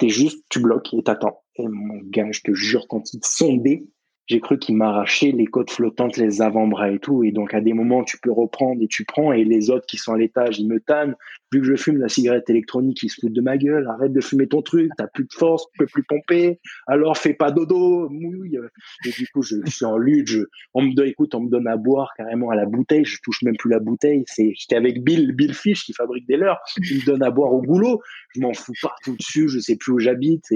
T'es 0.00 0.08
juste, 0.08 0.44
tu 0.48 0.60
bloques 0.60 0.92
et 0.92 1.02
t'attends. 1.04 1.44
Et 1.54 1.68
mon 1.68 2.00
gars, 2.02 2.32
je 2.32 2.40
te 2.40 2.52
jure, 2.52 2.88
quand 2.88 3.14
il 3.14 3.20
sondait, 3.22 3.84
j'ai 4.26 4.40
cru 4.40 4.58
qu'il 4.58 4.76
m'arrachait 4.76 5.30
les 5.30 5.46
côtes 5.46 5.70
flottantes, 5.70 6.16
les 6.16 6.42
avant-bras 6.42 6.90
et 6.90 6.98
tout. 6.98 7.22
Et 7.22 7.30
donc, 7.30 7.54
à 7.54 7.60
des 7.60 7.72
moments, 7.72 8.02
tu 8.02 8.18
peux 8.18 8.32
reprendre 8.32 8.82
et 8.82 8.88
tu 8.88 9.04
prends. 9.04 9.32
Et 9.32 9.44
les 9.44 9.70
autres 9.70 9.86
qui 9.86 9.98
sont 9.98 10.12
à 10.14 10.18
l'étage, 10.18 10.58
ils 10.58 10.66
me 10.66 10.80
tannent. 10.80 11.14
Vu 11.52 11.60
que 11.60 11.66
je 11.66 11.76
fume 11.76 11.98
la 11.98 12.08
cigarette 12.08 12.50
électronique, 12.50 13.00
ils 13.04 13.08
se 13.08 13.20
foutent 13.20 13.32
de 13.32 13.40
ma 13.40 13.56
gueule. 13.56 13.86
Arrête 13.86 14.12
de 14.12 14.20
fumer 14.20 14.48
ton 14.48 14.62
truc. 14.62 14.90
T'as 14.98 15.06
plus 15.06 15.24
de 15.24 15.32
force, 15.32 15.66
tu 15.72 15.78
peux 15.78 15.86
plus 15.86 16.02
pomper. 16.02 16.58
Alors, 16.88 17.16
fais 17.16 17.34
pas 17.34 17.52
dodo, 17.52 18.08
mouille. 18.08 18.58
Et 19.06 19.10
du 19.10 19.28
coup, 19.28 19.42
je, 19.42 19.56
suis 19.66 19.84
en 19.84 19.96
lutte. 19.96 20.28
on 20.74 20.82
me 20.82 20.92
donne, 20.92 21.06
écoute, 21.06 21.32
on 21.36 21.42
me 21.42 21.48
donne 21.48 21.68
à 21.68 21.76
boire 21.76 22.12
carrément 22.16 22.50
à 22.50 22.56
la 22.56 22.66
bouteille. 22.66 23.04
Je 23.04 23.18
touche 23.22 23.42
même 23.42 23.56
plus 23.56 23.70
la 23.70 23.78
bouteille. 23.78 24.24
C'est, 24.26 24.52
j'étais 24.56 24.76
avec 24.76 25.04
Bill, 25.04 25.32
Bill 25.36 25.54
Fish 25.54 25.84
qui 25.84 25.92
fabrique 25.92 26.26
des 26.26 26.36
leurres. 26.36 26.58
Il 26.78 26.96
me 26.96 27.06
donne 27.06 27.22
à 27.22 27.30
boire 27.30 27.52
au 27.52 27.62
goulot. 27.62 28.02
Je 28.34 28.40
m'en 28.40 28.52
fous 28.52 28.74
partout 28.82 29.14
dessus. 29.16 29.48
Je 29.48 29.60
sais 29.60 29.76
plus 29.76 29.92
où 29.92 29.98
j'habite. 30.00 30.46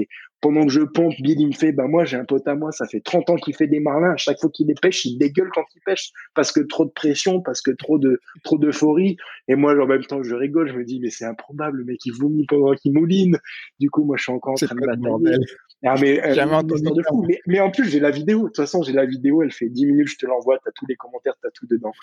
Pendant 0.41 0.65
que 0.65 0.71
je 0.71 0.81
pompe, 0.81 1.13
Bill, 1.21 1.39
il 1.39 1.47
me 1.47 1.53
fait, 1.53 1.71
ben 1.71 1.87
moi, 1.87 2.03
j'ai 2.03 2.17
un 2.17 2.25
pote 2.25 2.47
à 2.47 2.55
moi, 2.55 2.71
ça 2.71 2.87
fait 2.87 2.99
30 2.99 3.29
ans 3.29 3.35
qu'il 3.35 3.55
fait 3.55 3.67
des 3.67 3.79
marlins. 3.79 4.13
À 4.13 4.17
chaque 4.17 4.39
fois 4.39 4.49
qu'il 4.49 4.67
les 4.67 4.73
pêche, 4.73 5.05
il 5.05 5.17
dégueule 5.17 5.49
quand 5.53 5.63
il 5.75 5.81
pêche 5.85 6.11
parce 6.33 6.51
que 6.51 6.61
trop 6.61 6.85
de 6.85 6.91
pression, 6.91 7.41
parce 7.41 7.61
que 7.61 7.71
trop 7.71 7.99
de, 7.99 8.19
trop 8.43 8.57
d'euphorie. 8.57 9.17
Et 9.47 9.55
moi, 9.55 9.79
en 9.79 9.85
même 9.85 10.03
temps, 10.03 10.23
je 10.23 10.33
rigole, 10.33 10.69
je 10.69 10.73
me 10.73 10.83
dis, 10.83 10.99
mais 10.99 11.11
c'est 11.11 11.25
improbable, 11.25 11.77
le 11.77 11.85
mec, 11.85 11.99
il 12.05 12.13
vomit 12.13 12.45
pendant 12.47 12.73
qu'il 12.73 12.93
mouline. 12.93 13.37
Du 13.79 13.89
coup, 13.91 14.03
moi, 14.03 14.17
je 14.17 14.23
suis 14.23 14.31
encore 14.31 14.53
en 14.53 14.55
train 14.55 14.75
de 14.75 14.85
batailler. 14.85 15.37
Ah, 15.83 15.95
mais, 15.99 16.23
euh, 16.23 16.61
de 16.61 17.03
fou. 17.07 17.25
Mais, 17.27 17.39
mais, 17.47 17.59
en 17.59 17.71
plus, 17.71 17.89
j'ai 17.89 17.99
la 17.99 18.11
vidéo. 18.11 18.41
De 18.41 18.45
toute 18.47 18.57
façon, 18.57 18.83
j'ai 18.83 18.93
la 18.93 19.05
vidéo, 19.05 19.41
elle 19.41 19.51
fait 19.51 19.67
10 19.67 19.87
minutes, 19.87 20.09
je 20.09 20.17
te 20.17 20.25
l'envoie, 20.27 20.59
t'as 20.63 20.71
tous 20.75 20.85
les 20.85 20.95
commentaires, 20.95 21.33
t'as 21.41 21.49
tout 21.49 21.65
dedans. 21.65 21.93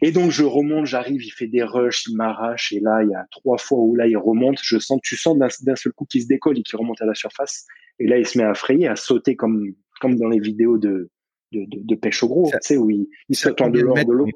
Et 0.00 0.12
donc, 0.12 0.30
je 0.30 0.44
remonte, 0.44 0.86
j'arrive, 0.86 1.22
il 1.22 1.30
fait 1.30 1.48
des 1.48 1.62
rushs, 1.62 2.06
il 2.06 2.16
m'arrache, 2.16 2.72
et 2.72 2.80
là, 2.80 3.02
il 3.02 3.10
y 3.10 3.14
a 3.14 3.26
trois 3.30 3.58
fois 3.58 3.78
où 3.78 3.96
là, 3.96 4.06
il 4.06 4.16
remonte, 4.16 4.58
je 4.62 4.78
sens, 4.78 5.00
tu 5.02 5.16
sens 5.16 5.36
d'un 5.36 5.76
seul 5.76 5.92
coup 5.92 6.04
qu'il 6.04 6.22
se 6.22 6.28
décolle 6.28 6.58
et 6.58 6.62
qu'il 6.62 6.78
remonte 6.78 7.02
à 7.02 7.06
la 7.06 7.14
surface. 7.14 7.66
Et 7.98 8.06
là, 8.06 8.18
il 8.18 8.26
se 8.26 8.38
met 8.38 8.44
à 8.44 8.54
frayer, 8.54 8.86
à 8.86 8.96
sauter 8.96 9.34
comme, 9.34 9.74
comme 10.00 10.16
dans 10.16 10.28
les 10.28 10.40
vidéos 10.40 10.78
de, 10.78 11.10
de, 11.52 11.66
de, 11.68 11.94
pêche 11.96 12.22
au 12.22 12.28
gros, 12.28 12.50
tu 12.50 12.58
sais, 12.60 12.76
où 12.76 12.90
il, 12.90 13.08
il 13.28 13.36
saute 13.36 13.60
en 13.60 13.70
dehors 13.70 14.04
de 14.04 14.12
l'eau. 14.12 14.26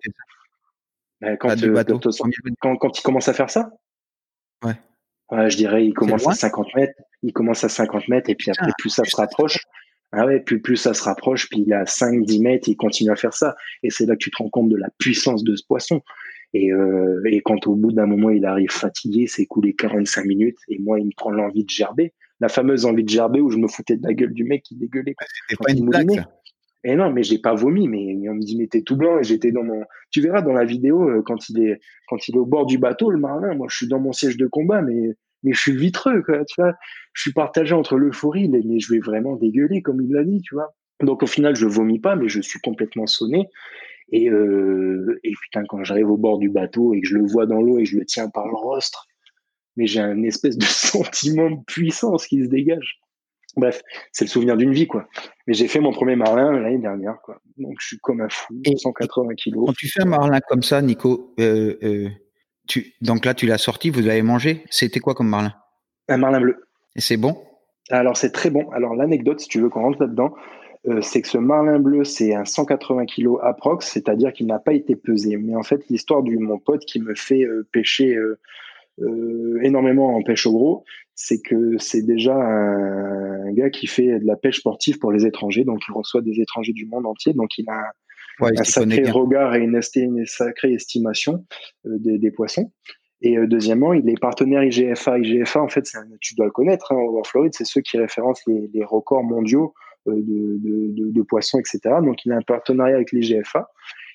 Ben, 1.20 1.36
quand, 1.36 1.50
euh, 1.50 1.82
quand, 2.60 2.76
quand, 2.76 2.98
il 2.98 3.02
commence 3.02 3.28
à 3.28 3.32
faire 3.32 3.50
ça? 3.50 3.70
Ouais. 4.64 4.74
Ouais 5.30 5.50
je 5.50 5.56
dirais, 5.56 5.84
il 5.84 5.94
commence 5.94 6.26
à 6.26 6.32
50 6.32 6.74
mètres, 6.74 6.94
il 7.22 7.32
commence 7.32 7.64
à 7.64 7.68
50 7.68 8.08
mètres, 8.08 8.30
et 8.30 8.34
puis 8.34 8.50
après, 8.50 8.70
plus 8.78 8.90
ça 8.90 9.04
se 9.04 9.16
rapproche, 9.16 9.58
ah 10.12 10.24
ouais, 10.24 10.40
plus, 10.40 10.60
plus 10.60 10.76
ça 10.76 10.94
se 10.94 11.02
rapproche, 11.02 11.48
puis 11.50 11.64
il 11.66 11.72
a 11.72 11.84
5, 11.84 12.24
10 12.24 12.40
mètres, 12.40 12.68
il 12.68 12.76
continue 12.76 13.10
à 13.10 13.16
faire 13.16 13.34
ça. 13.34 13.54
Et 13.82 13.90
c'est 13.90 14.06
là 14.06 14.14
que 14.14 14.20
tu 14.20 14.30
te 14.30 14.38
rends 14.38 14.48
compte 14.48 14.70
de 14.70 14.76
la 14.76 14.88
puissance 14.98 15.44
de 15.44 15.54
ce 15.54 15.62
poisson. 15.66 16.00
Et, 16.54 16.72
euh, 16.72 17.20
et 17.26 17.42
quand 17.42 17.66
au 17.66 17.74
bout 17.74 17.92
d'un 17.92 18.06
moment, 18.06 18.30
il 18.30 18.46
arrive 18.46 18.70
fatigué, 18.70 19.26
c'est 19.26 19.42
écoulé 19.42 19.74
45 19.74 20.24
minutes, 20.24 20.58
et 20.68 20.78
moi, 20.78 20.98
il 20.98 21.06
me 21.06 21.12
prend 21.14 21.30
l'envie 21.30 21.64
de 21.64 21.70
gerber. 21.70 22.14
La 22.40 22.48
fameuse 22.48 22.86
envie 22.86 23.04
de 23.04 23.08
gerber 23.08 23.40
où 23.40 23.50
je 23.50 23.58
me 23.58 23.68
foutais 23.68 23.96
de 23.96 24.06
la 24.06 24.14
gueule 24.14 24.32
du 24.32 24.44
mec 24.44 24.62
qui 24.62 24.76
dégueulait. 24.76 25.14
C'était 25.48 25.62
pas 25.62 25.72
une 25.72 25.84
blague, 25.86 26.24
Et 26.84 26.94
non, 26.94 27.12
mais 27.12 27.22
j'ai 27.22 27.38
pas 27.38 27.54
vomi, 27.54 27.88
mais 27.88 28.28
on 28.28 28.34
me 28.34 28.40
dit, 28.40 28.56
mais 28.56 28.68
t'es 28.68 28.82
tout 28.82 28.96
blanc, 28.96 29.18
et 29.18 29.24
j'étais 29.24 29.50
dans 29.50 29.64
mon, 29.64 29.84
tu 30.10 30.20
verras 30.20 30.42
dans 30.42 30.52
la 30.52 30.64
vidéo, 30.64 31.08
euh, 31.08 31.22
quand 31.22 31.48
il 31.48 31.60
est, 31.62 31.80
quand 32.08 32.28
il 32.28 32.36
est 32.36 32.38
au 32.38 32.46
bord 32.46 32.66
du 32.66 32.78
bateau, 32.78 33.10
le 33.10 33.18
marin, 33.18 33.54
moi, 33.54 33.66
je 33.68 33.76
suis 33.76 33.88
dans 33.88 33.98
mon 33.98 34.12
siège 34.12 34.36
de 34.36 34.46
combat, 34.46 34.80
mais 34.82 35.16
mais 35.42 35.52
je 35.52 35.60
suis 35.60 35.76
vitreux, 35.76 36.22
quoi, 36.22 36.44
tu 36.44 36.60
vois. 36.60 36.74
Je 37.12 37.22
suis 37.22 37.32
partagé 37.32 37.74
entre 37.74 37.96
l'euphorie, 37.96 38.48
mais 38.48 38.60
je 38.78 38.92
vais 38.92 39.00
vraiment 39.00 39.36
dégueuler, 39.36 39.82
comme 39.82 40.00
il 40.00 40.12
l'a 40.12 40.24
dit, 40.24 40.40
tu 40.42 40.54
vois. 40.54 40.74
Donc 41.00 41.22
au 41.22 41.26
final, 41.26 41.54
je 41.54 41.66
vomis 41.66 42.00
pas, 42.00 42.16
mais 42.16 42.28
je 42.28 42.40
suis 42.40 42.58
complètement 42.60 43.06
sonné. 43.06 43.48
Et, 44.10 44.30
euh, 44.30 45.20
et 45.22 45.32
putain, 45.42 45.64
quand 45.68 45.84
j'arrive 45.84 46.10
au 46.10 46.16
bord 46.16 46.38
du 46.38 46.48
bateau 46.48 46.94
et 46.94 47.00
que 47.00 47.06
je 47.06 47.16
le 47.16 47.26
vois 47.26 47.46
dans 47.46 47.60
l'eau 47.60 47.78
et 47.78 47.84
que 47.84 47.90
je 47.90 47.98
le 47.98 48.04
tiens 48.04 48.30
par 48.30 48.46
le 48.46 48.54
rostre, 48.54 49.06
mais 49.76 49.86
j'ai 49.86 50.00
un 50.00 50.22
espèce 50.22 50.56
de 50.56 50.64
sentiment 50.64 51.50
de 51.50 51.62
puissance 51.66 52.26
qui 52.26 52.42
se 52.42 52.48
dégage. 52.48 53.00
Bref, 53.58 53.82
c'est 54.12 54.24
le 54.24 54.30
souvenir 54.30 54.56
d'une 54.56 54.72
vie, 54.72 54.86
quoi. 54.86 55.08
Mais 55.48 55.54
j'ai 55.54 55.66
fait 55.66 55.80
mon 55.80 55.92
premier 55.92 56.14
marlin 56.14 56.52
l'année 56.60 56.78
dernière, 56.78 57.18
quoi. 57.24 57.40
Donc 57.56 57.74
je 57.80 57.88
suis 57.88 57.98
comme 57.98 58.20
un 58.20 58.28
fou, 58.28 58.54
180 58.64 59.34
kilos. 59.34 59.66
Quand 59.66 59.76
tu 59.76 59.88
fais 59.88 60.02
un 60.02 60.06
marlin 60.06 60.38
comme 60.48 60.62
ça, 60.62 60.80
Nico, 60.80 61.34
euh, 61.40 61.76
euh 61.82 62.08
donc 63.00 63.24
là, 63.24 63.32
tu 63.32 63.46
l'as 63.46 63.56
sorti, 63.56 63.88
vous 63.88 64.02
l'avez 64.02 64.20
mangé. 64.20 64.62
C'était 64.68 65.00
quoi 65.00 65.14
comme 65.14 65.28
marlin? 65.28 65.54
Un 66.08 66.18
marlin 66.18 66.40
bleu. 66.40 66.68
Et 66.96 67.00
c'est 67.00 67.16
bon? 67.16 67.42
Alors 67.90 68.16
c'est 68.16 68.30
très 68.30 68.50
bon. 68.50 68.70
Alors 68.72 68.94
l'anecdote, 68.94 69.40
si 69.40 69.48
tu 69.48 69.58
veux 69.58 69.70
qu'on 69.70 69.80
rentre 69.80 70.02
là-dedans, 70.02 70.34
euh, 70.86 71.00
c'est 71.00 71.22
que 71.22 71.28
ce 71.28 71.38
marlin 71.38 71.78
bleu, 71.78 72.04
c'est 72.04 72.34
un 72.34 72.44
180 72.44 73.06
kg 73.06 73.38
approx, 73.42 73.86
c'est-à-dire 73.86 74.34
qu'il 74.34 74.46
n'a 74.46 74.58
pas 74.58 74.74
été 74.74 74.96
pesé. 74.96 75.38
Mais 75.38 75.56
en 75.56 75.62
fait, 75.62 75.82
l'histoire 75.88 76.22
du 76.22 76.38
mon 76.38 76.58
pote 76.58 76.84
qui 76.84 77.00
me 77.00 77.14
fait 77.14 77.46
pêcher 77.72 78.16
euh, 79.00 79.60
énormément 79.62 80.16
en 80.16 80.22
pêche 80.22 80.46
au 80.46 80.52
gros, 80.52 80.84
c'est 81.14 81.40
que 81.40 81.76
c'est 81.78 82.02
déjà 82.02 82.34
un, 82.34 83.52
gars 83.52 83.70
qui 83.70 83.86
fait 83.86 84.18
de 84.18 84.26
la 84.26 84.36
pêche 84.36 84.58
sportive 84.58 84.98
pour 84.98 85.12
les 85.12 85.26
étrangers, 85.26 85.64
donc 85.64 85.80
il 85.88 85.92
reçoit 85.92 86.20
des 86.20 86.40
étrangers 86.40 86.72
du 86.72 86.86
monde 86.86 87.06
entier, 87.06 87.32
donc 87.32 87.58
il 87.58 87.68
a 87.68 87.92
un, 88.40 88.64
sacré 88.64 89.10
regard 89.10 89.54
et 89.56 89.60
une, 89.60 89.80
une 89.96 90.26
sacrée 90.26 90.72
estimation 90.72 91.44
des, 91.84 92.30
poissons. 92.30 92.70
Et 93.20 93.36
deuxièmement, 93.48 93.94
il 93.94 94.08
est 94.08 94.20
partenaire 94.20 94.62
IGFA. 94.62 95.18
IGFA, 95.18 95.60
en 95.60 95.68
fait, 95.68 95.90
tu 96.20 96.36
dois 96.36 96.46
le 96.46 96.52
connaître, 96.52 96.92
hein, 96.92 96.96
en 96.96 97.24
Floride, 97.24 97.52
c'est 97.52 97.66
ceux 97.66 97.80
qui 97.80 97.98
référencent 97.98 98.44
les, 98.46 98.70
les 98.72 98.84
records 98.84 99.24
mondiaux 99.24 99.74
euh, 100.08 100.22
de, 101.10 101.22
poissons, 101.22 101.58
etc. 101.58 101.96
Donc, 102.02 102.24
il 102.24 102.32
a 102.32 102.36
un 102.36 102.42
partenariat 102.42 102.94
avec 102.94 103.12
l'IGFA. 103.12 103.68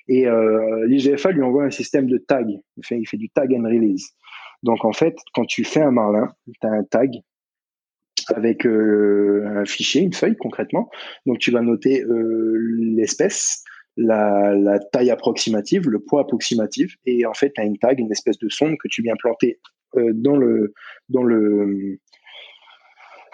Et 0.07 0.27
euh, 0.27 0.87
l'IGFA 0.87 1.31
lui 1.31 1.43
envoie 1.43 1.63
un 1.63 1.69
système 1.69 2.07
de 2.07 2.17
tag. 2.17 2.47
Fait, 2.81 2.97
il 2.97 3.07
fait 3.07 3.17
du 3.17 3.29
tag 3.29 3.53
and 3.53 3.63
release. 3.63 4.11
Donc, 4.63 4.85
en 4.85 4.93
fait, 4.93 5.15
quand 5.33 5.45
tu 5.45 5.63
fais 5.63 5.81
un 5.81 5.91
marlin, 5.91 6.33
tu 6.45 6.67
as 6.67 6.71
un 6.71 6.83
tag 6.83 7.21
avec 8.33 8.65
euh, 8.65 9.43
un 9.45 9.65
fichier, 9.65 10.01
une 10.01 10.13
feuille 10.13 10.37
concrètement. 10.37 10.89
Donc, 11.25 11.39
tu 11.39 11.51
vas 11.51 11.61
noter 11.61 12.03
l'espèce, 12.07 13.63
la, 13.97 14.79
taille 14.91 15.11
approximative, 15.11 15.89
le 15.89 15.99
poids 15.99 16.21
approximatif, 16.21 16.95
et 17.05 17.25
en 17.25 17.33
fait, 17.33 17.51
tu 17.53 17.61
as 17.61 17.65
une 17.65 17.77
tag, 17.77 17.99
une 17.99 18.11
espèce 18.11 18.39
de 18.39 18.49
sonde 18.49 18.77
que 18.77 18.87
tu 18.87 19.01
viens 19.01 19.15
planter 19.15 19.59
dans 19.95 20.37
le 20.37 20.73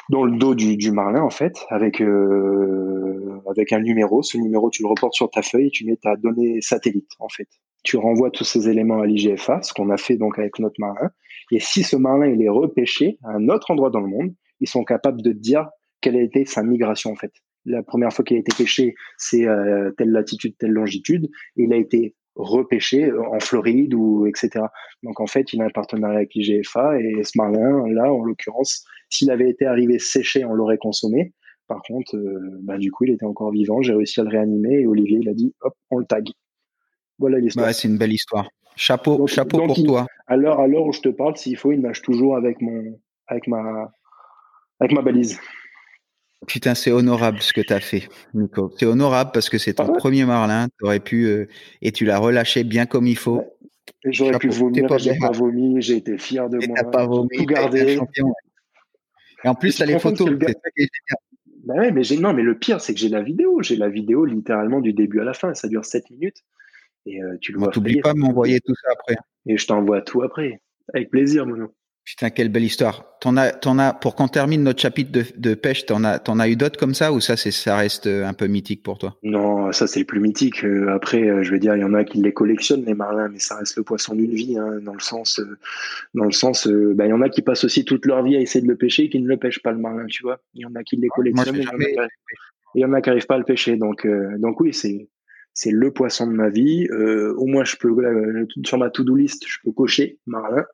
dans 0.09 0.23
le 0.23 0.37
dos 0.37 0.55
du, 0.55 0.75
du 0.75 0.91
marlin 0.91 1.21
en 1.21 1.29
fait, 1.29 1.65
avec 1.69 2.01
euh, 2.01 3.41
avec 3.49 3.71
un 3.71 3.79
numéro. 3.79 4.23
Ce 4.23 4.37
numéro, 4.37 4.69
tu 4.69 4.81
le 4.81 4.89
reportes 4.89 5.13
sur 5.13 5.29
ta 5.29 5.41
feuille, 5.41 5.67
et 5.67 5.71
tu 5.71 5.85
mets 5.85 5.95
ta 5.95 6.15
donnée 6.15 6.61
satellite 6.61 7.09
en 7.19 7.29
fait. 7.29 7.47
Tu 7.83 7.97
renvoies 7.97 8.31
tous 8.31 8.43
ces 8.43 8.69
éléments 8.69 8.99
à 8.99 9.05
l'IGFA, 9.05 9.61
ce 9.61 9.73
qu'on 9.73 9.89
a 9.89 9.97
fait 9.97 10.17
donc 10.17 10.37
avec 10.37 10.59
notre 10.59 10.79
marlin. 10.79 11.09
Et 11.51 11.59
si 11.59 11.83
ce 11.83 11.95
marlin 11.95 12.27
il 12.27 12.41
est 12.41 12.49
repêché 12.49 13.17
à 13.23 13.31
un 13.31 13.49
autre 13.49 13.71
endroit 13.71 13.89
dans 13.89 14.01
le 14.01 14.07
monde, 14.07 14.33
ils 14.59 14.67
sont 14.67 14.83
capables 14.83 15.21
de 15.21 15.31
dire 15.31 15.69
quelle 16.01 16.15
a 16.15 16.21
été 16.21 16.45
sa 16.45 16.63
migration 16.63 17.11
en 17.11 17.15
fait. 17.15 17.31
La 17.65 17.83
première 17.83 18.11
fois 18.11 18.23
qu'il 18.23 18.37
a 18.37 18.39
été 18.39 18.55
pêché, 18.55 18.95
c'est 19.17 19.45
euh, 19.45 19.91
telle 19.97 20.11
latitude, 20.11 20.55
telle 20.57 20.71
longitude. 20.71 21.29
Il 21.55 21.73
a 21.73 21.75
été 21.77 22.15
repêché 22.35 23.05
euh, 23.05 23.21
en 23.29 23.39
Floride 23.39 23.93
ou 23.93 24.25
etc. 24.25 24.65
Donc 25.03 25.19
en 25.19 25.27
fait, 25.27 25.51
il 25.53 25.61
a 25.61 25.65
un 25.65 25.69
partenariat 25.69 26.17
avec 26.17 26.33
l'IGFA 26.35 26.99
et 26.99 27.23
ce 27.23 27.31
marlin 27.35 27.87
là, 27.91 28.11
en 28.13 28.23
l'occurrence, 28.23 28.85
s'il 29.09 29.31
avait 29.31 29.49
été 29.49 29.65
arrivé 29.65 29.99
séché, 29.99 30.45
on 30.45 30.53
l'aurait 30.53 30.77
consommé. 30.77 31.33
Par 31.67 31.81
contre, 31.83 32.15
euh, 32.15 32.59
bah, 32.63 32.77
du 32.77 32.91
coup, 32.91 33.05
il 33.05 33.13
était 33.13 33.25
encore 33.25 33.51
vivant. 33.51 33.81
J'ai 33.81 33.93
réussi 33.93 34.19
à 34.19 34.23
le 34.23 34.29
réanimer 34.29 34.81
et 34.81 34.87
Olivier, 34.87 35.19
il 35.21 35.29
a 35.29 35.33
dit, 35.33 35.53
hop, 35.61 35.73
on 35.91 35.97
le 35.97 36.05
tag. 36.05 36.27
Voilà 37.19 37.39
l'histoire. 37.39 37.67
Ouais, 37.67 37.73
c'est 37.73 37.87
une 37.87 37.97
belle 37.97 38.13
histoire. 38.13 38.49
Chapeau, 38.75 39.27
chapeau 39.27 39.65
pour 39.65 39.83
toi. 39.83 40.07
À 40.27 40.37
l'heure, 40.37 40.59
à 40.59 40.67
l'heure 40.67 40.85
où 40.85 40.93
je 40.93 41.01
te 41.01 41.09
parle, 41.09 41.35
s'il 41.37 41.57
faut, 41.57 41.71
il 41.71 41.81
nage 41.81 42.01
toujours 42.01 42.37
avec 42.37 42.61
mon, 42.61 42.97
avec 43.27 43.47
ma, 43.47 43.91
avec 44.79 44.93
ma 44.93 45.01
balise. 45.01 45.39
Putain, 46.47 46.73
c'est 46.73 46.91
honorable 46.91 47.41
ce 47.41 47.51
que 47.51 47.59
tu 47.59 47.73
as 47.73 47.81
fait, 47.81 48.07
Nico. 48.33 48.73
C'est 48.77 48.85
honorable 48.85 49.31
parce 49.33 49.49
que 49.49 49.57
c'est 49.57 49.73
ton 49.73 49.93
ah 49.93 49.97
premier 49.97 50.23
marlin. 50.23 50.67
Tu 50.79 50.85
aurais 50.85 51.01
pu, 51.01 51.25
euh, 51.25 51.47
et 51.81 51.91
tu 51.91 52.05
l'as 52.05 52.17
relâché 52.17 52.63
bien 52.63 52.85
comme 52.85 53.07
il 53.07 53.17
faut. 53.17 53.43
J'aurais 54.05 54.39
pu 54.39 54.47
vomir, 54.47 54.97
j'ai 54.97 55.17
pas 55.17 55.31
vomi, 55.31 55.81
j'ai 55.81 55.97
été 55.97 56.17
fier 56.17 56.49
de 56.49 56.65
moi. 56.65 56.77
pas 56.89 57.05
vomi, 57.05 57.35
tout 57.35 57.45
gardé. 57.45 57.99
Et 59.43 59.47
en 59.47 59.55
plus, 59.55 59.75
tu 59.75 59.83
as 59.83 59.85
les 59.85 59.99
photos. 59.99 60.29
Bah 61.65 61.75
ouais, 61.75 61.91
mais 61.91 62.03
non, 62.17 62.33
mais 62.33 62.41
le 62.41 62.57
pire, 62.57 62.79
c'est 62.79 62.93
que 62.93 62.99
j'ai 62.99 63.09
la 63.09 63.21
vidéo. 63.21 63.61
J'ai 63.61 63.75
la 63.75 63.89
vidéo 63.89 64.23
littéralement 64.23 64.79
du 64.79 64.93
début 64.93 65.19
à 65.19 65.25
la 65.25 65.33
fin. 65.33 65.53
Ça 65.53 65.67
dure 65.67 65.83
7 65.83 66.09
minutes. 66.09 66.45
Et 67.09 67.21
euh, 67.21 67.37
tu 67.41 67.51
le 67.51 67.59
vois. 67.59 67.71
Pas 67.71 68.13
de 68.13 68.19
m'envoyer 68.19 68.59
tout 68.59 68.75
ça 68.83 68.91
après. 68.93 69.15
Et 69.47 69.57
je 69.57 69.65
t'envoie 69.65 70.01
tout 70.01 70.21
après. 70.21 70.61
Avec 70.93 71.09
plaisir, 71.09 71.45
Mono. 71.45 71.73
Putain, 72.05 72.31
quelle 72.31 72.49
belle 72.49 72.63
histoire. 72.63 73.05
T'en 73.21 73.37
as, 73.37 73.51
t'en 73.51 73.77
as, 73.77 73.93
pour 73.93 74.15
qu'on 74.15 74.27
termine 74.27 74.63
notre 74.63 74.81
chapitre 74.81 75.11
de, 75.11 75.23
de 75.37 75.53
pêche, 75.53 75.85
t'en 75.85 76.03
as, 76.03 76.17
t'en 76.17 76.39
as 76.39 76.49
eu 76.49 76.55
d'autres 76.55 76.79
comme 76.79 76.95
ça 76.95 77.11
ou 77.13 77.19
ça, 77.19 77.37
c'est, 77.37 77.51
ça 77.51 77.77
reste 77.77 78.07
euh, 78.07 78.25
un 78.25 78.33
peu 78.33 78.47
mythique 78.47 78.81
pour 78.81 78.97
toi? 78.97 79.17
Non, 79.21 79.71
ça 79.71 79.85
c'est 79.85 79.99
le 79.99 80.05
plus 80.05 80.19
mythique. 80.19 80.63
Euh, 80.63 80.87
après, 80.91 81.43
je 81.43 81.51
veux 81.51 81.59
dire, 81.59 81.75
il 81.75 81.81
y 81.81 81.83
en 81.83 81.93
a 81.93 82.03
qui 82.03 82.19
les 82.19 82.33
collectionnent 82.33 82.83
les 82.85 82.95
marlins, 82.95 83.29
mais 83.29 83.37
ça 83.37 83.57
reste 83.57 83.77
le 83.77 83.83
poisson 83.83 84.15
d'une 84.15 84.33
vie, 84.33 84.57
hein, 84.57 84.79
dans 84.81 84.93
le 84.93 84.99
sens, 84.99 85.39
dans 86.15 86.25
le 86.25 86.31
sens, 86.31 86.67
bah, 86.67 87.05
il 87.05 87.09
y 87.09 87.13
en 87.13 87.21
a 87.21 87.29
qui 87.29 87.43
passent 87.43 87.63
aussi 87.63 87.85
toute 87.85 88.07
leur 88.07 88.23
vie 88.23 88.35
à 88.35 88.39
essayer 88.39 88.63
de 88.63 88.69
le 88.69 88.77
pêcher 88.77 89.03
et 89.03 89.09
qui 89.09 89.19
ne 89.19 89.27
le 89.27 89.37
pêchent 89.37 89.61
pas 89.61 89.71
le 89.71 89.77
marlin, 89.77 90.07
tu 90.07 90.23
vois. 90.23 90.39
Il 90.55 90.61
y 90.61 90.65
en 90.65 90.73
a 90.75 90.83
qui 90.83 90.95
les 90.95 91.09
collectionnent, 91.09 91.57
et 91.57 91.95
il 92.73 92.81
y 92.81 92.85
en 92.85 92.93
a 92.93 93.01
qui 93.01 93.09
n'arrivent 93.09 93.27
pas 93.27 93.35
à 93.35 93.39
le 93.39 93.43
pêcher. 93.43 93.75
Donc, 93.75 94.07
donc 94.39 94.59
oui, 94.61 94.73
c'est, 94.73 95.09
c'est 95.59 95.71
le 95.71 95.91
poisson 95.91 96.25
de 96.27 96.31
ma 96.31 96.49
vie. 96.49 96.87
au 96.91 97.45
moins, 97.45 97.63
je 97.65 97.75
peux, 97.75 97.93
sur 98.65 98.77
ma 98.77 98.89
to-do 98.89 99.15
list, 99.15 99.43
je 99.47 99.57
peux 99.63 99.71
cocher 99.71 100.19
marlin. 100.25 100.65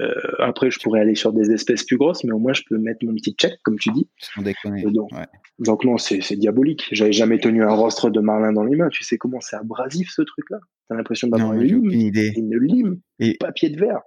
Euh, 0.00 0.12
après, 0.38 0.70
je 0.70 0.78
pourrais 0.78 1.00
aller 1.00 1.14
sur 1.14 1.32
des 1.32 1.50
espèces 1.50 1.84
plus 1.84 1.96
grosses, 1.96 2.22
mais 2.24 2.32
au 2.32 2.38
moins, 2.38 2.52
je 2.52 2.62
peux 2.68 2.78
mettre 2.78 3.04
mon 3.04 3.14
petit 3.14 3.32
check, 3.32 3.54
comme 3.64 3.78
tu 3.78 3.90
dis. 3.90 4.08
Sans 4.18 4.42
déconner. 4.42 4.82
Donc, 4.82 5.10
donc 5.58 5.84
non, 5.84 5.98
c'est 5.98 6.36
diabolique. 6.36 6.86
J'avais 6.92 7.12
jamais 7.12 7.38
tenu 7.38 7.64
un 7.64 7.72
rostre 7.72 8.10
de 8.10 8.20
marlin 8.20 8.52
dans 8.52 8.62
les 8.62 8.76
mains. 8.76 8.88
Tu 8.90 9.02
sais 9.02 9.18
comment 9.18 9.40
c'est 9.40 9.56
abrasif 9.56 10.10
ce 10.10 10.22
truc-là? 10.22 10.58
T'as 10.88 10.94
l'impression 10.94 11.28
d'avoir 11.28 11.52
une 11.54 11.62
lime, 11.62 11.90
une, 11.90 12.58
lime, 12.58 13.00
et, 13.18 13.36
papier 13.38 13.70
de 13.70 13.78
verre. 13.78 14.00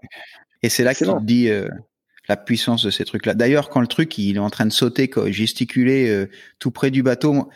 Et 0.63 0.69
c'est 0.69 0.83
là 0.83 0.93
que 0.93 0.99
tu 0.99 1.05
te 1.05 1.23
dis 1.23 1.49
euh, 1.49 1.67
la 2.32 2.38
puissance 2.38 2.86
de 2.86 2.91
ces 2.91 3.05
trucs-là. 3.05 3.34
D'ailleurs, 3.34 3.69
quand 3.69 3.82
le 3.82 3.88
truc 3.88 4.17
il 4.17 4.38
est 4.38 4.39
en 4.39 4.49
train 4.49 4.65
de 4.65 4.71
sauter, 4.71 5.11
gesticuler 5.27 6.09
euh, 6.09 6.29
tout 6.59 6.71
près 6.71 6.91
du 6.91 7.03
bateau, 7.03 7.49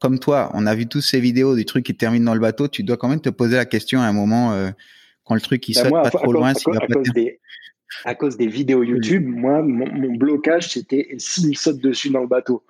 comme 0.00 0.18
toi, 0.18 0.50
on 0.54 0.66
a 0.66 0.74
vu 0.74 0.86
tous 0.86 1.00
ces 1.00 1.20
vidéos 1.20 1.56
des 1.56 1.64
trucs 1.64 1.84
qui 1.84 1.94
terminent 1.94 2.26
dans 2.26 2.34
le 2.34 2.40
bateau. 2.40 2.68
Tu 2.68 2.82
dois 2.82 2.96
quand 2.96 3.08
même 3.08 3.20
te 3.20 3.30
poser 3.30 3.56
la 3.56 3.64
question 3.64 4.00
à 4.00 4.04
un 4.04 4.12
moment 4.12 4.54
quand 5.24 5.34
le 5.34 5.40
truc 5.40 5.68
il 5.68 5.74
bah, 5.74 5.82
saute 5.82 5.92
pas 5.92 6.10
trop 6.10 6.32
loin, 6.32 6.54
s'il 6.54 6.72
va 6.72 6.80
pas 6.80 6.86
à 8.04 8.14
cause 8.14 8.36
des 8.36 8.46
vidéos 8.46 8.82
YouTube, 8.82 9.26
moi, 9.26 9.62
mon, 9.62 10.14
blocage, 10.14 10.68
c'était 10.68 11.14
s'il 11.18 11.56
saute 11.56 11.78
dessus 11.78 12.10
dans 12.10 12.20
le 12.20 12.26
bateau. 12.26 12.64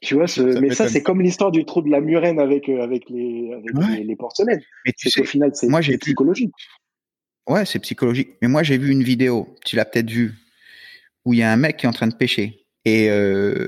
Tu 0.00 0.14
vois, 0.14 0.24
mais 0.60 0.70
ça, 0.70 0.88
c'est 0.88 1.02
comme 1.02 1.20
l'histoire 1.20 1.50
du 1.50 1.66
trou 1.66 1.82
de 1.82 1.90
la 1.90 2.00
murène 2.00 2.40
avec, 2.40 2.70
euh, 2.70 2.80
avec, 2.80 3.10
les, 3.10 3.52
les, 4.02 4.16
porcelaines. 4.16 4.62
Mais 4.86 4.92
tu 4.96 5.10
sais, 5.10 5.20
au 5.20 5.24
final, 5.24 5.50
c'est 5.52 5.68
psychologique. 5.98 6.52
Ouais, 7.50 7.66
c'est 7.66 7.80
psychologique. 7.80 8.36
Mais 8.40 8.46
moi, 8.46 8.62
j'ai 8.62 8.78
vu 8.78 8.92
une 8.92 9.02
vidéo, 9.02 9.56
tu 9.64 9.74
l'as 9.74 9.84
peut-être 9.84 10.08
vue, 10.08 10.34
où 11.24 11.34
il 11.34 11.40
y 11.40 11.42
a 11.42 11.50
un 11.50 11.56
mec 11.56 11.78
qui 11.78 11.86
est 11.86 11.88
en 11.88 11.92
train 11.92 12.06
de 12.06 12.14
pêcher. 12.14 12.64
Et 12.84 13.10
euh, 13.10 13.66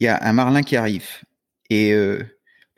il 0.00 0.04
y 0.04 0.08
a 0.08 0.18
un 0.22 0.32
marlin 0.32 0.62
qui 0.62 0.76
arrive. 0.76 1.06
Et 1.68 1.92
euh, 1.92 2.22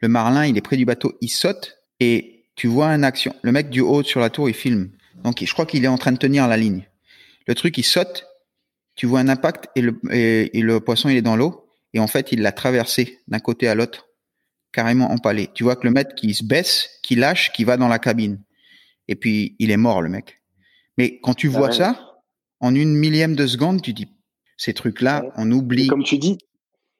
le 0.00 0.08
marlin, 0.08 0.46
il 0.46 0.58
est 0.58 0.60
près 0.60 0.76
du 0.76 0.84
bateau, 0.84 1.16
il 1.20 1.28
saute. 1.28 1.78
Et 2.00 2.46
tu 2.56 2.66
vois 2.66 2.88
une 2.88 3.04
action. 3.04 3.32
Le 3.42 3.52
mec 3.52 3.70
du 3.70 3.80
haut 3.80 4.02
sur 4.02 4.18
la 4.18 4.28
tour, 4.28 4.48
il 4.48 4.54
filme. 4.56 4.90
Donc, 5.22 5.40
je 5.40 5.52
crois 5.52 5.66
qu'il 5.66 5.84
est 5.84 5.88
en 5.88 5.98
train 5.98 6.10
de 6.10 6.18
tenir 6.18 6.48
la 6.48 6.56
ligne. 6.56 6.84
Le 7.46 7.54
truc, 7.54 7.78
il 7.78 7.84
saute, 7.84 8.26
tu 8.96 9.06
vois 9.06 9.20
un 9.20 9.28
impact 9.28 9.68
et 9.76 9.82
le, 9.82 10.00
et, 10.10 10.60
le 10.62 10.80
poisson, 10.80 11.08
il 11.08 11.16
est 11.16 11.22
dans 11.22 11.36
l'eau. 11.36 11.68
Et 11.94 12.00
en 12.00 12.08
fait, 12.08 12.32
il 12.32 12.42
l'a 12.42 12.50
traversé 12.50 13.20
d'un 13.28 13.38
côté 13.38 13.68
à 13.68 13.76
l'autre, 13.76 14.08
carrément 14.72 15.12
empalé. 15.12 15.48
Tu 15.54 15.62
vois 15.62 15.76
que 15.76 15.86
le 15.86 15.92
mec 15.92 16.16
qui 16.16 16.34
se 16.34 16.42
baisse, 16.42 16.90
qui 17.04 17.14
lâche, 17.14 17.52
qui 17.52 17.62
va 17.62 17.76
dans 17.76 17.86
la 17.86 18.00
cabine. 18.00 18.42
Et 19.06 19.14
puis, 19.14 19.54
il 19.60 19.70
est 19.70 19.76
mort, 19.76 20.02
le 20.02 20.08
mec. 20.08 20.39
Mais 21.00 21.18
quand 21.22 21.32
tu 21.32 21.48
vois 21.48 21.72
ça, 21.72 22.20
en 22.60 22.74
une 22.74 22.94
millième 22.94 23.34
de 23.34 23.46
seconde, 23.46 23.80
tu 23.80 23.94
dis, 23.94 24.08
ces 24.58 24.74
trucs-là, 24.74 25.32
on 25.36 25.50
oublie. 25.50 25.86
comme 25.86 26.04
tu 26.04 26.18
dis, 26.18 26.36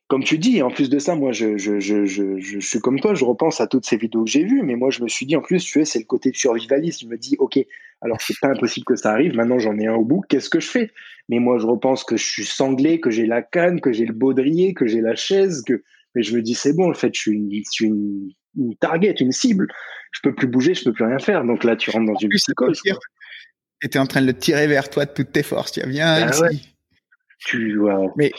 comme 0.09 0.24
tu 0.24 0.38
dis, 0.38 0.62
en 0.62 0.70
plus 0.70 0.88
de 0.88 0.98
ça, 0.98 1.14
moi, 1.14 1.32
je, 1.32 1.59
je, 1.59 1.78
je, 1.78 2.07
je, 2.07 2.59
suis 2.61 2.80
comme 2.80 2.98
toi, 2.98 3.12
je 3.14 3.26
repense 3.26 3.61
à 3.61 3.66
toutes 3.66 3.84
ces 3.84 3.98
vidéos 3.98 4.24
que 4.24 4.30
j'ai 4.30 4.44
vues, 4.44 4.62
mais 4.62 4.74
moi, 4.74 4.90
je 4.90 5.03
me 5.03 5.09
suis 5.09 5.26
dit, 5.26 5.36
en 5.36 5.42
plus, 5.42 5.62
tu 5.62 5.72
sais, 5.72 5.84
c'est 5.84 5.98
le 5.98 6.07
côté 6.07 6.32
survivaliste. 6.34 7.03
Je 7.03 7.07
me 7.09 7.18
dis, 7.18 7.36
OK, 7.38 7.59
alors 8.01 8.16
c'est 8.20 8.38
pas 8.40 8.48
impossible 8.48 8.86
que 8.86 8.96
ça 8.96 9.12
arrive, 9.12 9.34
maintenant 9.34 9.59
j'en 9.59 9.78
ai 9.78 9.86
un 9.86 9.94
au 9.94 10.05
bout, 10.05 10.22
qu'est-ce 10.28 10.48
que 10.48 10.61
je 10.61 10.68
fais? 10.68 10.90
Mais 11.28 11.38
moi, 11.38 11.59
je 11.59 11.66
repense 11.66 12.03
que 12.03 12.16
je 12.16 12.24
suis 12.24 12.46
sanglé, 12.46 13.01
que 13.01 13.11
j'ai 13.11 13.26
la 13.26 13.42
canne, 13.42 13.82
que 13.82 13.92
j'ai 13.92 14.07
le 14.07 14.14
baudrier, 14.14 14.72
que 14.72 14.86
j'ai 14.86 15.03
la 15.03 15.14
chaise, 15.14 15.62
que... 15.62 15.84
Mais 16.14 16.22
je 16.22 16.34
me 16.34 16.42
dis, 16.42 16.55
c'est 16.55 16.74
bon, 16.74 16.90
en 16.90 16.94
fait, 16.94 17.14
je 17.14 17.20
suis 17.20 17.32
une, 17.32 17.51
je 17.53 17.70
suis 17.70 17.86
une, 17.86 18.30
une 18.57 18.74
target, 18.76 19.14
une 19.20 19.30
cible. 19.30 19.68
Je 20.11 20.20
peux 20.22 20.34
plus 20.34 20.48
bouger, 20.48 20.74
je 20.74 20.82
peux 20.82 20.92
plus 20.92 21.05
rien 21.05 21.20
faire. 21.20 21.44
Donc 21.44 21.62
là, 21.62 21.76
tu 21.76 21.90
rentres 21.90 22.12
dans 22.12 22.18
une 22.18 22.30
psychose. 22.30 22.82
Étais 23.83 23.99
en 23.99 24.07
train 24.07 24.20
de 24.20 24.26
le 24.26 24.35
tirer 24.35 24.66
vers 24.66 24.91
toi 24.91 25.07
de 25.07 25.12
toutes 25.12 25.33
tes 25.33 25.43
forces. 25.43 25.72
Tu 25.72 25.89
viens 25.89 26.26
ben 26.26 26.41
ouais. 26.41 26.59
Tu, 27.39 27.78
vois. 27.78 28.12
Mais 28.16 28.33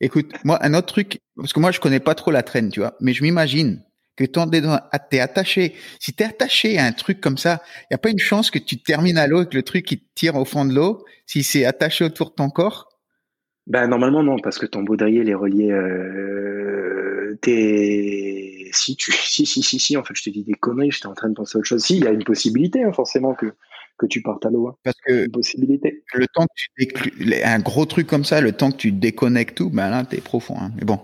Écoute, 0.00 0.32
moi, 0.44 0.58
un 0.62 0.74
autre 0.74 0.88
truc, 0.88 1.20
parce 1.36 1.52
que 1.52 1.60
moi, 1.60 1.70
je 1.70 1.80
connais 1.80 2.00
pas 2.00 2.14
trop 2.14 2.30
la 2.30 2.42
traîne, 2.42 2.68
tu 2.70 2.80
vois, 2.80 2.96
mais 3.00 3.12
je 3.14 3.22
m'imagine 3.22 3.82
que 4.16 4.24
t'es 4.24 5.20
attaché. 5.20 5.74
Si 6.00 6.12
t'es 6.12 6.24
attaché 6.24 6.78
à 6.78 6.84
un 6.84 6.92
truc 6.92 7.20
comme 7.20 7.38
ça, 7.38 7.62
il 7.82 7.86
y 7.92 7.94
a 7.94 7.98
pas 7.98 8.10
une 8.10 8.18
chance 8.18 8.50
que 8.50 8.58
tu 8.58 8.78
termines 8.78 9.18
à 9.18 9.26
l'eau 9.26 9.42
et 9.42 9.46
que 9.46 9.54
le 9.54 9.62
truc 9.62 9.84
qui 9.84 9.98
te 9.98 10.06
tire 10.14 10.36
au 10.36 10.44
fond 10.44 10.64
de 10.64 10.74
l'eau, 10.74 11.04
si 11.26 11.42
c'est 11.42 11.64
attaché 11.64 12.04
autour 12.04 12.30
de 12.30 12.34
ton 12.34 12.50
corps? 12.50 12.88
Ben 13.66 13.88
normalement 13.88 14.22
non, 14.22 14.38
parce 14.38 14.58
que 14.58 14.66
ton 14.66 14.82
baudrier 14.82 15.28
est 15.28 15.34
relié. 15.34 15.70
Euh, 15.70 17.36
t'es 17.42 18.70
si 18.72 18.96
tu 18.96 19.12
si 19.24 19.44
si 19.44 19.62
si 19.62 19.78
si 19.78 19.96
en 19.96 20.04
fait 20.04 20.14
je 20.14 20.22
te 20.22 20.30
dis 20.30 20.44
des 20.44 20.54
conneries, 20.54 20.92
j'étais 20.92 21.06
en 21.06 21.14
train 21.14 21.28
de 21.28 21.34
penser 21.34 21.56
à 21.56 21.58
autre 21.58 21.68
chose. 21.68 21.82
Si 21.82 21.96
il 21.96 22.04
y 22.04 22.06
a 22.06 22.12
une 22.12 22.24
possibilité 22.24 22.84
hein, 22.84 22.92
forcément 22.92 23.34
que 23.34 23.52
que 23.98 24.06
tu 24.06 24.22
partes 24.22 24.44
à 24.46 24.50
l'eau. 24.50 24.68
Hein. 24.68 24.76
Parce 24.82 24.96
que 25.06 25.28
possibilité. 25.28 26.02
Le 26.14 26.26
temps 26.28 26.46
que 26.46 26.84
tu 26.84 27.42
un 27.44 27.58
gros 27.58 27.86
truc 27.86 28.06
comme 28.06 28.24
ça, 28.24 28.40
le 28.40 28.52
temps 28.52 28.70
que 28.70 28.76
tu 28.76 28.92
déconnectes 28.92 29.56
tout, 29.56 29.70
ben 29.70 29.90
là, 29.90 30.04
t'es 30.04 30.20
profond. 30.20 30.56
Hein. 30.58 30.72
Mais 30.76 30.84
bon, 30.84 31.00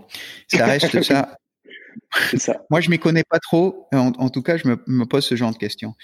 ça 0.48 0.66
reste 0.66 1.02
ça. 1.02 1.36
Ça. 2.36 2.62
Moi, 2.70 2.80
je 2.80 2.90
m'y 2.90 2.98
connais 2.98 3.24
pas 3.24 3.38
trop. 3.38 3.88
En, 3.92 4.28
tout 4.28 4.42
cas, 4.42 4.56
je 4.56 4.68
me, 4.68 5.04
pose 5.04 5.24
ce 5.24 5.34
genre 5.34 5.52
de 5.52 5.56
questions. 5.56 5.94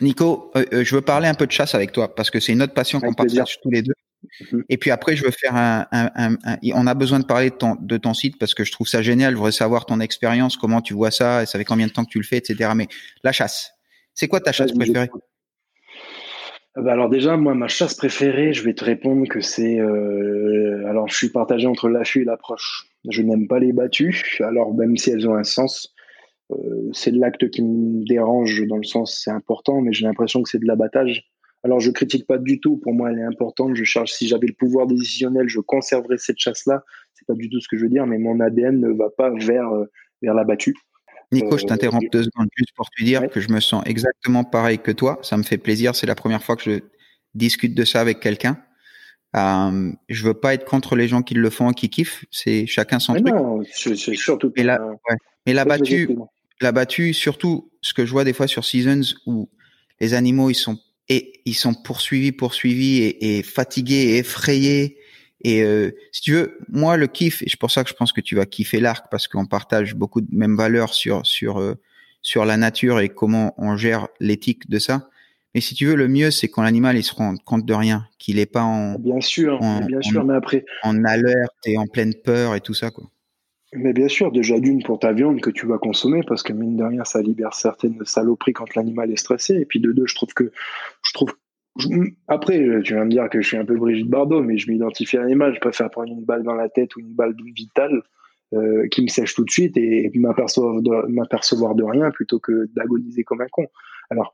Nico, 0.00 0.50
euh, 0.56 0.64
euh, 0.72 0.84
je 0.84 0.94
veux 0.94 1.00
parler 1.00 1.28
un 1.28 1.34
peu 1.34 1.46
de 1.46 1.52
chasse 1.52 1.74
avec 1.74 1.92
toi 1.92 2.14
parce 2.14 2.30
que 2.30 2.40
c'est 2.40 2.52
une 2.52 2.62
autre 2.62 2.74
passion 2.74 3.00
qu'on 3.00 3.14
partage 3.14 3.58
tous 3.62 3.70
les 3.70 3.82
deux. 3.82 3.94
Mhm. 4.52 4.64
Et 4.68 4.76
puis 4.76 4.90
après, 4.90 5.16
je 5.16 5.24
veux 5.24 5.30
faire 5.30 5.54
un, 5.54 5.86
On 6.74 6.86
a 6.86 6.94
besoin 6.94 7.20
de 7.20 7.24
parler 7.24 7.50
de 7.50 7.54
ton, 7.54 7.76
de 7.80 7.96
ton 7.96 8.14
site 8.14 8.38
parce 8.38 8.54
que 8.54 8.64
je 8.64 8.72
trouve 8.72 8.88
ça 8.88 9.02
génial. 9.02 9.32
Je 9.32 9.36
voudrais 9.36 9.52
savoir 9.52 9.86
ton 9.86 10.00
expérience, 10.00 10.56
comment 10.56 10.80
tu 10.80 10.94
vois 10.94 11.10
ça, 11.10 11.42
et 11.42 11.46
ça 11.46 11.58
fait 11.58 11.64
combien 11.64 11.86
de 11.86 11.92
temps 11.92 12.04
que 12.04 12.10
tu 12.10 12.18
le 12.18 12.24
fais, 12.24 12.38
etc. 12.38 12.70
Mais 12.74 12.88
la 13.22 13.32
chasse, 13.32 13.72
c'est 14.14 14.28
quoi 14.28 14.40
ta 14.40 14.52
chasse 14.52 14.72
préférée? 14.72 15.10
Bah 16.76 16.92
alors 16.92 17.08
déjà, 17.08 17.36
moi, 17.36 17.54
ma 17.54 17.68
chasse 17.68 17.94
préférée, 17.94 18.52
je 18.52 18.64
vais 18.64 18.74
te 18.74 18.84
répondre 18.84 19.28
que 19.28 19.40
c'est... 19.40 19.78
Euh, 19.78 20.84
alors, 20.88 21.08
je 21.08 21.14
suis 21.14 21.28
partagé 21.28 21.66
entre 21.66 21.88
l'affût 21.88 22.22
et 22.22 22.24
l'approche. 22.24 22.88
Je 23.08 23.22
n'aime 23.22 23.46
pas 23.46 23.60
les 23.60 23.72
battues, 23.72 24.38
alors 24.40 24.74
même 24.74 24.96
si 24.96 25.10
elles 25.10 25.28
ont 25.28 25.34
un 25.34 25.44
sens. 25.44 25.94
Euh, 26.50 26.90
c'est 26.92 27.10
l'acte 27.10 27.48
qui 27.50 27.62
me 27.62 28.04
dérange 28.04 28.66
dans 28.66 28.76
le 28.76 28.84
sens 28.84 29.18
c'est 29.22 29.30
important, 29.30 29.80
mais 29.80 29.92
j'ai 29.92 30.04
l'impression 30.04 30.42
que 30.42 30.48
c'est 30.48 30.58
de 30.58 30.66
l'abattage. 30.66 31.30
Alors 31.62 31.80
je 31.80 31.90
critique 31.90 32.26
pas 32.26 32.38
du 32.38 32.60
tout. 32.60 32.76
Pour 32.76 32.92
moi, 32.92 33.10
elle 33.10 33.18
est 33.18 33.24
importante. 33.24 33.74
Je 33.74 33.84
charge. 33.84 34.10
Si 34.10 34.28
j'avais 34.28 34.46
le 34.46 34.52
pouvoir 34.52 34.86
décisionnel, 34.86 35.48
je 35.48 35.60
conserverais 35.60 36.18
cette 36.18 36.38
chasse-là. 36.38 36.84
C'est 37.14 37.26
pas 37.26 37.34
du 37.34 37.48
tout 37.48 37.60
ce 37.60 37.68
que 37.68 37.76
je 37.76 37.84
veux 37.84 37.88
dire, 37.88 38.06
mais 38.06 38.18
mon 38.18 38.40
ADN 38.40 38.80
ne 38.80 38.92
va 38.92 39.08
pas 39.16 39.30
vers 39.30 39.70
euh, 39.70 39.86
vers 40.20 40.34
la 40.34 40.44
battue. 40.44 40.74
Nico, 41.34 41.58
je 41.58 41.64
t'interromps 41.64 42.06
deux 42.10 42.22
secondes 42.22 42.48
juste 42.56 42.72
pour 42.74 42.88
te 42.90 43.02
dire 43.04 43.28
que 43.28 43.40
je 43.40 43.50
me 43.50 43.60
sens 43.60 43.82
exactement 43.86 44.44
pareil 44.44 44.78
que 44.78 44.90
toi. 44.90 45.18
Ça 45.22 45.36
me 45.36 45.42
fait 45.42 45.58
plaisir. 45.58 45.94
C'est 45.94 46.06
la 46.06 46.14
première 46.14 46.42
fois 46.42 46.56
que 46.56 46.62
je 46.62 46.80
discute 47.34 47.74
de 47.74 47.84
ça 47.84 48.00
avec 48.00 48.20
quelqu'un. 48.20 48.58
Euh, 49.36 49.92
je 50.08 50.24
veux 50.24 50.34
pas 50.34 50.54
être 50.54 50.64
contre 50.64 50.96
les 50.96 51.08
gens 51.08 51.22
qui 51.22 51.34
le 51.34 51.50
font 51.50 51.70
et 51.70 51.74
qui 51.74 51.90
kiffent. 51.90 52.24
C'est 52.30 52.66
chacun 52.66 52.98
son 52.98 53.14
truc. 53.14 53.26
Non, 53.26 53.62
c'est 53.70 53.96
surtout. 53.96 54.52
Mais 54.56 54.62
la, 54.62 54.80
ouais. 54.84 55.16
Mais 55.46 55.52
la 55.52 55.64
battue, 55.64 56.08
la 56.60 56.72
battue, 56.72 57.12
surtout 57.12 57.70
ce 57.82 57.92
que 57.92 58.06
je 58.06 58.10
vois 58.12 58.24
des 58.24 58.32
fois 58.32 58.46
sur 58.46 58.64
Seasons 58.64 59.14
où 59.26 59.48
les 60.00 60.14
animaux 60.14 60.50
ils 60.50 60.54
sont 60.54 60.78
et 61.08 61.40
ils 61.44 61.54
sont 61.54 61.74
poursuivis, 61.74 62.32
poursuivis 62.32 63.02
et, 63.02 63.38
et 63.38 63.42
fatigués 63.42 63.94
et 63.94 64.18
effrayés 64.18 64.98
et 65.44 65.62
euh, 65.62 65.90
si 66.10 66.22
tu 66.22 66.32
veux, 66.32 66.58
moi 66.68 66.96
le 66.96 67.06
kiff, 67.06 67.42
et 67.42 67.48
c'est 67.48 67.58
pour 67.58 67.70
ça 67.70 67.84
que 67.84 67.90
je 67.90 67.94
pense 67.94 68.12
que 68.12 68.22
tu 68.22 68.34
vas 68.34 68.46
kiffer 68.46 68.80
l'arc 68.80 69.06
parce 69.10 69.28
qu'on 69.28 69.46
partage 69.46 69.94
beaucoup 69.94 70.22
de 70.22 70.28
mêmes 70.32 70.56
valeurs 70.56 70.94
sur 70.94 71.24
sur 71.26 71.60
euh, 71.60 71.74
sur 72.22 72.46
la 72.46 72.56
nature 72.56 73.00
et 73.00 73.10
comment 73.10 73.54
on 73.58 73.76
gère 73.76 74.08
l'éthique 74.20 74.68
de 74.70 74.78
ça. 74.78 75.08
Mais 75.54 75.60
si 75.60 75.74
tu 75.74 75.86
veux, 75.86 75.94
le 75.94 76.08
mieux 76.08 76.30
c'est 76.30 76.48
quand 76.48 76.62
l'animal 76.62 76.96
il 76.96 77.04
se 77.04 77.14
rend 77.14 77.36
compte 77.36 77.66
de 77.66 77.74
rien, 77.74 78.06
qu'il 78.18 78.38
est 78.38 78.46
pas 78.46 78.62
en 78.62 78.98
bien 78.98 79.20
sûr, 79.20 79.60
bien 79.86 80.00
sûr, 80.00 80.24
mais 80.24 80.34
après 80.34 80.64
en 80.82 81.04
alerte 81.04 81.54
et 81.66 81.76
en 81.76 81.86
pleine 81.86 82.14
peur 82.14 82.54
et 82.54 82.60
tout 82.60 82.74
ça 82.74 82.90
quoi. 82.90 83.04
Mais 83.76 83.92
bien 83.92 84.08
sûr, 84.08 84.30
déjà 84.30 84.60
d'une 84.60 84.82
pour 84.84 85.00
ta 85.00 85.12
viande 85.12 85.40
que 85.40 85.50
tu 85.50 85.66
vas 85.66 85.78
consommer, 85.78 86.20
parce 86.26 86.44
que 86.44 86.52
mine 86.52 86.76
de 86.76 86.84
rien, 86.84 87.04
ça 87.04 87.20
libère 87.20 87.54
certaines 87.54 88.04
saloperies 88.04 88.52
quand 88.52 88.72
l'animal 88.76 89.10
est 89.10 89.16
stressé. 89.16 89.54
Et 89.54 89.64
puis 89.64 89.80
de 89.80 89.90
deux, 89.90 90.06
je 90.06 90.14
trouve 90.14 90.32
que 90.32 90.52
je 91.02 91.12
trouve 91.12 91.34
après, 92.28 92.82
tu 92.84 92.94
vas 92.94 93.04
me 93.04 93.10
dire 93.10 93.28
que 93.28 93.40
je 93.40 93.48
suis 93.48 93.56
un 93.56 93.64
peu 93.64 93.76
Brigitte 93.76 94.08
Bardot, 94.08 94.42
mais 94.42 94.58
je 94.58 94.70
m'identifie 94.70 95.16
à 95.16 95.22
l'animal. 95.22 95.54
Je 95.54 95.60
préfère 95.60 95.90
prendre 95.90 96.12
une 96.12 96.24
balle 96.24 96.42
dans 96.42 96.54
la 96.54 96.68
tête 96.68 96.94
ou 96.96 97.00
une 97.00 97.12
balle 97.12 97.34
vitale 97.54 98.02
euh, 98.52 98.86
qui 98.88 99.02
me 99.02 99.08
sèche 99.08 99.34
tout 99.34 99.44
de 99.44 99.50
suite 99.50 99.76
et, 99.76 100.10
m'apercevoir 100.14 100.80
de, 100.80 101.80
de 101.80 101.84
rien 101.84 102.10
plutôt 102.10 102.38
que 102.38 102.68
d'agoniser 102.74 103.24
comme 103.24 103.40
un 103.40 103.48
con. 103.50 103.66
Alors, 104.10 104.32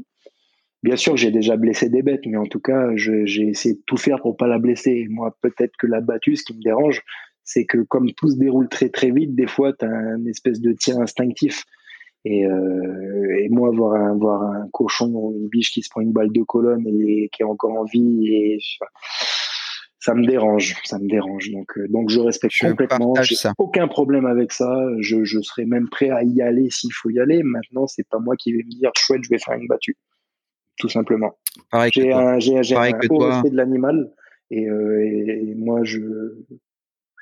bien 0.82 0.96
sûr, 0.96 1.16
j'ai 1.16 1.30
déjà 1.30 1.56
blessé 1.56 1.88
des 1.88 2.02
bêtes, 2.02 2.26
mais 2.26 2.36
en 2.36 2.46
tout 2.46 2.60
cas, 2.60 2.90
j'ai 2.96 3.48
essayé 3.48 3.76
de 3.76 3.82
tout 3.86 3.96
faire 3.96 4.20
pour 4.20 4.36
pas 4.36 4.46
la 4.46 4.58
blesser. 4.58 5.06
moi, 5.08 5.34
peut-être 5.40 5.76
que 5.78 5.86
la 5.86 6.00
battue, 6.00 6.36
ce 6.36 6.44
qui 6.44 6.54
me 6.54 6.62
dérange, 6.62 7.02
c'est 7.44 7.64
que 7.64 7.78
comme 7.78 8.12
tout 8.12 8.28
se 8.28 8.36
déroule 8.36 8.68
très 8.68 8.90
très 8.90 9.10
vite, 9.10 9.34
des 9.34 9.46
fois, 9.46 9.72
tu 9.72 9.84
as 9.84 9.88
un 9.88 10.26
espèce 10.26 10.60
de 10.60 10.72
tir 10.72 11.00
instinctif. 11.00 11.64
Et, 12.24 12.44
euh, 12.44 13.38
et, 13.38 13.48
moi, 13.48 13.70
voir 13.70 13.94
un, 13.94 14.16
voir 14.16 14.42
un 14.42 14.68
cochon 14.72 15.10
ou 15.12 15.34
une 15.36 15.48
biche 15.48 15.70
qui 15.70 15.82
se 15.82 15.88
prend 15.88 16.02
une 16.02 16.12
balle 16.12 16.32
de 16.32 16.42
colonne 16.42 16.86
et 16.86 17.30
qui 17.32 17.42
est 17.42 17.46
encore 17.46 17.72
en 17.72 17.84
vie, 17.84 18.26
et, 18.28 18.58
ça 20.00 20.14
me 20.14 20.26
dérange, 20.26 20.76
ça 20.84 20.98
me 20.98 21.06
dérange. 21.06 21.50
Donc, 21.50 21.76
euh, 21.76 21.86
donc 21.88 22.08
je 22.08 22.20
respecte 22.20 22.54
je 22.56 22.66
complètement. 22.66 23.14
J'ai 23.22 23.36
aucun 23.58 23.86
problème 23.86 24.24
avec 24.24 24.50
ça. 24.52 24.74
Je, 24.98 25.24
je 25.24 25.40
serais 25.40 25.66
même 25.66 25.88
prêt 25.90 26.08
à 26.08 26.22
y 26.24 26.40
aller 26.40 26.68
s'il 26.70 26.92
faut 26.92 27.10
y 27.10 27.20
aller. 27.20 27.42
Maintenant, 27.42 27.86
c'est 27.86 28.08
pas 28.08 28.18
moi 28.18 28.34
qui 28.36 28.52
vais 28.52 28.62
me 28.64 28.70
dire 28.70 28.90
chouette, 28.96 29.22
je 29.22 29.28
vais 29.28 29.38
faire 29.38 29.54
une 29.54 29.68
battue, 29.68 29.98
tout 30.78 30.88
simplement. 30.88 31.38
J'ai 31.92 32.12
un, 32.12 32.38
j'ai, 32.38 32.56
un 32.56 32.98
haut 33.10 33.18
respect 33.18 33.50
de 33.50 33.56
l'animal 33.56 34.10
et, 34.50 34.68
euh, 34.68 35.04
et, 35.04 35.54
moi, 35.54 35.84
je 35.84 36.00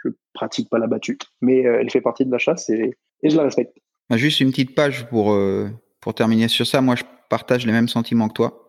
je 0.04 0.10
pratique 0.32 0.70
pas 0.70 0.78
la 0.78 0.86
battue, 0.86 1.18
mais 1.40 1.66
euh, 1.66 1.80
elle 1.80 1.90
fait 1.90 2.00
partie 2.00 2.24
de 2.24 2.30
la 2.30 2.38
chasse 2.38 2.70
et, 2.70 2.96
et 3.24 3.28
je 3.28 3.36
la 3.36 3.42
respecte. 3.42 3.76
Bah, 4.10 4.16
juste 4.16 4.40
une 4.40 4.50
petite 4.50 4.74
page 4.74 5.06
pour, 5.08 5.32
euh, 5.32 5.70
pour 6.00 6.14
terminer 6.14 6.48
sur 6.48 6.66
ça. 6.66 6.80
Moi, 6.80 6.96
je 6.96 7.04
partage 7.28 7.66
les 7.66 7.72
mêmes 7.72 7.88
sentiments 7.88 8.28
que 8.28 8.34
toi. 8.34 8.68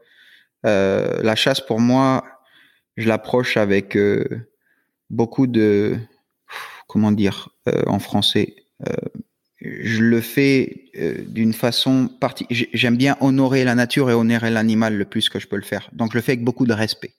Euh, 0.66 1.22
la 1.24 1.36
chasse, 1.36 1.62
pour 1.62 1.80
moi, 1.80 2.26
je 2.98 3.08
l'approche 3.08 3.56
avec 3.56 3.96
euh, 3.96 4.26
beaucoup 5.10 5.48
de, 5.48 5.98
comment 6.88 7.12
dire 7.12 7.50
en 7.86 8.00
français, 8.00 8.56
je 9.62 10.02
le 10.02 10.22
fais 10.22 10.86
d'une 11.28 11.54
façon 11.54 12.10
partie. 12.20 12.48
J'aime 12.50 12.98
bien 12.98 13.16
honorer 13.22 13.64
la 13.64 13.76
nature 13.76 14.10
et 14.10 14.14
honorer 14.14 14.50
l'animal 14.50 14.96
le 14.96 15.06
plus 15.06 15.30
que 15.30 15.38
je 15.38 15.48
peux 15.48 15.56
le 15.56 15.62
faire. 15.62 15.90
Donc, 15.94 16.14
je 16.14 16.18
le 16.18 16.22
fais 16.22 16.32
avec 16.32 16.44
beaucoup 16.44 16.66
de 16.66 16.74
respect. 16.74 17.14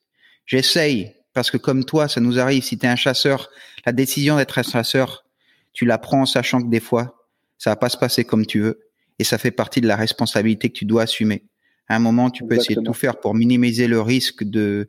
J'essaye 0.47 1.13
parce 1.35 1.51
que 1.51 1.57
comme 1.57 1.85
toi, 1.85 2.09
ça 2.09 2.21
nous 2.21 2.41
arrive. 2.41 2.65
Si 2.65 2.77
tu 2.77 2.87
es 2.87 2.89
un 2.89 2.97
chasseur, 2.97 3.49
la 3.87 3.93
décision 3.93 4.37
d'être 4.37 4.59
un 4.59 4.63
chasseur, 4.63 5.25
tu 5.73 5.87
la 5.87 5.99
prends 5.99 6.23
en 6.23 6.27
sachant 6.27 6.61
que 6.61 6.69
des 6.69 6.81
fois, 6.81 7.20
ça 7.61 7.71
va 7.71 7.77
pas 7.77 7.91
se 7.91 7.99
passer 7.99 8.25
comme 8.25 8.47
tu 8.47 8.61
veux. 8.61 8.81
Et 9.19 9.25
ça 9.25 9.37
fait 9.37 9.51
partie 9.51 9.83
de 9.83 9.87
la 9.87 9.95
responsabilité 9.95 10.71
que 10.71 10.79
tu 10.79 10.87
dois 10.87 11.03
assumer. 11.03 11.45
À 11.89 11.97
un 11.97 11.99
moment, 11.99 12.31
tu 12.31 12.47
peux 12.47 12.55
essayer 12.55 12.75
de 12.75 12.81
tout 12.81 12.95
faire 12.95 13.21
pour 13.21 13.35
minimiser 13.35 13.87
le 13.87 14.01
risque 14.01 14.45
de, 14.45 14.89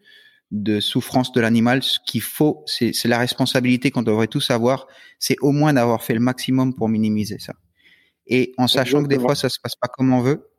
de 0.51 0.79
souffrance 0.79 1.33
de 1.33 1.41
l'animal. 1.41 1.83
Ce 1.83 1.99
qu'il 2.07 2.21
faut, 2.21 2.63
c'est 2.65 3.05
la 3.05 3.19
responsabilité 3.19 3.91
qu'on 3.91 4.03
devrait 4.03 4.27
tous 4.27 4.51
avoir. 4.51 4.87
C'est 5.19 5.35
au 5.41 5.51
moins 5.51 5.73
d'avoir 5.73 6.01
fait 6.01 6.13
le 6.13 6.21
maximum 6.21 6.73
pour 6.73 6.87
minimiser 6.87 7.39
ça. 7.39 7.53
Et 8.25 8.53
en 8.57 8.67
sachant 8.67 9.03
que 9.03 9.09
des 9.09 9.19
fois, 9.19 9.35
ça 9.35 9.49
se 9.49 9.59
passe 9.59 9.75
pas 9.75 9.89
comme 9.89 10.13
on 10.13 10.21
veut. 10.21 10.49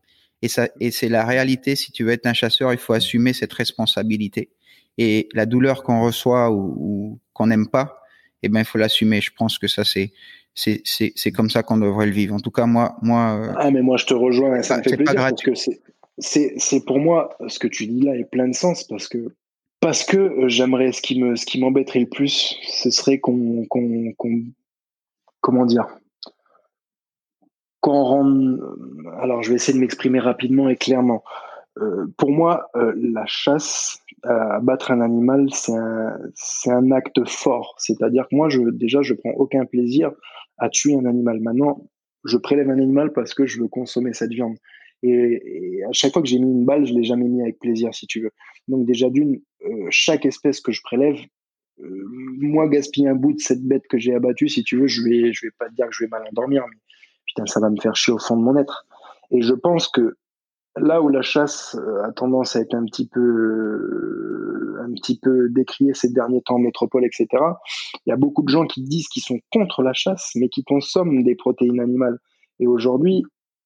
Et 0.43 0.49
ça, 0.49 0.69
et 0.81 0.91
c'est 0.91 1.09
la 1.09 1.25
réalité. 1.25 1.77
Si 1.77 1.93
tu 1.93 2.05
veux 2.05 2.11
être 2.11 2.27
un 2.27 2.35
chasseur, 2.35 2.75
il 2.75 2.79
faut 2.79 2.93
assumer 2.93 3.33
cette 3.33 3.55
responsabilité. 3.55 4.51
Et 4.99 5.31
la 5.33 5.47
douleur 5.47 5.83
qu'on 5.83 6.03
reçoit 6.03 6.51
ou, 6.51 6.75
ou 6.77 7.21
qu'on 7.33 7.47
n'aime 7.47 7.69
pas, 7.69 8.03
eh 8.43 8.51
ben, 8.51 8.61
il 8.61 8.67
faut 8.67 8.77
l'assumer. 8.77 9.23
Je 9.23 9.31
pense 9.35 9.59
que 9.59 9.69
ça, 9.69 9.85
c'est, 9.85 10.13
c'est 10.55 10.83
c'est 10.85 11.33
comme 11.33 11.51
ça 11.51 11.63
qu'on 11.63 11.79
devrait 11.79 12.07
le 12.07 12.13
vivre. 12.13 12.35
En 12.35 12.41
tout 12.41 12.51
cas, 12.51 12.67
moi 12.67 12.97
moi. 13.03 13.39
Euh, 13.41 13.53
ah 13.57 13.71
mais 13.71 13.83
moi 13.83 13.97
je 13.97 14.07
te 14.07 14.15
rejoins, 14.15 14.63
ça 14.63 14.79
me 14.79 14.83
fait 14.83 14.97
plaisir 14.97 15.15
parce 15.15 15.43
que 15.43 15.55
c'est 15.55 15.81
c'est 16.19 16.55
c'est 16.59 16.85
pour 16.85 16.99
moi 16.99 17.37
ce 17.49 17.59
que 17.59 17.69
tu 17.69 17.87
dis 17.87 18.03
là 18.03 18.17
est 18.17 18.25
plein 18.31 18.49
de 18.49 18.55
sens 18.55 18.85
parce 18.85 19.09
que 19.09 19.35
parce 19.81 20.05
que 20.05 20.17
euh, 20.17 20.49
j'aimerais 20.49 20.93
ce 20.93 21.03
qui 21.03 21.21
me 21.21 21.37
ce 21.37 21.47
qui 21.47 21.61
m'embêterait 21.61 22.01
le 22.01 22.09
plus, 22.09 22.57
ce 22.69 22.91
serait 22.91 23.19
qu'on 23.19 23.67
qu'on 23.67 24.13
qu'on 24.17 24.43
comment 25.41 25.67
dire 25.67 25.87
qu'on 27.81 28.05
rende. 28.05 28.61
Alors 29.21 29.43
je 29.43 29.51
vais 29.51 29.57
essayer 29.57 29.75
de 29.75 29.81
m'exprimer 29.81 30.21
rapidement 30.21 30.69
et 30.69 30.77
clairement. 30.77 31.25
Euh, 31.79 32.07
pour 32.19 32.31
moi, 32.31 32.69
euh, 32.77 32.93
la 32.97 33.25
chasse, 33.25 34.03
abattre 34.25 34.91
un 34.91 35.01
animal, 35.01 35.49
c'est 35.53 35.75
un, 35.75 36.17
c'est 36.35 36.71
un 36.71 36.91
acte 36.93 37.27
fort. 37.27 37.75
C'est-à-dire 37.79 38.29
que 38.29 38.37
moi, 38.37 38.51
je, 38.51 38.61
déjà, 38.61 39.01
je 39.01 39.15
prends 39.15 39.31
aucun 39.31 39.65
plaisir 39.65 40.13
à 40.59 40.69
tuer 40.69 40.95
un 40.95 41.05
animal. 41.05 41.41
Maintenant, 41.41 41.89
je 42.25 42.37
prélève 42.37 42.71
un 42.71 42.79
animal 42.79 43.13
parce 43.13 43.35
que 43.35 43.47
je 43.47 43.61
veux 43.61 43.69
consommer 43.69 44.13
cette 44.13 44.31
viande. 44.31 44.57
Et, 45.03 45.83
à 45.89 45.93
chaque 45.93 46.13
fois 46.13 46.23
que 46.23 46.29
j'ai 46.29 46.39
mis 46.39 46.51
une 46.51 46.65
balle, 46.65 46.87
je 46.87 46.95
l'ai 46.95 47.03
jamais 47.03 47.27
mis 47.27 47.43
avec 47.43 47.59
plaisir, 47.59 47.93
si 47.93 48.07
tu 48.07 48.21
veux. 48.21 48.31
Donc 48.69 48.87
déjà 48.87 49.11
d'une, 49.11 49.41
euh, 49.65 49.87
chaque 49.91 50.25
espèce 50.27 50.61
que 50.61 50.71
je 50.71 50.81
prélève, 50.83 51.17
euh, 51.81 52.05
moi 52.39 52.69
gaspiller 52.69 53.09
un 53.09 53.17
bout 53.17 53.33
de 53.33 53.41
cette 53.41 53.63
bête 53.63 53.83
que 53.89 53.99
j'ai 53.99 54.15
abattue, 54.15 54.49
si 54.49 54.63
tu 54.63 54.79
veux, 54.79 54.87
je 54.87 55.03
vais, 55.03 55.33
je 55.33 55.47
vais 55.47 55.51
pas 55.59 55.69
te 55.69 55.75
dire 55.75 55.87
que 55.87 55.93
je 55.93 56.05
vais 56.05 56.09
mal 56.09 56.23
endormir, 56.29 56.65
mais 56.71 56.77
putain, 57.27 57.47
ça 57.47 57.59
va 57.59 57.71
me 57.71 57.81
faire 57.81 57.97
chier 57.97 58.13
au 58.13 58.19
fond 58.19 58.37
de 58.37 58.43
mon 58.43 58.57
être. 58.57 58.87
Et 59.33 59.43
je 59.43 59.55
pense 59.55 59.89
que 59.89 60.17
là 60.77 61.03
où 61.03 61.09
la 61.09 61.23
chasse 61.23 61.77
euh, 61.79 62.05
a 62.05 62.13
tendance 62.13 62.57
à 62.57 62.61
être 62.61 62.75
un 62.75 62.85
petit 62.85 63.07
peu 63.09 64.79
un 64.83 64.93
petit 64.93 65.19
peu 65.19 65.49
décriée 65.51 65.95
ces 65.95 66.11
derniers 66.11 66.43
temps 66.43 66.57
en 66.57 66.59
métropole, 66.59 67.05
etc. 67.05 67.27
Il 68.05 68.11
y 68.11 68.13
a 68.13 68.17
beaucoup 68.17 68.43
de 68.43 68.49
gens 68.49 68.67
qui 68.67 68.83
disent 68.83 69.09
qu'ils 69.09 69.23
sont 69.23 69.39
contre 69.53 69.83
la 69.83 69.93
chasse, 69.93 70.33
mais 70.35 70.49
qui 70.49 70.65
consomment 70.65 71.23
des 71.23 71.35
protéines 71.35 71.81
animales. 71.81 72.19
Et 72.59 72.67
aujourd'hui, 72.67 73.23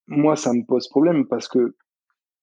moi, 0.06 0.36
ça 0.36 0.52
me 0.52 0.62
pose 0.64 0.88
problème 0.88 1.26
parce 1.26 1.48
que 1.48 1.74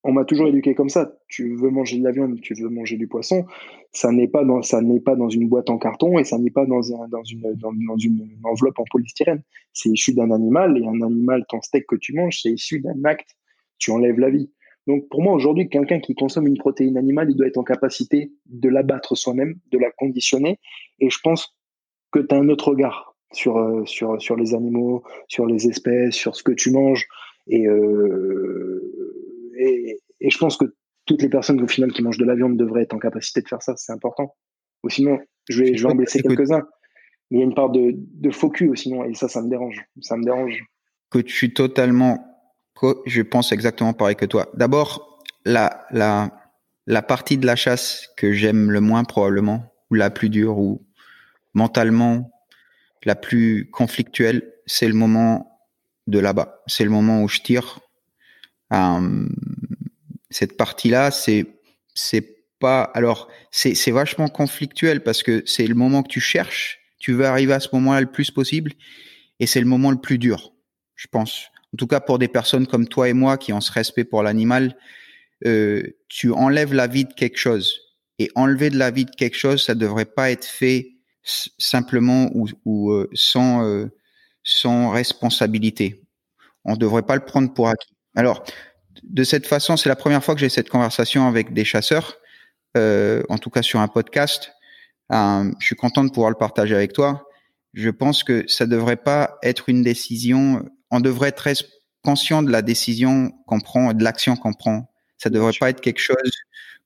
on 0.06 0.11
m'a 0.11 0.26
toujours 0.26 0.48
éduqué 0.48 0.76
comme 0.76 0.90
ça. 0.90 1.14
Tu 1.30 1.56
veux 1.56 1.69
manger 1.69 1.98
de 1.98 2.03
la 2.03 2.11
viande, 2.11 2.40
tu 2.41 2.53
veux 2.56 2.68
manger 2.68 2.98
du 2.98 3.07
poisson. 3.07 3.45
Ça 3.94 4.11
n'est 4.11 4.27
pas 4.27 4.44
dans, 4.44 4.61
ça 4.61 4.81
n'est 4.81 4.99
pas 4.99 5.15
dans 5.15 5.30
une 5.30 5.48
boîte 5.48 5.69
en 5.69 5.77
carton 5.77 6.19
et 6.19 6.26
ça 6.26 6.38
n'est 6.38 6.52
pas 6.52 6.65
dans, 6.65 6.94
un, 6.94 7.07
dans, 7.07 7.23
une, 7.23 7.41
dans 7.56 7.98
une 7.98 8.27
enveloppe 8.44 8.80
en 8.80 8.84
polystyrène. 8.91 9.44
C'est 9.72 9.90
issu 9.90 10.14
d'un 10.14 10.31
animal 10.31 10.77
et 10.77 10.85
un 10.85 11.02
animal, 11.02 11.45
ton 11.48 11.61
steak 11.61 11.85
que 11.88 11.95
tu 11.95 12.14
manges, 12.14 12.41
c'est 12.41 12.52
issu 12.52 12.81
d'un 12.81 13.02
acte 13.06 13.38
tu 13.84 13.91
enlèves 13.91 14.19
la 14.19 14.30
vie. 14.30 14.51
Donc 14.88 15.07
pour 15.10 15.22
moi 15.22 15.34
aujourd'hui, 15.34 15.69
quelqu'un 15.69 15.99
qui 15.99 16.14
consomme 16.15 16.47
une 16.47 16.57
protéine 16.57 16.97
animale, 16.97 17.30
il 17.30 17.35
doit 17.35 17.47
être 17.47 17.57
en 17.57 17.64
capacité 17.64 18.31
de 18.45 18.69
l'abattre 18.69 19.15
soi-même, 19.15 19.55
de 19.72 19.77
la 19.77 19.91
conditionner. 19.91 20.60
Et 20.99 21.10
je 21.10 21.19
pense 21.23 21.55
que 22.11 22.19
tu 22.19 22.34
as 22.35 22.38
un 22.38 22.49
autre 22.49 22.69
regard. 22.69 23.14
sur, 23.34 23.57
euh, 23.57 23.84
sur, 23.85 24.22
sur 24.22 24.35
les 24.35 24.53
animaux, 24.53 25.03
sur 25.27 25.45
les 25.45 25.68
espèces, 25.68 26.15
sur 26.15 26.35
ce 26.35 26.43
que 26.43 26.51
tu 26.51 26.72
manges. 26.72 27.07
Et, 27.47 27.68
euh, 27.68 28.80
et, 29.57 29.99
et, 30.22 30.30
je 30.30 30.38
pense 30.38 30.55
que 30.55 30.65
toutes 31.05 31.22
les 31.22 31.30
personnes 31.30 31.61
au 31.61 31.68
final 31.68 31.91
qui 31.91 32.01
mangent 32.01 32.19
de 32.19 32.26
la 32.26 32.35
viande 32.35 32.55
devraient 32.57 32.84
être 32.84 32.93
en 32.93 32.99
capacité 32.99 33.41
de 33.41 33.47
faire 33.47 33.61
ça, 33.61 33.73
c'est 33.76 33.91
important. 33.91 34.35
Ou 34.84 34.89
sinon, 34.89 35.19
je 35.49 35.64
vais, 35.64 35.76
je 35.76 35.84
vais 35.84 35.91
en 35.91 35.95
blesser 35.95 36.22
quelques-uns. 36.22 36.65
Mais 37.31 37.38
il 37.38 37.39
y 37.39 37.41
a 37.41 37.45
une 37.45 37.55
part 37.55 37.72
de, 37.72 37.95
de 37.95 38.31
faux 38.31 38.49
cul 38.49 38.76
sinon, 38.76 39.03
et 39.03 39.14
ça, 39.14 39.27
ça 39.27 39.41
me 39.41 39.49
dérange. 39.49 39.84
Ça 40.01 40.15
me 40.15 40.23
dérange. 40.23 40.64
Que 41.10 41.19
tu 41.19 41.34
suis 41.34 41.53
totalement, 41.53 42.32
je 43.05 43.21
pense 43.21 43.51
exactement 43.51 43.93
pareil 43.93 44.15
que 44.15 44.25
toi. 44.25 44.49
D'abord, 44.55 45.19
la, 45.45 45.85
la, 45.91 46.31
la 46.85 47.01
partie 47.01 47.37
de 47.37 47.45
la 47.45 47.55
chasse 47.55 48.09
que 48.17 48.33
j'aime 48.33 48.71
le 48.71 48.81
moins 48.81 49.03
probablement, 49.03 49.73
ou 49.89 49.95
la 49.95 50.09
plus 50.09 50.29
dure, 50.29 50.57
ou 50.57 50.85
mentalement 51.53 52.31
la 53.03 53.15
plus 53.15 53.69
conflictuelle, 53.71 54.53
c'est 54.65 54.87
le 54.87 54.93
moment 54.93 55.59
de 56.07 56.19
là-bas. 56.19 56.61
C'est 56.67 56.83
le 56.83 56.89
moment 56.89 57.23
où 57.23 57.27
je 57.27 57.41
tire. 57.41 57.79
Euh, 58.73 59.27
cette 60.29 60.57
partie-là, 60.57 61.11
c'est 61.11 61.45
c'est 61.93 62.35
pas 62.59 62.83
alors 62.83 63.27
c'est 63.51 63.75
c'est 63.75 63.91
vachement 63.91 64.27
conflictuel 64.27 65.03
parce 65.03 65.21
que 65.21 65.43
c'est 65.45 65.67
le 65.67 65.75
moment 65.75 66.01
que 66.01 66.09
tu 66.09 66.21
cherches. 66.21 66.79
Tu 66.99 67.13
veux 67.13 67.25
arriver 67.25 67.53
à 67.53 67.59
ce 67.59 67.69
moment-là 67.73 68.01
le 68.01 68.11
plus 68.11 68.31
possible, 68.31 68.71
et 69.39 69.47
c'est 69.47 69.59
le 69.59 69.65
moment 69.65 69.91
le 69.91 69.99
plus 69.99 70.17
dur, 70.17 70.53
je 70.95 71.07
pense. 71.07 71.47
En 71.73 71.77
tout 71.77 71.87
cas 71.87 71.99
pour 71.99 72.19
des 72.19 72.27
personnes 72.27 72.67
comme 72.67 72.87
toi 72.87 73.09
et 73.09 73.13
moi 73.13 73.37
qui 73.37 73.53
ont 73.53 73.61
ce 73.61 73.71
respect 73.71 74.03
pour 74.03 74.23
l'animal, 74.23 74.75
euh, 75.45 75.83
tu 76.07 76.31
enlèves 76.31 76.73
la 76.73 76.87
vie 76.87 77.05
de 77.05 77.13
quelque 77.13 77.37
chose. 77.37 77.79
Et 78.19 78.29
enlever 78.35 78.69
de 78.69 78.77
la 78.77 78.91
vie 78.91 79.05
de 79.05 79.11
quelque 79.11 79.37
chose, 79.37 79.63
ça 79.63 79.73
devrait 79.73 80.05
pas 80.05 80.29
être 80.29 80.45
fait 80.45 80.91
simplement 81.23 82.29
ou, 82.35 82.47
ou 82.65 82.91
euh, 82.91 83.09
sans 83.13 83.65
euh, 83.65 83.87
sans 84.43 84.89
responsabilité. 84.89 86.03
On 86.65 86.75
devrait 86.75 87.03
pas 87.03 87.15
le 87.15 87.25
prendre 87.25 87.53
pour 87.53 87.69
acquis. 87.69 87.93
Alors, 88.15 88.43
de 89.03 89.23
cette 89.23 89.47
façon, 89.47 89.77
c'est 89.77 89.89
la 89.89 89.95
première 89.95 90.23
fois 90.23 90.35
que 90.35 90.41
j'ai 90.41 90.49
cette 90.49 90.69
conversation 90.69 91.27
avec 91.27 91.53
des 91.53 91.65
chasseurs, 91.65 92.17
euh, 92.77 93.23
en 93.29 93.37
tout 93.37 93.49
cas 93.49 93.61
sur 93.61 93.79
un 93.79 93.87
podcast. 93.87 94.51
Euh, 95.11 95.51
je 95.59 95.65
suis 95.65 95.75
content 95.75 96.03
de 96.03 96.09
pouvoir 96.09 96.29
le 96.29 96.37
partager 96.37 96.75
avec 96.75 96.93
toi. 96.93 97.27
Je 97.73 97.89
pense 97.89 98.23
que 98.23 98.45
ça 98.47 98.65
devrait 98.65 98.97
pas 98.97 99.37
être 99.41 99.69
une 99.69 99.81
décision. 99.81 100.65
On 100.94 100.99
devrait 100.99 101.30
être 101.30 101.38
très 101.38 101.56
conscient 102.03 102.44
de 102.44 102.52
la 102.52 102.61
décision 102.61 103.32
qu'on 103.48 103.60
prend, 103.60 103.94
de 103.94 104.03
l'action 104.03 104.36
qu'on 104.36 104.53
prend. 104.53 104.94
Ça 105.18 105.32
devrait 105.32 105.53
pas 105.60 105.72
être 105.72 105.82
quelque 105.82 105.99
chose 105.99 106.32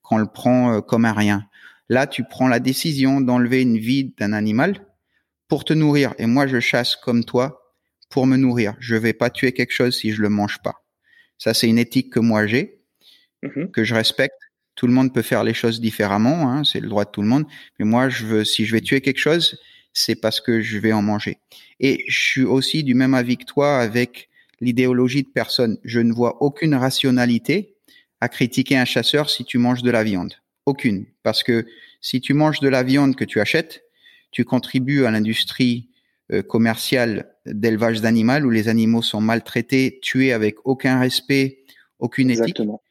qu'on 0.02 0.18
le 0.18 0.28
prend 0.28 0.76
euh, 0.76 0.82
comme 0.82 1.04
un 1.04 1.12
rien. 1.12 1.46
Là, 1.90 2.08
tu 2.08 2.24
prends 2.24 2.48
la 2.48 2.62
décision 2.62 3.20
d'enlever 3.20 3.62
une 3.62 3.78
vie 3.78 4.14
d'un 4.18 4.32
animal 4.32 4.80
pour 5.50 5.66
te 5.66 5.74
nourrir. 5.74 6.14
Et 6.20 6.26
moi, 6.26 6.48
je 6.48 6.62
chasse 6.62 6.96
comme 6.96 7.26
toi 7.26 7.74
pour 8.10 8.28
me 8.28 8.38
nourrir. 8.38 8.76
Je 8.80 8.96
vais 8.96 9.12
pas 9.12 9.30
tuer 9.30 9.52
quelque 9.52 9.74
chose 9.74 9.98
si 9.98 10.14
je 10.14 10.22
le 10.22 10.30
mange 10.30 10.60
pas. 10.64 10.86
Ça, 11.38 11.54
c'est 11.54 11.68
une 11.68 11.78
éthique 11.78 12.14
que 12.14 12.22
moi 12.22 12.48
j'ai, 12.48 12.80
mm-hmm. 13.44 13.72
que 13.72 13.84
je 13.84 13.94
respecte. 13.94 14.40
Tout 14.76 14.88
le 14.88 14.94
monde 14.94 15.14
peut 15.14 15.22
faire 15.22 15.44
les 15.44 15.54
choses 15.54 15.82
différemment, 15.82 16.50
hein, 16.50 16.64
c'est 16.64 16.80
le 16.80 16.88
droit 16.88 17.04
de 17.04 17.12
tout 17.12 17.22
le 17.22 17.28
monde. 17.28 17.46
Mais 17.78 17.84
moi, 17.84 18.08
je 18.08 18.26
veux, 18.26 18.46
si 18.46 18.66
je 18.66 18.72
vais 18.72 18.82
tuer 18.82 19.02
quelque 19.02 19.20
chose, 19.20 19.60
c'est 19.94 20.16
parce 20.16 20.42
que 20.42 20.62
je 20.62 20.78
vais 20.78 20.94
en 20.94 21.02
manger. 21.02 21.40
Et 21.80 22.04
je 22.08 22.20
suis 22.20 22.44
aussi 22.44 22.84
du 22.84 22.94
même 22.94 23.14
avis 23.14 23.38
que 23.38 23.46
toi 23.46 23.80
avec 23.80 24.30
l'idéologie 24.62 25.24
de 25.24 25.30
personne. 25.30 25.78
Je 25.84 26.00
ne 26.00 26.14
vois 26.14 26.42
aucune 26.42 26.76
rationalité 26.76 27.76
à 28.22 28.30
critiquer 28.30 28.78
un 28.78 28.86
chasseur 28.86 29.30
si 29.30 29.46
tu 29.46 29.58
manges 29.58 29.84
de 29.84 29.92
la 29.92 30.04
viande. 30.04 30.34
Aucune. 30.66 31.06
Parce 31.24 31.44
que 31.44 31.66
si 32.02 32.22
tu 32.22 32.34
manges 32.34 32.60
de 32.60 32.70
la 32.70 32.84
viande 32.84 33.16
que 33.16 33.26
tu 33.26 33.40
achètes, 33.40 33.84
tu 34.32 34.44
contribues 34.44 35.06
à 35.06 35.12
l'industrie 35.12 35.90
euh, 36.32 36.42
commerciale 36.42 37.34
d'élevage 37.46 38.02
d'animaux 38.02 38.42
où 38.42 38.50
les 38.50 38.68
animaux 38.68 39.02
sont 39.02 39.22
maltraités, 39.22 40.00
tués 40.02 40.34
avec 40.34 40.58
aucun 40.66 41.00
respect, 41.00 41.64
aucune 42.00 42.30
Exactement. 42.30 42.82
éthique. 42.82 42.84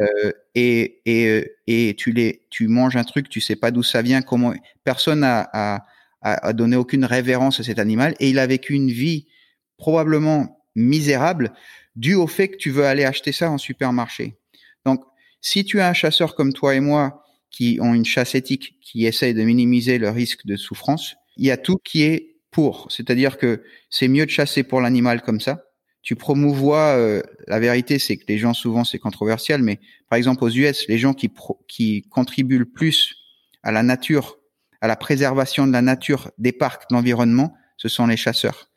Euh, 0.00 0.32
et 0.54 1.02
et, 1.04 1.28
euh, 1.28 1.44
et 1.66 1.94
tu 1.98 2.12
les 2.12 2.46
tu 2.50 2.68
manges 2.68 2.96
un 2.96 3.04
truc, 3.04 3.28
tu 3.28 3.40
sais 3.40 3.56
pas 3.56 3.70
d'où 3.70 3.82
ça 3.82 4.00
vient, 4.00 4.22
comment 4.22 4.54
personne 4.84 5.24
a, 5.24 5.48
a, 5.52 5.86
a 6.20 6.52
donné 6.52 6.76
aucune 6.76 7.04
révérence 7.04 7.60
à 7.60 7.62
cet 7.62 7.78
animal 7.78 8.14
et 8.18 8.28
il 8.28 8.38
a 8.38 8.46
vécu 8.46 8.74
une 8.74 8.90
vie 8.90 9.28
probablement 9.76 10.64
misérable 10.74 11.52
dû 11.96 12.14
au 12.14 12.26
fait 12.26 12.48
que 12.48 12.56
tu 12.56 12.70
veux 12.70 12.84
aller 12.84 13.04
acheter 13.04 13.32
ça 13.32 13.50
en 13.50 13.58
supermarché. 13.58 14.36
Donc 14.84 15.02
si 15.40 15.64
tu 15.64 15.78
es 15.78 15.82
un 15.82 15.92
chasseur 15.92 16.34
comme 16.34 16.52
toi 16.52 16.74
et 16.74 16.80
moi 16.80 17.24
qui 17.50 17.78
ont 17.80 17.94
une 17.94 18.04
chasse 18.04 18.34
éthique, 18.34 18.78
qui 18.80 19.06
essayent 19.06 19.34
de 19.34 19.42
minimiser 19.42 19.98
le 19.98 20.10
risque 20.10 20.46
de 20.46 20.56
souffrance, 20.56 21.16
il 21.36 21.46
y 21.46 21.50
a 21.50 21.56
tout 21.56 21.78
qui 21.82 22.02
est 22.02 22.36
pour. 22.50 22.88
C'est-à-dire 22.90 23.38
que 23.38 23.62
c'est 23.90 24.08
mieux 24.08 24.26
de 24.26 24.30
chasser 24.30 24.62
pour 24.62 24.80
l'animal 24.80 25.22
comme 25.22 25.40
ça. 25.40 25.64
Tu 26.02 26.16
promouvois, 26.16 26.96
euh, 26.96 27.22
la 27.46 27.58
vérité 27.60 27.98
c'est 27.98 28.16
que 28.16 28.24
les 28.28 28.38
gens 28.38 28.54
souvent 28.54 28.84
c'est 28.84 28.98
controversial, 28.98 29.62
mais 29.62 29.80
par 30.08 30.16
exemple 30.16 30.44
aux 30.44 30.50
US, 30.50 30.86
les 30.88 30.98
gens 30.98 31.14
qui, 31.14 31.30
qui 31.66 32.02
contribuent 32.02 32.58
le 32.58 32.64
plus 32.64 33.14
à 33.62 33.72
la 33.72 33.82
nature, 33.82 34.37
à 34.80 34.86
la 34.86 34.96
préservation 34.96 35.66
de 35.66 35.72
la 35.72 35.82
nature, 35.82 36.30
des 36.38 36.52
parcs, 36.52 36.88
de 36.90 36.94
l'environnement, 36.94 37.54
ce 37.76 37.88
sont 37.88 38.06
les 38.06 38.16
chasseurs. 38.16 38.68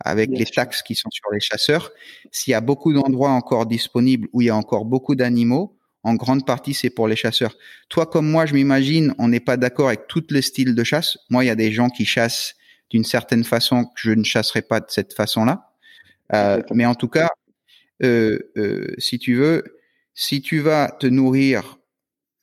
Avec 0.00 0.30
les 0.30 0.44
taxes 0.44 0.82
qui 0.82 0.94
sont 0.94 1.10
sur 1.10 1.30
les 1.32 1.40
chasseurs, 1.40 1.90
s'il 2.30 2.50
y 2.50 2.54
a 2.54 2.60
beaucoup 2.60 2.92
d'endroits 2.92 3.30
encore 3.30 3.64
disponibles 3.66 4.28
où 4.32 4.42
il 4.42 4.46
y 4.46 4.50
a 4.50 4.56
encore 4.56 4.84
beaucoup 4.84 5.14
d'animaux, 5.14 5.78
en 6.02 6.14
grande 6.14 6.46
partie, 6.46 6.74
c'est 6.74 6.90
pour 6.90 7.08
les 7.08 7.16
chasseurs. 7.16 7.56
Toi, 7.88 8.06
comme 8.06 8.30
moi, 8.30 8.46
je 8.46 8.54
m'imagine, 8.54 9.14
on 9.18 9.28
n'est 9.28 9.40
pas 9.40 9.56
d'accord 9.56 9.88
avec 9.88 10.06
tous 10.06 10.26
les 10.30 10.42
styles 10.42 10.74
de 10.74 10.84
chasse. 10.84 11.18
Moi, 11.30 11.44
il 11.44 11.48
y 11.48 11.50
a 11.50 11.56
des 11.56 11.72
gens 11.72 11.88
qui 11.88 12.04
chassent 12.04 12.54
d'une 12.90 13.04
certaine 13.04 13.42
façon 13.42 13.86
que 13.86 13.90
je 13.96 14.12
ne 14.12 14.22
chasserai 14.22 14.62
pas 14.62 14.78
de 14.80 14.86
cette 14.88 15.14
façon-là. 15.14 15.72
Euh, 16.32 16.62
mais 16.72 16.86
en 16.86 16.94
tout 16.94 17.08
cas, 17.08 17.30
euh, 18.04 18.38
euh, 18.56 18.94
si 18.98 19.18
tu 19.18 19.34
veux, 19.34 19.64
si 20.14 20.42
tu 20.42 20.60
vas 20.60 20.90
te 20.90 21.06
nourrir, 21.06 21.78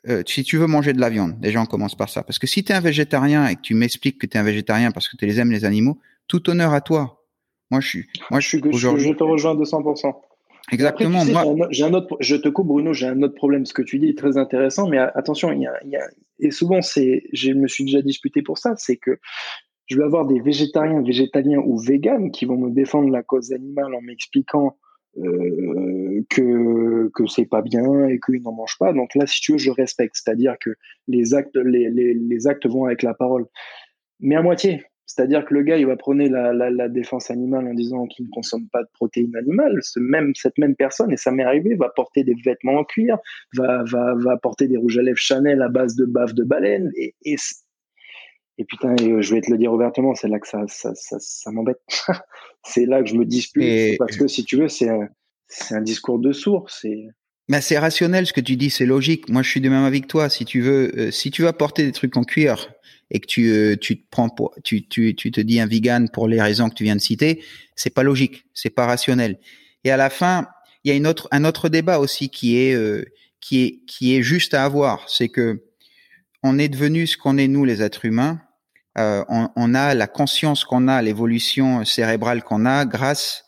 euh, 0.10 0.24
si 0.26 0.44
tu 0.44 0.58
veux 0.58 0.68
manger 0.68 0.94
de 0.94 1.00
la 1.00 1.10
viande, 1.10 1.40
déjà 1.40 1.62
on 1.62 1.66
commence 1.66 1.96
par 1.96 2.10
ça. 2.10 2.24
Parce 2.24 2.40
que 2.40 2.48
si 2.48 2.64
tu 2.64 2.72
es 2.72 2.76
un 2.76 2.82
végétarien 2.82 3.48
et 3.48 3.56
que 3.56 3.62
tu 3.62 3.74
m'expliques 3.74 4.20
que 4.20 4.28
tu 4.28 4.38
es 4.38 4.40
un 4.40 4.44
végétarien 4.44 4.92
parce 4.92 5.08
que 5.08 5.18
tu 5.18 5.26
les 5.26 5.40
aimes 5.40 5.52
les 5.52 5.66
animaux, 5.66 5.98
tout 6.28 6.50
honneur 6.50 6.74
à 6.74 6.82
toi. 6.82 7.24
Moi, 7.72 7.80
je 7.80 7.88
suis, 7.88 8.06
moi, 8.30 8.40
je 8.40 8.48
suis. 8.48 8.62
Je, 8.72 9.14
te 9.14 9.24
rejoins 9.24 9.56
de 9.56 9.64
100%. 9.64 10.14
Exactement. 10.72 11.24
j'ai 11.72 11.84
un, 11.84 11.94
autre, 11.94 12.16
je 12.20 12.36
te 12.36 12.48
coupe 12.48 12.68
Bruno, 12.68 12.94
j'ai 12.94 13.08
un 13.08 13.22
autre 13.24 13.36
problème. 13.36 13.66
Ce 13.66 13.74
que 13.74 13.82
tu 13.82 14.00
dis 14.00 14.10
est 14.10 14.18
très 14.18 14.38
intéressant, 14.38 14.88
mais 14.88 14.98
attention, 14.98 15.52
il 15.52 15.62
y 15.62 15.68
a, 15.68 15.74
il 15.84 15.90
y 15.90 15.96
a 15.96 16.08
et 16.40 16.52
souvent 16.52 16.82
c'est, 16.82 17.24
je 17.34 17.52
me 17.52 17.68
suis 17.68 17.86
déjà 17.86 18.02
disputé 18.02 18.42
pour 18.42 18.58
ça, 18.58 18.76
c'est 18.78 18.98
que 18.98 19.20
je 19.86 19.98
vais 19.98 20.04
avoir 20.04 20.26
des 20.26 20.40
végétariens, 20.40 21.02
végétaliens 21.02 21.60
ou 21.60 21.78
véganes 21.78 22.32
qui 22.32 22.46
vont 22.46 22.58
me 22.58 22.72
défendre 22.72 23.10
la 23.10 23.24
cause 23.24 23.52
animale 23.52 23.94
en 23.94 24.02
m'expliquant 24.02 24.78
euh, 25.18 26.03
que 26.30 27.10
que 27.14 27.26
c'est 27.28 27.46
pas 27.46 27.62
bien 27.62 28.08
et 28.08 28.20
qu'ils 28.20 28.42
n'en 28.42 28.54
mangent 28.54 28.78
pas. 28.78 28.94
Donc 28.94 29.16
là, 29.16 29.26
si 29.28 29.42
tu 29.42 29.54
veux, 29.54 29.58
je 29.58 29.72
respecte, 29.72 30.16
c'est-à-dire 30.16 30.56
que 30.60 30.72
les 31.08 31.34
actes, 31.34 31.56
les, 31.56 31.90
les, 31.90 32.14
les 32.14 32.48
actes 32.48 32.68
vont 32.68 32.86
avec 32.86 33.04
la 33.04 33.14
parole, 33.14 33.46
mais 34.20 34.36
à 34.36 34.42
moitié. 34.42 34.84
C'est-à-dire 35.06 35.46
que 35.46 35.54
le 35.54 35.64
gars, 35.64 35.78
il 35.78 35.86
va 35.86 35.96
prôner 35.96 36.28
la, 36.30 36.54
la, 36.54 36.72
la 36.72 36.90
défense 36.90 37.30
animale 37.30 37.68
en 37.68 37.74
disant 37.74 38.08
qu'il 38.08 38.26
ne 38.26 38.32
consomme 38.32 38.68
pas 38.70 38.82
de 38.82 38.88
protéines 38.94 39.36
animales. 39.36 39.78
Ce 39.82 40.00
même, 40.00 40.34
cette 40.34 40.58
même 40.58 40.76
personne, 40.76 41.12
et 41.12 41.18
ça 41.18 41.32
m'est 41.32 41.44
arrivé, 41.44 41.76
va 41.76 41.90
porter 41.90 42.24
des 42.24 42.36
vêtements 42.44 42.80
en 42.80 42.84
cuir, 42.84 43.18
va, 43.56 43.84
va, 43.84 44.16
va 44.16 44.38
porter 44.38 44.68
des 44.68 44.78
rouges 44.78 44.98
à 44.98 45.02
lèvres 45.04 45.18
Chanel 45.18 45.62
à 45.62 45.70
base 45.70 45.96
de 45.96 46.06
bave 46.06 46.34
de 46.34 46.44
baleine. 46.44 46.92
Et, 46.96 47.14
et, 47.26 47.36
et 48.58 48.66
putain, 48.66 48.96
je 48.98 49.36
vais 49.36 49.42
te 49.42 49.52
le 49.52 49.58
dire 49.58 49.74
ouvertement, 49.74 50.16
c'est 50.16 50.30
là 50.30 50.40
que 50.40 50.48
ça, 50.48 50.64
ça, 50.68 50.96
ça, 50.96 51.18
ça 51.20 51.52
m'embête. 51.52 51.82
c'est 52.64 52.86
là 52.86 53.04
que 53.04 53.10
je 53.10 53.16
me 53.16 53.26
dispute. 53.26 53.98
Parce 54.00 54.18
que 54.18 54.28
si 54.28 54.46
tu 54.46 54.58
veux, 54.58 54.68
c'est 54.68 54.90
c'est 55.54 55.76
un 55.76 55.82
discours 55.82 56.20
de 56.20 56.32
sourd. 56.32 56.70
C'est. 56.70 57.08
Mais 57.50 57.62
c'est 57.62 57.78
rationnel 57.78 58.26
ce 58.26 58.34
que 58.34 58.42
tu 58.42 58.56
dis, 58.56 58.70
c'est 58.70 58.86
logique. 58.86 59.30
Moi, 59.30 59.44
je 59.44 59.50
suis 59.50 59.62
de 59.62 59.70
même 59.70 59.84
avec 59.84 60.08
toi. 60.08 60.30
Si 60.30 60.46
tu 60.46 60.62
veux, 60.62 60.92
euh, 60.98 61.12
si 61.12 61.30
tu 61.30 61.44
vas 61.44 61.54
porter 61.54 61.84
des 61.84 61.92
trucs 61.92 62.16
en 62.16 62.24
cuir, 62.24 62.72
et 63.12 63.20
que 63.20 63.28
tu, 63.28 63.52
euh, 63.52 63.76
tu 63.76 64.02
te 64.02 64.08
prends 64.10 64.30
pour, 64.30 64.56
tu, 64.64 64.88
tu, 64.88 65.14
tu 65.16 65.30
te 65.30 65.42
dis 65.42 65.60
un 65.60 65.68
vegan 65.68 66.10
pour 66.10 66.28
les 66.28 66.42
raisons 66.42 66.70
que 66.70 66.74
tu 66.74 66.84
viens 66.84 66.96
de 66.96 67.02
citer, 67.02 67.44
c'est 67.76 67.94
pas 67.94 68.02
logique, 68.02 68.46
c'est 68.54 68.70
pas 68.70 68.86
rationnel. 68.86 69.40
Et 69.84 69.92
à 69.92 69.98
la 69.98 70.10
fin, 70.10 70.48
il 70.84 70.90
y 70.90 70.92
a 70.92 70.96
une 70.96 71.06
autre, 71.06 71.28
un 71.32 71.44
autre 71.46 71.70
débat 71.70 72.00
aussi 72.00 72.30
qui 72.30 72.58
est, 72.58 72.74
euh, 72.74 73.06
qui 73.40 73.64
est, 73.64 73.86
qui 73.86 74.16
est 74.16 74.24
juste 74.24 74.54
à 74.54 74.64
avoir, 74.64 75.08
c'est 75.10 75.30
que 75.30 75.66
on 76.44 76.58
est 76.58 76.70
devenu 76.70 77.08
ce 77.08 77.18
qu'on 77.18 77.38
est 77.38 77.48
nous 77.48 77.66
les 77.66 77.82
êtres 77.82 78.06
humains. 78.06 78.42
On, 78.96 79.74
a 79.74 79.96
la 79.96 80.08
conscience 80.08 80.66
qu'on 80.66 80.88
a, 80.88 81.02
l'évolution 81.02 81.84
cérébrale 81.84 82.44
qu'on 82.44 82.66
a 82.66 82.86
grâce 82.86 83.44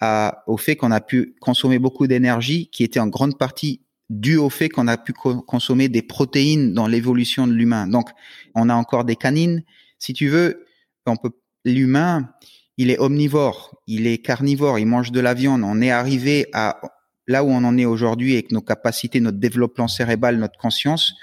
à, 0.00 0.42
au 0.46 0.56
fait 0.56 0.76
qu'on 0.76 0.90
a 0.90 1.00
pu 1.00 1.34
consommer 1.40 1.78
beaucoup 1.78 2.06
d'énergie 2.06 2.68
qui 2.70 2.84
était 2.84 3.00
en 3.00 3.06
grande 3.06 3.38
partie 3.38 3.82
dû 4.08 4.36
au 4.36 4.50
fait 4.50 4.68
qu'on 4.68 4.88
a 4.88 4.96
pu 4.96 5.12
consommer 5.12 5.88
des 5.88 6.02
protéines 6.02 6.72
dans 6.72 6.88
l'évolution 6.88 7.46
de 7.46 7.52
l'humain. 7.52 7.86
Donc, 7.86 8.08
on 8.54 8.68
a 8.68 8.74
encore 8.74 9.04
des 9.04 9.14
canines. 9.14 9.62
Si 9.98 10.12
tu 10.12 10.28
veux, 10.28 10.66
on 11.06 11.16
peut, 11.16 11.30
l'humain, 11.64 12.28
il 12.76 12.90
est 12.90 12.98
omnivore, 12.98 13.76
il 13.86 14.06
est 14.06 14.18
carnivore, 14.18 14.78
il 14.78 14.86
mange 14.86 15.12
de 15.12 15.20
la 15.20 15.34
viande. 15.34 15.62
On 15.62 15.80
est 15.80 15.90
arrivé 15.90 16.46
à 16.52 16.80
là 17.26 17.44
où 17.44 17.48
on 17.48 17.62
en 17.62 17.78
est 17.78 17.84
aujourd'hui 17.84 18.32
avec 18.32 18.50
nos 18.50 18.60
capacités, 18.60 19.20
notre 19.20 19.38
développement 19.38 19.86
cérébral, 19.86 20.38
notre 20.38 20.58
conscience. 20.58 21.14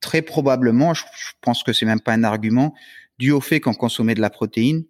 Très 0.00 0.22
probablement, 0.22 0.94
je, 0.94 1.04
pense 1.42 1.62
que 1.62 1.74
c'est 1.74 1.84
même 1.84 2.00
pas 2.00 2.14
un 2.14 2.24
argument, 2.24 2.74
dû 3.18 3.32
au 3.32 3.40
fait 3.40 3.60
qu'on 3.60 3.74
consommait 3.74 4.14
de 4.14 4.22
la 4.22 4.30
protéine, 4.30 4.84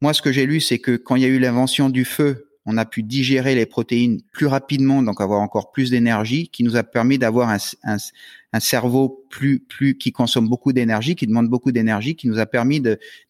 moi, 0.00 0.12
ce 0.12 0.22
que 0.22 0.30
j'ai 0.30 0.46
lu, 0.46 0.60
c'est 0.60 0.78
que 0.78 0.96
quand 0.96 1.16
il 1.16 1.22
y 1.22 1.24
a 1.24 1.28
eu 1.28 1.38
l'invention 1.38 1.90
du 1.90 2.04
feu, 2.04 2.47
on 2.70 2.76
a 2.76 2.84
pu 2.84 3.02
digérer 3.02 3.54
les 3.54 3.64
protéines 3.64 4.20
plus 4.30 4.44
rapidement, 4.44 5.02
donc 5.02 5.22
avoir 5.22 5.40
encore 5.40 5.72
plus 5.72 5.90
d'énergie, 5.90 6.48
qui 6.48 6.64
nous 6.64 6.76
a 6.76 6.82
permis 6.82 7.16
d'avoir 7.18 7.48
un, 7.48 8.60
cerveau 8.60 9.24
plus, 9.30 9.58
plus 9.58 9.96
qui 9.96 10.12
consomme 10.12 10.50
beaucoup 10.50 10.74
d'énergie, 10.74 11.16
qui 11.16 11.26
demande 11.26 11.48
beaucoup 11.48 11.72
d'énergie, 11.72 12.14
qui 12.14 12.28
nous 12.28 12.38
a 12.38 12.44
permis 12.44 12.82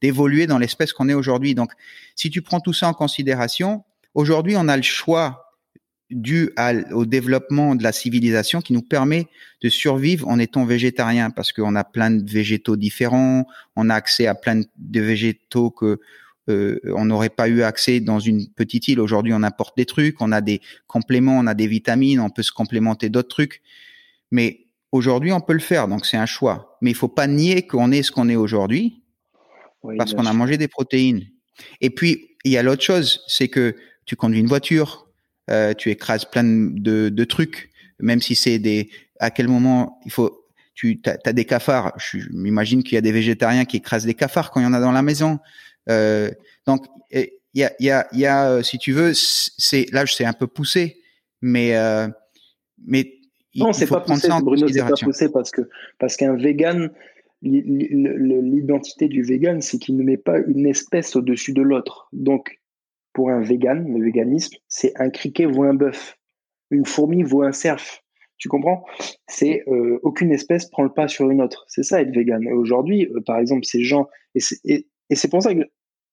d'évoluer 0.02 0.48
dans 0.48 0.58
l'espèce 0.58 0.92
qu'on 0.92 1.08
est 1.08 1.14
aujourd'hui. 1.14 1.54
Donc, 1.54 1.70
si 2.16 2.30
tu 2.30 2.42
prends 2.42 2.58
tout 2.58 2.72
ça 2.72 2.88
en 2.88 2.94
considération, 2.94 3.84
aujourd'hui, 4.12 4.56
on 4.56 4.66
a 4.66 4.76
le 4.76 4.82
choix 4.82 5.54
dû 6.10 6.50
au 6.90 7.06
développement 7.06 7.76
de 7.76 7.84
la 7.84 7.92
civilisation 7.92 8.60
qui 8.60 8.72
nous 8.72 8.82
permet 8.82 9.28
de 9.62 9.68
survivre 9.68 10.26
en 10.26 10.40
étant 10.40 10.64
végétarien 10.64 11.30
parce 11.30 11.52
qu'on 11.52 11.76
a 11.76 11.84
plein 11.84 12.10
de 12.10 12.28
végétaux 12.28 12.74
différents, 12.74 13.46
on 13.76 13.88
a 13.88 13.94
accès 13.94 14.26
à 14.26 14.34
plein 14.34 14.62
de 14.78 15.00
végétaux 15.00 15.70
que 15.70 16.00
euh, 16.48 16.80
on 16.94 17.04
n'aurait 17.04 17.28
pas 17.28 17.48
eu 17.48 17.62
accès 17.62 18.00
dans 18.00 18.18
une 18.18 18.48
petite 18.48 18.88
île. 18.88 19.00
Aujourd'hui, 19.00 19.32
on 19.34 19.42
apporte 19.42 19.76
des 19.76 19.86
trucs, 19.86 20.20
on 20.20 20.32
a 20.32 20.40
des 20.40 20.60
compléments, 20.86 21.38
on 21.38 21.46
a 21.46 21.54
des 21.54 21.66
vitamines, 21.66 22.20
on 22.20 22.30
peut 22.30 22.42
se 22.42 22.52
complémenter 22.52 23.08
d'autres 23.08 23.28
trucs. 23.28 23.62
Mais 24.30 24.66
aujourd'hui, 24.92 25.32
on 25.32 25.40
peut 25.40 25.52
le 25.52 25.58
faire, 25.58 25.88
donc 25.88 26.06
c'est 26.06 26.16
un 26.16 26.26
choix. 26.26 26.78
Mais 26.80 26.90
il 26.90 26.96
faut 26.96 27.08
pas 27.08 27.26
nier 27.26 27.66
qu'on 27.66 27.92
est 27.92 28.02
ce 28.02 28.10
qu'on 28.10 28.28
est 28.28 28.36
aujourd'hui 28.36 29.02
parce 29.96 30.12
qu'on 30.12 30.26
a 30.26 30.32
mangé 30.32 30.56
des 30.56 30.68
protéines. 30.68 31.24
Et 31.80 31.90
puis, 31.90 32.36
il 32.44 32.52
y 32.52 32.58
a 32.58 32.62
l'autre 32.62 32.82
chose, 32.82 33.24
c'est 33.26 33.48
que 33.48 33.76
tu 34.04 34.16
conduis 34.16 34.40
une 34.40 34.46
voiture, 34.46 35.08
euh, 35.50 35.72
tu 35.74 35.90
écrases 35.90 36.24
plein 36.24 36.44
de, 36.44 37.08
de 37.08 37.24
trucs, 37.24 37.70
même 38.00 38.20
si 38.20 38.34
c'est 38.34 38.58
des. 38.58 38.90
À 39.20 39.30
quel 39.30 39.48
moment 39.48 39.98
il 40.04 40.12
faut 40.12 40.48
tu 40.78 41.00
as, 41.06 41.32
des 41.32 41.44
cafards. 41.44 41.92
Je 41.98 42.18
m'imagine 42.30 42.84
qu'il 42.84 42.94
y 42.94 42.98
a 42.98 43.00
des 43.00 43.10
végétariens 43.10 43.64
qui 43.64 43.78
écrasent 43.78 44.06
des 44.06 44.14
cafards 44.14 44.52
quand 44.52 44.60
il 44.60 44.62
y 44.62 44.66
en 44.66 44.72
a 44.72 44.80
dans 44.80 44.92
la 44.92 45.02
maison. 45.02 45.40
Euh, 45.90 46.30
donc 46.66 46.84
il 47.10 47.30
y 47.54 47.64
a, 47.64 47.72
y 47.80 47.90
a, 47.90 48.06
y 48.12 48.26
a, 48.26 48.50
euh, 48.50 48.62
si 48.62 48.78
tu 48.78 48.92
veux, 48.92 49.12
c'est 49.14 49.86
là 49.92 50.04
c'est 50.06 50.24
un 50.24 50.32
peu 50.32 50.46
poussé, 50.46 51.00
mais 51.40 51.76
euh, 51.76 52.08
mais 52.86 53.14
non, 53.56 53.72
c'est 53.72 53.86
pas 53.86 54.00
poussé, 54.00 54.28
Bruno, 54.42 54.68
c'est 54.68 54.80
pas 54.80 54.90
poussé 55.02 55.30
parce 55.30 55.50
que 55.50 55.62
parce 55.98 56.16
qu'un 56.16 56.36
vegan, 56.36 56.90
l'identité 57.42 59.08
du 59.08 59.22
vegan, 59.22 59.60
c'est 59.60 59.78
qu'il 59.78 59.96
ne 59.96 60.02
met 60.02 60.16
pas 60.16 60.38
une 60.46 60.66
espèce 60.66 61.16
au-dessus 61.16 61.52
de 61.52 61.62
l'autre. 61.62 62.08
Donc 62.12 62.60
pour 63.12 63.30
un 63.30 63.40
vegan, 63.40 63.92
le 63.96 64.04
véganisme, 64.04 64.56
c'est 64.68 64.92
un 64.96 65.10
criquet 65.10 65.46
vaut 65.46 65.64
un 65.64 65.74
bœuf, 65.74 66.18
une 66.70 66.84
fourmi 66.84 67.22
vaut 67.22 67.42
un 67.42 67.52
cerf. 67.52 68.02
Tu 68.36 68.48
comprends? 68.48 68.84
C'est 69.26 69.64
euh, 69.66 69.98
aucune 70.04 70.30
espèce 70.30 70.66
prend 70.66 70.84
le 70.84 70.92
pas 70.92 71.08
sur 71.08 71.28
une 71.28 71.42
autre. 71.42 71.64
C'est 71.66 71.82
ça 71.82 72.00
être 72.00 72.14
vegan. 72.14 72.46
Aujourd'hui, 72.52 73.08
euh, 73.12 73.20
par 73.20 73.38
exemple, 73.38 73.64
ces 73.64 73.82
gens 73.82 74.08
et 74.34 75.16
c'est 75.16 75.30
pour 75.30 75.42
ça 75.42 75.54
que 75.54 75.62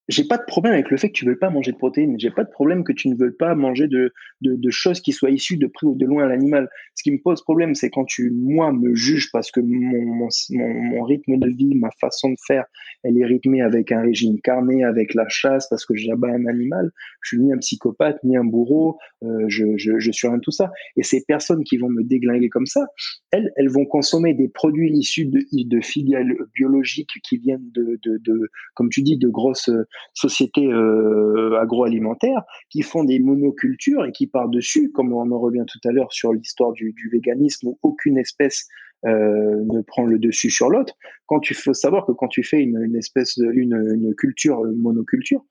j'ai 0.07 0.23
pas 0.23 0.37
de 0.37 0.43
problème 0.43 0.73
avec 0.73 0.91
le 0.91 0.97
fait 0.97 1.09
que 1.09 1.13
tu 1.13 1.25
veux 1.25 1.37
pas 1.37 1.49
manger 1.49 1.71
de 1.71 1.77
protéines. 1.77 2.19
J'ai 2.19 2.29
pas 2.29 2.43
de 2.43 2.49
problème 2.49 2.83
que 2.83 2.93
tu 2.93 3.09
ne 3.09 3.15
veux 3.15 3.33
pas 3.33 3.55
manger 3.55 3.87
de, 3.87 4.13
de, 4.41 4.55
de 4.55 4.69
choses 4.69 5.01
qui 5.01 5.11
soient 5.11 5.31
issues 5.31 5.57
de 5.57 5.67
près 5.67 5.87
ou 5.87 5.95
de 5.95 6.05
loin 6.05 6.25
à 6.25 6.27
l'animal. 6.27 6.69
Ce 6.93 7.03
qui 7.03 7.11
me 7.11 7.17
pose 7.17 7.41
problème, 7.41 7.73
c'est 7.73 7.89
quand 7.89 8.05
tu, 8.05 8.29
moi, 8.31 8.71
me 8.71 8.93
juges 8.93 9.31
parce 9.31 9.51
que 9.51 9.59
mon, 9.59 10.01
mon, 10.01 10.29
mon, 10.51 11.03
rythme 11.03 11.37
de 11.37 11.49
vie, 11.49 11.75
ma 11.75 11.89
façon 11.99 12.29
de 12.29 12.35
faire, 12.45 12.65
elle 13.03 13.17
est 13.17 13.25
rythmée 13.25 13.61
avec 13.61 13.91
un 13.91 14.01
régime 14.01 14.39
carné, 14.41 14.83
avec 14.83 15.13
la 15.15 15.27
chasse, 15.27 15.67
parce 15.69 15.85
que 15.85 15.95
j'abats 15.95 16.29
un 16.29 16.45
animal. 16.45 16.91
Je 17.21 17.29
suis 17.29 17.39
ni 17.39 17.51
un 17.51 17.57
psychopathe, 17.57 18.23
ni 18.23 18.37
un 18.37 18.43
bourreau. 18.43 18.97
Euh, 19.23 19.45
je, 19.47 19.77
je, 19.77 19.97
je 19.97 20.11
suis 20.11 20.27
rien 20.27 20.37
de 20.37 20.41
tout 20.41 20.51
ça. 20.51 20.71
Et 20.97 21.03
ces 21.03 21.23
personnes 21.25 21.63
qui 21.63 21.77
vont 21.77 21.89
me 21.89 22.03
déglinguer 22.03 22.49
comme 22.49 22.67
ça, 22.67 22.85
elles, 23.31 23.51
elles 23.55 23.69
vont 23.69 23.85
consommer 23.85 24.35
des 24.35 24.49
produits 24.49 24.91
issus 24.91 25.25
de, 25.25 25.41
de 25.51 25.81
filiales 25.81 26.35
biologiques 26.53 27.17
qui 27.23 27.37
viennent 27.37 27.71
de, 27.73 27.99
de, 28.03 28.17
de 28.17 28.49
comme 28.75 28.89
tu 28.89 29.01
dis, 29.01 29.17
de 29.17 29.29
grosses 29.29 29.71
sociétés 30.13 30.67
euh, 30.67 31.59
agroalimentaires 31.59 32.43
qui 32.69 32.81
font 32.81 33.03
des 33.03 33.19
monocultures 33.19 34.05
et 34.05 34.11
qui 34.11 34.27
par-dessus, 34.27 34.91
comme 34.91 35.13
on 35.13 35.31
en 35.31 35.39
revient 35.39 35.65
tout 35.67 35.79
à 35.87 35.91
l'heure 35.91 36.11
sur 36.11 36.33
l'histoire 36.33 36.71
du, 36.73 36.93
du, 36.93 37.09
véganisme 37.09 37.67
où 37.69 37.79
aucune 37.83 38.17
espèce 38.17 38.67
euh, 39.05 39.63
ne 39.65 39.81
prend 39.81 40.05
le 40.05 40.19
dessus 40.19 40.49
sur 40.49 40.69
l'autre. 40.69 40.95
Quand 41.27 41.39
tu 41.39 41.53
faut 41.53 41.73
savoir 41.73 42.05
que 42.05 42.11
quand 42.11 42.27
tu 42.27 42.43
fais 42.43 42.61
une, 42.61 42.81
une 42.81 42.95
espèce, 42.95 43.37
une, 43.37 43.73
une 43.93 44.15
culture 44.15 44.63
monoculture, 44.75 45.43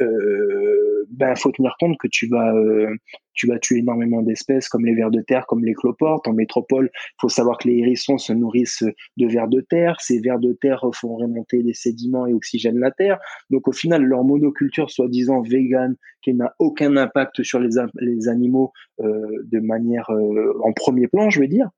euh, 0.00 1.06
ben 1.10 1.34
faut 1.36 1.52
tenir 1.52 1.76
compte 1.78 1.98
que 1.98 2.08
tu 2.08 2.26
vas 2.28 2.54
euh, 2.54 2.94
tu 3.34 3.46
vas 3.46 3.58
tuer 3.58 3.78
énormément 3.78 4.22
d'espèces 4.22 4.68
comme 4.68 4.84
les 4.84 4.94
vers 4.94 5.10
de 5.10 5.20
terre, 5.20 5.46
comme 5.46 5.64
les 5.64 5.74
cloportes. 5.74 6.28
En 6.28 6.32
métropole, 6.32 6.90
faut 7.20 7.28
savoir 7.28 7.58
que 7.58 7.68
les 7.68 7.78
hérissons 7.78 8.18
se 8.18 8.32
nourrissent 8.32 8.84
de 9.16 9.26
vers 9.26 9.48
de 9.48 9.60
terre. 9.60 9.96
Ces 10.00 10.20
vers 10.20 10.38
de 10.38 10.52
terre 10.52 10.84
font 10.94 11.16
remonter 11.16 11.62
des 11.62 11.74
sédiments 11.74 12.26
et 12.26 12.34
oxygènent 12.34 12.78
la 12.78 12.90
terre. 12.90 13.18
Donc 13.50 13.68
au 13.68 13.72
final, 13.72 14.04
leur 14.04 14.24
monoculture, 14.24 14.90
soi-disant 14.90 15.42
vegan, 15.42 15.96
qui 16.22 16.34
n'a 16.34 16.54
aucun 16.58 16.96
impact 16.96 17.42
sur 17.42 17.58
les, 17.58 17.70
les 18.00 18.28
animaux 18.28 18.72
euh, 19.00 19.26
de 19.44 19.60
manière 19.60 20.10
euh, 20.10 20.58
en 20.62 20.72
premier 20.72 21.08
plan, 21.08 21.30
je 21.30 21.40
veux 21.40 21.48
dire, 21.48 21.70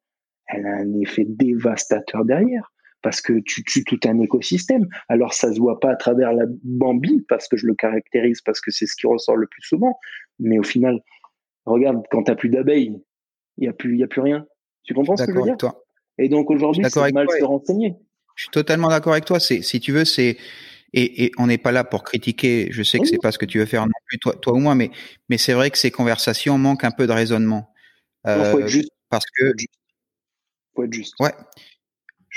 elle 0.47 0.67
a 0.67 0.75
un 0.77 1.01
effet 1.01 1.25
dévastateur 1.27 2.25
derrière 2.25 2.73
parce 3.03 3.21
que 3.21 3.35
tu 3.45 3.63
tues 3.65 3.85
tout 3.85 4.01
un 4.07 4.19
écosystème. 4.21 4.87
Alors 5.09 5.35
ça 5.35 5.53
se 5.53 5.59
voit 5.59 5.79
pas 5.79 5.91
à 5.91 5.97
travers 5.97 6.33
la 6.33 6.47
bambine 6.63 7.23
parce 7.29 7.49
que 7.49 7.57
je 7.57 7.67
le 7.67 7.75
caractérise 7.75 8.41
parce 8.41 8.61
que 8.61 8.71
c'est 8.71 8.87
ce 8.87 8.97
qui 8.97 9.07
ressort 9.07 9.37
le 9.37 9.47
plus 9.47 9.63
souvent, 9.63 9.99
mais 10.39 10.59
au 10.59 10.63
final, 10.63 11.01
regarde 11.67 12.03
quand 12.11 12.25
tu 12.25 12.35
plus 12.35 12.49
d'abeilles, 12.49 12.97
il 13.59 13.65
y 13.65 13.69
a 13.69 13.73
plus 13.73 13.95
il 13.95 14.01
y 14.01 14.05
a 14.05 14.09
plus 14.09 14.23
rien. 14.23 14.47
Tu 14.85 14.95
comprends 14.95 15.17
ce 15.17 15.25
que 15.25 15.33
je 15.33 15.39
veux 15.39 15.45
dire? 15.45 15.57
toi. 15.57 15.85
Et 16.19 16.29
donc 16.29 16.51
aujourd'hui, 16.51 16.85
c'est 16.89 17.13
mal 17.13 17.29
se 17.29 17.45
renseigner. 17.45 17.95
Je 18.37 18.45
suis 18.45 18.51
totalement 18.51 18.89
d'accord 18.89 19.13
avec 19.13 19.27
toi, 19.27 19.39
c'est 19.39 19.63
si 19.63 19.81
tu 19.81 19.93
veux 19.93 20.05
c'est 20.05 20.39
et, 20.97 21.25
et, 21.25 21.33
on 21.39 21.49
n'est 21.49 21.59
pas 21.59 21.73
là 21.73 21.83
pour 21.83 22.05
critiquer. 22.05 22.69
Je 22.71 22.83
sais 22.85 23.01
que 23.01 23.07
c'est 23.07 23.19
pas 23.19 23.33
ce 23.33 23.39
que 23.39 23.47
tu 23.47 23.59
veux 23.59 23.67
faire 23.67 23.85
non 23.85 23.93
plus, 24.07 24.19
toi, 24.19 24.33
toi 24.41 24.53
ou 24.53 24.59
moi, 24.59 24.77
mais, 24.77 24.93
mais 25.29 25.39
c'est 25.39 25.53
vrai 25.53 25.71
que 25.71 25.77
ces 25.77 25.91
conversations 25.91 26.57
manquent 26.57 26.85
un 26.85 26.93
peu 26.93 27.09
de 27.09 27.13
raisonnement. 27.13 27.75
Euh, 28.29 28.53
faut 28.53 28.61
être 28.61 28.69
juste. 28.69 28.91
Parce 29.11 29.25
que. 29.27 29.53
Faut 30.75 30.85
être 30.85 30.93
juste. 30.93 31.15
Ouais. 31.21 31.33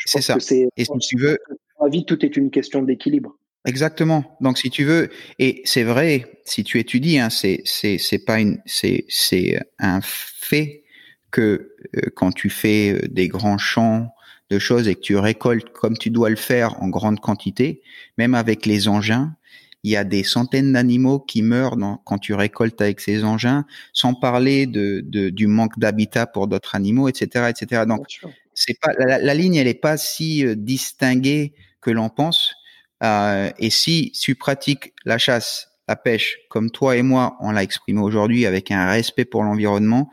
C'est 0.05 0.21
ça. 0.21 0.37
et 0.37 0.85
si 0.85 0.97
tu 0.99 1.17
veux. 1.17 1.37
Dans 1.79 1.85
la 1.85 1.91
vie, 1.91 2.05
tout 2.05 2.23
est 2.25 2.37
une 2.37 2.51
question 2.51 2.83
d'équilibre. 2.83 3.35
Exactement. 3.65 4.37
Donc, 4.39 4.57
si 4.57 4.69
tu 4.69 4.85
veux, 4.85 5.09
et 5.39 5.61
c'est 5.65 5.83
vrai, 5.83 6.39
si 6.45 6.63
tu 6.63 6.79
étudies, 6.79 7.19
hein, 7.19 7.29
c'est 7.29 7.61
c'est 7.65 7.97
c'est 7.97 8.19
pas 8.23 8.39
une, 8.39 8.61
c'est 8.65 9.05
c'est 9.09 9.59
un 9.79 9.99
fait 10.01 10.83
que 11.31 11.75
euh, 11.95 12.01
quand 12.15 12.31
tu 12.31 12.49
fais 12.49 12.93
euh, 12.93 13.07
des 13.09 13.27
grands 13.27 13.57
champs 13.57 14.13
de 14.49 14.59
choses 14.59 14.87
et 14.87 14.95
que 14.95 15.01
tu 15.01 15.17
récoltes 15.17 15.69
comme 15.73 15.97
tu 15.97 16.09
dois 16.09 16.29
le 16.29 16.37
faire 16.37 16.81
en 16.81 16.87
grande 16.87 17.19
quantité, 17.19 17.81
même 18.17 18.33
avec 18.33 18.65
les 18.65 18.87
engins, 18.87 19.35
il 19.83 19.91
y 19.91 19.95
a 19.95 20.03
des 20.03 20.23
centaines 20.23 20.73
d'animaux 20.73 21.19
qui 21.19 21.41
meurent 21.41 21.77
quand 22.05 22.17
tu 22.17 22.33
récoltes 22.33 22.81
avec 22.81 22.99
ces 22.99 23.23
engins, 23.23 23.65
sans 23.93 24.13
parler 24.13 24.65
de, 24.65 25.01
de 25.05 25.29
du 25.29 25.47
manque 25.47 25.79
d'habitat 25.79 26.27
pour 26.27 26.47
d'autres 26.47 26.75
animaux, 26.75 27.07
etc., 27.07 27.49
etc. 27.49 27.83
Donc, 27.87 28.07
c'est 28.53 28.79
pas 28.79 28.91
la, 28.97 29.33
ligne, 29.33 29.55
elle 29.55 29.67
est 29.67 29.75
pas 29.75 29.97
si 29.97 30.45
euh, 30.45 30.55
distinguée 30.55 31.53
que 31.79 31.91
l'on 31.91 32.09
pense. 32.09 32.55
Euh, 33.03 33.51
et 33.59 33.69
si 33.69 34.11
tu 34.19 34.35
pratiques 34.35 34.93
la 35.05 35.19
chasse, 35.19 35.69
la 35.87 35.95
pêche, 35.95 36.39
comme 36.49 36.71
toi 36.71 36.97
et 36.97 37.03
moi, 37.03 37.37
on 37.39 37.51
l'a 37.51 37.63
exprimé 37.63 38.01
aujourd'hui, 38.01 38.45
avec 38.45 38.71
un 38.71 38.89
respect 38.89 39.25
pour 39.25 39.43
l'environnement, 39.43 40.09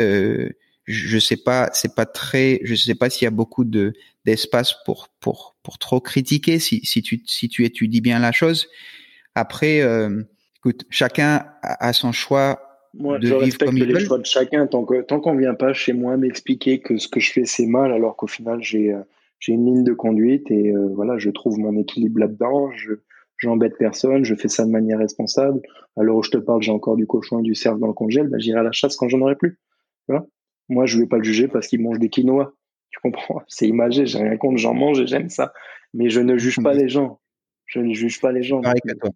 euh, 0.00 0.48
je 0.86 1.18
sais 1.18 1.36
pas, 1.36 1.70
c'est 1.72 1.94
pas 1.94 2.04
très, 2.04 2.60
je 2.62 2.74
sais 2.74 2.94
pas 2.94 3.08
s'il 3.08 3.24
y 3.24 3.28
a 3.28 3.30
beaucoup 3.30 3.64
de 3.64 3.94
d'espace 4.24 4.74
pour 4.84 5.08
pour 5.20 5.54
pour 5.62 5.78
trop 5.78 6.00
critiquer 6.00 6.58
si 6.58 6.80
si 6.84 7.02
tu 7.02 7.22
si 7.26 7.48
tu 7.48 7.64
étudies 7.64 8.00
bien 8.00 8.18
la 8.18 8.32
chose. 8.32 8.68
Après, 9.34 9.80
euh, 9.80 10.22
écoute, 10.58 10.84
chacun 10.90 11.46
a 11.62 11.92
son 11.92 12.12
choix 12.12 12.60
moi, 12.96 13.18
je 13.20 13.34
respecte 13.34 13.72
les 13.72 13.98
choix 13.98 14.18
de 14.18 14.24
chacun 14.24 14.66
tant 14.68 14.84
que 14.84 15.02
tant 15.02 15.20
qu'on 15.20 15.34
vient 15.34 15.54
pas 15.54 15.72
chez 15.72 15.92
moi 15.92 16.16
m'expliquer 16.16 16.80
que 16.80 16.96
ce 16.96 17.08
que 17.08 17.18
je 17.18 17.32
fais 17.32 17.44
c'est 17.44 17.66
mal, 17.66 17.92
alors 17.92 18.16
qu'au 18.16 18.28
final 18.28 18.62
j'ai 18.62 18.92
euh, 18.92 19.00
j'ai 19.40 19.52
une 19.52 19.66
ligne 19.66 19.84
de 19.84 19.92
conduite 19.92 20.50
et 20.50 20.70
euh, 20.70 20.88
voilà, 20.94 21.18
je 21.18 21.30
trouve 21.30 21.58
mon 21.58 21.76
équilibre 21.76 22.20
là-dedans. 22.20 22.70
Je 22.72 22.92
j'embête 23.36 23.76
personne, 23.78 24.24
je 24.24 24.34
fais 24.34 24.48
ça 24.48 24.64
de 24.64 24.70
manière 24.70 24.98
responsable. 24.98 25.60
Alors 25.96 26.16
où 26.16 26.22
je 26.22 26.30
te 26.30 26.38
parle, 26.38 26.62
j'ai 26.62 26.70
encore 26.70 26.96
du 26.96 27.06
cochon 27.06 27.40
et 27.40 27.42
du 27.42 27.54
cerf 27.54 27.76
dans 27.76 27.88
le 27.88 27.92
congèle, 27.92 28.28
ben, 28.28 28.38
j'irai 28.38 28.60
à 28.60 28.62
la 28.62 28.72
chasse 28.72 28.96
quand 28.96 29.08
j'en 29.08 29.20
aurai 29.20 29.36
plus. 29.36 29.58
Voilà. 30.08 30.24
Moi, 30.68 30.86
je 30.86 30.98
vais 30.98 31.06
pas 31.06 31.18
le 31.18 31.24
juger 31.24 31.48
parce 31.48 31.66
qu'il 31.66 31.82
mange 31.82 31.98
des 31.98 32.08
quinoa. 32.08 32.54
Tu 32.90 33.00
comprends? 33.00 33.42
C'est 33.48 33.68
imagé, 33.68 34.06
j'ai 34.06 34.18
rien 34.18 34.36
contre, 34.36 34.58
j'en 34.58 34.72
mange 34.72 35.00
et 35.00 35.06
j'aime 35.06 35.28
ça. 35.28 35.52
Mais 35.92 36.08
je 36.08 36.20
ne 36.20 36.38
juge 36.38 36.62
pas 36.62 36.72
les 36.72 36.88
gens. 36.88 37.20
Je 37.66 37.80
ne 37.80 37.92
juge 37.92 38.20
pas 38.20 38.32
les 38.32 38.42
gens. 38.42 38.62
toi. 38.62 39.10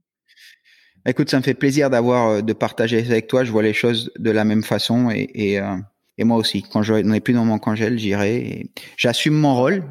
Écoute, 1.07 1.31
ça 1.31 1.39
me 1.39 1.43
fait 1.43 1.55
plaisir 1.55 1.91
d'avoir 1.91 2.29
euh, 2.29 2.41
de 2.43 2.53
partager 2.53 2.99
avec 2.99 3.27
toi. 3.27 3.45
Je 3.45 3.53
vois 3.53 3.63
les 3.63 3.73
choses 3.73 4.11
de 4.19 4.31
la 4.31 4.45
même 4.45 4.63
façon 4.63 5.11
et, 5.11 5.31
et, 5.35 5.61
euh, 5.61 5.77
et 6.19 6.25
moi 6.25 6.37
aussi. 6.37 6.65
Quand 6.71 6.83
je 6.83 6.95
n'ai 6.95 7.21
plus 7.21 7.35
dans 7.35 7.45
mon 7.45 7.59
congèle, 7.59 7.99
j'irai. 7.99 8.71
J'assume 8.97 9.35
mon 9.35 9.55
rôle. 9.55 9.85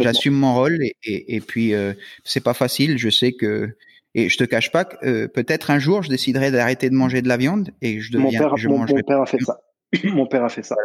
J'assume 0.00 0.34
mon 0.34 0.54
rôle 0.54 0.82
et, 0.82 0.96
et, 1.04 1.36
et 1.36 1.40
puis 1.40 1.74
euh, 1.74 1.92
c'est 2.24 2.42
pas 2.42 2.54
facile. 2.54 2.98
Je 2.98 3.08
sais 3.08 3.32
que 3.32 3.76
et 4.14 4.28
je 4.28 4.38
te 4.38 4.44
cache 4.44 4.70
pas 4.70 4.84
que 4.84 4.96
euh, 5.06 5.28
peut-être 5.28 5.70
un 5.70 5.78
jour 5.78 6.02
je 6.02 6.08
déciderai 6.08 6.50
d'arrêter 6.50 6.88
de 6.88 6.94
manger 6.94 7.20
de 7.20 7.28
la 7.28 7.36
viande 7.36 7.70
et 7.82 8.00
je 8.00 8.12
deviens. 8.12 8.30
Mon 8.30 8.38
père, 8.38 8.56
je 8.56 8.68
mon, 8.68 8.78
mon 8.88 9.02
père 9.02 9.20
a 9.20 9.26
fait 9.26 9.40
ça. 9.40 9.60
mon 10.04 10.26
père 10.26 10.44
a 10.44 10.48
fait 10.48 10.62
ça. 10.62 10.76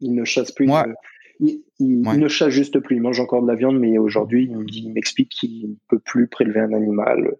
Il 0.00 0.14
ne 0.14 0.24
chasse 0.24 0.52
plus. 0.52 0.66
Moi, 0.66 0.86
il, 1.40 1.62
il, 1.78 2.00
ne 2.02 2.28
chasse 2.28 2.50
juste 2.50 2.78
plus. 2.80 2.96
Il 2.96 3.02
mange 3.02 3.20
encore 3.20 3.42
de 3.42 3.48
la 3.48 3.54
viande, 3.54 3.78
mais 3.78 3.98
aujourd'hui, 3.98 4.50
il 4.72 4.92
m'explique 4.92 5.30
qu'il 5.30 5.70
ne 5.70 5.74
peut 5.88 5.98
plus 5.98 6.28
prélever 6.28 6.60
un 6.60 6.72
animal 6.72 7.36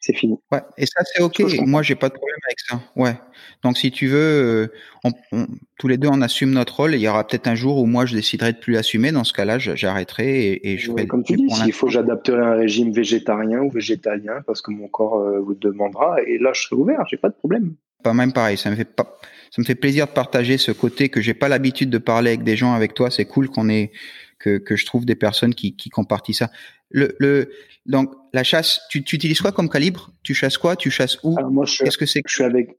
c'est 0.00 0.14
fini. 0.16 0.38
Ouais, 0.52 0.60
et 0.76 0.86
ça 0.86 1.02
c'est 1.04 1.22
ok. 1.22 1.42
Moi 1.66 1.82
j'ai 1.82 1.96
pas 1.96 2.08
de 2.08 2.14
problème 2.14 2.38
avec 2.46 2.60
ça. 2.60 2.80
Ouais. 2.94 3.18
Donc 3.64 3.76
si 3.76 3.90
tu 3.90 4.06
veux, 4.06 4.16
euh, 4.16 4.72
on, 5.04 5.46
tous 5.78 5.88
les 5.88 5.96
deux 5.96 6.08
on 6.08 6.20
assume 6.22 6.50
notre 6.50 6.76
rôle. 6.76 6.94
Et 6.94 6.98
il 6.98 7.02
y 7.02 7.08
aura 7.08 7.26
peut-être 7.26 7.48
un 7.48 7.56
jour 7.56 7.78
où 7.78 7.86
moi 7.86 8.06
je 8.06 8.14
déciderai 8.14 8.52
de 8.52 8.58
plus 8.58 8.76
assumer. 8.76 9.10
Dans 9.10 9.24
ce 9.24 9.32
cas-là, 9.32 9.58
j'arrêterai 9.58 10.52
et, 10.52 10.72
et, 10.72 10.78
je 10.78 10.92
ferai. 10.92 11.06
Comme 11.06 11.24
tu 11.24 11.34
dis, 11.34 11.50
s'il 11.50 11.72
faut, 11.72 11.88
j'adapterai 11.88 12.40
un 12.40 12.54
régime 12.54 12.92
végétarien 12.92 13.60
ou 13.60 13.70
végétalien 13.70 14.42
parce 14.46 14.62
que 14.62 14.70
mon 14.70 14.86
corps 14.88 15.16
euh, 15.16 15.40
vous 15.40 15.54
demandera. 15.54 16.22
Et 16.26 16.38
là, 16.38 16.52
je 16.54 16.62
serai 16.62 16.76
ouvert. 16.76 17.04
J'ai 17.10 17.16
pas 17.16 17.28
de 17.28 17.34
problème. 17.34 17.74
Pas 18.04 18.14
même 18.14 18.32
pareil. 18.32 18.56
Ça 18.56 18.70
me 18.70 18.76
fait 18.76 18.84
pas. 18.84 19.18
Ça 19.50 19.60
me 19.60 19.66
fait 19.66 19.74
plaisir 19.74 20.06
de 20.06 20.12
partager 20.12 20.58
ce 20.58 20.70
côté 20.70 21.08
que 21.08 21.20
j'ai 21.20 21.34
pas 21.34 21.48
l'habitude 21.48 21.90
de 21.90 21.98
parler 21.98 22.30
avec 22.30 22.44
des 22.44 22.56
gens 22.56 22.74
avec 22.74 22.94
toi. 22.94 23.10
C'est 23.10 23.24
cool 23.24 23.48
qu'on 23.48 23.68
ait 23.68 23.90
que, 24.38 24.58
que 24.58 24.76
je 24.76 24.86
trouve 24.86 25.04
des 25.04 25.16
personnes 25.16 25.54
qui, 25.54 25.74
qui 25.74 25.90
compartissent 25.90 26.38
ça. 26.38 26.50
Le, 26.90 27.14
le, 27.18 27.50
donc, 27.86 28.12
la 28.32 28.44
chasse, 28.44 28.80
tu, 28.90 29.02
tu 29.02 29.16
utilises 29.16 29.40
quoi 29.40 29.52
comme 29.52 29.68
calibre? 29.68 30.10
Tu 30.22 30.34
chasses 30.34 30.58
quoi? 30.58 30.76
Tu 30.76 30.90
chasses 30.90 31.18
où? 31.22 31.36
Qu'est-ce 31.64 31.98
que 31.98 32.06
c'est 32.06 32.22
que 32.22 32.30
je 32.30 32.36
suis 32.36 32.44
avec 32.44 32.78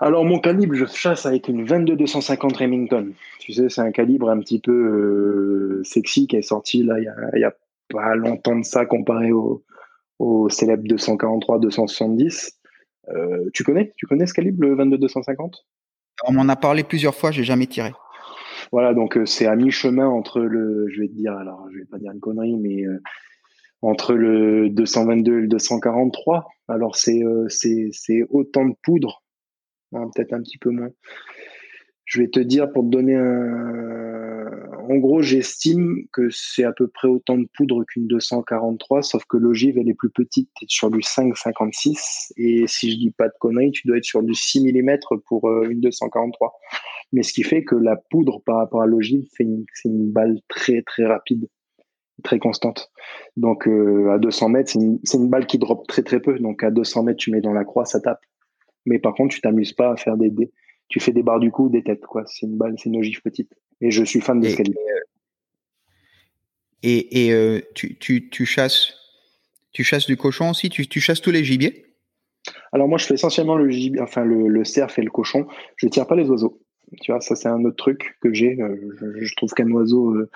Alors, 0.00 0.24
mon 0.24 0.38
calibre, 0.38 0.74
je 0.74 0.86
chasse 0.86 1.26
avec 1.26 1.48
une 1.48 1.64
22-250 1.64 2.56
Remington. 2.56 3.12
Tu 3.40 3.52
sais, 3.52 3.68
c'est 3.68 3.80
un 3.80 3.92
calibre 3.92 4.30
un 4.30 4.38
petit 4.40 4.60
peu 4.60 4.72
euh, 4.72 5.82
sexy 5.84 6.26
qui 6.26 6.36
est 6.36 6.42
sorti 6.42 6.82
là, 6.82 6.98
il 6.98 7.04
y 7.04 7.08
a, 7.08 7.38
y 7.38 7.44
a 7.44 7.54
pas 7.88 8.14
longtemps 8.14 8.56
de 8.56 8.64
ça 8.64 8.84
comparé 8.84 9.32
au, 9.32 9.64
au 10.18 10.48
célèbre 10.48 10.84
243-270. 10.84 12.50
Euh, 13.10 13.48
tu 13.54 13.64
connais? 13.64 13.92
Tu 13.96 14.06
connais 14.06 14.26
ce 14.26 14.34
calibre, 14.34 14.66
le 14.66 14.76
22-250 14.76 15.52
On 16.24 16.32
m'en 16.32 16.48
a 16.48 16.56
parlé 16.56 16.82
plusieurs 16.82 17.14
fois, 17.14 17.30
j'ai 17.30 17.44
jamais 17.44 17.66
tiré. 17.66 17.92
Voilà, 18.70 18.92
donc 18.92 19.16
euh, 19.16 19.24
c'est 19.24 19.46
à 19.46 19.56
mi-chemin 19.56 20.06
entre 20.06 20.40
le, 20.40 20.88
je 20.90 21.00
vais 21.00 21.08
te 21.08 21.14
dire, 21.14 21.32
alors 21.32 21.68
je 21.72 21.78
vais 21.78 21.84
pas 21.86 21.98
dire 21.98 22.12
une 22.12 22.20
connerie, 22.20 22.56
mais 22.56 22.84
euh, 22.84 23.00
entre 23.80 24.14
le 24.14 24.68
222 24.68 25.38
et 25.38 25.40
le 25.42 25.48
243. 25.48 26.46
Alors 26.68 26.96
c'est 26.96 27.22
euh, 27.22 27.48
autant 28.30 28.66
de 28.66 28.74
poudre, 28.82 29.22
hein, 29.94 30.10
peut-être 30.14 30.34
un 30.34 30.42
petit 30.42 30.58
peu 30.58 30.70
moins. 30.70 30.90
Je 32.04 32.22
vais 32.22 32.28
te 32.28 32.40
dire 32.40 32.70
pour 32.72 32.84
te 32.84 32.88
donner 32.88 33.16
un, 33.16 34.50
en 34.90 34.96
gros, 34.96 35.20
j'estime 35.20 36.06
que 36.12 36.30
c'est 36.30 36.64
à 36.64 36.72
peu 36.72 36.88
près 36.88 37.08
autant 37.08 37.36
de 37.36 37.46
poudre 37.54 37.84
qu'une 37.84 38.06
243, 38.06 39.02
sauf 39.02 39.24
que 39.26 39.36
l'ogive 39.36 39.78
elle 39.78 39.88
est 39.88 39.94
plus 39.94 40.10
petite, 40.10 40.50
tu 40.56 40.64
es 40.64 40.68
sur 40.68 40.90
du 40.90 41.00
5,56 41.00 42.32
et 42.36 42.66
si 42.66 42.90
je 42.90 42.96
dis 42.96 43.10
pas 43.10 43.28
de 43.28 43.34
conneries, 43.38 43.72
tu 43.72 43.86
dois 43.86 43.98
être 43.98 44.04
sur 44.04 44.22
du 44.22 44.34
6 44.34 44.72
mm 44.72 44.98
pour 45.26 45.50
une 45.64 45.80
243 45.80 46.54
mais 47.12 47.22
ce 47.22 47.32
qui 47.32 47.42
fait 47.42 47.64
que 47.64 47.74
la 47.74 47.96
poudre 47.96 48.42
par 48.44 48.56
rapport 48.56 48.82
à 48.82 48.86
l'ogive, 48.86 49.26
c'est 49.32 49.44
une, 49.44 49.64
une, 49.84 50.10
balle 50.10 50.38
très 50.48 50.82
très 50.82 51.06
rapide, 51.06 51.48
très 52.22 52.38
constante. 52.38 52.90
Donc 53.36 53.66
euh, 53.66 54.10
à 54.10 54.18
200 54.18 54.48
mètres, 54.50 54.70
c'est 54.70 54.78
une, 54.78 54.98
une, 55.14 55.28
balle 55.28 55.46
qui 55.46 55.58
drop 55.58 55.86
très 55.86 56.02
très 56.02 56.20
peu. 56.20 56.38
Donc 56.38 56.62
à 56.62 56.70
200 56.70 57.04
mètres, 57.04 57.18
tu 57.18 57.30
mets 57.30 57.40
dans 57.40 57.52
la 57.52 57.64
croix, 57.64 57.84
ça 57.86 58.00
tape. 58.00 58.20
Mais 58.84 58.98
par 58.98 59.14
contre, 59.14 59.34
tu 59.34 59.40
t'amuses 59.40 59.72
pas 59.72 59.92
à 59.92 59.96
faire 59.96 60.16
des, 60.16 60.30
des, 60.30 60.52
tu 60.88 61.00
fais 61.00 61.12
des 61.12 61.22
barres 61.22 61.40
du 61.40 61.50
coup, 61.50 61.68
des 61.68 61.82
têtes 61.82 62.06
quoi. 62.06 62.24
C'est 62.26 62.46
une 62.46 62.56
balle, 62.56 62.74
c'est 62.76 62.90
une 62.90 62.98
ogive 62.98 63.22
petite. 63.22 63.52
Et 63.80 63.90
je 63.90 64.04
suis 64.04 64.20
fan 64.20 64.40
de 64.40 64.48
ce 64.48 64.56
Et, 66.82 67.26
et 67.26 67.32
euh, 67.32 67.60
tu, 67.74 67.96
tu, 67.98 68.28
tu 68.28 68.44
chasses, 68.44 68.92
tu 69.72 69.84
chasses 69.84 70.06
du 70.06 70.16
cochon 70.16 70.50
aussi? 70.50 70.68
Tu, 70.68 70.86
tu 70.86 71.00
chasses 71.00 71.20
tous 71.20 71.30
les 71.30 71.44
gibiers? 71.44 71.86
Alors 72.72 72.88
moi, 72.88 72.98
je 72.98 73.06
fais 73.06 73.14
essentiellement 73.14 73.56
le 73.56 73.70
gibier, 73.70 74.00
enfin 74.00 74.24
le, 74.24 74.48
le 74.48 74.64
cerf 74.64 74.98
et 74.98 75.02
le 75.02 75.10
cochon. 75.10 75.46
Je 75.76 75.88
tire 75.88 76.06
pas 76.06 76.16
les 76.16 76.28
oiseaux. 76.28 76.60
Tu 77.00 77.12
vois, 77.12 77.20
ça 77.20 77.36
c'est 77.36 77.48
un 77.48 77.64
autre 77.64 77.76
truc 77.76 78.16
que 78.20 78.32
j'ai. 78.32 78.60
Euh, 78.60 78.76
je, 79.20 79.34
trouve 79.36 79.52
qu'un 79.52 79.70
oiseau 79.70 80.14
euh, 80.14 80.30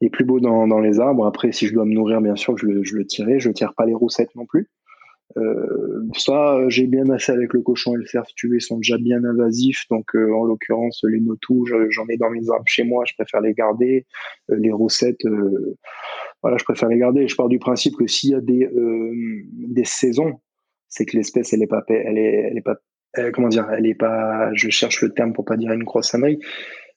est 0.00 0.10
plus 0.10 0.24
beau 0.24 0.40
dans, 0.40 0.66
dans, 0.66 0.80
les 0.80 1.00
arbres. 1.00 1.26
Après, 1.26 1.52
si 1.52 1.66
je 1.66 1.74
dois 1.74 1.84
me 1.84 1.92
nourrir, 1.92 2.20
bien 2.20 2.36
sûr, 2.36 2.56
je 2.58 2.66
le, 2.66 2.82
je 2.82 2.96
le 2.96 3.06
tirerai. 3.06 3.40
Je 3.40 3.50
tire 3.50 3.74
pas 3.74 3.86
les 3.86 3.94
roussettes 3.94 4.34
non 4.34 4.46
plus. 4.46 4.68
Euh, 5.36 6.02
ça, 6.16 6.68
j'ai 6.68 6.86
bien 6.86 7.10
assez 7.10 7.30
avec 7.30 7.52
le 7.52 7.60
cochon 7.60 7.94
et 7.94 7.98
le 7.98 8.06
cerf. 8.06 8.24
Tu 8.34 8.54
ils 8.54 8.60
sont 8.60 8.78
déjà 8.78 8.98
bien 8.98 9.22
invasifs. 9.24 9.84
Donc, 9.90 10.14
en 10.14 10.44
l'occurrence, 10.44 11.04
les 11.06 11.20
notous, 11.20 11.66
j'en 11.90 12.06
ai 12.08 12.16
dans 12.16 12.30
mes 12.30 12.48
arbres 12.50 12.64
chez 12.66 12.84
moi. 12.84 13.04
Je 13.06 13.14
préfère 13.14 13.40
les 13.40 13.54
garder. 13.54 14.06
les 14.48 14.72
roussettes, 14.72 15.24
voilà, 16.42 16.56
je 16.58 16.64
préfère 16.64 16.88
les 16.88 16.98
garder. 16.98 17.28
je 17.28 17.36
pars 17.36 17.48
du 17.48 17.58
principe 17.58 17.96
que 17.96 18.06
s'il 18.06 18.30
y 18.30 18.34
a 18.34 18.40
des 18.40 18.68
des 18.72 19.84
saisons, 19.84 20.40
c'est 20.88 21.04
que 21.04 21.16
l'espèce 21.16 21.52
elle 21.52 21.62
est 21.62 21.66
pas 21.66 21.84
elle 21.88 22.18
est 22.18 22.48
elle 22.50 22.58
est 22.58 22.62
pas 22.62 22.76
euh, 23.18 23.30
comment 23.30 23.48
dire, 23.48 23.68
elle 23.70 23.86
est 23.86 23.94
pas, 23.94 24.50
je 24.54 24.68
cherche 24.68 25.02
le 25.02 25.10
terme 25.10 25.32
pour 25.32 25.44
pas 25.44 25.56
dire 25.56 25.72
une 25.72 25.84
grosse 25.84 26.14
ânerie, 26.14 26.38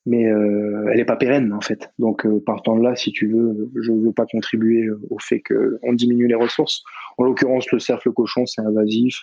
mais 0.06 0.26
euh, 0.26 0.90
elle 0.92 1.00
est 1.00 1.06
pas 1.06 1.16
pérenne 1.16 1.54
en 1.54 1.62
fait. 1.62 1.92
Donc 2.00 2.26
euh, 2.26 2.42
partant 2.46 2.78
de 2.78 2.84
là, 2.84 2.96
si 2.96 3.12
tu 3.12 3.28
veux, 3.28 3.70
je 3.82 3.92
veux 3.92 4.12
pas 4.12 4.26
contribuer 4.26 4.90
au 5.10 5.20
fait 5.20 5.42
qu'on 5.42 5.94
diminue 5.94 6.28
les 6.28 6.36
ressources. 6.36 6.84
En 7.18 7.24
l'occurrence, 7.24 7.72
le 7.72 7.80
cerf, 7.80 8.02
le 8.06 8.12
cochon, 8.12 8.46
c'est 8.46 8.62
invasif, 8.62 9.22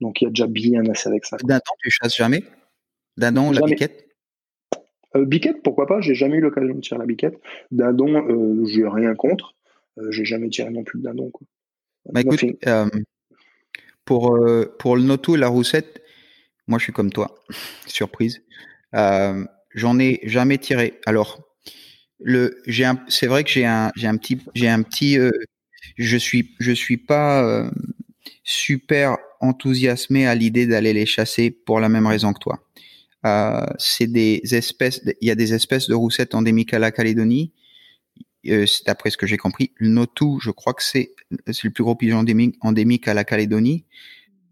donc 0.00 0.20
il 0.20 0.24
y 0.24 0.26
a 0.26 0.30
déjà 0.30 0.46
bien 0.46 0.84
assez 0.90 1.08
avec 1.08 1.24
ça. 1.24 1.36
Dindon, 1.42 1.62
tu 1.78 1.90
chasses 1.90 2.16
jamais? 2.16 2.42
Dindon, 3.16 3.50
la 3.52 3.60
biquette? 3.62 4.06
Biquette, 5.14 5.62
pourquoi 5.62 5.86
pas? 5.86 6.00
J'ai 6.00 6.14
jamais 6.14 6.36
eu 6.36 6.40
l'occasion 6.40 6.74
de 6.74 6.80
tirer 6.80 7.00
la 7.00 7.06
biquette. 7.06 7.40
Dindon, 7.72 8.64
j'ai 8.66 8.86
rien 8.86 9.14
contre. 9.14 9.54
j'ai 10.10 10.24
jamais 10.24 10.48
tiré 10.48 10.70
non 10.70 10.84
plus 10.84 11.00
de 11.00 11.04
dindon. 11.04 11.30
Quoi. 11.30 11.46
Bah, 12.12 12.20
écoute, 12.20 12.44
pour, 14.04 14.38
pour 14.78 14.96
le 14.96 15.02
noto 15.02 15.34
et 15.34 15.38
la 15.38 15.48
roussette, 15.48 16.00
moi, 16.70 16.78
je 16.78 16.84
suis 16.84 16.92
comme 16.92 17.12
toi. 17.12 17.34
Surprise. 17.86 18.42
Euh, 18.94 19.44
J'en 19.74 19.98
ai 19.98 20.20
jamais 20.24 20.58
tiré. 20.58 21.00
Alors, 21.06 21.40
le, 22.18 22.60
j'ai 22.66 22.90
c'est 23.08 23.26
vrai 23.26 23.44
que 23.44 23.50
j'ai 23.50 23.66
un, 23.66 23.92
j'ai 23.96 24.08
un 24.08 24.16
petit, 24.16 24.38
j'ai 24.54 24.68
un 24.68 24.82
petit, 24.82 25.18
euh, 25.18 25.30
je 25.96 26.16
suis, 26.16 26.54
je 26.58 26.72
suis 26.72 26.96
pas 26.96 27.44
euh, 27.44 27.70
super 28.42 29.16
enthousiasmé 29.40 30.26
à 30.26 30.34
l'idée 30.34 30.66
d'aller 30.66 30.92
les 30.92 31.06
chasser 31.06 31.50
pour 31.50 31.78
la 31.78 31.88
même 31.88 32.06
raison 32.06 32.32
que 32.32 32.40
toi. 32.40 32.64
C'est 33.78 34.08
des 34.08 34.40
espèces, 34.52 35.02
il 35.20 35.28
y 35.28 35.30
a 35.30 35.36
des 35.36 35.54
espèces 35.54 35.88
de 35.88 35.94
roussettes 35.94 36.34
endémiques 36.34 36.74
à 36.74 36.78
la 36.78 36.90
Calédonie. 36.90 37.52
D'après 38.86 39.10
ce 39.10 39.16
que 39.16 39.26
j'ai 39.26 39.36
compris, 39.36 39.72
le 39.76 39.88
notou, 39.88 40.40
je 40.42 40.50
crois 40.50 40.74
que 40.74 40.82
c'est, 40.82 41.12
c'est 41.46 41.64
le 41.64 41.70
plus 41.70 41.84
gros 41.84 41.94
pigeon 41.94 42.18
endémique, 42.18 42.56
endémique 42.60 43.06
à 43.06 43.14
la 43.14 43.24
Calédonie. 43.24 43.84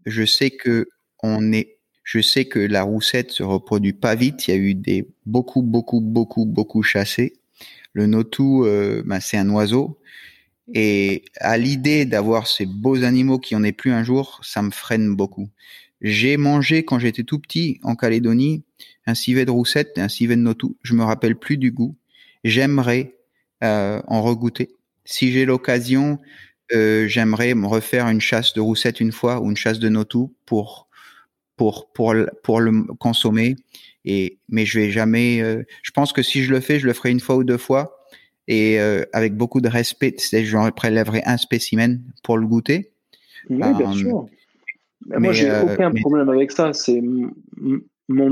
Je 0.05 0.23
sais 0.23 0.51
que 0.51 0.87
on 1.21 1.51
est 1.51 1.78
je 2.09 2.21
sais 2.21 2.45
que 2.45 2.57
la 2.57 2.81
roussette 2.81 3.29
se 3.29 3.43
reproduit 3.43 3.93
pas 3.93 4.15
vite. 4.15 4.47
Il 4.47 4.51
y 4.51 4.53
a 4.55 4.57
eu 4.57 4.73
des 4.73 5.07
beaucoup, 5.27 5.61
beaucoup, 5.61 6.01
beaucoup, 6.01 6.47
beaucoup 6.47 6.81
chassés. 6.81 7.33
Le 7.93 8.07
notou, 8.07 8.65
euh, 8.65 9.03
ben, 9.05 9.19
c'est 9.19 9.37
un 9.37 9.47
oiseau. 9.51 9.99
Et 10.73 11.23
à 11.35 11.59
l'idée 11.59 12.05
d'avoir 12.05 12.47
ces 12.47 12.65
beaux 12.65 13.03
animaux 13.03 13.37
qui 13.37 13.55
en 13.55 13.63
aient 13.63 13.73
plus 13.73 13.91
un 13.91 14.03
jour, 14.03 14.39
ça 14.41 14.63
me 14.63 14.71
freine 14.71 15.15
beaucoup. 15.15 15.49
J'ai 16.01 16.37
mangé 16.37 16.83
quand 16.83 16.97
j'étais 16.97 17.21
tout 17.21 17.37
petit 17.37 17.79
en 17.83 17.95
Calédonie 17.95 18.63
un 19.05 19.13
civet 19.13 19.45
de 19.45 19.51
roussette 19.51 19.95
et 19.99 20.01
un 20.01 20.09
civet 20.09 20.35
de 20.35 20.41
notou. 20.41 20.77
Je 20.81 20.95
me 20.95 21.03
rappelle 21.03 21.35
plus 21.35 21.57
du 21.57 21.71
goût. 21.71 21.95
J'aimerais 22.43 23.17
euh, 23.63 24.01
en 24.07 24.23
regoûter. 24.23 24.69
Si 25.05 25.31
j'ai 25.31 25.45
l'occasion, 25.45 26.17
euh, 26.73 27.07
j'aimerais 27.07 27.53
me 27.53 27.67
refaire 27.67 28.07
une 28.07 28.21
chasse 28.21 28.55
de 28.55 28.61
roussette 28.61 28.99
une 28.99 29.11
fois 29.11 29.41
ou 29.41 29.51
une 29.51 29.57
chasse 29.57 29.77
de 29.77 29.89
notou 29.89 30.33
pour 30.47 30.88
pour 31.59 31.91
pour 31.91 32.15
pour 32.41 32.61
le 32.61 32.83
consommer. 32.99 33.57
Et 34.05 34.39
mais 34.47 34.65
je 34.65 34.79
vais 34.79 34.91
jamais. 34.91 35.41
Euh, 35.41 35.63
je 35.83 35.91
pense 35.91 36.13
que 36.13 36.21
si 36.21 36.41
je 36.41 36.51
le 36.53 36.61
fais, 36.61 36.79
je 36.79 36.87
le 36.87 36.93
ferai 36.93 37.11
une 37.11 37.19
fois 37.19 37.35
ou 37.35 37.43
deux 37.43 37.57
fois 37.57 38.05
et 38.47 38.79
euh, 38.79 39.03
avec 39.11 39.35
beaucoup 39.35 39.59
de 39.59 39.67
respect. 39.67 40.15
C'est 40.17 40.45
je 40.45 40.71
prélèverai 40.71 41.21
un 41.25 41.35
spécimen 41.35 42.01
pour 42.23 42.37
le 42.37 42.47
goûter. 42.47 42.91
Oui, 43.49 43.57
bien 43.57 43.91
euh, 43.91 43.93
sûr. 43.93 44.25
moi, 45.05 45.33
j'ai 45.33 45.51
aucun 45.51 45.91
problème 45.91 46.29
avec 46.29 46.51
ça. 46.53 46.71
C'est 46.71 47.01
mon 48.07 48.29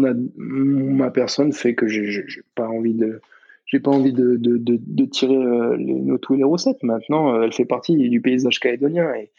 ma 0.95 1.11
personne 1.11 1.51
fait 1.51 1.75
que 1.75 1.85
j'ai 1.85 2.23
pas 2.55 2.69
envie 2.69 2.93
de 2.93 3.19
j'ai 3.65 3.81
pas 3.81 3.91
envie 3.91 4.13
de, 4.13 4.37
de, 4.37 4.57
de, 4.57 5.05
tirer 5.05 5.35
les, 5.77 5.93
nos, 5.95 6.17
tous 6.17 6.35
les 6.35 6.45
recettes. 6.45 6.81
Maintenant, 6.83 7.41
elle 7.41 7.51
fait 7.51 7.65
partie 7.65 7.97
du 7.97 8.21
paysage 8.21 8.61
calédonien 8.61 9.13
et, 9.15 9.29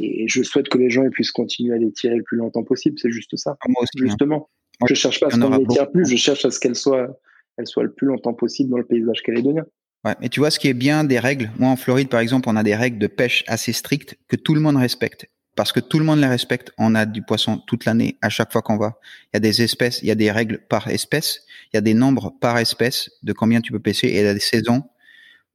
et 0.00 0.26
je 0.28 0.42
souhaite 0.42 0.68
que 0.68 0.78
les 0.78 0.90
gens 0.90 1.08
puissent 1.10 1.32
continuer 1.32 1.74
à 1.74 1.78
les 1.78 1.92
tirer 1.92 2.16
le 2.16 2.22
plus 2.22 2.36
longtemps 2.36 2.64
possible. 2.64 2.98
C'est 2.98 3.10
juste 3.10 3.36
ça. 3.36 3.56
Ah, 3.60 3.66
moi 3.68 3.82
aussi, 3.82 4.02
hein. 4.02 4.06
justement. 4.06 4.48
je 4.82 4.94
je 4.94 4.94
cherche 4.94 5.20
pas 5.20 5.26
à 5.26 5.30
ce 5.30 5.38
qu'on 5.38 5.56
les 5.56 5.66
tire 5.66 5.90
plus, 5.90 6.08
je 6.08 6.16
cherche 6.16 6.44
à 6.44 6.50
ce 6.50 6.60
qu'elles 6.60 6.76
soient, 6.76 7.18
elles 7.56 7.66
soient 7.66 7.84
le 7.84 7.92
plus 7.92 8.06
longtemps 8.06 8.34
possible 8.34 8.70
dans 8.70 8.78
le 8.78 8.86
paysage 8.86 9.22
calédonien. 9.22 9.64
Ouais, 10.04 10.14
mais 10.20 10.28
tu 10.28 10.40
vois, 10.40 10.50
ce 10.50 10.58
qui 10.58 10.68
est 10.68 10.74
bien 10.74 11.04
des 11.04 11.18
règles, 11.18 11.50
moi 11.58 11.70
en 11.70 11.76
Floride 11.76 12.08
par 12.08 12.20
exemple, 12.20 12.48
on 12.48 12.56
a 12.56 12.62
des 12.62 12.74
règles 12.74 12.98
de 12.98 13.06
pêche 13.06 13.44
assez 13.46 13.72
strictes 13.72 14.16
que 14.28 14.36
tout 14.36 14.54
le 14.54 14.60
monde 14.60 14.76
respecte. 14.76 15.26
Parce 15.56 15.70
que 15.70 15.80
tout 15.80 16.00
le 16.00 16.04
monde 16.04 16.18
les 16.18 16.26
respecte. 16.26 16.72
On 16.78 16.96
a 16.96 17.06
du 17.06 17.22
poisson 17.22 17.58
toute 17.58 17.84
l'année, 17.84 18.18
à 18.22 18.28
chaque 18.28 18.52
fois 18.52 18.60
qu'on 18.60 18.76
va. 18.76 18.98
Il 19.32 19.36
y 19.36 19.38
a 19.38 19.40
des 19.40 19.62
espèces, 19.62 20.02
il 20.02 20.08
y 20.08 20.10
a 20.10 20.16
des 20.16 20.32
règles 20.32 20.58
par 20.68 20.88
espèce, 20.88 21.42
il 21.72 21.76
y 21.76 21.78
a 21.78 21.80
des 21.80 21.94
nombres 21.94 22.34
par 22.40 22.58
espèce 22.58 23.10
de 23.22 23.32
combien 23.32 23.60
tu 23.60 23.70
peux 23.70 23.78
pêcher 23.78 24.08
et 24.08 24.18
il 24.18 24.24
y 24.24 24.28
a 24.28 24.34
des 24.34 24.40
saisons 24.40 24.82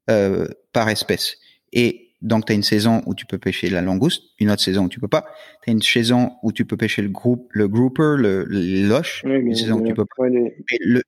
euh, 0.10 0.48
par 0.72 0.90
espèce. 0.90 1.36
Et 1.74 2.09
donc, 2.22 2.46
tu 2.46 2.52
as 2.52 2.56
une 2.56 2.64
saison 2.64 3.02
où 3.06 3.16
tu 3.16 3.26
peux 3.26 3.38
pêcher 3.38 3.70
la 3.70 3.82
langouste, 3.82 4.24
une 4.40 4.52
autre 4.52 4.62
saison 4.62 4.86
où 4.86 4.90
tu 4.90 5.00
peux 5.00 5.08
pas. 5.08 5.26
Tu 5.64 5.70
as 5.70 5.74
une 5.74 5.82
saison 5.82 6.34
où 6.44 6.52
tu 6.52 6.66
peux 6.66 6.76
pêcher 6.76 7.02
le 7.02 7.10
groupe, 7.10 7.48
le 7.52 7.68
grouper, 7.68 8.16
le, 8.18 8.44
le 8.44 8.88
loche, 8.88 9.24
une 9.26 9.56
saison 9.56 9.80
où 9.80 9.88
tu 9.88 9.94
peux 9.94 10.06
pas. 10.06 10.28
Et 10.28 10.78
le, 10.82 11.02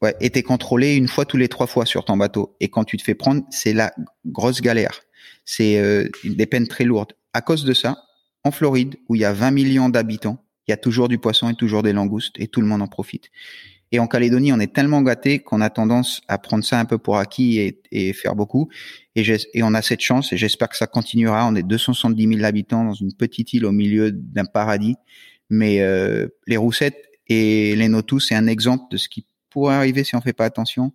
ouais, 0.00 0.14
et 0.20 0.30
t'es 0.30 0.42
contrôlé 0.42 0.96
une 0.96 1.08
fois 1.08 1.26
tous 1.26 1.36
les 1.36 1.48
trois 1.48 1.66
fois 1.66 1.84
sur 1.84 2.04
ton 2.06 2.16
bateau. 2.16 2.56
Et 2.60 2.68
quand 2.68 2.84
tu 2.84 2.96
te 2.96 3.02
fais 3.02 3.14
prendre, 3.14 3.42
c'est 3.50 3.74
la 3.74 3.92
grosse 4.24 4.62
galère. 4.62 5.02
C'est 5.44 5.78
euh, 5.78 6.08
des 6.24 6.46
peines 6.46 6.68
très 6.68 6.84
lourdes. 6.84 7.12
à 7.34 7.42
cause 7.42 7.64
de 7.64 7.74
ça, 7.74 7.98
en 8.44 8.50
Floride, 8.50 8.96
où 9.08 9.14
il 9.14 9.20
y 9.20 9.24
a 9.24 9.32
20 9.32 9.50
millions 9.50 9.88
d'habitants, 9.90 10.44
il 10.66 10.70
y 10.70 10.74
a 10.74 10.76
toujours 10.76 11.08
du 11.08 11.18
poisson 11.18 11.50
et 11.50 11.54
toujours 11.54 11.82
des 11.82 11.92
langoustes 11.92 12.38
et 12.38 12.48
tout 12.48 12.60
le 12.60 12.66
monde 12.66 12.82
en 12.82 12.86
profite. 12.86 13.30
Et 13.92 13.98
en 13.98 14.06
Calédonie, 14.06 14.52
on 14.52 14.58
est 14.58 14.72
tellement 14.72 15.02
gâté 15.02 15.38
qu'on 15.38 15.60
a 15.60 15.68
tendance 15.68 16.22
à 16.26 16.38
prendre 16.38 16.64
ça 16.64 16.80
un 16.80 16.86
peu 16.86 16.96
pour 16.96 17.18
acquis 17.18 17.76
et, 17.90 18.12
faire 18.14 18.34
beaucoup. 18.34 18.70
Et, 19.14 19.22
et, 19.52 19.62
on 19.62 19.74
a 19.74 19.82
cette 19.82 20.00
chance 20.00 20.32
et 20.32 20.38
j'espère 20.38 20.70
que 20.70 20.76
ça 20.78 20.86
continuera. 20.86 21.46
On 21.46 21.54
est 21.54 21.62
270 21.62 22.36
000 22.36 22.44
habitants 22.44 22.84
dans 22.84 22.94
une 22.94 23.12
petite 23.12 23.52
île 23.52 23.66
au 23.66 23.72
milieu 23.72 24.10
d'un 24.10 24.46
paradis. 24.46 24.96
Mais 25.50 25.82
euh, 25.82 26.26
les 26.46 26.56
roussettes 26.56 27.04
et 27.28 27.76
les 27.76 27.88
notus, 27.88 28.28
c'est 28.28 28.34
un 28.34 28.46
exemple 28.46 28.84
de 28.90 28.96
ce 28.96 29.10
qui 29.10 29.26
pourrait 29.50 29.74
arriver 29.74 30.04
si 30.04 30.16
on 30.16 30.22
fait 30.22 30.32
pas 30.32 30.46
attention. 30.46 30.92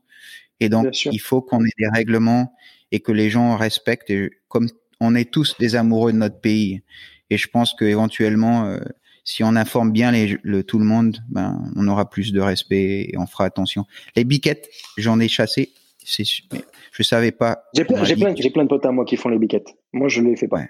Et 0.59 0.67
donc, 0.67 1.05
il 1.05 1.19
faut 1.19 1.43
qu'on 1.43 1.63
ait 1.63 1.77
des 1.77 1.87
règlements 1.87 2.55
et 2.91 2.99
que 2.99 3.11
les 3.11 3.29
gens 3.29 3.55
respectent. 3.57 4.09
Et 4.09 4.31
comme 4.47 4.67
on 4.99 5.13
est 5.13 5.31
tous 5.31 5.55
des 5.59 5.75
amoureux 5.75 6.11
de 6.11 6.17
notre 6.17 6.41
pays, 6.41 6.81
et 7.29 7.37
je 7.37 7.47
pense 7.47 7.75
que 7.75 7.85
éventuellement, 7.85 8.65
euh, 8.65 8.79
si 9.27 9.43
on 9.43 9.57
informe 9.57 9.91
bien 9.91 10.11
les, 10.11 10.39
le, 10.41 10.63
tout 10.63 10.79
le 10.79 10.85
monde, 10.85 11.17
ben, 11.27 11.61
on 11.75 11.85
aura 11.89 12.09
plus 12.09 12.31
de 12.31 12.39
respect 12.39 13.09
et 13.11 13.17
on 13.17 13.27
fera 13.27 13.43
attention. 13.43 13.85
Les 14.15 14.23
biquettes, 14.23 14.69
j'en 14.95 15.19
ai 15.19 15.27
chassé. 15.27 15.73
C'est, 15.97 16.23
je 16.23 17.03
savais 17.03 17.33
pas. 17.33 17.65
J'ai 17.75 17.83
plein, 17.83 18.05
j'ai 18.05 18.15
plein, 18.15 18.33
j'ai 18.33 18.49
plein 18.49 18.63
de 18.63 18.69
potes 18.69 18.85
à 18.85 18.91
moi 18.93 19.03
qui 19.03 19.17
font 19.17 19.27
les 19.27 19.37
biquettes. 19.37 19.67
Moi, 19.91 20.07
je 20.07 20.21
les 20.21 20.37
fais 20.37 20.47
pas. 20.47 20.61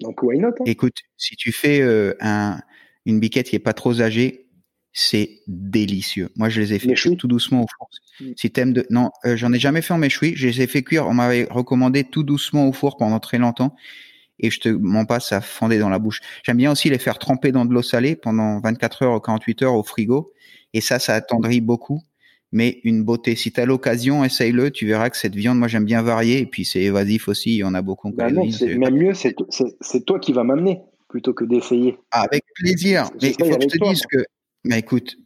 Donc, 0.00 0.22
why 0.22 0.38
not? 0.38 0.48
Hein? 0.48 0.64
Écoute, 0.64 0.96
si 1.18 1.36
tu 1.36 1.52
fais 1.52 1.82
euh, 1.82 2.14
un, 2.20 2.58
une 3.04 3.20
biquette 3.20 3.50
qui 3.50 3.56
est 3.56 3.58
pas 3.58 3.74
trop 3.74 4.00
âgée, 4.00 4.46
c'est 4.94 5.40
délicieux. 5.46 6.30
Moi, 6.34 6.48
je 6.48 6.62
les 6.62 6.72
ai 6.72 6.78
fait 6.78 6.94
tout 6.94 7.28
doucement 7.28 7.64
au 7.64 7.66
four. 7.76 7.90
Mm. 8.22 8.32
Si 8.36 8.50
t'aimes 8.50 8.72
de, 8.72 8.86
non, 8.88 9.10
euh, 9.26 9.36
j'en 9.36 9.52
ai 9.52 9.58
jamais 9.58 9.82
fait 9.82 9.92
en 9.92 9.98
méchoui. 9.98 10.32
Je 10.34 10.46
les 10.48 10.62
ai 10.62 10.66
fait 10.66 10.82
cuire. 10.82 11.06
On 11.06 11.12
m'avait 11.12 11.46
recommandé 11.50 12.04
tout 12.04 12.22
doucement 12.22 12.66
au 12.66 12.72
four 12.72 12.96
pendant 12.96 13.20
très 13.20 13.36
longtemps 13.36 13.76
et 14.38 14.50
je 14.50 14.60
te 14.60 14.68
mens 14.68 15.04
pas, 15.04 15.20
ça 15.20 15.40
fondait 15.40 15.78
dans 15.78 15.88
la 15.88 15.98
bouche. 15.98 16.20
J'aime 16.44 16.56
bien 16.56 16.72
aussi 16.72 16.90
les 16.90 16.98
faire 16.98 17.18
tremper 17.18 17.52
dans 17.52 17.64
de 17.64 17.72
l'eau 17.72 17.82
salée 17.82 18.16
pendant 18.16 18.60
24 18.60 19.02
heures 19.02 19.14
ou 19.16 19.20
48 19.20 19.62
heures 19.62 19.74
au 19.74 19.82
frigo, 19.82 20.32
et 20.74 20.80
ça, 20.80 20.98
ça 20.98 21.14
attendrit 21.14 21.60
beaucoup. 21.60 22.02
Mais 22.50 22.80
une 22.84 23.04
beauté. 23.04 23.36
Si 23.36 23.52
tu 23.52 23.60
as 23.60 23.66
l'occasion, 23.66 24.24
essaye-le. 24.24 24.70
Tu 24.70 24.86
verras 24.86 25.10
que 25.10 25.18
cette 25.18 25.34
viande, 25.34 25.58
moi, 25.58 25.68
j'aime 25.68 25.84
bien 25.84 26.00
varier. 26.00 26.38
Et 26.38 26.46
puis, 26.46 26.64
c'est 26.64 26.80
évasif 26.80 27.28
aussi. 27.28 27.50
Il 27.50 27.58
y 27.58 27.64
en 27.64 27.74
a 27.74 27.82
beaucoup. 27.82 28.10
Bah 28.10 28.30
non, 28.30 28.46
même 28.78 28.96
mieux, 28.96 29.12
c'est 29.12 29.34
toi 30.06 30.18
qui 30.18 30.32
vas 30.32 30.44
m'amener 30.44 30.80
plutôt 31.08 31.34
que 31.34 31.44
d'essayer. 31.44 31.98
Ah, 32.10 32.22
avec 32.22 32.44
plaisir. 32.54 33.10
Mais 33.20 33.34
il 33.38 33.44
faut 33.44 33.56
que 33.56 33.62
je 33.62 33.68
te 33.68 33.88
dise 33.88 34.02
que, 34.06 34.24
mais 34.64 34.78
écoute, 34.78 35.16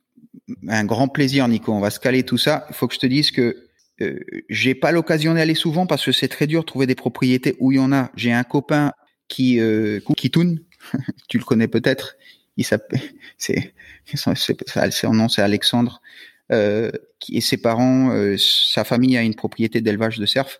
un 0.69 0.85
grand 0.85 1.09
plaisir, 1.09 1.47
Nico. 1.47 1.73
On 1.73 1.81
va 1.81 1.91
se 1.91 2.01
caler 2.01 2.25
tout 2.25 2.39
ça. 2.39 2.67
Il 2.71 2.75
faut 2.75 2.89
que 2.89 2.95
je 2.95 3.01
te 3.01 3.07
dise 3.07 3.31
que 3.31 3.57
euh, 4.01 4.19
j'ai 4.49 4.75
pas 4.75 4.91
l'occasion 4.91 5.35
d'aller 5.35 5.55
souvent 5.55 5.87
parce 5.87 6.05
que 6.05 6.13
c'est 6.13 6.29
très 6.29 6.47
dur 6.47 6.63
de 6.63 6.67
trouver 6.67 6.87
des 6.87 6.95
propriétés 6.95 7.57
où 7.61 7.73
il 7.73 7.77
y 7.77 7.79
en 7.79 7.93
a. 7.93 8.11
J'ai 8.17 8.33
un 8.33 8.45
copain 8.45 8.93
qui 9.33 9.61
euh, 9.61 10.01
tu 11.29 11.39
le 11.39 11.45
connais 11.45 11.69
peut-être. 11.69 12.17
Il 12.59 12.67
c'est, 13.39 13.73
son 14.15 15.15
nom 15.15 15.29
c'est 15.29 15.43
Alexandre. 15.43 16.03
Euh, 16.51 16.91
et 17.31 17.41
ses 17.41 17.57
parents, 17.57 18.11
euh, 18.11 18.37
sa 18.37 18.85
famille 18.85 19.17
a 19.17 19.23
une 19.23 19.35
propriété 19.35 19.81
d'élevage 19.81 20.19
de 20.19 20.27
cerfs. 20.27 20.59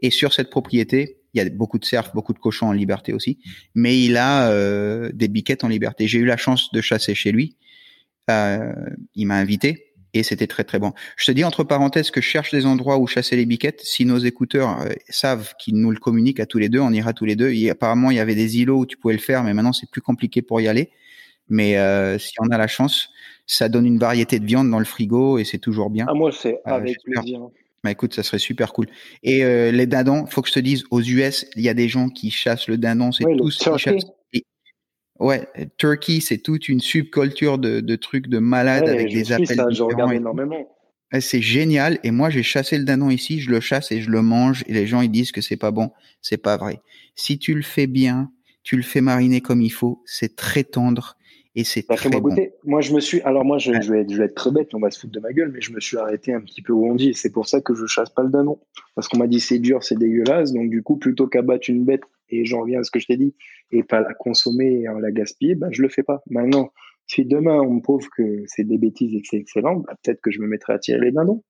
Et 0.00 0.10
sur 0.10 0.32
cette 0.32 0.50
propriété, 0.50 1.18
il 1.34 1.42
y 1.42 1.46
a 1.46 1.48
beaucoup 1.50 1.78
de 1.78 1.84
cerfs, 1.84 2.12
beaucoup 2.14 2.32
de 2.32 2.38
cochons 2.38 2.68
en 2.68 2.72
liberté 2.72 3.12
aussi, 3.12 3.38
mais 3.74 4.00
il 4.00 4.16
a 4.16 4.50
euh, 4.50 5.10
des 5.14 5.28
biquettes 5.28 5.64
en 5.64 5.68
liberté. 5.68 6.06
J'ai 6.06 6.18
eu 6.18 6.26
la 6.26 6.36
chance 6.36 6.70
de 6.72 6.80
chasser 6.80 7.14
chez 7.14 7.32
lui. 7.32 7.56
Il 8.28 9.26
m'a 9.26 9.36
invité 9.36 9.91
et 10.14 10.22
c'était 10.22 10.46
très 10.46 10.64
très 10.64 10.78
bon. 10.78 10.92
Je 11.16 11.26
te 11.26 11.32
dis 11.32 11.44
entre 11.44 11.64
parenthèses 11.64 12.10
que 12.10 12.20
je 12.20 12.26
cherche 12.26 12.52
des 12.52 12.66
endroits 12.66 12.98
où 12.98 13.06
chasser 13.06 13.36
les 13.36 13.46
biquettes. 13.46 13.80
Si 13.82 14.04
nos 14.04 14.18
écouteurs 14.18 14.80
euh, 14.80 14.90
savent 15.08 15.54
qu'ils 15.58 15.76
nous 15.76 15.90
le 15.90 15.98
communiquent 15.98 16.40
à 16.40 16.46
tous 16.46 16.58
les 16.58 16.68
deux, 16.68 16.80
on 16.80 16.92
ira 16.92 17.12
tous 17.12 17.24
les 17.24 17.36
deux. 17.36 17.50
Et 17.50 17.70
apparemment, 17.70 18.10
il 18.10 18.16
y 18.16 18.20
avait 18.20 18.34
des 18.34 18.58
îlots 18.58 18.80
où 18.80 18.86
tu 18.86 18.96
pouvais 18.96 19.14
le 19.14 19.20
faire, 19.20 19.42
mais 19.44 19.54
maintenant 19.54 19.72
c'est 19.72 19.90
plus 19.90 20.02
compliqué 20.02 20.42
pour 20.42 20.60
y 20.60 20.68
aller. 20.68 20.90
Mais 21.48 21.76
euh, 21.76 22.18
si 22.18 22.34
on 22.40 22.48
a 22.48 22.58
la 22.58 22.66
chance, 22.66 23.10
ça 23.46 23.68
donne 23.68 23.86
une 23.86 23.98
variété 23.98 24.38
de 24.38 24.46
viande 24.46 24.70
dans 24.70 24.78
le 24.78 24.84
frigo 24.84 25.38
et 25.38 25.44
c'est 25.44 25.58
toujours 25.58 25.90
bien. 25.90 26.06
Ah 26.08 26.14
moi 26.14 26.30
c'est 26.32 26.54
euh, 26.54 26.70
avec 26.70 26.96
plaisir. 27.04 27.40
Bah 27.84 27.90
écoute, 27.90 28.14
ça 28.14 28.22
serait 28.22 28.38
super 28.38 28.72
cool. 28.72 28.86
Et 29.24 29.44
euh, 29.44 29.72
les 29.72 29.86
dindons, 29.86 30.24
faut 30.26 30.40
que 30.40 30.48
je 30.48 30.54
te 30.54 30.60
dise, 30.60 30.84
aux 30.92 31.00
US, 31.02 31.46
il 31.56 31.62
y 31.62 31.68
a 31.68 31.74
des 31.74 31.88
gens 31.88 32.08
qui 32.08 32.30
chassent 32.30 32.68
le 32.68 32.78
dindon, 32.78 33.10
c'est 33.10 33.24
tous 33.36 33.58
qui 33.58 33.78
chassent. 33.78 34.06
Ouais, 35.22 35.46
Turkey, 35.76 36.18
c'est 36.20 36.38
toute 36.38 36.68
une 36.68 36.80
subculture 36.80 37.58
de, 37.58 37.80
de 37.80 37.96
trucs 37.96 38.26
de 38.26 38.38
malades 38.38 38.88
avec 38.88 39.08
des 39.08 39.32
appels 39.32 39.46
ça, 39.46 39.66
énormément. 39.70 40.68
C'est 41.20 41.40
génial. 41.42 42.00
Et 42.02 42.10
moi, 42.10 42.28
j'ai 42.28 42.42
chassé 42.42 42.76
le 42.76 42.84
dindon 42.84 43.10
ici, 43.10 43.38
je 43.40 43.50
le 43.50 43.60
chasse 43.60 43.92
et 43.92 44.00
je 44.00 44.10
le 44.10 44.22
mange. 44.22 44.64
Et 44.66 44.72
les 44.72 44.86
gens, 44.86 45.00
ils 45.00 45.10
disent 45.10 45.30
que 45.30 45.40
c'est 45.40 45.56
pas 45.56 45.70
bon. 45.70 45.90
C'est 46.22 46.38
pas 46.38 46.56
vrai. 46.56 46.80
Si 47.14 47.38
tu 47.38 47.54
le 47.54 47.62
fais 47.62 47.86
bien, 47.86 48.32
tu 48.62 48.76
le 48.76 48.82
fais 48.82 49.00
mariner 49.00 49.40
comme 49.40 49.60
il 49.60 49.70
faut, 49.70 50.02
c'est 50.06 50.34
très 50.34 50.64
tendre 50.64 51.16
et 51.54 51.64
c'est 51.64 51.82
très 51.82 52.08
bon. 52.08 52.18
Goûter. 52.18 52.54
Moi, 52.64 52.80
je 52.80 52.94
me 52.94 53.00
suis. 53.00 53.20
Alors, 53.20 53.44
moi, 53.44 53.58
je, 53.58 53.70
vais 53.70 54.00
être, 54.00 54.10
je 54.10 54.16
vais 54.16 54.24
être 54.24 54.34
très 54.34 54.50
bête, 54.50 54.74
on 54.74 54.80
va 54.80 54.90
se 54.90 54.98
foutre 54.98 55.12
de 55.12 55.20
ma 55.20 55.32
gueule, 55.32 55.52
mais 55.52 55.60
je 55.60 55.72
me 55.72 55.80
suis 55.80 55.98
arrêté 55.98 56.32
un 56.32 56.40
petit 56.40 56.62
peu 56.62 56.72
où 56.72 56.86
on 56.86 56.94
dit. 56.94 57.14
C'est 57.14 57.30
pour 57.30 57.46
ça 57.46 57.60
que 57.60 57.74
je 57.74 57.86
chasse 57.86 58.10
pas 58.10 58.22
le 58.22 58.30
dindon. 58.30 58.58
Parce 58.94 59.06
qu'on 59.06 59.18
m'a 59.18 59.26
dit 59.26 59.38
c'est 59.38 59.58
dur, 59.58 59.84
c'est 59.84 59.98
dégueulasse. 59.98 60.52
Donc, 60.52 60.70
du 60.70 60.82
coup, 60.82 60.96
plutôt 60.96 61.28
qu'abattre 61.28 61.68
une 61.68 61.84
bête 61.84 62.02
et 62.32 62.46
j'en 62.46 62.62
reviens 62.62 62.80
à 62.80 62.84
ce 62.84 62.90
que 62.90 62.98
je 62.98 63.06
t'ai 63.06 63.16
dit, 63.16 63.34
et 63.72 63.82
pas 63.82 64.00
la 64.00 64.14
consommer 64.14 64.82
et 64.82 65.00
la 65.00 65.10
gaspiller, 65.10 65.54
ben, 65.54 65.68
je 65.72 65.82
le 65.82 65.88
fais 65.88 66.02
pas. 66.02 66.22
Maintenant, 66.30 66.72
si 67.06 67.24
demain 67.24 67.58
on 67.60 67.74
me 67.74 67.80
prouve 67.80 68.08
que 68.16 68.44
c'est 68.46 68.64
des 68.64 68.78
bêtises 68.78 69.14
et 69.14 69.20
que 69.20 69.26
c'est 69.30 69.38
excellent, 69.38 69.76
ben, 69.76 69.94
peut-être 70.02 70.20
que 70.20 70.30
je 70.30 70.40
me 70.40 70.46
mettrai 70.46 70.74
à 70.74 70.78
tirer 70.78 71.00
les 71.00 71.12
dindons. 71.12 71.42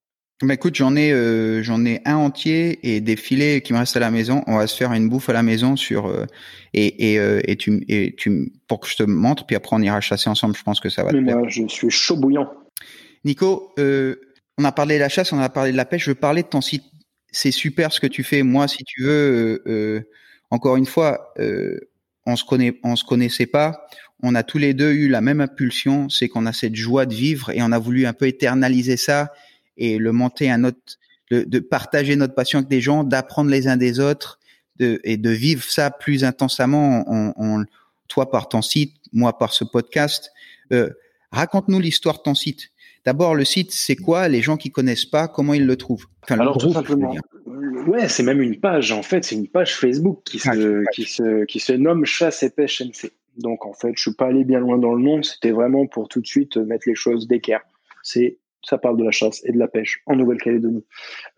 Mais 0.43 0.55
écoute, 0.55 0.74
j'en 0.74 0.97
ai, 0.97 1.12
euh, 1.12 1.62
j'en 1.62 1.85
ai 1.85 2.01
un 2.05 2.16
entier 2.16 2.94
et 2.94 3.01
des 3.01 3.16
filets 3.16 3.61
qui 3.61 3.73
me 3.73 3.78
restent 3.78 3.97
à 3.97 4.01
la 4.01 4.11
maison. 4.11 4.43
On 4.47 4.57
va 4.57 4.66
se 4.66 4.77
faire 4.77 4.93
une 4.93 5.09
bouffe 5.09 5.28
à 5.28 5.32
la 5.32 5.43
maison 5.43 5.77
sur 5.77 6.07
euh, 6.07 6.27
et 6.74 7.12
et, 7.12 7.19
euh, 7.20 7.40
et 7.44 7.57
tu 7.57 7.85
et 7.89 8.15
tu 8.16 8.53
pour 8.66 8.81
que 8.81 8.89
je 8.89 8.97
te 8.97 9.03
montre, 9.05 9.47
puis 9.47 9.55
après 9.55 9.77
on 9.77 9.81
ira 9.81 10.01
chasser 10.01 10.28
ensemble. 10.28 10.57
Je 10.57 10.62
pense 10.62 10.81
que 10.81 10.89
ça 10.89 11.05
va. 11.05 11.12
Mais 11.12 11.20
moi, 11.20 11.49
je 11.49 11.66
suis 11.69 11.90
chaud 11.90 12.16
bouillant. 12.16 12.53
Nico, 13.24 13.73
on 13.78 14.65
a 14.65 14.73
parlé 14.73 14.97
de 14.97 15.01
la 15.01 15.09
chasse, 15.09 15.32
on 15.32 15.39
a 15.39 15.49
parlé 15.49 15.70
de 15.70 15.77
la 15.77 15.85
pêche. 15.85 16.05
Je 16.05 16.11
veux 16.11 16.16
parler 16.16 16.43
de 16.43 16.49
ton 16.49 16.61
site. 16.61 16.82
C'est 17.31 17.53
super 17.53 17.93
ce 17.93 18.01
que 18.01 18.09
tu 18.09 18.24
fais. 18.24 18.43
Moi, 18.43 18.66
si 18.66 18.82
tu 18.85 19.05
veux, 19.05 20.05
encore 20.51 20.77
une 20.77 20.86
fois, 20.86 21.32
on 22.27 22.36
se 22.36 22.44
connaît, 22.44 22.78
on 22.82 22.97
se 22.97 23.05
connaissait 23.05 23.47
pas. 23.47 23.86
On 24.23 24.35
a 24.35 24.43
tous 24.43 24.59
les 24.59 24.74
deux 24.74 24.93
eu 24.93 25.09
la 25.09 25.20
même 25.20 25.40
impulsion, 25.40 26.09
c'est 26.09 26.28
qu'on 26.28 26.47
a 26.47 26.53
cette 26.53 26.77
joie 26.77 27.07
de 27.07 27.15
vivre 27.15 27.51
et 27.51 27.62
on 27.62 27.73
a 27.73 27.78
voulu 27.78 28.07
un 28.07 28.12
peu 28.12 28.27
éternaliser 28.27 28.97
ça 28.97 29.32
et 29.77 29.99
le 29.99 30.12
monter 30.12 30.51
à 30.51 30.59
notre, 30.59 30.99
de, 31.31 31.43
de 31.43 31.59
partager 31.59 32.15
notre 32.16 32.35
passion 32.35 32.61
avec 32.61 32.69
des 32.69 32.81
gens, 32.81 33.05
d'apprendre 33.05 33.51
les 33.51 33.66
uns 33.66 33.77
des 33.77 33.99
autres, 33.99 34.39
de, 34.78 35.01
et 35.05 35.16
de 35.16 35.31
vivre 35.31 35.65
ça 35.65 35.90
plus 35.90 36.24
intensément. 36.24 37.05
On, 37.09 37.35
on, 37.36 37.65
toi 38.09 38.31
par 38.31 38.49
ton 38.49 38.62
site, 38.62 38.97
moi 39.12 39.39
par 39.39 39.53
ce 39.53 39.65
podcast. 39.65 40.31
Euh, 40.73 40.90
Raconte-nous 41.32 41.81
l'histoire 41.81 42.19
de 42.19 42.23
ton 42.23 42.35
site. 42.35 42.69
D'abord, 43.07 43.35
le 43.35 43.44
site, 43.44 43.73
c'est 43.73 43.97
quoi? 43.97 44.28
Les 44.28 44.43
gens 44.43 44.59
qui 44.59 44.70
connaissent 44.70 45.07
pas, 45.07 45.27
comment 45.27 45.55
ils 45.55 45.66
le 45.66 45.77
trouvent? 45.77 46.07
Alors, 46.28 46.59
tout 46.59 46.73
simplement, 46.73 47.16
ouais, 47.87 48.09
c'est 48.09 48.23
même 48.23 48.41
une 48.41 48.59
page. 48.61 48.93
En 48.93 49.03
fait, 49.03 49.24
c'est 49.24 49.35
une 49.35 49.49
page 49.49 49.77
Facebook 49.77 50.23
qui, 50.24 50.41
ah, 50.47 50.55
se, 50.55 50.85
qui, 50.93 51.05
se, 51.05 51.45
qui 51.45 51.61
se 51.61 51.73
nomme 51.73 52.05
Chasse 52.05 52.43
et 52.43 52.51
Pêche 52.51 52.83
MC. 52.83 53.12
Donc, 53.37 53.65
en 53.65 53.73
fait, 53.73 53.93
je 53.97 54.03
suis 54.03 54.15
pas 54.15 54.27
allé 54.27 54.45
bien 54.45 54.61
loin 54.61 54.79
dans 54.79 54.95
le 54.95 55.03
nom. 55.03 55.23
C'était 55.23 55.53
vraiment 55.53 55.87
pour 55.87 56.09
tout 56.09 56.20
de 56.20 56.27
suite 56.27 56.57
mettre 56.57 56.89
les 56.89 56.95
choses 56.95 57.27
d'équerre. 57.27 57.62
C'est 58.03 58.39
ça 58.65 58.79
parle 58.79 58.97
de 58.97 59.05
la 59.05 59.11
chasse 59.11 59.45
et 59.45 59.53
de 59.53 59.59
la 59.59 59.69
pêche 59.69 60.03
en 60.07 60.16
Nouvelle-Calédonie. 60.16 60.85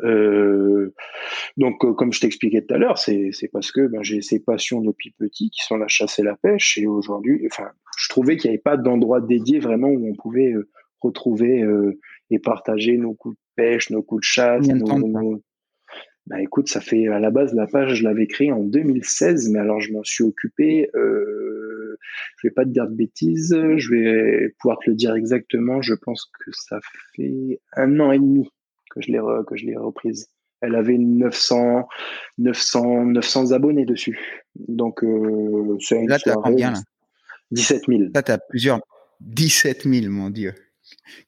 Euh, 0.02 0.94
donc, 1.56 1.84
euh, 1.84 1.92
comme 1.94 2.12
je 2.12 2.20
t'expliquais 2.20 2.62
tout 2.62 2.74
à 2.74 2.78
l'heure, 2.78 2.98
c'est 2.98 3.32
parce 3.52 3.72
que 3.72 3.86
ben, 3.86 4.02
j'ai 4.02 4.20
ces 4.20 4.40
passions 4.40 4.80
depuis 4.80 5.10
petit 5.12 5.50
qui 5.50 5.64
sont 5.64 5.76
la 5.76 5.88
chasse 5.88 6.18
et 6.18 6.22
la 6.22 6.36
pêche. 6.36 6.78
Et 6.78 6.86
aujourd'hui, 6.86 7.46
enfin, 7.50 7.70
je 7.98 8.08
trouvais 8.08 8.36
qu'il 8.36 8.50
n'y 8.50 8.56
avait 8.56 8.62
pas 8.62 8.76
d'endroit 8.76 9.20
dédié 9.20 9.58
vraiment 9.58 9.88
où 9.88 10.08
on 10.08 10.14
pouvait 10.14 10.52
euh, 10.52 10.68
retrouver 11.00 11.62
euh, 11.62 11.98
et 12.30 12.38
partager 12.38 12.96
nos 12.98 13.14
coups 13.14 13.36
de 13.36 13.40
pêche, 13.56 13.90
nos 13.90 14.02
coups 14.02 14.20
de 14.20 14.24
chasse. 14.24 14.66
Nos, 14.68 15.42
Bah 16.26 16.40
écoute, 16.40 16.68
ça 16.68 16.80
fait 16.80 17.08
à 17.08 17.18
la 17.18 17.30
base 17.30 17.52
la 17.52 17.66
page, 17.66 17.96
je 17.96 18.04
l'avais 18.04 18.26
créée 18.26 18.50
en 18.50 18.64
2016, 18.64 19.50
mais 19.50 19.58
alors 19.58 19.80
je 19.80 19.92
m'en 19.92 20.02
suis 20.02 20.24
occupé. 20.24 20.88
Euh, 20.94 21.98
je 22.38 22.48
vais 22.48 22.52
pas 22.52 22.64
te 22.64 22.70
dire 22.70 22.88
de 22.88 22.94
bêtises, 22.94 23.54
je 23.76 23.90
vais 23.90 24.54
pouvoir 24.58 24.78
te 24.78 24.88
le 24.88 24.96
dire 24.96 25.14
exactement. 25.14 25.82
Je 25.82 25.94
pense 25.94 26.30
que 26.40 26.50
ça 26.52 26.78
fait 27.14 27.60
un 27.76 28.00
an 28.00 28.10
et 28.10 28.18
demi 28.18 28.48
que 28.90 29.02
je 29.02 29.12
l'ai 29.12 29.20
que 29.46 29.56
je 29.56 29.66
l'ai 29.66 29.76
reprise. 29.76 30.28
Elle 30.62 30.76
avait 30.76 30.96
900 30.96 31.86
900 32.38 33.04
900 33.04 33.52
abonnés 33.52 33.84
dessus. 33.84 34.18
Donc 34.56 35.04
euh, 35.04 35.76
c'est 35.80 36.00
une 36.00 36.08
là, 36.08 36.16
as 36.24 36.34
combien 36.36 36.72
là? 36.72 36.78
17 37.50 37.82
000. 37.86 38.02
Là, 38.14 38.22
tu 38.22 38.32
as 38.32 38.38
plusieurs 38.38 38.80
17 39.20 39.82
000, 39.84 40.10
mon 40.10 40.30
Dieu. 40.30 40.54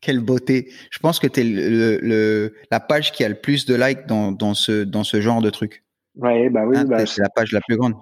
Quelle 0.00 0.20
beauté. 0.20 0.70
Je 0.90 0.98
pense 0.98 1.18
que 1.18 1.26
tu 1.26 1.40
es 1.40 1.44
le, 1.44 2.54
la 2.70 2.80
page 2.80 3.12
qui 3.12 3.24
a 3.24 3.28
le 3.28 3.34
plus 3.34 3.66
de 3.66 3.74
likes 3.74 4.06
dans, 4.06 4.32
dans, 4.32 4.54
ce, 4.54 4.84
dans 4.84 5.04
ce 5.04 5.20
genre 5.20 5.42
de 5.42 5.50
truc. 5.50 5.84
Ouais, 6.16 6.48
bah 6.50 6.64
oui. 6.66 6.76
Hein, 6.76 6.84
bah, 6.84 7.06
c'est 7.06 7.22
la 7.22 7.28
page 7.28 7.52
la 7.52 7.60
plus 7.60 7.76
grande. 7.76 7.94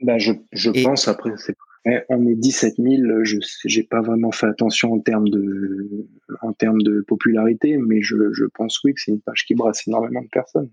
Bah 0.00 0.18
je, 0.18 0.32
je 0.52 0.70
pense, 0.82 1.08
après, 1.08 1.30
on 2.08 2.26
est 2.26 2.34
17 2.34 2.74
000. 2.78 3.24
Je 3.24 3.38
n'ai 3.78 3.84
pas 3.84 4.00
vraiment 4.00 4.32
fait 4.32 4.46
attention 4.46 4.92
en 4.92 5.00
termes 5.00 5.28
de, 5.28 6.06
en 6.42 6.52
termes 6.52 6.82
de 6.82 7.00
popularité, 7.00 7.78
mais 7.78 8.02
je, 8.02 8.32
je 8.32 8.44
pense 8.54 8.82
oui 8.84 8.94
que 8.94 9.00
c'est 9.00 9.12
une 9.12 9.20
page 9.20 9.44
qui 9.46 9.54
brasse 9.54 9.86
énormément 9.86 10.22
de 10.22 10.28
personnes. 10.28 10.70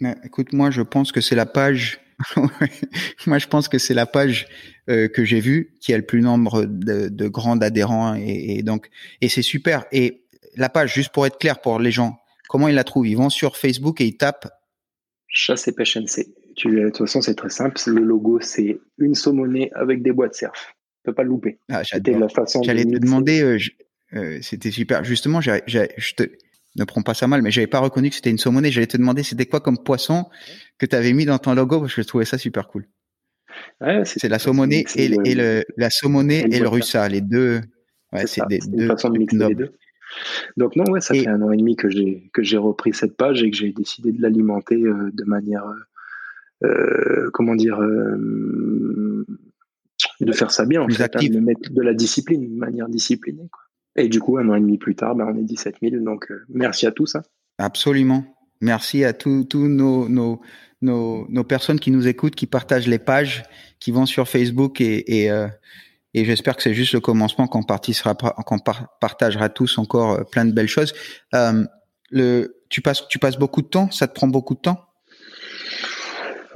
Mais, 0.00 0.14
écoute, 0.24 0.52
moi, 0.52 0.70
je 0.70 0.82
pense 0.82 1.12
que 1.12 1.20
c'est 1.20 1.34
la 1.34 1.46
page 1.46 2.00
Moi, 3.26 3.38
je 3.38 3.46
pense 3.46 3.68
que 3.68 3.78
c'est 3.78 3.94
la 3.94 4.06
page 4.06 4.48
euh, 4.88 5.08
que 5.08 5.24
j'ai 5.24 5.40
vue 5.40 5.76
qui 5.80 5.92
a 5.92 5.96
le 5.96 6.04
plus 6.04 6.20
nombre 6.20 6.64
de, 6.64 7.08
de 7.08 7.28
grands 7.28 7.58
adhérents 7.58 8.14
et, 8.14 8.58
et 8.58 8.62
donc 8.62 8.90
et 9.20 9.28
c'est 9.28 9.42
super. 9.42 9.84
Et 9.92 10.24
la 10.56 10.68
page, 10.68 10.94
juste 10.94 11.12
pour 11.12 11.26
être 11.26 11.38
clair 11.38 11.60
pour 11.60 11.78
les 11.78 11.90
gens, 11.90 12.18
comment 12.48 12.68
ils 12.68 12.74
la 12.74 12.84
trouvent? 12.84 13.06
Ils 13.06 13.16
vont 13.16 13.30
sur 13.30 13.56
Facebook 13.56 14.00
et 14.00 14.06
ils 14.06 14.16
tapent 14.16 14.48
Chasse 15.28 15.68
et 15.68 15.72
pêche 15.72 15.96
NC. 15.96 16.26
Tu, 16.56 16.68
de 16.74 16.88
toute 16.88 16.98
façon, 16.98 17.22
c'est 17.22 17.36
très 17.36 17.50
simple. 17.50 17.80
Le 17.86 18.02
logo, 18.02 18.40
c'est 18.40 18.80
une 18.98 19.14
saumonée 19.14 19.70
avec 19.74 20.02
des 20.02 20.12
bois 20.12 20.28
de 20.28 20.34
surf. 20.34 20.74
Tu 20.96 21.02
peux 21.04 21.14
pas 21.14 21.22
le 21.22 21.28
louper. 21.28 21.58
Ah. 21.70 21.82
J'allais 21.84 22.84
te 22.84 22.98
demander. 22.98 23.40
Euh, 23.40 23.58
euh, 24.14 24.38
c'était 24.42 24.72
super. 24.72 25.04
Justement, 25.04 25.40
je 25.40 26.14
te 26.14 26.24
ne 26.76 26.84
prends 26.84 27.02
pas 27.02 27.14
ça 27.14 27.26
mal, 27.26 27.42
mais 27.42 27.50
j'avais 27.50 27.66
pas 27.66 27.80
reconnu 27.80 28.10
que 28.10 28.16
c'était 28.16 28.30
une 28.30 28.38
saumonée. 28.38 28.70
J'allais 28.70 28.86
te 28.86 28.96
demander 28.96 29.22
c'était 29.22 29.46
quoi 29.46 29.60
comme 29.60 29.78
poisson 29.78 30.26
que 30.78 30.86
tu 30.86 30.96
avais 30.96 31.12
mis 31.12 31.24
dans 31.24 31.38
ton 31.38 31.54
logo 31.54 31.80
parce 31.80 31.94
que 31.94 32.02
je 32.02 32.06
trouvais 32.06 32.24
ça 32.24 32.38
super 32.38 32.68
cool. 32.68 32.86
c'est 34.04 34.28
la 34.28 34.38
saumonée 34.38 34.84
et, 34.96 35.08
le, 35.08 35.64
la 35.76 35.90
saumonée 35.90 36.46
et, 36.50 36.60
le 36.60 36.68
russa, 36.68 37.08
les 37.08 37.20
deux. 37.20 37.60
Ouais, 38.12 38.26
c'est 38.26 38.42
des 38.48 38.58
deux. 38.66 38.86
façon 38.86 39.10
de 39.10 39.18
mixer 39.18 39.48
les 39.48 39.54
deux. 39.54 39.74
Donc 40.56 40.74
non, 40.76 40.84
ouais, 40.90 41.00
ça 41.00 41.14
fait 41.14 41.28
un 41.28 41.40
an 41.42 41.52
et 41.52 41.56
demi 41.56 41.76
que 41.76 41.88
j'ai 41.88 42.30
que 42.32 42.42
j'ai 42.42 42.56
repris 42.56 42.92
cette 42.92 43.16
page 43.16 43.42
et 43.42 43.50
que 43.50 43.56
j'ai 43.56 43.72
décidé 43.72 44.10
de 44.10 44.20
l'alimenter 44.20 44.82
euh, 44.82 45.10
de 45.12 45.24
manière, 45.24 45.64
euh, 46.64 47.30
comment 47.32 47.54
dire, 47.54 47.80
euh, 47.80 49.24
de 50.20 50.32
faire 50.32 50.50
ça 50.50 50.66
bien 50.66 50.82
en 50.82 50.88
fait, 50.88 51.14
hein, 51.14 51.28
de 51.30 51.38
mettre 51.38 51.72
de 51.72 51.82
la 51.82 51.94
discipline, 51.94 52.52
de 52.52 52.58
manière 52.58 52.88
disciplinée. 52.88 53.48
Quoi. 53.52 53.62
Et 53.96 54.08
du 54.08 54.20
coup, 54.20 54.38
un 54.38 54.48
an 54.48 54.54
et 54.54 54.60
demi 54.60 54.78
plus 54.78 54.94
tard, 54.94 55.14
ben, 55.14 55.26
on 55.28 55.36
est 55.36 55.44
17 55.44 55.76
000. 55.82 56.04
Donc, 56.04 56.30
euh, 56.30 56.44
merci 56.48 56.86
à 56.86 56.92
tous. 56.92 57.16
Hein. 57.16 57.22
Absolument. 57.58 58.24
Merci 58.60 59.04
à 59.04 59.12
tous 59.12 59.46
nos, 59.54 60.08
nos, 60.08 60.40
nos, 60.82 61.26
nos, 61.28 61.44
personnes 61.44 61.80
qui 61.80 61.90
nous 61.90 62.06
écoutent, 62.06 62.34
qui 62.34 62.46
partagent 62.46 62.86
les 62.86 62.98
pages, 62.98 63.42
qui 63.78 63.90
vont 63.90 64.06
sur 64.06 64.28
Facebook 64.28 64.80
et, 64.80 65.22
et, 65.22 65.30
euh, 65.30 65.48
et 66.14 66.24
j'espère 66.24 66.56
que 66.56 66.62
c'est 66.62 66.74
juste 66.74 66.92
le 66.92 67.00
commencement 67.00 67.46
qu'on 67.46 67.62
qu'on 67.62 68.58
partagera 69.00 69.48
tous 69.48 69.78
encore 69.78 70.12
euh, 70.12 70.24
plein 70.24 70.44
de 70.44 70.52
belles 70.52 70.68
choses. 70.68 70.92
Euh, 71.34 71.64
le, 72.10 72.62
tu 72.68 72.82
passes, 72.82 73.06
tu 73.08 73.18
passes 73.18 73.38
beaucoup 73.38 73.62
de 73.62 73.68
temps? 73.68 73.90
Ça 73.90 74.08
te 74.08 74.14
prend 74.14 74.26
beaucoup 74.26 74.54
de 74.54 74.60
temps? 74.60 74.84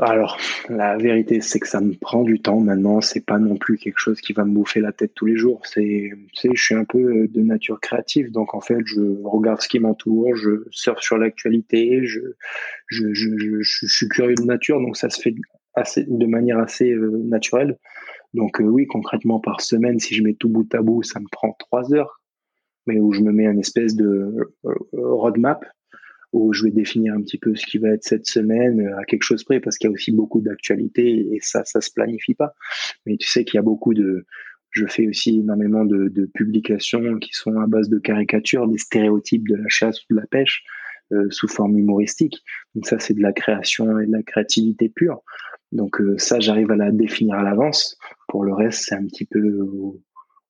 Alors, 0.01 0.39
la 0.69 0.97
vérité, 0.97 1.41
c'est 1.41 1.61
que 1.61 1.69
ça 1.69 1.81
me 1.81 1.95
prend 1.95 2.25
du 2.25 2.41
temps 2.41 2.59
maintenant. 2.59 3.01
C'est 3.01 3.25
pas 3.25 3.39
non 3.39 3.57
plus 3.57 3.79
quelque 3.79 3.99
chose 3.99 4.21
qui 4.21 4.33
va 4.33 4.45
me 4.45 4.53
bouffer 4.53 4.81
la 4.81 4.93
tête 4.93 5.15
tous 5.15 5.27
les 5.27 5.37
jours. 5.37 5.65
C'est, 5.67 6.11
je 6.43 6.63
suis 6.63 6.75
un 6.75 6.85
peu 6.85 7.29
de 7.29 7.41
nature 7.41 7.81
créative, 7.81 8.33
donc 8.33 8.55
en 8.55 8.61
fait, 8.61 8.81
je 8.85 9.01
regarde 9.23 9.61
ce 9.61 9.69
qui 9.69 9.79
m'entoure, 9.79 10.35
je 10.35 10.65
surfe 10.71 11.01
sur 11.01 11.17
l'actualité, 11.17 12.05
je, 12.05 12.21
je, 12.89 13.15
je, 13.15 13.29
je, 13.61 13.87
suis 13.87 14.09
curieux 14.09 14.35
de 14.35 14.43
nature, 14.43 14.81
donc 14.81 14.97
ça 14.97 15.11
se 15.11 15.21
fait 15.21 15.35
assez, 15.75 16.05
de 16.09 16.27
manière 16.27 16.59
assez 16.59 16.91
euh, 16.91 17.23
naturelle. 17.25 17.79
Donc 18.33 18.61
euh, 18.61 18.65
oui, 18.65 18.87
concrètement, 18.87 19.39
par 19.39 19.61
semaine, 19.61 20.01
si 20.01 20.15
je 20.15 20.23
mets 20.23 20.35
tout 20.35 20.49
bout 20.49 20.75
à 20.75 20.83
bout, 20.83 21.05
ça 21.05 21.21
me 21.21 21.27
prend 21.31 21.55
trois 21.59 21.95
heures, 21.95 22.21
mais 22.87 22.99
où 22.99 23.13
je 23.13 23.21
me 23.21 23.31
mets 23.31 23.47
une 23.47 23.61
espèce 23.61 23.95
de 23.95 24.53
euh, 24.65 24.75
roadmap 24.93 25.65
où 26.35 26.53
je 26.53 26.65
vais 26.65 26.71
définir 26.71 27.15
un 27.15 27.23
petit 27.23 27.39
peu 27.39 27.55
ce 27.55 27.65
qui 27.65 27.79
va 27.79 27.91
être 27.91 28.03
cette 28.03 28.27
semaine 28.27 28.81
euh, 28.81 28.99
à 28.99 29.05
quelque 29.05 29.23
chose 29.23 29.45
près 29.45 29.61
parce 29.61 29.79
qu'il 29.79 29.89
y 29.89 29.93
a 29.93 29.95
aussi 29.95 30.11
beaucoup 30.11 30.41
d'actualités 30.41 31.29
et 31.33 31.39
ça, 31.41 31.65
ça 31.65 31.81
se 31.81 31.91
planifie 31.95 32.35
pas. 32.35 32.55
Mais 33.07 33.17
tu 33.17 33.29
sais 33.29 33.45
qu'il 33.45 33.57
y 33.57 33.59
a 33.59 33.63
beaucoup 33.63 33.95
de, 33.95 34.27
je 34.71 34.87
fais 34.87 35.07
aussi 35.07 35.39
énormément 35.39 35.85
de, 35.85 36.09
de, 36.09 36.27
publications 36.27 37.19
qui 37.19 37.31
sont 37.33 37.57
à 37.61 37.67
base 37.69 37.89
de 37.89 37.99
caricatures, 37.99 38.67
des 38.67 38.79
stéréotypes 38.79 39.49
de 39.49 39.55
la 39.55 39.69
chasse 39.69 40.01
ou 40.01 40.15
de 40.15 40.21
la 40.21 40.27
pêche 40.27 40.65
euh, 41.13 41.29
sous 41.31 41.47
forme 41.47 41.79
humoristique. 41.79 42.43
Donc 42.75 42.87
ça, 42.87 42.99
c'est 42.99 43.15
de 43.15 43.23
la 43.23 43.33
création 43.33 43.99
et 44.01 44.07
de 44.07 44.13
la 44.13 44.23
créativité 44.25 44.89
pure. 44.89 45.23
Donc 45.71 46.01
euh, 46.01 46.19
ça, 46.19 46.41
j'arrive 46.41 46.73
à 46.73 46.77
la 46.77 46.91
définir 46.91 47.37
à 47.37 47.43
l'avance. 47.45 47.97
Pour 48.27 48.45
le 48.45 48.53
reste, 48.53 48.87
c'est 48.87 48.97
un 48.97 49.07
petit 49.07 49.25
peu 49.25 49.41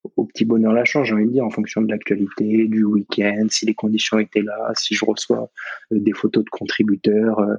petit 0.09 0.45
bonheur 0.45 0.73
la 0.73 0.85
chance, 0.85 1.07
j'ai 1.07 1.15
envie 1.15 1.27
de 1.27 1.33
dire, 1.33 1.45
en 1.45 1.51
fonction 1.51 1.83
de 1.83 1.91
l'actualité, 1.91 2.67
du 2.69 2.85
week-end, 2.85 3.47
si 3.49 3.67
les 3.67 3.75
conditions 3.75 4.19
étaient 4.19 4.43
là, 4.43 4.73
si 4.77 4.95
je 4.95 5.05
reçois 5.05 5.51
euh, 5.93 5.99
des 6.01 6.13
photos 6.13 6.45
de 6.45 6.51
contributeurs. 6.51 7.39
Euh, 7.39 7.55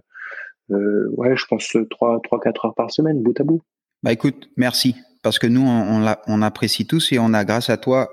euh 0.71 1.09
ouais, 1.11 1.35
je 1.35 1.45
pense 1.45 1.75
3 1.89 2.19
trois, 2.23 2.39
quatre 2.39 2.65
heures 2.65 2.75
par 2.75 2.91
semaine, 2.91 3.21
bout 3.21 3.39
à 3.39 3.43
bout. 3.43 3.61
Bah 4.03 4.11
écoute, 4.11 4.49
merci. 4.57 4.95
Parce 5.23 5.39
que 5.39 5.47
nous, 5.47 5.61
on, 5.65 6.05
on, 6.27 6.41
apprécie 6.43 6.85
tous 6.85 7.11
et 7.11 7.17
on 7.17 7.33
a, 7.33 7.45
grâce 7.45 7.71
à 7.71 7.77
toi, 7.77 8.11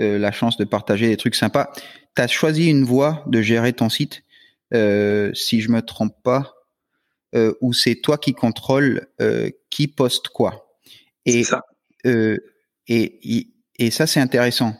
euh, 0.00 0.18
la 0.18 0.30
chance 0.30 0.58
de 0.58 0.64
partager 0.64 1.08
des 1.08 1.16
trucs 1.16 1.34
sympas. 1.34 1.72
Tu 2.14 2.22
as 2.22 2.26
choisi 2.26 2.68
une 2.68 2.84
voie 2.84 3.24
de 3.26 3.40
gérer 3.40 3.72
ton 3.72 3.88
site, 3.88 4.22
euh, 4.74 5.32
si 5.32 5.62
je 5.62 5.70
me 5.70 5.80
trompe 5.80 6.14
pas, 6.22 6.54
où 7.60 7.72
c'est 7.72 7.94
toi 7.94 8.18
qui 8.18 8.34
contrôle 8.34 9.06
qui 9.70 9.86
poste 9.86 10.28
quoi? 10.30 10.74
Et, 11.24 11.44
ça. 11.44 11.62
et 12.04 12.40
et 12.88 13.46
ça, 13.88 14.06
c'est 14.06 14.20
intéressant. 14.20 14.76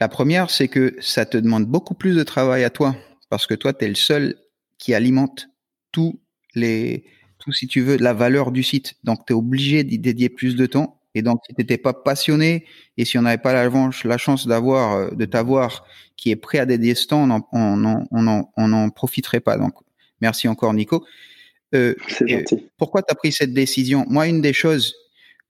La 0.00 0.08
première, 0.08 0.50
c'est 0.50 0.66
que 0.66 0.96
ça 1.00 1.24
te 1.24 1.36
demande 1.38 1.66
beaucoup 1.66 1.94
plus 1.94 2.16
de 2.16 2.24
travail 2.24 2.64
à 2.64 2.70
toi, 2.70 2.96
parce 3.30 3.46
que 3.46 3.54
toi, 3.54 3.72
tu 3.72 3.84
es 3.84 3.88
le 3.88 3.94
seul 3.94 4.34
qui 4.78 4.94
alimente 4.94 5.48
tous 5.92 6.20
les, 6.56 7.04
tout, 7.38 7.52
si 7.52 7.68
tu 7.68 7.82
veux, 7.82 7.96
la 7.98 8.12
valeur 8.12 8.50
du 8.50 8.64
site. 8.64 8.94
Donc, 9.04 9.26
tu 9.26 9.32
es 9.32 9.36
obligé 9.36 9.84
d'y 9.84 10.00
dédier 10.00 10.28
plus 10.28 10.56
de 10.56 10.66
temps. 10.66 10.98
Et 11.14 11.22
donc, 11.22 11.40
si 11.46 11.54
t'étais 11.54 11.78
pas 11.78 11.92
passionné 11.92 12.64
et 12.96 13.04
si 13.04 13.16
on 13.16 13.22
n'avait 13.22 13.38
pas 13.38 13.52
la, 13.52 13.70
la 14.04 14.18
chance 14.18 14.48
d'avoir, 14.48 14.94
euh, 14.94 15.10
de 15.10 15.24
t'avoir 15.24 15.84
qui 16.16 16.30
est 16.30 16.36
prêt 16.36 16.58
à 16.58 16.66
dédier 16.66 16.96
ce 16.96 17.06
temps, 17.06 17.22
on 17.52 17.76
n'en 17.76 18.06
on 18.10 18.44
on 18.56 18.72
on 18.72 18.90
profiterait 18.90 19.40
pas. 19.40 19.56
Donc, 19.56 19.74
merci 20.20 20.48
encore, 20.48 20.74
Nico. 20.74 21.04
Euh, 21.74 21.94
pourquoi 22.76 23.02
tu 23.02 23.12
as 23.12 23.14
pris 23.14 23.30
cette 23.30 23.52
décision? 23.52 24.04
Moi, 24.08 24.26
une 24.26 24.40
des 24.40 24.52
choses, 24.52 24.94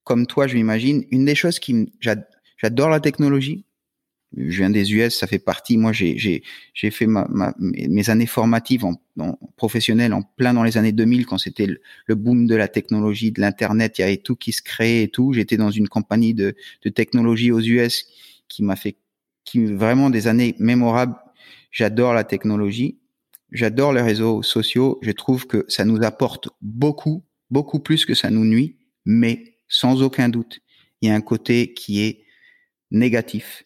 comme 0.04 0.26
toi, 0.26 0.46
je 0.46 0.56
m'imagine, 0.56 1.04
une 1.10 1.24
des 1.24 1.34
choses 1.34 1.58
qui 1.58 1.92
J'adore 2.62 2.90
la 2.90 3.00
technologie. 3.00 3.64
Je 4.36 4.56
viens 4.56 4.70
des 4.70 4.94
US, 4.94 5.18
ça 5.18 5.26
fait 5.26 5.40
partie. 5.40 5.76
Moi, 5.76 5.92
j'ai 5.92 6.42
fait 6.74 7.06
ma, 7.06 7.26
ma, 7.28 7.54
mes 7.58 8.08
années 8.08 8.26
formatives 8.26 8.84
en, 8.84 8.94
en, 9.18 9.36
professionnelles 9.56 10.14
en 10.14 10.22
plein 10.22 10.54
dans 10.54 10.62
les 10.62 10.78
années 10.78 10.92
2000 10.92 11.26
quand 11.26 11.38
c'était 11.38 11.66
le, 11.66 12.14
boom 12.14 12.46
de 12.46 12.54
la 12.54 12.68
technologie, 12.68 13.32
de 13.32 13.40
l'internet. 13.40 13.98
Il 13.98 14.02
y 14.02 14.04
avait 14.04 14.16
tout 14.16 14.36
qui 14.36 14.52
se 14.52 14.62
créait 14.62 15.02
et 15.02 15.08
tout. 15.08 15.32
J'étais 15.32 15.56
dans 15.56 15.70
une 15.70 15.88
compagnie 15.88 16.34
de, 16.34 16.54
de 16.82 16.88
technologie 16.88 17.50
aux 17.50 17.60
US 17.60 18.06
qui 18.48 18.62
m'a 18.62 18.76
fait 18.76 18.96
qui 19.44 19.64
vraiment 19.64 20.08
des 20.08 20.28
années 20.28 20.54
mémorables. 20.58 21.16
J'adore 21.72 22.14
la 22.14 22.24
technologie. 22.24 23.00
J'adore 23.50 23.92
les 23.92 24.02
réseaux 24.02 24.42
sociaux. 24.42 24.98
Je 25.02 25.10
trouve 25.10 25.46
que 25.46 25.64
ça 25.68 25.84
nous 25.84 26.02
apporte 26.04 26.48
beaucoup, 26.62 27.24
beaucoup 27.50 27.80
plus 27.80 28.06
que 28.06 28.14
ça 28.14 28.30
nous 28.30 28.44
nuit. 28.44 28.76
Mais 29.04 29.58
sans 29.68 30.00
aucun 30.02 30.28
doute, 30.28 30.60
il 31.00 31.08
y 31.08 31.12
a 31.12 31.14
un 31.14 31.20
côté 31.20 31.74
qui 31.74 32.02
est 32.02 32.22
négatif, 32.92 33.62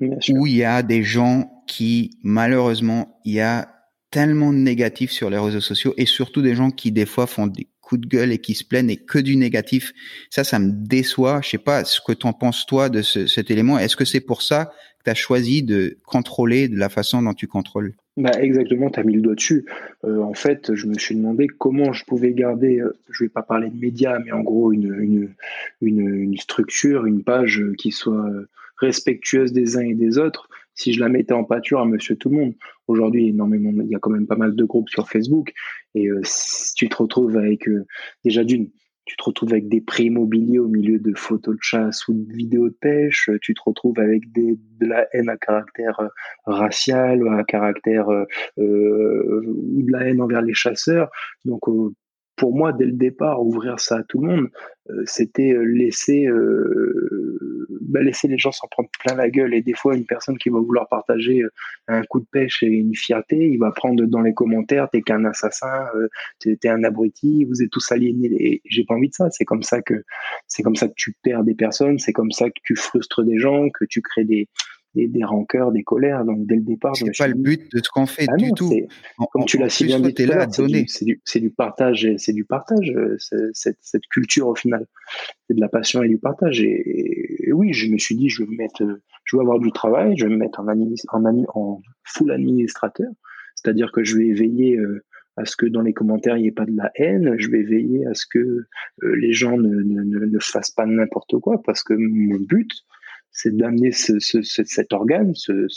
où 0.00 0.46
il 0.46 0.56
y 0.56 0.64
a 0.64 0.82
des 0.82 1.02
gens 1.02 1.50
qui, 1.66 2.12
malheureusement, 2.22 3.20
il 3.24 3.34
y 3.34 3.40
a 3.40 3.68
tellement 4.10 4.52
de 4.52 4.58
négatifs 4.58 5.10
sur 5.10 5.28
les 5.30 5.38
réseaux 5.38 5.60
sociaux 5.60 5.94
et 5.96 6.06
surtout 6.06 6.42
des 6.42 6.54
gens 6.54 6.70
qui, 6.70 6.92
des 6.92 7.06
fois, 7.06 7.26
font 7.26 7.46
des 7.46 7.66
coups 7.88 8.02
de 8.02 8.08
gueule 8.08 8.32
et 8.32 8.38
qui 8.38 8.54
se 8.54 8.64
plaignent 8.64 8.90
et 8.90 8.96
que 8.96 9.18
du 9.18 9.36
négatif. 9.36 9.94
Ça, 10.28 10.44
ça 10.44 10.58
me 10.58 10.70
déçoit. 10.72 11.40
Je 11.42 11.50
sais 11.50 11.58
pas 11.58 11.84
ce 11.84 12.00
que 12.06 12.12
t'en 12.12 12.34
penses, 12.34 12.66
toi, 12.66 12.90
de 12.90 13.00
cet 13.02 13.50
élément. 13.50 13.78
Est-ce 13.78 13.96
que 13.96 14.04
c'est 14.04 14.20
pour 14.20 14.42
ça 14.42 14.66
que 14.98 15.04
tu 15.04 15.10
as 15.10 15.14
choisi 15.14 15.62
de 15.62 15.96
contrôler 16.06 16.68
de 16.68 16.76
la 16.76 16.90
façon 16.90 17.22
dont 17.22 17.32
tu 17.32 17.46
contrôles? 17.46 17.94
Bah 18.18 18.32
exactement, 18.40 18.90
tu 18.90 18.98
as 18.98 19.04
mis 19.04 19.14
le 19.14 19.20
doigt 19.20 19.36
dessus. 19.36 19.64
Euh, 20.04 20.20
en 20.22 20.34
fait, 20.34 20.74
je 20.74 20.86
me 20.88 20.94
suis 20.94 21.14
demandé 21.14 21.46
comment 21.46 21.92
je 21.92 22.04
pouvais 22.04 22.32
garder, 22.32 22.80
euh, 22.80 22.98
je 23.10 23.24
vais 23.24 23.28
pas 23.28 23.42
parler 23.42 23.70
de 23.70 23.78
médias, 23.78 24.18
mais 24.18 24.32
en 24.32 24.40
gros 24.40 24.72
une, 24.72 24.92
une, 25.80 26.08
une, 26.10 26.36
structure, 26.36 27.06
une 27.06 27.22
page 27.22 27.62
qui 27.78 27.92
soit 27.92 28.26
euh, 28.28 28.48
respectueuse 28.78 29.52
des 29.52 29.76
uns 29.76 29.86
et 29.86 29.94
des 29.94 30.18
autres, 30.18 30.48
si 30.74 30.92
je 30.92 30.98
la 30.98 31.08
mettais 31.08 31.32
en 31.32 31.44
pâture 31.44 31.78
à 31.78 31.86
monsieur 31.86 32.16
tout 32.16 32.28
le 32.28 32.36
monde. 32.36 32.54
Aujourd'hui, 32.88 33.28
énormément, 33.28 33.70
il 33.84 33.88
y 33.88 33.94
a 33.94 34.00
quand 34.00 34.10
même 34.10 34.26
pas 34.26 34.36
mal 34.36 34.56
de 34.56 34.64
groupes 34.64 34.88
sur 34.88 35.08
Facebook, 35.08 35.52
et 35.94 36.08
si 36.22 36.74
tu 36.74 36.88
te 36.88 36.96
retrouves 36.96 37.36
avec, 37.36 37.68
déjà 38.24 38.44
d'une, 38.44 38.70
tu 39.08 39.16
te 39.16 39.24
retrouves 39.24 39.52
avec 39.52 39.68
des 39.68 39.80
prix 39.80 40.04
immobiliers 40.04 40.58
au 40.58 40.68
milieu 40.68 40.98
de 40.98 41.14
photos 41.16 41.56
de 41.56 41.62
chasse 41.62 42.06
ou 42.08 42.12
de 42.12 42.30
vidéos 42.30 42.68
de 42.68 42.76
pêche, 42.78 43.30
tu 43.40 43.54
te 43.54 43.60
retrouves 43.64 43.98
avec 43.98 44.30
des, 44.32 44.58
de 44.80 44.86
la 44.86 45.08
haine 45.14 45.30
à 45.30 45.38
caractère 45.38 45.98
euh, 46.00 46.08
racial, 46.44 47.26
à 47.28 47.42
caractère 47.42 48.10
euh, 48.10 48.24
euh, 48.58 49.42
ou 49.46 49.82
de 49.82 49.90
la 49.90 50.04
haine 50.04 50.20
envers 50.20 50.42
les 50.42 50.52
chasseurs. 50.52 51.08
Donc 51.46 51.62
pour 52.36 52.54
moi, 52.54 52.74
dès 52.74 52.84
le 52.84 52.92
départ, 52.92 53.42
ouvrir 53.42 53.80
ça 53.80 53.96
à 53.96 54.02
tout 54.02 54.20
le 54.20 54.28
monde, 54.28 54.48
c'était 55.06 55.56
laisser 55.64 56.28
bah, 57.88 58.02
laisser 58.02 58.28
les 58.28 58.38
gens 58.38 58.52
s'en 58.52 58.68
prendre 58.68 58.88
plein 59.00 59.14
la 59.14 59.30
gueule. 59.30 59.54
Et 59.54 59.62
des 59.62 59.74
fois, 59.74 59.96
une 59.96 60.06
personne 60.06 60.38
qui 60.38 60.50
va 60.50 60.58
vouloir 60.58 60.88
partager 60.88 61.42
euh, 61.42 61.50
un 61.88 62.02
coup 62.02 62.20
de 62.20 62.26
pêche 62.30 62.62
et 62.62 62.66
une 62.66 62.94
fierté, 62.94 63.36
il 63.36 63.58
va 63.58 63.72
prendre 63.72 64.04
dans 64.04 64.20
les 64.20 64.34
commentaires 64.34 64.88
t'es 64.90 65.02
qu'un 65.02 65.24
assassin, 65.24 65.86
euh, 65.94 66.08
t'es 66.38 66.68
un 66.68 66.84
abruti, 66.84 67.44
vous 67.44 67.62
êtes 67.62 67.70
tous 67.70 67.90
aliénés. 67.92 68.30
Et 68.38 68.62
j'ai 68.66 68.84
pas 68.84 68.94
envie 68.94 69.08
de 69.08 69.14
ça. 69.14 69.30
C'est 69.30 69.44
comme 69.44 69.62
ça 69.62 69.82
que 69.82 70.04
c'est 70.46 70.62
comme 70.62 70.76
ça 70.76 70.88
que 70.88 70.94
tu 70.96 71.16
perds 71.22 71.44
des 71.44 71.54
personnes, 71.54 71.98
c'est 71.98 72.12
comme 72.12 72.30
ça 72.30 72.48
que 72.48 72.60
tu 72.62 72.76
frustres 72.76 73.24
des 73.24 73.38
gens, 73.38 73.68
que 73.70 73.84
tu 73.84 74.02
crées 74.02 74.24
des 74.24 74.48
des, 75.06 75.24
rancœurs, 75.24 75.72
des 75.72 75.82
colères. 75.82 76.24
Donc 76.24 76.46
dès 76.46 76.56
le 76.56 76.62
départ, 76.62 76.96
c'est 76.96 77.16
pas 77.16 77.28
le 77.28 77.34
but 77.34 77.70
de 77.72 77.80
ce 77.82 77.88
qu'on 77.90 78.06
fait 78.06 78.26
ah 78.28 78.36
du 78.36 78.52
tout. 78.52 78.72
Comme 79.32 79.44
tu 79.44 79.58
l'as 79.58 79.68
si 79.68 79.84
bien 79.84 80.00
dit, 80.00 80.14
c'est 81.24 81.40
du, 81.40 81.50
partage, 81.50 82.08
c'est 82.16 82.32
du 82.32 82.44
partage. 82.44 82.92
Cette, 83.52 84.06
culture 84.10 84.48
au 84.48 84.54
final, 84.54 84.86
c'est 85.46 85.54
de 85.54 85.60
la 85.60 85.68
passion 85.68 86.02
et 86.02 86.08
du 86.08 86.18
partage. 86.18 86.60
Et, 86.60 87.50
oui, 87.52 87.72
je 87.72 87.90
me 87.90 87.98
suis 87.98 88.16
dit, 88.16 88.28
je 88.28 88.42
vais 88.42 88.56
mettre, 88.56 88.82
je 89.24 89.36
vais 89.36 89.42
avoir 89.42 89.58
du 89.58 89.70
travail, 89.72 90.16
je 90.16 90.24
vais 90.24 90.32
me 90.32 90.38
mettre 90.38 90.60
en, 90.60 90.66
en, 90.68 91.44
en 91.54 91.82
full 92.04 92.30
administrateur, 92.32 93.10
c'est-à-dire 93.54 93.92
que 93.92 94.04
je 94.04 94.16
vais 94.16 94.32
veiller 94.32 94.76
euh, 94.76 95.04
à 95.38 95.44
ce 95.44 95.56
que 95.56 95.66
dans 95.66 95.82
les 95.82 95.92
commentaires 95.92 96.36
il 96.36 96.42
n'y 96.42 96.48
ait 96.48 96.52
pas 96.52 96.66
de 96.66 96.76
la 96.76 96.90
haine, 96.96 97.36
je 97.38 97.48
vais 97.48 97.62
veiller 97.62 98.06
à 98.06 98.14
ce 98.14 98.26
que 98.28 98.38
euh, 98.38 98.66
les 99.16 99.32
gens 99.32 99.56
ne, 99.56 99.68
ne, 99.68 100.26
ne, 100.26 100.38
fassent 100.40 100.72
pas 100.72 100.86
n'importe 100.86 101.38
quoi, 101.38 101.62
parce 101.62 101.82
que 101.82 101.94
mon 101.94 102.38
but, 102.40 102.70
c'est 103.38 103.56
d'amener 103.56 103.92
ce, 103.92 104.18
ce, 104.18 104.42
cet 104.42 104.92
organe, 104.92 105.32
ce, 105.36 105.68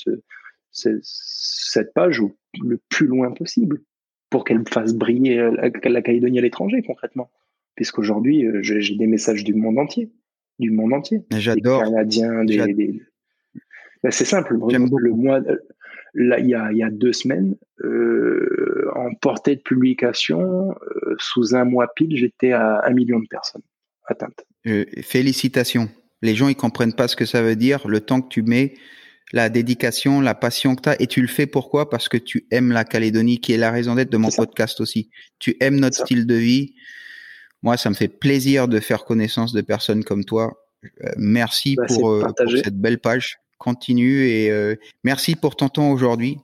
cette 0.71 1.93
page 1.93 2.23
le 2.59 2.79
plus 2.89 3.05
loin 3.05 3.31
possible 3.31 3.81
pour 4.31 4.45
qu'elle 4.45 4.67
fasse 4.67 4.95
briller 4.95 5.47
la, 5.83 6.01
Calédonie 6.01 6.39
à 6.39 6.41
l'étranger 6.41 6.81
concrètement. 6.81 7.29
Puisqu'aujourd'hui, 7.75 8.47
euh, 8.47 8.61
j'ai 8.63 8.95
des 8.95 9.05
messages 9.05 9.43
du 9.43 9.53
monde 9.53 9.77
entier. 9.77 10.11
Du 10.57 10.71
monde 10.71 10.93
entier. 10.93 11.21
J'adore. 11.37 11.83
Des 11.83 11.89
Canadiens, 11.91 12.43
des. 12.43 13.03
Ben, 14.03 14.11
c'est 14.11 14.25
simple. 14.25 14.57
Le 14.57 15.11
mois, 15.11 15.39
là, 16.15 16.39
il 16.39 16.47
y 16.47 16.55
a, 16.55 16.71
y 16.73 16.81
a 16.81 16.89
deux 16.89 17.13
semaines, 17.13 17.55
euh, 17.83 18.89
en 18.95 19.13
portée 19.13 19.55
de 19.55 19.61
publication, 19.61 20.71
euh, 20.71 21.15
sous 21.19 21.55
un 21.55 21.63
mois 21.63 21.93
pile, 21.95 22.17
j'étais 22.17 22.53
à 22.53 22.83
un 22.85 22.91
million 22.91 23.19
de 23.19 23.27
personnes 23.27 23.61
atteintes. 24.07 24.45
félicitations 25.03 25.89
les 26.21 26.35
gens 26.35 26.47
ils 26.47 26.55
comprennent 26.55 26.93
pas 26.93 27.07
ce 27.07 27.15
que 27.15 27.25
ça 27.25 27.41
veut 27.41 27.55
dire, 27.55 27.87
le 27.87 28.01
temps 28.01 28.21
que 28.21 28.29
tu 28.29 28.43
mets, 28.43 28.75
la 29.33 29.49
dédication, 29.49 30.21
la 30.21 30.35
passion 30.35 30.75
que 30.75 30.81
tu 30.81 30.89
as, 30.89 31.01
et 31.01 31.07
tu 31.07 31.21
le 31.21 31.27
fais 31.27 31.47
pourquoi? 31.47 31.89
Parce 31.89 32.09
que 32.09 32.17
tu 32.17 32.45
aimes 32.51 32.71
la 32.71 32.83
Calédonie, 32.83 33.39
qui 33.39 33.53
est 33.53 33.57
la 33.57 33.71
raison 33.71 33.95
d'être 33.95 34.11
de 34.11 34.17
mon 34.17 34.29
podcast 34.29 34.81
aussi. 34.81 35.09
Tu 35.39 35.55
aimes 35.59 35.79
notre 35.79 35.97
style 35.97 36.25
de 36.25 36.35
vie. 36.35 36.75
Moi, 37.63 37.77
ça 37.77 37.89
me 37.89 37.95
fait 37.95 38.07
plaisir 38.07 38.67
de 38.67 38.79
faire 38.79 39.05
connaissance 39.05 39.53
de 39.53 39.61
personnes 39.61 40.03
comme 40.03 40.25
toi. 40.25 40.53
Euh, 40.83 41.11
merci 41.17 41.75
bah, 41.75 41.85
pour, 41.87 42.11
euh, 42.11 42.23
pour, 42.23 42.51
cette 42.51 42.79
belle 42.79 42.99
page. 42.99 43.39
Continue 43.57 44.25
et 44.27 44.49
euh, 44.49 44.75
merci 45.03 45.35
pour 45.35 45.55
ton 45.55 45.69
temps 45.69 45.91
aujourd'hui. 45.91 46.37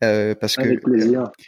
parce 0.00 0.56
Avec 0.58 0.80
que 0.80 0.90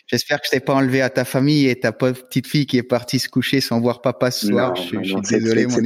j'espère 0.08 0.40
que 0.40 0.46
je 0.46 0.50
t'ai 0.50 0.60
pas 0.60 0.74
enlevé 0.74 1.00
à 1.00 1.10
ta 1.10 1.24
famille 1.24 1.68
et 1.68 1.78
ta 1.78 1.92
petite 1.92 2.48
fille 2.48 2.66
qui 2.66 2.76
est 2.78 2.82
partie 2.82 3.20
se 3.20 3.28
coucher 3.28 3.60
sans 3.60 3.80
voir 3.80 4.02
papa 4.02 4.32
ce 4.32 4.48
soir. 4.48 4.74
je, 4.74 4.82
suis 4.82 5.20
désolé, 5.30 5.66
mon 5.66 5.78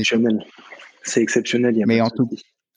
c'est 1.02 1.22
exceptionnel. 1.22 1.76
Y 1.76 1.82
a 1.82 1.86
Mais 1.86 2.00
en 2.00 2.10
tout, 2.10 2.28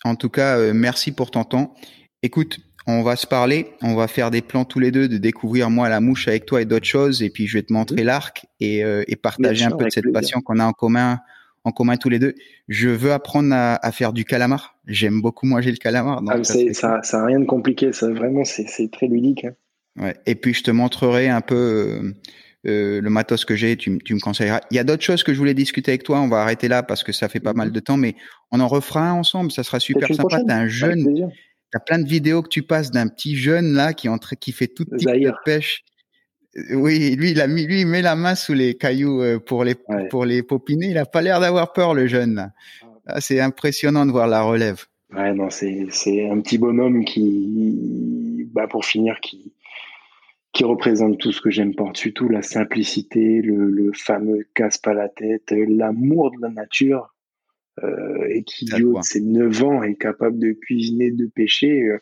en 0.04 0.16
tout 0.16 0.30
cas, 0.30 0.58
euh, 0.58 0.74
merci 0.74 1.12
pour 1.12 1.32
ton 1.32 1.44
temps. 1.44 1.74
Écoute, 2.22 2.60
on 2.88 3.02
va 3.02 3.16
se 3.16 3.28
parler, 3.28 3.68
on 3.82 3.96
va 3.96 4.08
faire 4.08 4.32
des 4.32 4.42
plans 4.42 4.66
tous 4.66 4.80
les 4.80 4.92
deux 4.92 5.08
de 5.08 5.18
découvrir 5.18 5.70
moi 5.70 5.90
la 5.90 6.02
mouche 6.02 6.28
avec 6.28 6.46
toi 6.46 6.62
et 6.62 6.66
d'autres 6.66 6.86
choses, 6.86 7.24
et 7.24 7.30
puis 7.30 7.48
je 7.48 7.58
vais 7.58 7.64
te 7.64 7.72
montrer 7.72 8.04
l'arc 8.04 8.46
et, 8.60 8.84
euh, 8.84 9.04
et, 9.08 9.16
partager 9.16 9.66
un 9.66 9.72
peu 9.72 9.86
de 9.86 9.90
cette 9.90 10.12
passion 10.12 10.42
qu'on 10.42 10.60
a 10.60 10.66
en 10.66 10.74
commun, 10.74 11.20
en 11.64 11.72
commun 11.72 11.96
tous 11.96 12.10
les 12.10 12.20
deux. 12.20 12.34
Je 12.68 12.90
veux 12.90 13.14
apprendre 13.14 13.54
à, 13.54 13.76
à 13.86 13.92
faire 13.92 14.12
du 14.12 14.26
calamar. 14.26 14.78
J'aime 14.86 15.22
beaucoup 15.22 15.46
manger 15.46 15.72
le 15.72 15.78
calamar. 15.78 16.22
Donc 16.22 16.36
ah, 16.40 16.44
ça, 16.44 17.02
ça, 17.04 17.22
a 17.22 17.26
rien 17.26 17.40
de 17.40 17.46
compliqué, 17.46 17.94
ça 17.94 18.10
vraiment 18.10 18.44
c'est 18.44 18.92
très 18.92 19.08
ludique. 19.08 19.46
Hein. 19.46 19.54
Ouais. 20.00 20.16
Et 20.26 20.36
puis 20.36 20.54
je 20.54 20.64
te 20.64 20.72
montrerai 20.72 21.30
un 21.30 21.42
peu. 21.42 21.56
Euh, 21.56 22.14
euh, 22.66 23.02
le 23.02 23.10
matos 23.10 23.44
que 23.44 23.56
j'ai, 23.56 23.76
tu, 23.76 23.98
tu, 24.00 24.14
me 24.14 24.20
conseilleras. 24.20 24.62
Il 24.72 24.76
y 24.76 24.80
a 24.80 24.84
d'autres 24.84 25.04
choses 25.04 25.24
que 25.24 25.34
je 25.34 25.38
voulais 25.38 25.54
discuter 25.54 25.92
avec 25.92 26.04
toi. 26.04 26.22
On 26.22 26.30
va 26.30 26.42
arrêter 26.42 26.68
là 26.68 26.82
parce 26.82 27.04
que 27.04 27.12
ça 27.12 27.28
fait 27.28 27.40
pas 27.40 27.52
mhm. 27.52 27.58
mal 27.58 27.72
de 27.72 27.80
temps, 27.80 27.98
mais 27.98 28.16
on 28.52 28.60
en 28.60 28.68
refera 28.68 29.10
un 29.10 29.14
ensemble. 29.14 29.52
Ça 29.52 29.64
sera 29.64 29.80
super 29.80 30.08
sympa. 30.14 30.42
T'as 30.48 30.56
un 30.56 30.68
jeune, 30.68 31.30
t'as 31.72 31.80
plein 31.80 32.00
de 32.00 32.08
vidéos 32.08 32.42
que 32.42 32.50
tu 32.50 32.64
passes 32.64 32.92
d'un 32.92 33.08
petit 33.08 33.36
jeune 33.36 33.74
là 33.74 33.94
qui 33.94 34.08
entre, 34.08 34.36
qui 34.36 34.52
fait 34.52 34.68
toute 34.68 34.90
petite 34.90 35.08
de 35.08 35.34
pêche. 35.44 35.84
Euh, 36.56 36.76
oui, 36.76 37.16
lui, 37.16 37.32
il 37.32 37.42
a 37.42 37.48
mis, 37.48 37.66
lui, 37.66 37.82
il 37.82 37.88
met 37.88 38.02
la 38.02 38.16
main 38.16 38.36
sous 38.36 38.54
les 38.54 38.76
cailloux 38.76 39.22
euh, 39.22 39.40
pour 39.40 39.64
les, 39.64 39.76
pour 40.10 40.26
les 40.26 40.44
popiner. 40.44 40.88
Il 40.88 40.98
a 40.98 41.06
pas 41.06 41.22
l'air 41.22 41.40
d'avoir 41.40 41.74
peur, 41.74 41.94
le 41.94 42.08
jeune. 42.08 42.52
Ah, 43.08 43.20
c'est 43.20 43.40
impressionnant 43.40 44.06
de 44.06 44.12
voir 44.12 44.28
la 44.28 44.42
relève. 44.42 44.86
Ouais, 45.14 45.34
non, 45.34 45.50
c'est, 45.50 45.88
c'est 45.90 46.30
un 46.30 46.40
petit 46.40 46.58
bonhomme 46.58 47.06
qui, 47.06 48.48
bah, 48.52 48.68
pour 48.68 48.86
finir, 48.86 49.20
qui, 49.22 49.53
qui 50.54 50.64
représente 50.64 51.18
tout 51.18 51.32
ce 51.32 51.42
que 51.42 51.50
j'aime 51.50 51.76
par-dessus 51.76 52.14
tout, 52.14 52.30
la 52.30 52.44
simplicité, 52.44 53.42
le, 53.42 53.70
le 53.70 53.92
fameux 53.94 54.48
casse 54.54 54.78
pas 54.78 54.94
la 54.94 55.10
tête, 55.10 55.52
l'amour 55.52 56.32
de 56.32 56.38
la 56.42 56.50
nature, 56.50 57.14
euh, 57.84 58.28
et 58.30 58.44
qui, 58.44 58.66
de 58.66 58.94
ses 59.02 59.22
9 59.22 59.64
ans, 59.64 59.84
est 59.84 59.96
capable 59.96 60.38
de 60.38 60.52
cuisiner, 60.52 61.10
de 61.10 61.26
pêcher. 61.26 61.82
Euh, 61.82 62.00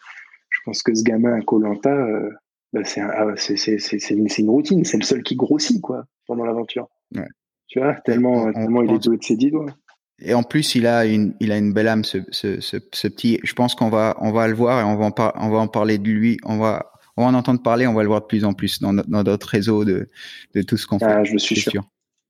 je 0.49 0.59
pense 0.65 0.83
que 0.83 0.93
ce 0.93 1.01
gamin 1.01 1.33
à 1.33 1.41
Colanta, 1.41 1.95
euh, 1.95 2.29
bah 2.73 2.81
ah, 2.97 3.25
c'est 3.37 4.11
une, 4.11 4.27
une, 4.37 4.49
routine, 4.49 4.83
c'est 4.83 4.97
le 4.97 5.03
seul 5.03 5.23
qui 5.23 5.37
grossit, 5.37 5.79
quoi, 5.79 6.05
pendant 6.27 6.43
l'aventure. 6.43 6.89
Ouais. 7.15 7.27
Tu 7.67 7.79
vois, 7.79 7.95
tellement, 8.03 8.51
tellement 8.51 8.83
il 8.83 8.91
est 8.91 8.99
doué 8.99 9.15
de 9.15 9.23
ses 9.23 9.37
dix 9.37 9.49
doigts. 9.49 9.73
Et 10.19 10.33
en 10.33 10.43
plus, 10.43 10.75
il 10.75 10.85
a 10.87 11.05
une, 11.05 11.33
il 11.39 11.53
a 11.53 11.57
une 11.57 11.71
belle 11.71 11.87
âme, 11.87 12.03
ce, 12.03 12.17
ce, 12.31 12.59
ce, 12.59 12.77
ce 12.93 13.07
petit. 13.07 13.39
Je 13.43 13.53
pense 13.53 13.73
qu'on 13.75 13.89
va, 13.89 14.17
on 14.19 14.31
va 14.33 14.49
le 14.49 14.53
voir 14.53 14.81
et 14.81 14.83
on 14.83 14.97
va 14.97 15.05
en, 15.05 15.13
on 15.41 15.49
va 15.49 15.57
en 15.57 15.67
parler 15.67 15.97
de 15.97 16.09
lui. 16.09 16.37
On 16.43 16.57
va, 16.57 16.90
on 17.22 17.26
va 17.26 17.31
en 17.31 17.39
entendre 17.39 17.61
parler, 17.61 17.88
on 17.88 17.93
va 17.93 18.02
le 18.02 18.07
voir 18.07 18.22
de 18.22 18.26
plus 18.26 18.43
en 18.43 18.53
plus 18.53 18.80
dans, 18.80 18.93
notre 18.93 19.48
réseau 19.48 19.85
de, 19.85 20.10
tout 20.68 20.77
ce 20.77 20.88
qu'on 20.88 20.98
ah, 21.02 21.23
fait. 21.23 21.26
Je 21.26 21.38
suis 21.38 21.60
sûr. 21.60 21.84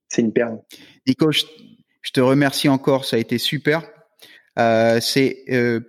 C'est 0.10 0.22
une 0.22 0.34
perle. 0.34 0.60
Nico, 1.08 1.32
je, 1.32 1.44
te 2.12 2.20
remercie 2.20 2.68
encore, 2.68 3.06
ça 3.06 3.16
a 3.16 3.20
été 3.20 3.38
super. 3.38 3.84
Euh, 4.60 5.00
c'est 5.02 5.44
euh, 5.50 5.80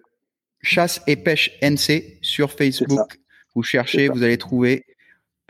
Chasse 0.63 1.03
et 1.07 1.17
Pêche 1.17 1.59
NC 1.61 2.19
sur 2.23 2.53
Facebook. 2.53 3.19
Vous 3.55 3.63
cherchez, 3.63 4.09
vous 4.09 4.23
allez 4.23 4.39
trouver. 4.39 4.85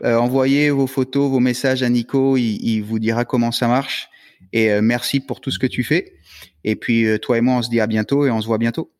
Euh, 0.03 0.17
envoyez 0.17 0.71
vos 0.71 0.87
photos, 0.87 1.29
vos 1.29 1.39
messages 1.39 1.83
à 1.83 1.89
Nico, 1.89 2.35
il, 2.35 2.81
vous 2.81 2.99
dira 2.99 3.25
comment 3.25 3.51
ça 3.51 3.67
marche. 3.67 4.09
Et 4.51 4.81
merci 4.81 5.19
pour 5.19 5.39
tout 5.39 5.51
ce 5.51 5.59
que 5.59 5.67
tu 5.67 5.83
fais. 5.83 6.15
Et 6.63 6.75
puis 6.75 7.07
toi 7.21 7.37
et 7.37 7.41
moi, 7.41 7.55
on 7.55 7.61
se 7.61 7.69
dit 7.69 7.79
à 7.79 7.87
bientôt 7.87 8.25
et 8.25 8.31
on 8.31 8.41
se 8.41 8.47
voit 8.47 8.57
bientôt. 8.57 8.91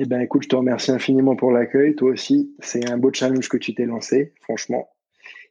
Eh 0.00 0.04
ben, 0.04 0.20
écoute, 0.20 0.44
je 0.44 0.48
te 0.48 0.54
remercie 0.54 0.92
infiniment 0.92 1.34
pour 1.34 1.50
l'accueil. 1.50 1.96
Toi 1.96 2.10
aussi, 2.10 2.54
c'est 2.60 2.88
un 2.88 2.96
beau 2.98 3.12
challenge 3.12 3.48
que 3.48 3.56
tu 3.56 3.74
t'es 3.74 3.84
lancé, 3.84 4.32
franchement. 4.42 4.88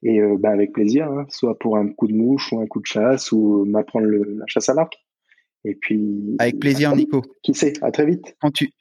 Et 0.03 0.22
euh, 0.22 0.38
ben, 0.40 0.52
avec 0.52 0.72
plaisir, 0.72 1.11
hein, 1.11 1.26
soit 1.30 1.60
pour 1.60 1.76
un 1.76 1.90
coup 1.90 2.07
de 2.07 2.14
mouche 2.14 2.53
ou 2.53 2.61
un 2.61 2.65
coup 2.65 2.80
de 2.80 2.86
chasse 2.86 3.34
ou 3.34 3.65
m'apprendre 3.65 4.07
la 4.07 4.45
chasse 4.48 4.69
à 4.69 4.74
l'arc. 4.74 4.98
Et 5.65 5.76
puis. 5.76 6.38
Avec 6.40 6.60
plaisir, 6.60 6.95
Nico. 6.95 7.24
Qui 7.44 7.53
sait 7.53 7.74
À 7.82 7.91
très 7.91 8.06
vite. 8.06 8.38
Quand 8.40 8.52
tu, 8.52 8.72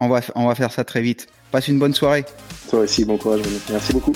on, 0.00 0.08
va, 0.08 0.20
on 0.34 0.46
va 0.46 0.54
faire 0.54 0.72
ça 0.72 0.82
très 0.82 1.02
vite. 1.02 1.26
Passe 1.50 1.68
une 1.68 1.78
bonne 1.78 1.92
soirée. 1.92 2.24
Toi 2.70 2.80
aussi, 2.80 3.04
bon 3.04 3.18
courage. 3.18 3.42
Merci 3.70 3.92
beaucoup. 3.92 4.14